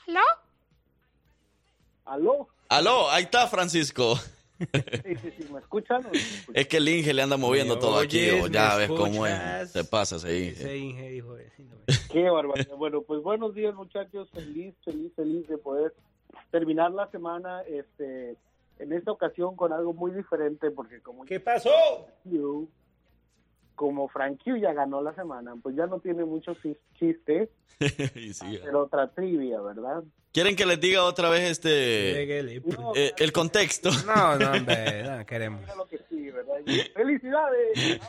¿Aló? 0.07 0.21
¿Aló? 2.05 2.47
Aló, 2.69 3.09
ahí 3.09 3.23
está 3.23 3.47
Francisco. 3.47 4.19
Sí, 4.57 5.15
sí, 5.21 5.31
sí, 5.37 5.53
¿me 5.53 5.59
escuchan? 5.59 5.97
o 6.01 6.03
no 6.07 6.11
me 6.11 6.17
escuchan? 6.17 6.53
Es 6.61 6.67
que 6.67 6.77
el 6.77 6.87
Inge 6.89 7.13
le 7.13 7.21
anda 7.21 7.37
moviendo 7.37 7.75
Me 7.75 7.81
todo 7.81 7.99
aquí, 7.99 8.29
o 8.29 8.47
ya 8.47 8.75
ves 8.77 8.87
cómo 8.87 9.25
escuchas. 9.27 9.61
es. 9.63 9.71
Se 9.71 9.83
pasa 9.83 10.15
ese 10.17 10.47
Ese 10.49 10.77
Inge. 10.77 11.17
Eh, 11.17 11.23
no. 11.59 11.75
Qué 12.11 12.29
barbaridad. 12.29 12.75
Bueno, 12.77 13.01
pues 13.01 13.21
buenos 13.21 13.53
días, 13.53 13.75
muchachos. 13.75 14.29
Feliz, 14.31 14.73
feliz, 14.85 15.11
feliz 15.15 15.47
de 15.47 15.57
poder 15.57 15.93
terminar 16.51 16.91
la 16.91 17.09
semana 17.11 17.61
este, 17.63 18.37
en 18.79 18.93
esta 18.93 19.11
ocasión 19.11 19.55
con 19.55 19.73
algo 19.73 19.93
muy 19.93 20.11
diferente, 20.11 20.71
porque 20.71 21.01
como... 21.01 21.25
¿Qué 21.25 21.39
pasó? 21.39 21.69
Como 23.75 24.07
Frank 24.07 24.41
Q 24.41 24.55
ya 24.57 24.71
ganó 24.71 25.01
la 25.01 25.13
semana, 25.15 25.53
pues 25.61 25.75
ya 25.75 25.85
no 25.85 25.99
tiene 25.99 26.23
muchos 26.23 26.57
chis- 26.63 26.77
chistes, 26.97 27.49
sí. 27.79 28.59
pero 28.63 28.83
otra 28.83 29.09
trivia, 29.11 29.59
¿verdad? 29.59 30.01
¿Quieren 30.35 30.53
que 30.57 30.65
les 30.65 30.81
diga 30.81 31.03
otra 31.05 31.29
vez 31.29 31.43
este 31.49 32.13
Pégale. 32.13 32.61
eh, 32.95 33.13
el 33.17 33.31
contexto? 33.31 33.89
No, 34.05 34.37
no, 34.37 34.51
hombre, 34.51 35.01
no 35.03 35.25
queremos. 35.25 35.61
¡Felicidades! 36.93 37.99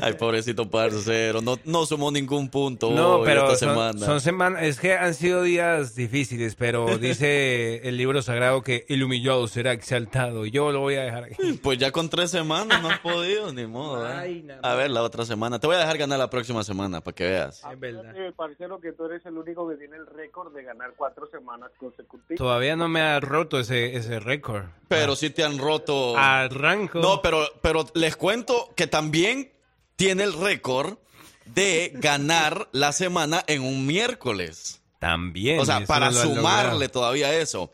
Ay, 0.00 0.14
pobrecito 0.14 0.70
parcero, 0.70 1.42
no, 1.42 1.58
no 1.64 1.84
sumó 1.84 2.10
ningún 2.10 2.48
punto 2.48 2.90
No, 2.92 3.16
hoy 3.16 3.26
pero 3.26 3.42
esta 3.52 3.56
son, 3.66 3.68
semana. 3.74 3.98
son 4.06 4.20
semanas, 4.20 4.62
es 4.62 4.80
que 4.80 4.94
han 4.94 5.12
sido 5.14 5.42
días 5.42 5.94
difíciles, 5.94 6.54
pero 6.54 6.96
dice 6.96 7.76
el 7.88 7.96
libro 7.98 8.22
sagrado 8.22 8.62
que 8.62 8.86
el 8.88 9.02
humillado 9.02 9.46
será 9.48 9.72
exaltado. 9.72 10.46
Yo 10.46 10.72
lo 10.72 10.80
voy 10.80 10.94
a 10.94 11.02
dejar 11.02 11.24
aquí. 11.24 11.60
Pues 11.62 11.76
ya 11.78 11.90
con 11.92 12.08
tres 12.08 12.30
semanas 12.30 12.80
no 12.82 12.88
has 12.88 13.00
podido, 13.00 13.52
ni 13.52 13.66
modo. 13.66 14.08
¿eh? 14.08 14.12
Ay, 14.14 14.48
A 14.62 14.74
ver, 14.74 14.90
la 14.90 15.02
otra 15.02 15.26
semana. 15.26 15.58
Te 15.58 15.66
voy 15.66 15.76
a 15.76 15.80
dejar 15.80 15.98
ganar 15.98 16.18
la 16.18 16.30
próxima 16.30 16.64
semana 16.64 17.02
para 17.02 17.14
que 17.14 17.24
veas. 17.24 17.62
Es 17.70 17.78
verdad. 17.80 18.14
Parcero, 18.36 18.80
que 18.80 18.92
tú 18.92 19.04
eres 19.04 19.26
el 19.26 19.36
único 19.36 19.68
que 19.68 19.76
tiene 19.76 19.96
el 19.96 20.06
récord 20.06 20.54
de 20.54 20.62
ganar 20.62 20.92
cuatro 20.96 21.09
semanas 21.30 21.70
consecutivas. 21.78 22.38
Todavía 22.38 22.76
no 22.76 22.88
me 22.88 23.00
ha 23.00 23.20
roto 23.20 23.58
ese, 23.60 23.96
ese 23.96 24.20
récord. 24.20 24.64
Pero 24.88 25.16
sí 25.16 25.30
te 25.30 25.44
han 25.44 25.58
roto. 25.58 26.16
Arranco. 26.16 26.98
No, 27.00 27.22
pero, 27.22 27.46
pero 27.62 27.86
les 27.94 28.16
cuento 28.16 28.72
que 28.76 28.86
también 28.86 29.52
tiene 29.96 30.24
el 30.24 30.32
récord 30.32 30.98
de 31.46 31.92
ganar 31.94 32.68
la 32.72 32.92
semana 32.92 33.42
en 33.46 33.62
un 33.62 33.86
miércoles. 33.86 34.80
También. 34.98 35.60
O 35.60 35.64
sea, 35.64 35.84
para 35.86 36.12
sumarle 36.12 36.88
todavía 36.88 37.34
eso. 37.34 37.70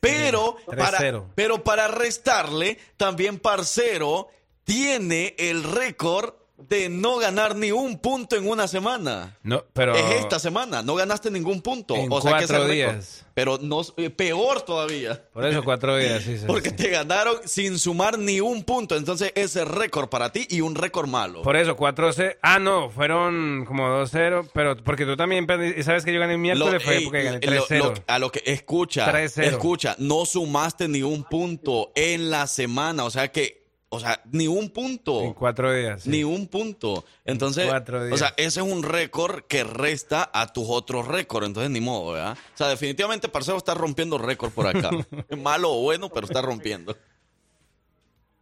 Pero 0.00 0.56
para, 0.66 0.98
3-0. 0.98 1.26
pero 1.34 1.62
para 1.62 1.88
restarle, 1.88 2.78
también 2.96 3.38
Parcero 3.38 4.28
tiene 4.64 5.34
el 5.38 5.62
récord 5.62 6.34
de 6.68 6.88
no 6.88 7.18
ganar 7.18 7.56
ni 7.56 7.72
un 7.72 7.98
punto 7.98 8.36
en 8.36 8.48
una 8.48 8.68
semana. 8.68 9.38
No, 9.42 9.64
pero. 9.72 9.94
Es 9.94 10.20
esta 10.20 10.38
semana, 10.38 10.82
no 10.82 10.94
ganaste 10.94 11.30
ningún 11.30 11.60
punto. 11.62 11.94
En 11.96 12.10
o 12.12 12.20
sea 12.20 12.38
que 12.38 12.46
cuatro 12.46 12.64
récord- 12.66 12.70
días. 12.72 13.26
Pero 13.34 13.58
no, 13.62 13.80
eh, 13.96 14.10
peor 14.10 14.60
todavía. 14.60 15.24
Por 15.32 15.46
eso 15.46 15.64
cuatro 15.64 15.96
días, 15.96 16.22
sí, 16.22 16.36
sí, 16.38 16.44
Porque 16.46 16.68
sí. 16.70 16.76
te 16.76 16.90
ganaron 16.90 17.36
sin 17.46 17.78
sumar 17.78 18.18
ni 18.18 18.40
un 18.40 18.62
punto. 18.62 18.94
Entonces, 18.96 19.32
ese 19.34 19.64
récord 19.64 20.08
para 20.10 20.30
ti 20.32 20.46
y 20.50 20.60
un 20.60 20.74
récord 20.74 21.08
malo. 21.08 21.40
Por 21.42 21.56
eso, 21.56 21.74
4-0. 21.76 22.36
Ah, 22.42 22.58
no, 22.58 22.90
fueron 22.90 23.64
como 23.66 23.84
2-0. 23.88 24.50
Pero 24.52 24.76
porque 24.76 25.06
tú 25.06 25.16
también 25.16 25.46
sabes 25.82 26.04
que 26.04 26.12
yo 26.12 26.20
gané 26.20 26.34
el 26.34 26.38
miércoles, 26.40 26.74
Lo- 26.74 26.80
fue 26.80 26.96
ey, 26.98 27.04
porque 27.04 27.22
gané 27.22 27.38
lo- 27.46 27.66
3-0. 27.66 27.78
lo- 27.78 27.94
a 28.06 28.18
lo 28.18 28.30
que 28.30 28.42
escucha, 28.44 29.10
3-0. 29.10 29.44
escucha, 29.44 29.96
no 29.98 30.26
sumaste 30.26 30.86
ni 30.88 31.02
un 31.02 31.24
punto 31.24 31.90
en 31.94 32.28
la 32.30 32.46
semana, 32.46 33.04
o 33.04 33.10
sea 33.10 33.32
que, 33.32 33.61
o 33.94 34.00
sea, 34.00 34.22
ni 34.30 34.48
un 34.48 34.70
punto, 34.70 35.20
En 35.20 35.34
cuatro 35.34 35.70
días. 35.72 36.02
sí. 36.02 36.10
ni 36.10 36.24
un 36.24 36.46
punto. 36.48 37.04
Entonces, 37.26 37.66
cuatro 37.68 38.02
días. 38.02 38.14
o 38.14 38.16
sea, 38.16 38.32
ese 38.38 38.60
es 38.60 38.66
un 38.66 38.82
récord 38.82 39.44
que 39.44 39.64
resta 39.64 40.30
a 40.32 40.50
tus 40.50 40.64
otros 40.66 41.06
récords, 41.06 41.46
entonces 41.46 41.70
ni 41.70 41.82
modo, 41.82 42.12
¿verdad? 42.12 42.32
O 42.54 42.56
sea, 42.56 42.68
definitivamente 42.68 43.28
Parcero 43.28 43.58
está 43.58 43.74
rompiendo 43.74 44.16
récord 44.16 44.50
por 44.50 44.66
acá. 44.66 44.90
Malo 45.36 45.72
o 45.72 45.82
bueno, 45.82 46.08
pero 46.08 46.26
está 46.26 46.40
rompiendo. 46.40 46.96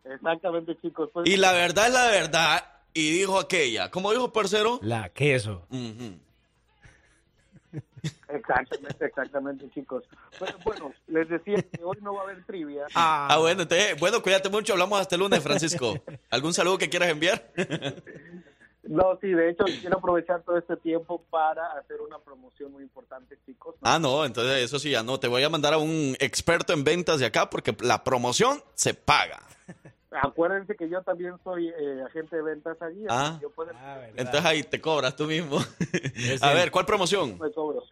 Exactamente, 0.05 0.79
chicos. 0.81 1.11
Pues, 1.13 1.29
Y 1.29 1.37
la 1.37 1.53
verdad 1.53 1.89
es 1.89 1.93
la 1.95 2.07
verdad, 2.07 2.65
y 2.95 3.11
dijo 3.11 3.39
aquella, 3.39 3.91
¿cómo 3.91 4.13
dijo 4.13 4.33
Parcero? 4.33 4.79
La 4.83 5.09
queso. 5.09 5.67
Exactamente, 8.29 9.05
exactamente, 9.05 9.71
chicos. 9.71 10.05
Pero 10.39 10.59
bueno, 10.65 10.93
les 11.09 11.29
decía 11.29 11.57
que 11.63 11.83
hoy 11.83 11.99
no 12.01 12.15
va 12.15 12.21
a 12.21 12.25
haber 12.25 12.45
trivia. 12.45 12.87
Ah, 12.95 13.37
bueno, 13.41 13.63
entonces, 13.63 13.99
bueno, 13.99 14.23
cuídate 14.23 14.49
mucho, 14.49 14.73
hablamos 14.73 15.01
hasta 15.01 15.17
el 15.17 15.21
lunes, 15.21 15.43
Francisco. 15.43 16.03
¿Algún 16.31 16.55
saludo 16.55 16.79
que 16.79 16.89
quieras 16.89 17.11
enviar? 17.11 17.53
No, 18.83 19.19
sí, 19.21 19.29
de 19.29 19.51
hecho, 19.51 19.65
quiero 19.81 19.99
aprovechar 19.99 20.43
todo 20.43 20.57
este 20.57 20.77
tiempo 20.79 21.23
para 21.31 21.73
hacer 21.79 22.01
una 22.01 22.19
promoción 22.19 22.73
muy 22.73 22.83
importante, 22.83 23.39
chicos. 23.47 23.77
Ah, 23.83 23.99
no, 23.99 24.25
entonces 24.25 24.65
eso 24.65 24.79
sí, 24.79 24.91
ya 24.91 25.03
no. 25.03 25.21
Te 25.21 25.29
voy 25.29 25.43
a 25.43 25.49
mandar 25.49 25.75
a 25.75 25.79
un 25.79 26.17
experto 26.19 26.73
en 26.73 26.83
ventas 26.83 27.21
de 27.21 27.27
acá 27.27 27.51
porque 27.51 27.77
la 27.81 28.03
promoción 28.03 28.63
se 28.75 28.95
paga. 28.95 29.43
Acuérdense 30.11 30.75
que 30.75 30.89
yo 30.89 31.03
también 31.03 31.35
soy 31.45 31.69
eh, 31.69 32.03
agente 32.05 32.37
de 32.37 32.43
ventas 32.43 32.81
allí. 32.83 33.05
Ah. 33.09 33.39
Yo 33.41 33.51
puedo... 33.51 33.71
Entonces 34.17 34.45
ahí 34.45 34.63
te 34.63 34.81
cobras 34.81 35.15
tú 35.15 35.27
mismo. 35.27 35.59
A 36.43 36.53
ver, 36.53 36.71
¿cuál 36.71 36.87
promoción? 36.87 37.39
me 37.39 37.53
cobro. 37.53 37.83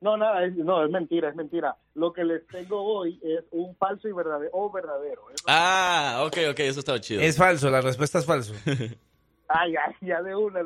No, 0.00 0.16
nada, 0.16 0.44
es, 0.44 0.54
no, 0.54 0.84
es 0.84 0.90
mentira, 0.90 1.30
es 1.30 1.36
mentira. 1.36 1.76
Lo 1.94 2.12
que 2.12 2.24
les 2.24 2.46
tengo 2.48 2.82
hoy 2.82 3.18
es 3.22 3.44
un 3.50 3.74
falso 3.76 4.08
y 4.08 4.12
verdadero, 4.12 4.50
o 4.52 4.70
verdadero. 4.70 5.30
¿eh? 5.30 5.34
Ah, 5.46 6.22
ok, 6.26 6.36
ok, 6.50 6.60
eso 6.60 6.80
estaba 6.80 7.00
chido. 7.00 7.22
Es 7.22 7.36
falso, 7.36 7.70
la 7.70 7.80
respuesta 7.80 8.18
es 8.18 8.26
falso. 8.26 8.54
Ay, 9.48 9.74
ay, 9.76 9.94
ya 10.00 10.20
de 10.22 10.34
una. 10.34 10.60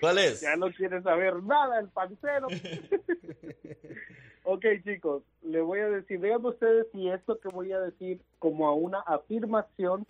¿Cuál 0.00 0.18
es? 0.18 0.40
Ya 0.40 0.56
no 0.56 0.72
quiere 0.72 1.00
saber 1.02 1.40
nada 1.40 1.78
el 1.78 1.88
pancero. 1.88 2.48
ok, 4.46 4.64
chicos, 4.84 5.22
le 5.42 5.60
voy 5.60 5.80
a 5.80 5.88
decir, 5.88 6.20
díganme 6.20 6.48
ustedes 6.48 6.86
si 6.92 7.08
esto 7.08 7.38
que 7.40 7.48
voy 7.48 7.72
a 7.72 7.80
decir 7.80 8.20
como 8.38 8.68
a 8.68 8.74
una 8.74 9.00
afirmación, 9.00 10.06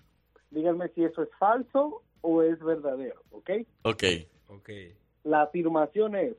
díganme 0.50 0.88
si 0.90 1.04
eso 1.04 1.22
es 1.22 1.30
falso 1.38 2.02
o 2.20 2.42
es 2.42 2.58
verdadero, 2.60 3.22
¿ok? 3.30 3.50
Ok. 3.82 4.04
Ok. 4.48 4.70
La 5.24 5.42
afirmación 5.42 6.14
es, 6.14 6.36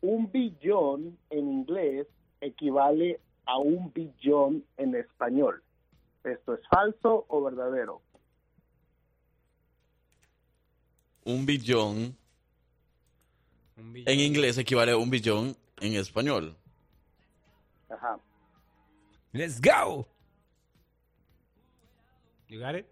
un 0.00 0.32
billón 0.32 1.18
en 1.28 1.52
inglés 1.52 2.06
equivale 2.40 3.20
a 3.44 3.58
un 3.58 3.92
billón 3.92 4.64
en 4.78 4.94
español. 4.94 5.62
¿Esto 6.24 6.54
es 6.54 6.60
falso 6.68 7.26
o 7.28 7.42
verdadero? 7.42 8.00
Un 11.24 11.44
billón 11.44 12.16
Un 13.76 13.92
billón. 13.92 14.08
en 14.12 14.20
inglés 14.20 14.58
equivale 14.58 14.92
a 14.92 14.96
un 14.96 15.10
billón 15.10 15.54
en 15.80 15.94
español. 15.94 16.56
Ajá. 17.90 18.18
Let's 19.32 19.60
go. 19.60 20.06
You 22.48 22.60
got 22.60 22.74
it? 22.74 22.86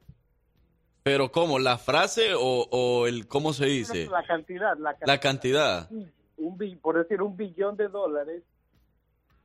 Pero 1.02 1.30
¿cómo? 1.32 1.58
¿La 1.58 1.78
frase 1.78 2.34
o, 2.34 2.40
o 2.70 3.06
el 3.06 3.26
cómo 3.26 3.52
se 3.52 3.66
dice? 3.66 4.06
La 4.10 4.24
cantidad, 4.26 4.76
la 4.76 4.90
cantidad. 4.92 5.06
La 5.06 5.20
cantidad. 5.20 5.90
un 6.36 6.56
bi- 6.58 6.76
por 6.76 6.96
decir 6.98 7.20
un 7.22 7.36
billón 7.36 7.76
de 7.76 7.88
dólares 7.88 8.42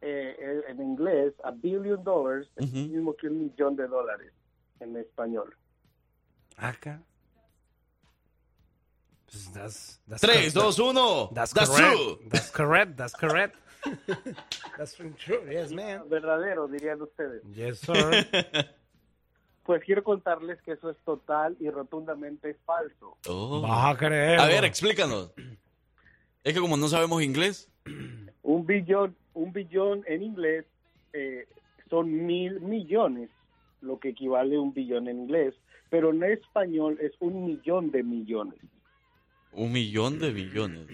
eh, 0.01 0.35
eh, 0.39 0.61
en 0.67 0.81
inglés 0.81 1.33
a 1.43 1.51
billion 1.51 2.03
dollars 2.03 2.47
es 2.57 2.67
Ujú. 2.67 2.77
lo 2.77 2.87
mismo 2.87 3.15
que 3.15 3.27
un 3.27 3.39
millón 3.45 3.75
de 3.75 3.87
dólares 3.87 4.31
en 4.79 4.95
español 4.97 5.55
Acá. 6.57 7.01
Pues 9.25 9.51
that's, 9.53 9.99
that's 10.07 10.21
3, 10.21 10.53
correct. 10.53 10.53
2, 10.55 10.79
1. 10.79 11.29
That's, 11.33 11.53
That's 11.53 11.69
correct. 11.71 11.93
true. 11.95 12.29
That's 12.29 12.51
correct. 12.51 12.95
That's 12.97 13.15
correct. 13.15 13.55
that's 14.77 14.95
true. 14.95 15.13
Yes, 15.49 15.71
man. 15.71 16.03
verdadero 16.09 16.67
dirían 16.67 17.01
ustedes 17.01 17.41
Yes, 17.53 17.79
sir. 17.79 18.27
pues 19.63 19.83
quiero 19.83 20.03
contarles 20.03 20.61
que 20.61 20.73
eso 20.73 20.89
es 20.89 20.97
total 21.05 21.55
y 21.59 21.69
rotundamente 21.69 22.55
falso 22.65 23.17
Oh. 23.27 23.61
Vas 23.61 23.95
a 23.95 23.97
creer. 23.97 24.39
A 24.39 24.45
ver, 24.47 24.65
explícanos. 24.65 25.31
Es 26.43 26.53
que 26.53 26.59
como 26.59 26.75
no 26.75 26.87
sabemos 26.87 27.23
inglés. 27.23 27.69
un 28.43 28.65
billón 28.65 29.15
un 29.33 29.51
billón 29.51 30.03
en 30.07 30.21
inglés 30.21 30.65
eh, 31.13 31.47
son 31.89 32.25
mil 32.25 32.59
millones 32.61 33.29
lo 33.81 33.99
que 33.99 34.09
equivale 34.09 34.55
a 34.55 34.61
un 34.61 34.73
billón 34.73 35.07
en 35.07 35.19
inglés 35.19 35.55
pero 35.89 36.11
en 36.11 36.23
español 36.23 36.97
es 37.01 37.13
un 37.19 37.45
millón 37.45 37.91
de 37.91 38.03
millones 38.03 38.59
Un 39.51 39.71
millón 39.71 40.19
de 40.19 40.31
billones. 40.31 40.87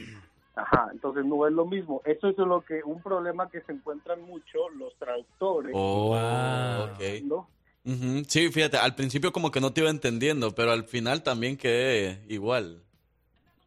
Ajá, 0.61 0.90
entonces 0.91 1.26
no 1.26 1.48
es 1.48 1.53
lo 1.53 1.65
mismo. 1.65 2.02
Eso 2.06 2.27
es 2.30 2.38
lo 2.38 2.61
que 2.65 2.84
un 2.84 3.02
problema 3.02 3.49
que 3.49 3.61
se 3.61 3.72
encuentran 3.72 4.22
mucho 4.22 4.69
los 4.69 4.94
traductores, 4.98 5.72
Oh, 5.76 6.10
Wow. 6.10 6.86
ok. 6.95 7.23
¿no? 7.23 7.49
Ujú, 7.86 8.23
Sí, 8.27 8.49
fíjate, 8.52 8.77
al 8.77 8.94
principio 8.95 9.31
como 9.31 9.52
que 9.52 9.61
no 9.61 9.72
te 9.72 9.81
iba 9.81 9.90
entendiendo, 9.90 10.53
pero 10.53 10.72
al 10.72 10.84
final 10.84 11.23
también 11.23 11.56
quedé 11.57 12.19
igual, 12.27 12.84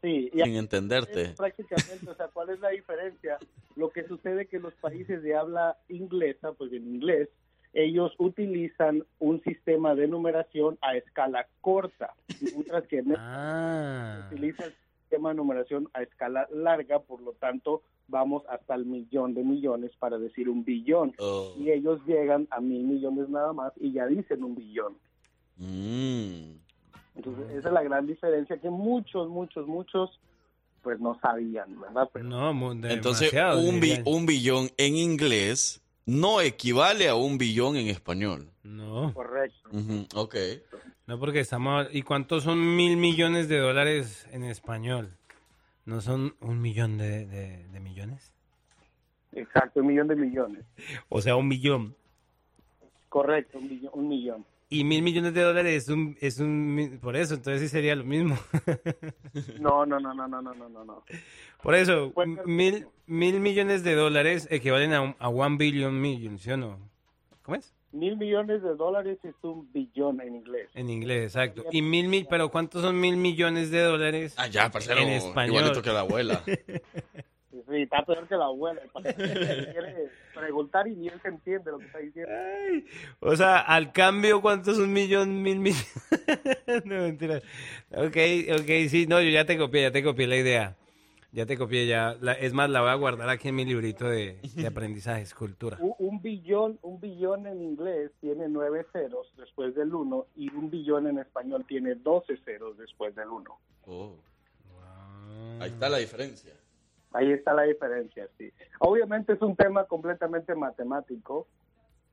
Sí, 0.03 0.31
y 0.35 0.43
sin 0.43 0.57
entenderte. 0.57 1.29
prácticamente, 1.37 2.11
o 2.11 2.15
sea, 2.17 2.29
¿cuál 2.29 2.51
es 2.51 2.61
la 2.61 2.71
diferencia? 2.71 3.39
Lo 3.77 3.91
que 3.91 4.07
sucede 4.07 4.47
que 4.49 4.59
los 4.59 4.75
países 4.75 5.23
de 5.23 5.35
habla 5.35 5.79
inglesa, 5.89 6.53
pues 6.53 6.73
en 6.73 6.87
inglés, 6.95 7.29
ellos 7.73 8.13
utilizan 8.19 9.05
un 9.19 9.41
sistema 9.45 9.95
de 9.95 10.09
numeración 10.09 10.77
a 10.83 10.97
escala 10.97 11.47
corta, 11.63 12.15
mientras 12.41 12.87
que 12.89 12.99
en 12.99 13.15
Ah. 13.17 14.27
utiliza 14.31 14.65
el 14.67 14.75
sistema 15.13 15.29
de 15.29 15.35
numeración 15.35 15.89
a 15.93 16.03
escala 16.03 16.49
larga, 16.55 16.99
por 17.01 17.21
lo 17.21 17.33
tanto 17.35 17.83
vamos 18.09 18.43
hasta 18.49 18.75
el 18.75 18.87
millón 18.87 19.35
de 19.35 19.43
millones 19.45 19.91
para 19.99 20.19
decir 20.19 20.49
un 20.49 20.65
billón. 20.65 21.15
Oh. 21.19 21.55
Y 21.59 21.71
ellos 21.71 22.01
llegan 22.07 22.49
a 22.51 22.61
mil 22.61 22.83
millones 22.85 23.29
nada 23.29 23.53
más 23.53 23.73
y 23.79 23.93
ya 23.93 24.07
dicen 24.07 24.43
un 24.43 24.55
billón. 24.55 24.95
Mm. 25.59 26.57
Entonces, 27.15 27.51
esa 27.59 27.69
es 27.69 27.75
la 27.75 27.83
gran 27.83 28.07
diferencia 28.07 28.57
que 28.59 28.71
muchos, 28.71 29.29
muchos, 29.29 29.67
muchos 29.67 30.19
pues 30.83 30.99
no 30.99 31.19
sabían, 31.21 31.79
¿verdad? 31.81 32.09
Pero 32.13 32.25
No, 32.25 32.73
Entonces, 32.73 33.33
un, 33.57 33.79
bi- 33.81 34.03
un 34.07 34.25
billón 34.27 34.69
en 34.79 34.97
inglés 34.97 35.81
no 36.07 36.41
equivale 36.41 37.09
a 37.09 37.15
un 37.15 37.37
billón 37.39 37.77
en 37.77 37.89
español. 37.89 38.49
No, 38.65 39.13
correcto. 39.15 39.69
Ujú, 39.73 40.07
Ok. 40.15 40.35
No, 41.07 41.19
porque 41.19 41.41
estamos... 41.41 41.89
¿Y 41.93 42.03
cuántos 42.03 42.45
son 42.45 42.77
mil 42.77 42.97
millones 42.97 43.49
de 43.49 43.59
dólares 43.59 44.29
en 44.31 44.45
español? 44.45 45.17
¿No 45.85 46.01
son 46.01 46.37
un 46.41 46.61
millón 46.61 46.97
de, 46.97 47.27
de, 47.27 47.81
millones? 47.81 48.33
Exacto, 49.33 49.81
un 49.81 49.89
millón 49.89 50.09
de 50.09 50.17
millones. 50.17 50.65
O 51.09 51.21
sea, 51.21 51.35
un 51.37 51.49
millón. 51.49 51.97
Correcto, 53.09 53.59
un 53.59 53.69
millón. 53.69 53.91
Un 53.95 54.09
millón. 54.09 54.45
Y 54.69 54.85
mil 54.85 55.03
millones 55.03 55.35
de 55.35 55.43
dólares 55.43 55.83
es 55.83 55.89
un, 55.91 56.17
es 56.21 56.39
un... 56.39 56.99
Por 57.03 57.17
eso, 57.17 57.35
entonces 57.35 57.61
sí 57.61 57.69
sería 57.69 57.95
lo 57.95 58.05
mismo. 58.05 58.39
no, 59.61 59.85
no, 59.85 60.01
no, 60.01 60.15
no, 60.15 60.27
no, 60.27 60.41
no, 60.41 60.55
no, 60.55 60.85
no. 60.85 61.05
Por 61.63 61.75
eso, 61.75 62.15
mil, 62.47 62.87
mil 63.07 63.41
millones 63.41 63.85
de 63.85 63.95
dólares 63.95 64.49
equivalen 64.51 64.95
a, 64.95 65.15
a 65.19 65.29
one 65.29 65.59
billion 65.59 66.01
million, 66.01 66.39
¿sí 66.39 66.53
o 66.53 66.57
no? 66.57 66.79
¿Cómo 67.43 67.57
es? 67.57 67.75
Mil 67.93 68.17
millones 68.17 68.63
de 68.63 68.75
dólares 68.75 69.19
es 69.23 69.35
un 69.43 69.71
billón 69.73 70.21
en 70.23 70.37
inglés. 70.37 70.71
En 70.75 70.89
inglés, 70.89 71.25
exacto. 71.25 71.65
Y 71.71 71.83
mil 71.83 72.09
mil, 72.09 72.27
pero 72.29 72.51
¿cuántos 72.51 72.83
son 72.83 72.99
mil 72.99 73.17
millones 73.17 73.71
de 73.71 73.81
dólares 73.83 74.35
Ah, 74.39 74.47
ya, 74.47 74.71
parcero, 74.71 75.01
en 75.01 75.11
español? 75.11 75.57
igualito 75.57 75.83
que 75.83 75.91
la 75.93 76.01
abuela. 76.01 76.43
Sí, 77.69 77.83
está 77.83 78.05
peor 78.05 78.27
que 78.29 78.35
la 78.35 78.47
abuela. 78.47 78.81
Quiere 79.03 80.09
preguntar 80.35 80.89
y 80.89 80.97
ni 80.97 81.09
él 81.09 81.19
se 81.23 81.29
entiende 81.29 81.71
lo 81.71 81.79
que 81.79 81.87
está 81.87 81.99
diciendo. 81.99 82.33
O 83.21 83.37
sea, 83.37 83.59
al 83.61 83.93
cambio, 83.93 84.43
¿cuántos 84.43 84.79
un 84.79 84.93
millón, 84.93 85.43
mil 85.43 85.59
millones? 85.59 85.93
no, 86.85 86.95
mentira. 87.03 87.37
Ok, 87.93 88.17
ok, 88.61 88.71
sí, 88.89 89.07
no, 89.07 89.21
yo 89.23 89.31
ya 89.31 89.45
te 89.47 89.57
copié, 89.57 89.83
ya 89.83 89.91
te 89.91 90.03
copié 90.03 90.27
la 90.27 90.37
idea. 90.37 90.77
Ya 91.33 91.47
te 91.47 91.57
copié, 91.57 91.87
ya. 91.87 92.15
La- 92.21 92.35
es 92.35 92.53
más, 92.53 92.69
la 92.69 92.83
voy 92.83 92.91
a 92.91 92.95
guardar 92.95 93.29
aquí 93.31 93.49
en 93.49 93.55
mi 93.55 93.65
librito 93.65 94.07
de, 94.09 94.39
de 94.55 94.67
aprendizajes, 94.67 95.35
cultura. 95.35 95.79
Un, 95.81 95.95
un 95.99 96.23
billón, 96.23 96.79
un 96.83 97.01
billón 97.01 97.47
en 97.47 97.63
inglés 97.63 98.11
tiene 98.21 98.49
nueve 98.49 98.87
ceros 98.93 99.33
después 99.39 99.75
del 99.75 99.95
uno 99.95 100.27
y 100.37 100.53
un 100.55 100.71
billón 100.71 101.07
en 101.07 101.19
español 101.19 101.65
tiene 101.67 101.95
doce 101.95 102.37
ceros 102.45 102.77
después 102.77 103.15
del 103.15 103.29
uno. 103.29 103.59
Oh. 103.87 104.15
Ahí 105.59 105.71
está 105.71 105.89
la 105.89 105.99
diferencia. 105.99 106.53
Ahí 107.13 107.31
está 107.33 107.55
la 107.55 107.63
diferencia, 107.63 108.29
sí. 108.39 108.53
Obviamente 108.81 109.33
es 109.35 109.43
un 109.43 109.55
tema 109.57 109.85
completamente 109.85 110.55
matemático, 110.55 111.47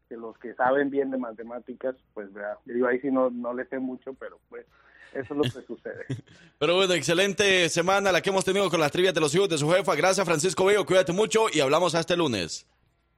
que 0.08 0.16
los 0.18 0.38
que 0.40 0.54
saben 0.56 0.90
bien 0.90 1.12
de 1.12 1.18
matemáticas, 1.18 1.96
pues 2.14 2.32
vea, 2.34 2.58
digo 2.66 2.88
ahí 2.88 3.00
sí 3.00 3.12
no, 3.12 3.30
no 3.30 3.54
le 3.54 3.66
sé 3.66 3.80
mucho, 3.80 4.14
pero 4.14 4.40
pues 4.50 4.66
eso 5.14 5.34
es 5.34 5.38
lo 5.38 5.44
que 5.44 5.66
sucede. 5.66 6.06
Pero 6.60 6.76
bueno, 6.76 6.94
excelente 6.94 7.70
semana 7.70 8.12
la 8.12 8.22
que 8.22 8.30
hemos 8.30 8.46
tenido 8.46 8.70
con 8.70 8.80
las 8.80 8.92
trivias 8.92 9.14
de 9.14 9.22
los 9.22 9.34
hijos 9.34 9.50
de 9.50 9.58
su 9.58 9.70
jefa. 9.70 9.96
Gracias, 9.96 10.26
Francisco 10.26 10.66
Bello. 10.66 10.86
Cuídate 10.86 11.12
mucho 11.12 11.48
y 11.52 11.60
hablamos 11.60 11.96
hasta 11.96 12.14
el 12.14 12.20
lunes. 12.20 12.66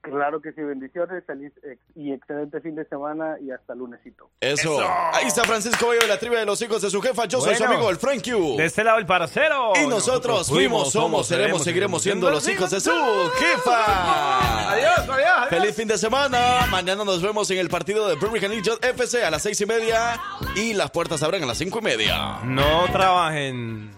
Claro 0.02 0.42
que 0.42 0.52
sí, 0.52 0.60
bendiciones, 0.60 1.24
feliz 1.24 1.52
y 1.94 2.12
excelente 2.12 2.60
fin 2.60 2.74
de 2.74 2.84
semana 2.86 3.36
y 3.40 3.52
hasta 3.52 3.72
lunesito. 3.76 4.28
Eso. 4.40 4.80
Ahí 5.12 5.28
está 5.28 5.44
Francisco 5.44 5.88
Bello 5.90 6.02
de 6.02 6.08
la 6.08 6.18
trivia 6.18 6.40
de 6.40 6.46
los 6.46 6.60
hijos 6.60 6.82
de 6.82 6.90
su 6.90 7.00
jefa. 7.00 7.26
Yo 7.26 7.40
soy 7.40 7.54
su 7.54 7.64
amigo, 7.64 7.88
el 7.88 7.98
Frank 7.98 8.20
Q. 8.24 8.56
De 8.56 8.64
este 8.64 8.82
lado 8.82 8.98
el 8.98 9.06
parcero. 9.06 9.72
Y 9.80 9.86
nosotros 9.86 10.48
fuimos, 10.48 10.90
somos, 10.90 11.28
seremos, 11.28 11.62
seguiremos 11.62 12.02
siendo 12.02 12.28
los 12.30 12.48
hijos 12.48 12.70
de 12.70 12.80
su 12.80 12.90
jefa. 12.90 14.72
Adiós, 14.72 14.98
adiós, 14.98 15.08
adiós. 15.08 15.48
Feliz 15.50 15.76
fin 15.76 15.86
de 15.86 15.96
semana. 15.96 16.66
Mañana 16.68 17.04
nos 17.04 17.22
vemos 17.22 17.48
en 17.52 17.58
el 17.58 17.68
partido 17.68 18.08
de 18.08 18.16
Birmingham 18.16 18.50
Legion 18.50 18.78
FC 18.82 19.22
a 19.24 19.30
las 19.30 19.42
seis 19.42 19.60
y 19.60 19.66
media. 19.66 20.20
Y 20.56 20.74
las 20.74 20.90
puertas 20.90 21.22
abren 21.22 21.44
a 21.44 21.46
las 21.46 21.58
cinco 21.58 21.78
y 21.78 21.82
media. 21.82 22.40
No 22.42 22.86
trabajen. 22.90 23.92